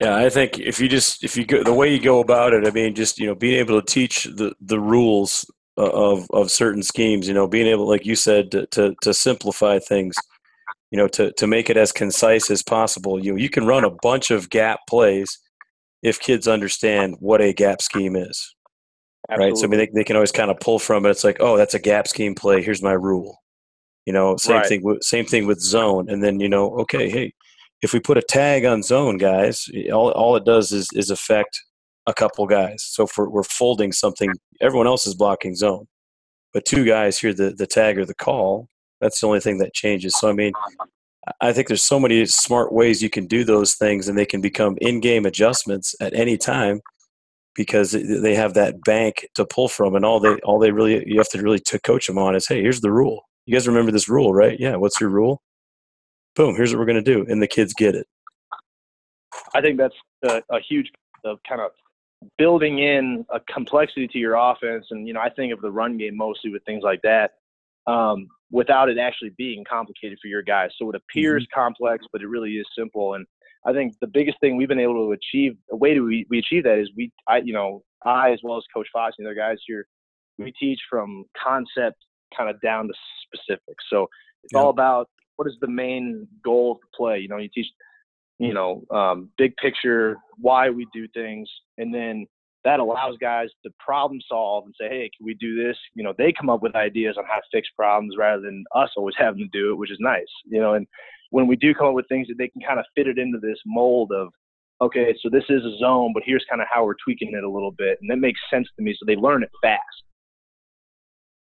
Yeah, 0.00 0.16
I 0.16 0.30
think 0.30 0.58
if 0.58 0.80
you 0.80 0.88
just 0.88 1.22
if 1.22 1.36
you 1.36 1.44
go 1.44 1.62
the 1.62 1.72
way 1.72 1.92
you 1.92 2.00
go 2.00 2.18
about 2.18 2.54
it, 2.54 2.66
I 2.66 2.70
mean, 2.70 2.94
just 2.94 3.20
you 3.20 3.26
know, 3.28 3.36
being 3.36 3.58
able 3.60 3.80
to 3.80 3.86
teach 3.86 4.24
the 4.24 4.52
the 4.60 4.80
rules 4.80 5.48
of 5.76 6.26
of 6.32 6.50
certain 6.50 6.82
schemes, 6.82 7.28
you 7.28 7.34
know, 7.34 7.46
being 7.46 7.68
able, 7.68 7.88
like 7.88 8.04
you 8.04 8.16
said, 8.16 8.50
to 8.50 8.66
to, 8.66 8.94
to 9.02 9.14
simplify 9.14 9.78
things, 9.78 10.16
you 10.92 10.98
know, 10.98 11.08
to 11.08 11.32
to 11.32 11.46
make 11.46 11.70
it 11.70 11.76
as 11.76 11.90
concise 11.90 12.50
as 12.50 12.62
possible. 12.62 13.18
You 13.18 13.36
you 13.36 13.48
can 13.48 13.66
run 13.66 13.82
a 13.82 13.90
bunch 14.02 14.30
of 14.30 14.50
gap 14.50 14.80
plays 14.88 15.38
if 16.02 16.20
kids 16.20 16.46
understand 16.46 17.16
what 17.18 17.40
a 17.40 17.52
gap 17.52 17.80
scheme 17.80 18.14
is. 18.14 18.54
Absolutely. 19.30 19.50
Right. 19.50 19.56
So 19.56 19.64
I 19.64 19.68
mean, 19.68 19.78
they, 19.78 19.90
they 19.94 20.04
can 20.04 20.16
always 20.16 20.32
kind 20.32 20.50
of 20.50 20.60
pull 20.60 20.78
from 20.78 21.06
it. 21.06 21.10
It's 21.10 21.24
like, 21.24 21.38
oh, 21.40 21.56
that's 21.56 21.74
a 21.74 21.78
gap 21.78 22.06
scheme 22.08 22.34
play. 22.34 22.62
Here's 22.62 22.82
my 22.82 22.92
rule. 22.92 23.38
You 24.04 24.12
know, 24.12 24.36
same 24.36 24.56
right. 24.56 24.66
thing. 24.66 24.84
With, 24.84 25.02
same 25.02 25.24
thing 25.24 25.46
with 25.46 25.60
zone. 25.60 26.10
And 26.10 26.22
then 26.22 26.40
you 26.40 26.48
know, 26.48 26.70
okay, 26.80 27.08
hey, 27.08 27.32
if 27.82 27.92
we 27.92 28.00
put 28.00 28.18
a 28.18 28.22
tag 28.22 28.64
on 28.64 28.82
zone, 28.82 29.16
guys, 29.16 29.68
all, 29.92 30.12
all 30.12 30.36
it 30.36 30.44
does 30.44 30.72
is, 30.72 30.88
is 30.94 31.10
affect 31.10 31.58
a 32.06 32.12
couple 32.12 32.46
guys. 32.46 32.84
So 32.84 33.04
if 33.04 33.16
we're, 33.16 33.30
we're 33.30 33.44
folding 33.44 33.92
something, 33.92 34.30
everyone 34.60 34.86
else 34.86 35.06
is 35.06 35.14
blocking 35.14 35.54
zone. 35.54 35.86
But 36.52 36.66
two 36.66 36.84
guys 36.84 37.18
hear 37.18 37.32
the, 37.32 37.50
the 37.50 37.66
tag 37.66 37.98
or 37.98 38.04
the 38.04 38.14
call, 38.14 38.68
that's 39.02 39.20
the 39.20 39.26
only 39.26 39.40
thing 39.40 39.58
that 39.58 39.74
changes. 39.74 40.14
So, 40.18 40.30
I 40.30 40.32
mean, 40.32 40.52
I 41.40 41.52
think 41.52 41.68
there's 41.68 41.84
so 41.84 42.00
many 42.00 42.24
smart 42.24 42.72
ways 42.72 43.02
you 43.02 43.10
can 43.10 43.26
do 43.26 43.44
those 43.44 43.74
things 43.74 44.08
and 44.08 44.16
they 44.16 44.26
can 44.26 44.40
become 44.40 44.78
in-game 44.80 45.26
adjustments 45.26 45.94
at 46.00 46.14
any 46.14 46.38
time 46.38 46.80
because 47.54 47.92
they 47.92 48.34
have 48.34 48.54
that 48.54 48.80
bank 48.82 49.26
to 49.34 49.44
pull 49.44 49.68
from 49.68 49.94
and 49.94 50.06
all 50.06 50.18
they 50.18 50.36
all 50.36 50.58
they 50.58 50.70
really 50.70 51.06
you 51.06 51.18
have 51.18 51.28
to 51.28 51.42
really 51.42 51.58
to 51.58 51.78
coach 51.80 52.06
them 52.06 52.16
on 52.16 52.34
is 52.34 52.48
hey 52.48 52.62
here's 52.62 52.80
the 52.80 52.90
rule 52.90 53.28
you 53.44 53.54
guys 53.54 53.68
remember 53.68 53.92
this 53.92 54.08
rule 54.08 54.32
right 54.32 54.58
yeah 54.58 54.74
what's 54.74 54.98
your 54.98 55.10
rule 55.10 55.42
boom, 56.34 56.54
here's 56.56 56.72
what 56.72 56.78
we're 56.78 56.86
going 56.86 57.02
to 57.02 57.14
do, 57.14 57.24
and 57.28 57.42
the 57.42 57.46
kids 57.46 57.74
get 57.74 57.94
it. 57.94 58.06
I 59.54 59.60
think 59.60 59.78
that's 59.78 59.94
a, 60.24 60.42
a 60.54 60.60
huge 60.60 60.90
of 61.24 61.38
kind 61.48 61.60
of 61.60 61.70
building 62.38 62.78
in 62.78 63.24
a 63.32 63.40
complexity 63.52 64.08
to 64.08 64.18
your 64.18 64.34
offense, 64.34 64.86
and 64.90 65.06
you 65.06 65.14
know 65.14 65.20
I 65.20 65.30
think 65.30 65.52
of 65.52 65.60
the 65.60 65.70
run 65.70 65.98
game 65.98 66.16
mostly 66.16 66.50
with 66.50 66.64
things 66.64 66.82
like 66.82 67.02
that, 67.02 67.32
um, 67.86 68.26
without 68.50 68.88
it 68.88 68.98
actually 68.98 69.32
being 69.36 69.64
complicated 69.68 70.18
for 70.20 70.28
your 70.28 70.42
guys. 70.42 70.70
So 70.78 70.90
it 70.90 70.96
appears 70.96 71.44
mm-hmm. 71.44 71.60
complex, 71.60 72.04
but 72.12 72.22
it 72.22 72.28
really 72.28 72.52
is 72.52 72.66
simple. 72.76 73.14
And 73.14 73.26
I 73.66 73.72
think 73.72 73.94
the 74.00 74.06
biggest 74.06 74.38
thing 74.40 74.56
we've 74.56 74.68
been 74.68 74.80
able 74.80 75.06
to 75.06 75.12
achieve, 75.12 75.56
the 75.68 75.76
way 75.76 75.94
to 75.94 76.00
we, 76.00 76.26
we 76.30 76.38
achieve 76.38 76.64
that 76.64 76.78
is 76.78 76.90
we, 76.96 77.12
I, 77.28 77.38
you 77.38 77.52
know, 77.52 77.82
I 78.04 78.32
as 78.32 78.40
well 78.42 78.58
as 78.58 78.64
Coach 78.74 78.88
Fox 78.92 79.16
and 79.18 79.26
other 79.26 79.34
guys 79.34 79.58
here, 79.66 79.86
we 80.38 80.52
teach 80.52 80.80
from 80.90 81.24
concept 81.42 81.96
kind 82.36 82.50
of 82.50 82.60
down 82.60 82.88
to 82.88 82.94
specifics. 83.26 83.84
So 83.90 84.08
it's 84.42 84.52
yeah. 84.52 84.60
all 84.60 84.70
about 84.70 85.08
what 85.36 85.48
is 85.48 85.56
the 85.60 85.68
main 85.68 86.26
goal 86.44 86.72
of 86.72 86.78
the 86.80 86.96
play? 86.96 87.18
You 87.18 87.28
know, 87.28 87.38
you 87.38 87.48
teach, 87.54 87.66
you 88.38 88.54
know, 88.54 88.84
um, 88.90 89.30
big 89.38 89.56
picture, 89.56 90.16
why 90.38 90.70
we 90.70 90.86
do 90.92 91.06
things, 91.14 91.48
and 91.78 91.94
then 91.94 92.26
that 92.64 92.80
allows 92.80 93.16
guys 93.20 93.48
to 93.64 93.72
problem 93.78 94.20
solve 94.28 94.64
and 94.64 94.74
say, 94.80 94.88
hey, 94.88 95.10
can 95.16 95.26
we 95.26 95.34
do 95.34 95.62
this? 95.62 95.76
You 95.94 96.04
know, 96.04 96.14
they 96.16 96.32
come 96.32 96.48
up 96.48 96.62
with 96.62 96.74
ideas 96.76 97.16
on 97.18 97.24
how 97.24 97.36
to 97.36 97.42
fix 97.52 97.68
problems 97.76 98.14
rather 98.16 98.42
than 98.42 98.64
us 98.74 98.90
always 98.96 99.14
having 99.18 99.40
to 99.40 99.58
do 99.58 99.72
it, 99.72 99.76
which 99.76 99.90
is 99.90 99.98
nice. 100.00 100.26
You 100.44 100.60
know, 100.60 100.74
and 100.74 100.86
when 101.30 101.46
we 101.46 101.56
do 101.56 101.74
come 101.74 101.88
up 101.88 101.94
with 101.94 102.08
things 102.08 102.28
that 102.28 102.36
they 102.38 102.48
can 102.48 102.62
kind 102.62 102.78
of 102.78 102.86
fit 102.94 103.06
it 103.06 103.18
into 103.18 103.38
this 103.38 103.58
mold 103.66 104.12
of, 104.12 104.28
okay, 104.80 105.14
so 105.22 105.28
this 105.28 105.44
is 105.48 105.64
a 105.64 105.78
zone, 105.78 106.12
but 106.14 106.22
here's 106.24 106.44
kind 106.48 106.60
of 106.60 106.68
how 106.70 106.84
we're 106.84 106.94
tweaking 107.02 107.32
it 107.34 107.44
a 107.44 107.50
little 107.50 107.72
bit, 107.72 107.98
and 108.00 108.10
that 108.10 108.18
makes 108.18 108.40
sense 108.50 108.68
to 108.76 108.82
me. 108.82 108.94
So 108.98 109.04
they 109.06 109.16
learn 109.16 109.42
it 109.42 109.50
fast. 109.62 109.80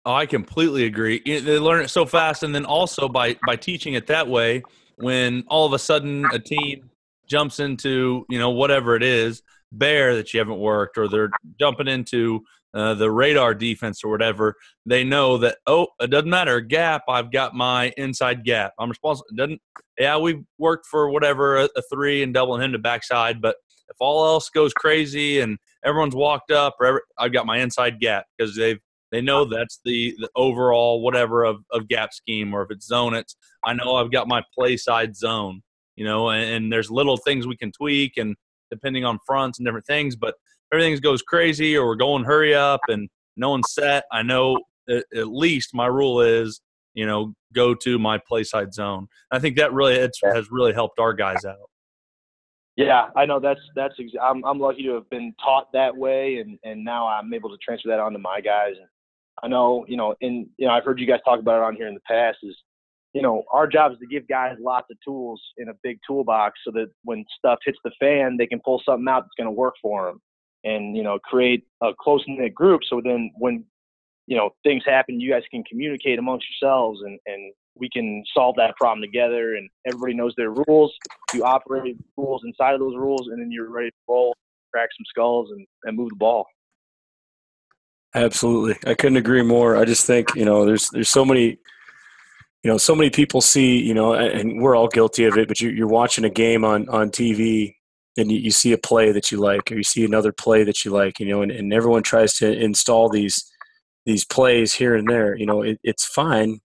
Oh, 0.04 0.14
I 0.14 0.26
completely 0.26 0.84
agree. 0.84 1.20
They 1.24 1.58
learn 1.58 1.82
it 1.84 1.88
so 1.88 2.06
fast, 2.06 2.42
and 2.42 2.54
then 2.54 2.64
also 2.64 3.08
by 3.08 3.36
by 3.46 3.56
teaching 3.56 3.94
it 3.94 4.06
that 4.06 4.26
way, 4.26 4.62
when 4.96 5.44
all 5.48 5.66
of 5.66 5.74
a 5.74 5.78
sudden 5.78 6.24
a 6.32 6.38
team 6.38 6.90
jumps 7.26 7.60
into 7.60 8.24
you 8.30 8.38
know 8.38 8.50
whatever 8.50 8.96
it 8.96 9.02
is 9.02 9.42
bear 9.72 10.16
that 10.16 10.32
you 10.32 10.40
haven't 10.40 10.58
worked, 10.58 10.98
or 10.98 11.08
they're 11.08 11.30
jumping 11.58 11.88
into 11.88 12.40
uh, 12.74 12.94
the 12.94 13.10
radar 13.10 13.54
defense 13.54 14.04
or 14.04 14.10
whatever, 14.10 14.54
they 14.86 15.02
know 15.04 15.38
that 15.38 15.58
oh, 15.66 15.88
it 16.00 16.10
doesn't 16.10 16.30
matter 16.30 16.60
gap. 16.60 17.02
I've 17.08 17.32
got 17.32 17.54
my 17.54 17.92
inside 17.96 18.44
gap. 18.44 18.72
I'm 18.78 18.90
responsible. 18.90 19.26
Doesn't 19.36 19.60
yeah, 19.98 20.16
we've 20.18 20.44
worked 20.58 20.86
for 20.86 21.10
whatever 21.10 21.56
a, 21.56 21.68
a 21.76 21.82
three 21.92 22.22
and 22.22 22.34
doubling 22.34 22.62
him 22.62 22.72
to 22.72 22.78
backside, 22.78 23.40
but 23.40 23.56
if 23.88 23.96
all 24.00 24.26
else 24.26 24.50
goes 24.50 24.72
crazy 24.74 25.40
and 25.40 25.58
everyone's 25.84 26.14
walked 26.14 26.50
up, 26.50 26.76
or 26.78 26.86
every, 26.86 27.00
I've 27.18 27.32
got 27.32 27.46
my 27.46 27.58
inside 27.58 28.00
gap 28.00 28.26
because 28.36 28.54
they've 28.54 28.78
they 29.10 29.22
know 29.22 29.46
that's 29.46 29.80
the, 29.86 30.14
the 30.18 30.28
overall 30.36 31.00
whatever 31.00 31.44
of, 31.44 31.64
of 31.72 31.88
gap 31.88 32.12
scheme, 32.12 32.52
or 32.54 32.62
if 32.62 32.70
it's 32.70 32.86
zone, 32.86 33.14
it's 33.14 33.36
I 33.64 33.72
know 33.72 33.96
I've 33.96 34.12
got 34.12 34.28
my 34.28 34.42
play 34.54 34.76
side 34.76 35.16
zone, 35.16 35.62
you 35.96 36.04
know, 36.04 36.28
and, 36.28 36.44
and 36.50 36.72
there's 36.72 36.90
little 36.90 37.16
things 37.16 37.46
we 37.46 37.56
can 37.56 37.72
tweak 37.72 38.18
and 38.18 38.36
depending 38.70 39.04
on 39.04 39.18
fronts 39.26 39.58
and 39.58 39.66
different 39.66 39.86
things, 39.86 40.16
but 40.16 40.34
everything 40.72 40.96
goes 41.00 41.22
crazy 41.22 41.76
or 41.76 41.86
we're 41.86 41.96
going 41.96 42.24
hurry 42.24 42.54
up 42.54 42.80
and 42.88 43.08
no 43.36 43.50
one's 43.50 43.72
set. 43.72 44.04
I 44.12 44.22
know 44.22 44.58
at, 44.88 45.04
at 45.14 45.28
least 45.28 45.74
my 45.74 45.86
rule 45.86 46.20
is, 46.20 46.60
you 46.94 47.06
know, 47.06 47.34
go 47.54 47.74
to 47.74 47.98
my 47.98 48.18
play 48.18 48.44
side 48.44 48.74
zone. 48.74 49.08
I 49.30 49.38
think 49.38 49.56
that 49.56 49.72
really 49.72 49.94
it's, 49.94 50.20
has 50.22 50.50
really 50.50 50.72
helped 50.72 50.98
our 50.98 51.12
guys 51.12 51.44
out. 51.44 51.70
Yeah, 52.76 53.08
I 53.16 53.26
know 53.26 53.40
that's 53.40 53.60
that's. 53.74 53.94
Ex- 53.98 54.12
I'm 54.22 54.44
I'm 54.44 54.60
lucky 54.60 54.84
to 54.84 54.94
have 54.94 55.10
been 55.10 55.34
taught 55.42 55.66
that 55.72 55.96
way, 55.96 56.36
and 56.36 56.60
and 56.62 56.84
now 56.84 57.08
I'm 57.08 57.34
able 57.34 57.50
to 57.50 57.56
transfer 57.56 57.88
that 57.88 57.98
on 57.98 58.12
to 58.12 58.20
my 58.20 58.40
guys. 58.40 58.74
And 58.78 58.86
I 59.42 59.48
know, 59.48 59.84
you 59.88 59.96
know, 59.96 60.14
and 60.20 60.46
you 60.58 60.68
know, 60.68 60.72
I've 60.72 60.84
heard 60.84 61.00
you 61.00 61.06
guys 61.06 61.18
talk 61.24 61.40
about 61.40 61.56
it 61.56 61.64
on 61.64 61.74
here 61.74 61.88
in 61.88 61.94
the 61.94 62.00
past. 62.06 62.38
Is 62.44 62.56
you 63.14 63.22
know, 63.22 63.42
our 63.52 63.66
job 63.66 63.92
is 63.92 63.98
to 63.98 64.06
give 64.06 64.28
guys 64.28 64.56
lots 64.60 64.88
of 64.90 64.98
tools 65.04 65.40
in 65.56 65.68
a 65.68 65.74
big 65.82 65.98
toolbox 66.06 66.58
so 66.64 66.70
that 66.72 66.88
when 67.04 67.24
stuff 67.36 67.58
hits 67.64 67.78
the 67.84 67.90
fan, 67.98 68.36
they 68.36 68.46
can 68.46 68.60
pull 68.64 68.82
something 68.84 69.08
out 69.08 69.22
that's 69.22 69.34
going 69.36 69.46
to 69.46 69.50
work 69.50 69.74
for 69.80 70.06
them, 70.06 70.20
and 70.64 70.96
you 70.96 71.02
know, 71.02 71.18
create 71.20 71.64
a 71.82 71.90
close 71.98 72.22
knit 72.26 72.54
group. 72.54 72.82
So 72.88 73.00
then, 73.02 73.30
when 73.38 73.64
you 74.26 74.36
know 74.36 74.50
things 74.62 74.82
happen, 74.84 75.20
you 75.20 75.30
guys 75.30 75.42
can 75.50 75.64
communicate 75.64 76.18
amongst 76.18 76.46
yourselves, 76.50 77.00
and 77.02 77.18
and 77.26 77.52
we 77.76 77.88
can 77.88 78.22
solve 78.34 78.56
that 78.56 78.76
problem 78.76 79.00
together. 79.00 79.54
And 79.54 79.70
everybody 79.86 80.14
knows 80.14 80.34
their 80.36 80.50
rules. 80.50 80.94
You 81.32 81.44
operate 81.44 81.96
rules 82.16 82.42
inside 82.44 82.74
of 82.74 82.80
those 82.80 82.96
rules, 82.96 83.28
and 83.28 83.40
then 83.40 83.50
you're 83.50 83.70
ready 83.70 83.90
to 83.90 83.96
roll, 84.06 84.34
crack 84.72 84.90
some 84.98 85.04
skulls, 85.08 85.50
and, 85.50 85.66
and 85.84 85.96
move 85.96 86.10
the 86.10 86.16
ball. 86.16 86.46
Absolutely. 88.14 88.76
I 88.90 88.94
couldn't 88.94 89.18
agree 89.18 89.42
more. 89.42 89.76
I 89.76 89.84
just 89.84 90.06
think, 90.06 90.34
you 90.34 90.44
know, 90.44 90.64
there's 90.64 90.88
there's 90.90 91.10
so 91.10 91.24
many 91.24 91.58
you 92.62 92.70
know, 92.70 92.78
so 92.78 92.94
many 92.94 93.10
people 93.10 93.40
see, 93.40 93.78
you 93.78 93.94
know, 93.94 94.14
and 94.14 94.60
we're 94.60 94.76
all 94.76 94.88
guilty 94.88 95.24
of 95.24 95.38
it, 95.38 95.46
but 95.48 95.60
you're, 95.60 95.72
you're 95.72 95.86
watching 95.86 96.24
a 96.24 96.30
game 96.30 96.64
on, 96.64 96.88
on 96.88 97.10
TV 97.10 97.74
and 98.16 98.32
you, 98.32 98.38
you 98.38 98.50
see 98.50 98.72
a 98.72 98.78
play 98.78 99.12
that 99.12 99.30
you 99.30 99.38
like, 99.38 99.70
or 99.70 99.76
you 99.76 99.84
see 99.84 100.04
another 100.04 100.32
play 100.32 100.64
that 100.64 100.84
you 100.84 100.90
like, 100.90 101.20
you 101.20 101.26
know, 101.26 101.42
and, 101.42 101.52
and 101.52 101.72
everyone 101.72 102.02
tries 102.02 102.34
to 102.34 102.52
install 102.52 103.08
these, 103.08 103.48
these 104.06 104.24
plays 104.24 104.74
here 104.74 104.96
and 104.96 105.08
there, 105.08 105.36
you 105.36 105.46
know, 105.46 105.62
it, 105.62 105.78
it's 105.84 106.04
fine. 106.04 106.58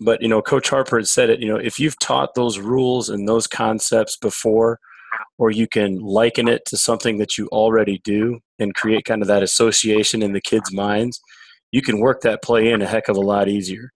But, 0.00 0.20
you 0.20 0.28
know, 0.28 0.42
Coach 0.42 0.68
Harper 0.68 0.98
had 0.98 1.08
said 1.08 1.30
it, 1.30 1.40
you 1.40 1.48
know, 1.48 1.56
if 1.56 1.80
you've 1.80 1.98
taught 1.98 2.34
those 2.34 2.58
rules 2.58 3.08
and 3.08 3.26
those 3.26 3.46
concepts 3.46 4.18
before, 4.18 4.78
or 5.38 5.50
you 5.50 5.66
can 5.66 5.98
liken 5.98 6.48
it 6.48 6.64
to 6.66 6.76
something 6.76 7.16
that 7.18 7.38
you 7.38 7.46
already 7.48 8.00
do 8.04 8.40
and 8.58 8.74
create 8.74 9.06
kind 9.06 9.22
of 9.22 9.28
that 9.28 9.42
association 9.42 10.22
in 10.22 10.32
the 10.32 10.40
kids' 10.40 10.72
minds, 10.72 11.20
you 11.72 11.80
can 11.80 12.00
work 12.00 12.20
that 12.20 12.42
play 12.42 12.70
in 12.70 12.82
a 12.82 12.86
heck 12.86 13.08
of 13.08 13.16
a 13.16 13.20
lot 13.20 13.48
easier. 13.48 13.92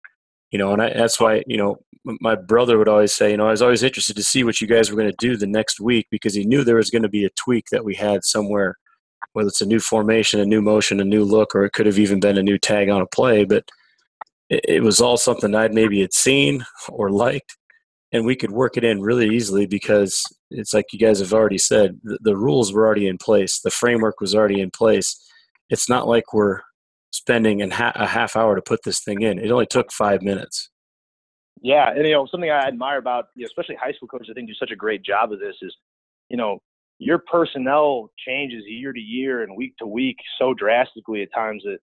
You 0.51 0.59
know, 0.59 0.72
and 0.72 0.82
I, 0.82 0.92
that's 0.92 1.20
why, 1.20 1.42
you 1.46 1.57
know, 1.57 1.78
my 2.05 2.34
brother 2.34 2.78
would 2.78 2.88
always 2.88 3.12
say, 3.12 3.30
you 3.30 3.36
know, 3.36 3.46
I 3.46 3.51
was 3.51 3.62
always 3.62 3.82
interested 3.82 4.16
to 4.16 4.24
see 4.24 4.42
what 4.42 4.61
you 4.61 4.66
guys 4.66 4.90
were 4.90 4.96
going 4.96 5.11
to 5.11 5.16
do 5.18 5.36
the 5.36 5.46
next 5.46 5.80
week 5.80 6.07
because 6.11 6.34
he 6.34 6.44
knew 6.44 6.64
there 6.64 6.76
was 6.76 6.90
going 6.90 7.03
to 7.03 7.09
be 7.09 7.24
a 7.24 7.30
tweak 7.30 7.66
that 7.70 7.84
we 7.84 7.94
had 7.94 8.24
somewhere, 8.24 8.76
whether 9.32 9.48
it's 9.48 9.61
a 9.61 9.66
new 9.66 9.80
formation, 9.80 10.40
a 10.40 10.46
new 10.46 10.62
motion, 10.62 11.01
a 11.01 11.05
new 11.05 11.24
look, 11.24 11.55
or 11.55 11.64
it 11.64 11.72
could 11.72 11.86
have 11.86 11.98
even 11.98 12.18
been 12.18 12.38
a 12.38 12.42
new 12.42 12.59
tag 12.59 12.88
on 12.88 13.01
a 13.01 13.07
play. 13.07 13.44
But 13.44 13.64
it, 14.48 14.64
it 14.66 14.82
was 14.82 15.01
all 15.01 15.16
something 15.16 15.55
I'd 15.55 15.74
maybe 15.74 16.01
had 16.01 16.14
seen 16.14 16.64
or 16.88 17.11
liked 17.11 17.57
and 18.12 18.26
we 18.26 18.36
could 18.36 18.51
work 18.51 18.76
it 18.76 18.84
in 18.84 19.01
really 19.01 19.28
easily 19.28 19.66
because 19.66 20.22
it's 20.51 20.74
like 20.74 20.86
you 20.92 20.98
guys 20.98 21.20
have 21.20 21.32
already 21.32 21.59
said 21.59 21.98
the, 22.03 22.18
the, 22.22 22.36
rules 22.36 22.72
were 22.72 22.84
already 22.86 23.07
in 23.07 23.18
place 23.18 23.61
the 23.61 23.70
framework 23.70 24.20
was 24.20 24.34
already 24.34 24.61
in 24.61 24.70
place 24.70 25.16
it's 25.68 25.88
not 25.88 26.09
like 26.09 26.32
we're 26.32 26.61
spending 27.11 27.68
ha- 27.70 27.92
a 27.94 28.06
half 28.06 28.36
hour 28.36 28.54
to 28.54 28.62
put 28.62 28.82
this 28.84 29.00
thing 29.00 29.22
in 29.22 29.38
it 29.38 29.50
only 29.50 29.66
took 29.66 29.92
five 29.92 30.22
minutes 30.22 30.70
yeah 31.62 31.90
and 31.90 32.06
you 32.06 32.12
know 32.12 32.26
something 32.30 32.50
i 32.50 32.66
admire 32.66 32.98
about 32.98 33.26
you 33.34 33.42
know, 33.42 33.46
especially 33.46 33.76
high 33.76 33.92
school 33.92 34.08
coaches 34.08 34.28
i 34.30 34.34
think 34.34 34.48
do 34.48 34.54
such 34.54 34.70
a 34.70 34.76
great 34.76 35.02
job 35.02 35.32
of 35.32 35.40
this 35.40 35.56
is 35.62 35.74
you 36.28 36.36
know 36.36 36.58
your 36.98 37.18
personnel 37.18 38.11
changes 38.26 38.62
year 38.66 38.92
to 38.92 39.00
year 39.00 39.42
and 39.42 39.56
week 39.56 39.74
to 39.78 39.86
week 39.86 40.16
so 40.38 40.54
drastically 40.54 41.22
at 41.22 41.32
times 41.34 41.62
that 41.64 41.78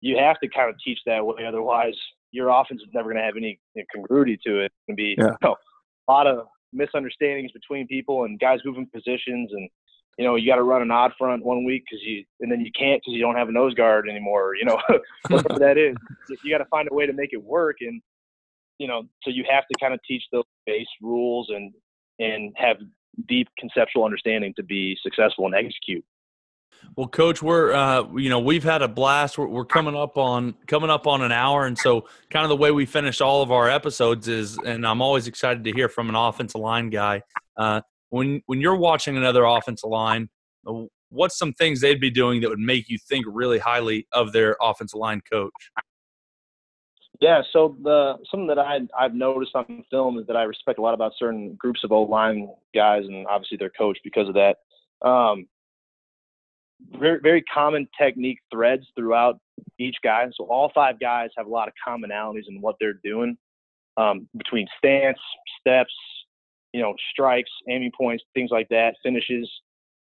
you 0.00 0.16
have 0.16 0.38
to 0.40 0.48
kind 0.48 0.68
of 0.68 0.76
teach 0.84 0.98
that 1.06 1.24
way 1.24 1.44
otherwise 1.46 1.94
your 2.30 2.50
offense 2.50 2.80
is 2.82 2.88
never 2.92 3.12
going 3.12 3.16
to 3.16 3.22
have 3.22 3.36
any 3.36 3.58
congruity 3.94 4.38
to 4.44 4.60
it. 4.60 4.66
It's 4.66 4.74
going 4.86 4.96
to 4.96 5.02
be 5.02 5.14
yeah. 5.18 5.26
you 5.26 5.48
know, 5.48 5.56
a 6.08 6.12
lot 6.12 6.26
of 6.26 6.46
misunderstandings 6.72 7.52
between 7.52 7.86
people 7.86 8.24
and 8.24 8.38
guys 8.38 8.60
moving 8.64 8.88
positions 8.92 9.50
and 9.52 9.68
you 10.18 10.24
know 10.24 10.34
you 10.34 10.46
got 10.46 10.56
to 10.56 10.62
run 10.62 10.82
an 10.82 10.90
odd 10.90 11.12
front 11.16 11.44
one 11.44 11.64
week 11.64 11.84
because 11.88 12.04
you 12.04 12.24
and 12.40 12.50
then 12.50 12.60
you 12.60 12.70
can't 12.78 13.00
because 13.00 13.14
you 13.14 13.20
don't 13.20 13.36
have 13.36 13.48
a 13.48 13.52
nose 13.52 13.74
guard 13.74 14.08
anymore 14.08 14.54
you 14.54 14.64
know 14.64 14.78
whatever 15.28 15.58
that 15.58 15.78
is 15.78 15.96
you 16.42 16.50
got 16.50 16.58
to 16.58 16.66
find 16.66 16.88
a 16.90 16.94
way 16.94 17.06
to 17.06 17.12
make 17.12 17.32
it 17.32 17.42
work 17.42 17.76
and 17.80 18.02
you 18.78 18.86
know 18.86 19.02
so 19.22 19.30
you 19.30 19.44
have 19.48 19.64
to 19.68 19.78
kind 19.80 19.94
of 19.94 20.00
teach 20.06 20.22
those 20.32 20.44
base 20.66 20.86
rules 21.00 21.48
and 21.50 21.72
and 22.18 22.52
have 22.56 22.76
deep 23.26 23.48
conceptual 23.58 24.04
understanding 24.04 24.54
to 24.56 24.62
be 24.62 24.96
successful 25.02 25.46
and 25.46 25.54
execute. 25.54 26.04
Well, 26.94 27.08
Coach, 27.08 27.42
we're 27.42 27.72
uh, 27.72 28.04
you 28.14 28.28
know 28.28 28.38
we've 28.38 28.62
had 28.62 28.82
a 28.82 28.88
blast. 28.88 29.36
We're, 29.36 29.48
we're, 29.48 29.64
coming 29.64 29.96
up 29.96 30.16
on 30.16 30.54
coming 30.68 30.90
up 30.90 31.08
on 31.08 31.22
an 31.22 31.32
hour, 31.32 31.66
and 31.66 31.76
so 31.76 32.06
kind 32.30 32.44
of 32.44 32.50
the 32.50 32.56
way 32.56 32.70
we 32.70 32.86
finish 32.86 33.20
all 33.20 33.42
of 33.42 33.50
our 33.50 33.68
episodes 33.68 34.28
is, 34.28 34.58
and 34.58 34.86
I'm 34.86 35.02
always 35.02 35.26
excited 35.26 35.64
to 35.64 35.72
hear 35.72 35.88
from 35.88 36.08
an 36.08 36.14
offensive 36.14 36.60
line 36.60 36.90
guy. 36.90 37.22
Uh, 37.56 37.80
when 38.10 38.42
when 38.46 38.60
you're 38.60 38.76
watching 38.76 39.16
another 39.16 39.44
offensive 39.44 39.90
line, 39.90 40.28
uh, 40.66 40.84
what's 41.10 41.38
some 41.38 41.52
things 41.52 41.80
they'd 41.80 42.00
be 42.00 42.10
doing 42.10 42.40
that 42.40 42.50
would 42.50 42.58
make 42.58 42.88
you 42.88 42.98
think 42.98 43.26
really 43.28 43.58
highly 43.58 44.06
of 44.12 44.32
their 44.32 44.56
offensive 44.60 44.98
line 44.98 45.20
coach? 45.30 45.52
Yeah, 47.20 47.42
so 47.52 47.76
the 47.82 48.14
something 48.30 48.46
that 48.46 48.58
I 48.58 48.78
I've 48.98 49.14
noticed 49.14 49.52
on 49.54 49.84
film 49.90 50.18
is 50.18 50.26
that 50.28 50.36
I 50.36 50.44
respect 50.44 50.78
a 50.78 50.82
lot 50.82 50.94
about 50.94 51.12
certain 51.18 51.54
groups 51.54 51.82
of 51.82 51.90
O 51.90 52.02
line 52.02 52.48
guys 52.74 53.04
and 53.06 53.26
obviously 53.26 53.56
their 53.56 53.70
coach 53.70 53.98
because 54.04 54.28
of 54.28 54.34
that. 54.34 54.56
Um, 55.06 55.46
very 56.98 57.18
very 57.20 57.42
common 57.42 57.88
technique 58.00 58.38
threads 58.52 58.84
throughout 58.96 59.40
each 59.80 59.96
guy. 60.04 60.26
So 60.36 60.44
all 60.44 60.70
five 60.72 61.00
guys 61.00 61.30
have 61.36 61.46
a 61.46 61.50
lot 61.50 61.66
of 61.66 61.74
commonalities 61.86 62.44
in 62.48 62.60
what 62.60 62.76
they're 62.78 63.00
doing 63.02 63.36
um, 63.96 64.28
between 64.36 64.68
stance, 64.78 65.18
steps, 65.60 65.92
you 66.72 66.82
know, 66.82 66.94
strikes, 67.10 67.50
aiming 67.68 67.92
points, 67.96 68.24
things 68.34 68.50
like 68.50 68.68
that, 68.68 68.94
finishes. 69.02 69.50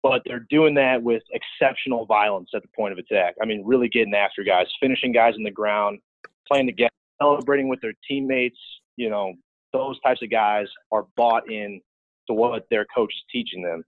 But 0.03 0.23
they're 0.27 0.47
doing 0.51 0.75
that 0.75 1.03
with 1.03 1.23
exceptional 1.31 2.07
violence 2.07 2.51
at 2.55 2.63
the 2.63 2.69
point 2.77 2.93
of 2.93 2.99
attack. 2.99 3.35
I 3.41 3.47
mean, 3.47 3.63
really 3.65 3.89
getting 3.89 4.15
after 4.15 4.43
guys, 4.43 4.67
finishing 4.81 5.13
guys 5.13 5.35
in 5.37 5.45
the 5.45 5.51
ground, 5.51 6.01
playing 6.49 6.67
together 6.67 6.91
celebrating 7.23 7.69
with 7.69 7.81
their 7.81 7.95
teammates, 8.09 8.59
you 8.97 9.09
know, 9.09 9.35
those 9.73 10.01
types 10.01 10.23
of 10.23 10.31
guys 10.31 10.67
are 10.91 11.07
bought 11.17 11.51
in 11.51 11.81
to 12.27 12.35
what 12.35 12.65
their 12.71 12.85
coach 12.95 13.13
is 13.15 13.23
teaching 13.31 13.63
them. 13.63 13.83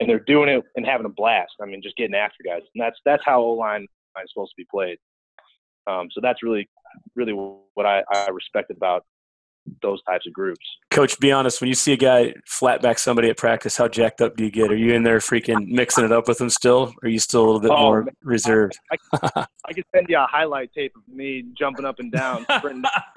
And 0.00 0.08
they're 0.08 0.20
doing 0.20 0.48
it 0.48 0.64
and 0.76 0.86
having 0.86 1.06
a 1.06 1.10
blast. 1.10 1.52
I 1.62 1.66
mean, 1.66 1.82
just 1.82 1.96
getting 1.96 2.14
after 2.14 2.42
guys. 2.44 2.62
And 2.74 2.82
that's 2.82 2.98
that's 3.04 3.22
how 3.24 3.42
O 3.42 3.50
line 3.50 3.82
is 3.82 4.30
supposed 4.32 4.52
to 4.52 4.56
be 4.56 4.66
played. 4.70 4.98
Um, 5.86 6.08
so 6.10 6.20
that's 6.22 6.42
really, 6.42 6.68
really 7.14 7.32
what 7.32 7.86
I, 7.86 8.02
I 8.12 8.28
respect 8.30 8.70
about 8.70 9.04
those 9.82 10.02
types 10.04 10.26
of 10.26 10.32
groups. 10.32 10.64
Coach, 10.90 11.18
be 11.20 11.32
honest. 11.32 11.60
When 11.60 11.68
you 11.68 11.74
see 11.74 11.92
a 11.92 11.96
guy 11.96 12.34
flat 12.46 12.82
back 12.82 12.98
somebody 12.98 13.28
at 13.28 13.36
practice, 13.36 13.76
how 13.76 13.88
jacked 13.88 14.20
up 14.20 14.36
do 14.36 14.44
you 14.44 14.50
get? 14.50 14.70
Are 14.70 14.76
you 14.76 14.94
in 14.94 15.02
there 15.02 15.18
freaking 15.18 15.68
mixing 15.68 16.04
it 16.04 16.12
up 16.12 16.28
with 16.28 16.38
them 16.38 16.50
still? 16.50 16.92
Or 17.02 17.06
are 17.06 17.08
you 17.08 17.18
still 17.18 17.44
a 17.44 17.46
little 17.46 17.60
bit 17.60 17.70
oh, 17.70 17.80
more 17.80 18.04
man. 18.04 18.14
reserved? 18.22 18.78
I, 18.90 18.96
I, 19.12 19.46
I, 19.68 19.72
could 19.72 19.84
send 19.94 20.06
you 20.08 20.18
a 20.18 20.26
highlight 20.26 20.72
tape 20.72 20.94
of 20.96 21.02
me 21.12 21.44
jumping 21.58 21.84
up 21.84 21.98
and 21.98 22.10
down, 22.12 22.44
sprinting. 22.58 22.84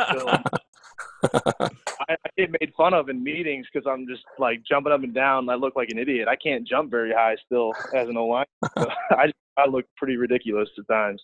I, 1.24 1.70
I 2.10 2.16
get 2.38 2.52
made 2.52 2.74
fun 2.76 2.94
of 2.94 3.10
in 3.10 3.24
meetings 3.24 3.66
because 3.72 3.88
I'm 3.90 4.08
just 4.08 4.24
like 4.40 4.62
jumping 4.70 4.94
up 4.94 5.04
and 5.04 5.14
down. 5.14 5.50
I 5.50 5.56
look 5.56 5.76
like 5.76 5.90
an 5.90 5.98
idiot. 5.98 6.28
I 6.28 6.36
can't 6.36 6.68
jump 6.68 6.92
very 6.92 7.12
high 7.12 7.36
still 7.46 7.74
as 7.96 8.10
an 8.10 8.18
O 8.18 8.26
line. 8.26 8.46
So 8.78 8.90
I 9.12 9.32
I 9.58 9.68
look 9.68 9.86
pretty 9.98 10.18
ridiculous 10.18 10.70
at 10.78 10.88
times 10.88 11.22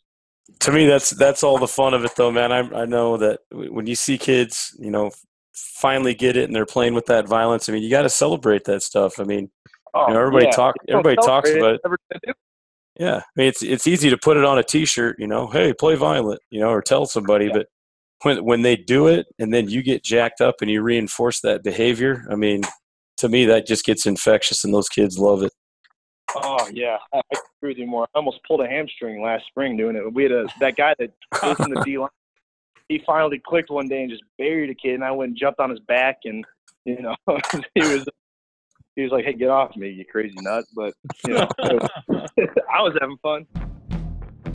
to 0.60 0.72
me 0.72 0.86
that's 0.86 1.12
that's 1.12 1.44
all 1.44 1.58
the 1.58 1.68
fun 1.68 1.94
of 1.94 2.04
it 2.04 2.16
though 2.16 2.32
man. 2.32 2.52
I, 2.52 2.60
I 2.82 2.86
know 2.86 3.18
that 3.18 3.40
when 3.52 3.88
you 3.88 3.96
see 3.96 4.18
kids 4.18 4.76
you 4.80 4.92
know 4.92 5.12
finally 5.54 6.14
get 6.14 6.38
it 6.38 6.46
and 6.46 6.56
they're 6.56 6.66
playing 6.66 6.94
with 6.94 7.06
that 7.08 7.28
violence 7.28 7.68
i 7.68 7.72
mean 7.72 7.84
you 7.84 7.90
got 7.90 8.04
to 8.04 8.10
celebrate 8.10 8.66
that 8.66 8.82
stuff. 8.82 9.20
I 9.20 9.24
mean 9.24 9.50
oh, 9.94 10.08
you 10.08 10.14
know, 10.14 10.20
everybody 10.20 10.46
yeah. 10.46 10.52
talk 10.52 10.76
everybody 10.88 11.16
talks 11.18 11.50
about 11.50 11.76
it. 11.76 12.36
Yeah. 13.00 13.18
I 13.18 13.32
mean 13.36 13.48
it's 13.48 13.64
it's 13.64 13.88
easy 13.88 14.10
to 14.10 14.18
put 14.18 14.38
it 14.38 14.46
on 14.46 14.58
a 14.58 14.64
t-shirt 14.64 15.18
you 15.20 15.28
know 15.28 15.48
hey 15.48 15.74
play 15.74 15.96
violent 15.96 16.42
you 16.50 16.60
know 16.60 16.70
or 16.70 16.82
tell 16.82 17.06
somebody 17.06 17.46
yeah. 17.46 17.54
but 17.54 17.68
when 18.24 18.44
when 18.44 18.62
they 18.62 18.76
do 18.76 19.08
it 19.08 19.28
and 19.40 19.54
then 19.54 19.70
you 19.70 19.82
get 19.82 20.04
jacked 20.04 20.42
up 20.42 20.56
and 20.62 20.70
you 20.70 20.82
reinforce 20.82 21.40
that 21.42 21.64
behavior 21.64 22.26
i 22.30 22.36
mean 22.36 22.62
to 23.18 23.30
me 23.30 23.46
that 23.46 23.66
just 23.66 23.86
gets 23.86 24.06
infectious 24.06 24.64
and 24.64 24.74
those 24.74 24.90
kids 24.90 25.18
love 25.18 25.44
it 25.44 25.54
Oh 26.36 26.68
yeah, 26.72 26.98
I 27.14 27.22
agree 27.32 27.72
with 27.72 27.78
you 27.78 27.88
more. 27.88 28.04
I 28.04 28.18
almost 28.18 28.40
pulled 28.48 28.62
a 28.62 28.68
hamstring 28.68 29.22
last 29.22 29.46
spring 29.48 29.78
doing 29.78 29.96
it. 29.96 30.14
We 30.14 30.24
had 30.24 30.32
a 30.32 30.46
that 30.60 30.76
guy 30.76 30.94
that 31.00 31.12
was 31.42 31.60
in 31.60 31.72
the 31.72 31.82
D 31.84 31.98
line. 31.98 32.10
He 32.88 33.02
finally 33.06 33.40
clicked 33.40 33.70
one 33.70 33.88
day 33.88 34.02
and 34.02 34.10
just 34.10 34.24
buried 34.38 34.70
a 34.70 34.76
kid, 34.76 34.96
and 34.96 35.04
I 35.04 35.12
went 35.12 35.30
and 35.30 35.38
jumped 35.38 35.60
on 35.60 35.70
his 35.70 35.80
back, 35.82 36.20
and 36.26 36.44
you 36.86 37.02
know 37.02 37.16
he 37.76 37.82
was 37.82 38.06
he 38.96 39.04
was 39.04 39.12
like, 39.12 39.26
"Hey, 39.26 39.34
get 39.34 39.50
off 39.50 39.76
me, 39.76 39.90
you 39.90 40.06
crazy 40.06 40.36
nut!" 40.42 40.66
But 40.76 40.94
you 41.26 41.34
know, 41.34 41.48
I 41.60 42.82
was 42.82 42.98
having 43.00 43.18
fun. 43.22 43.48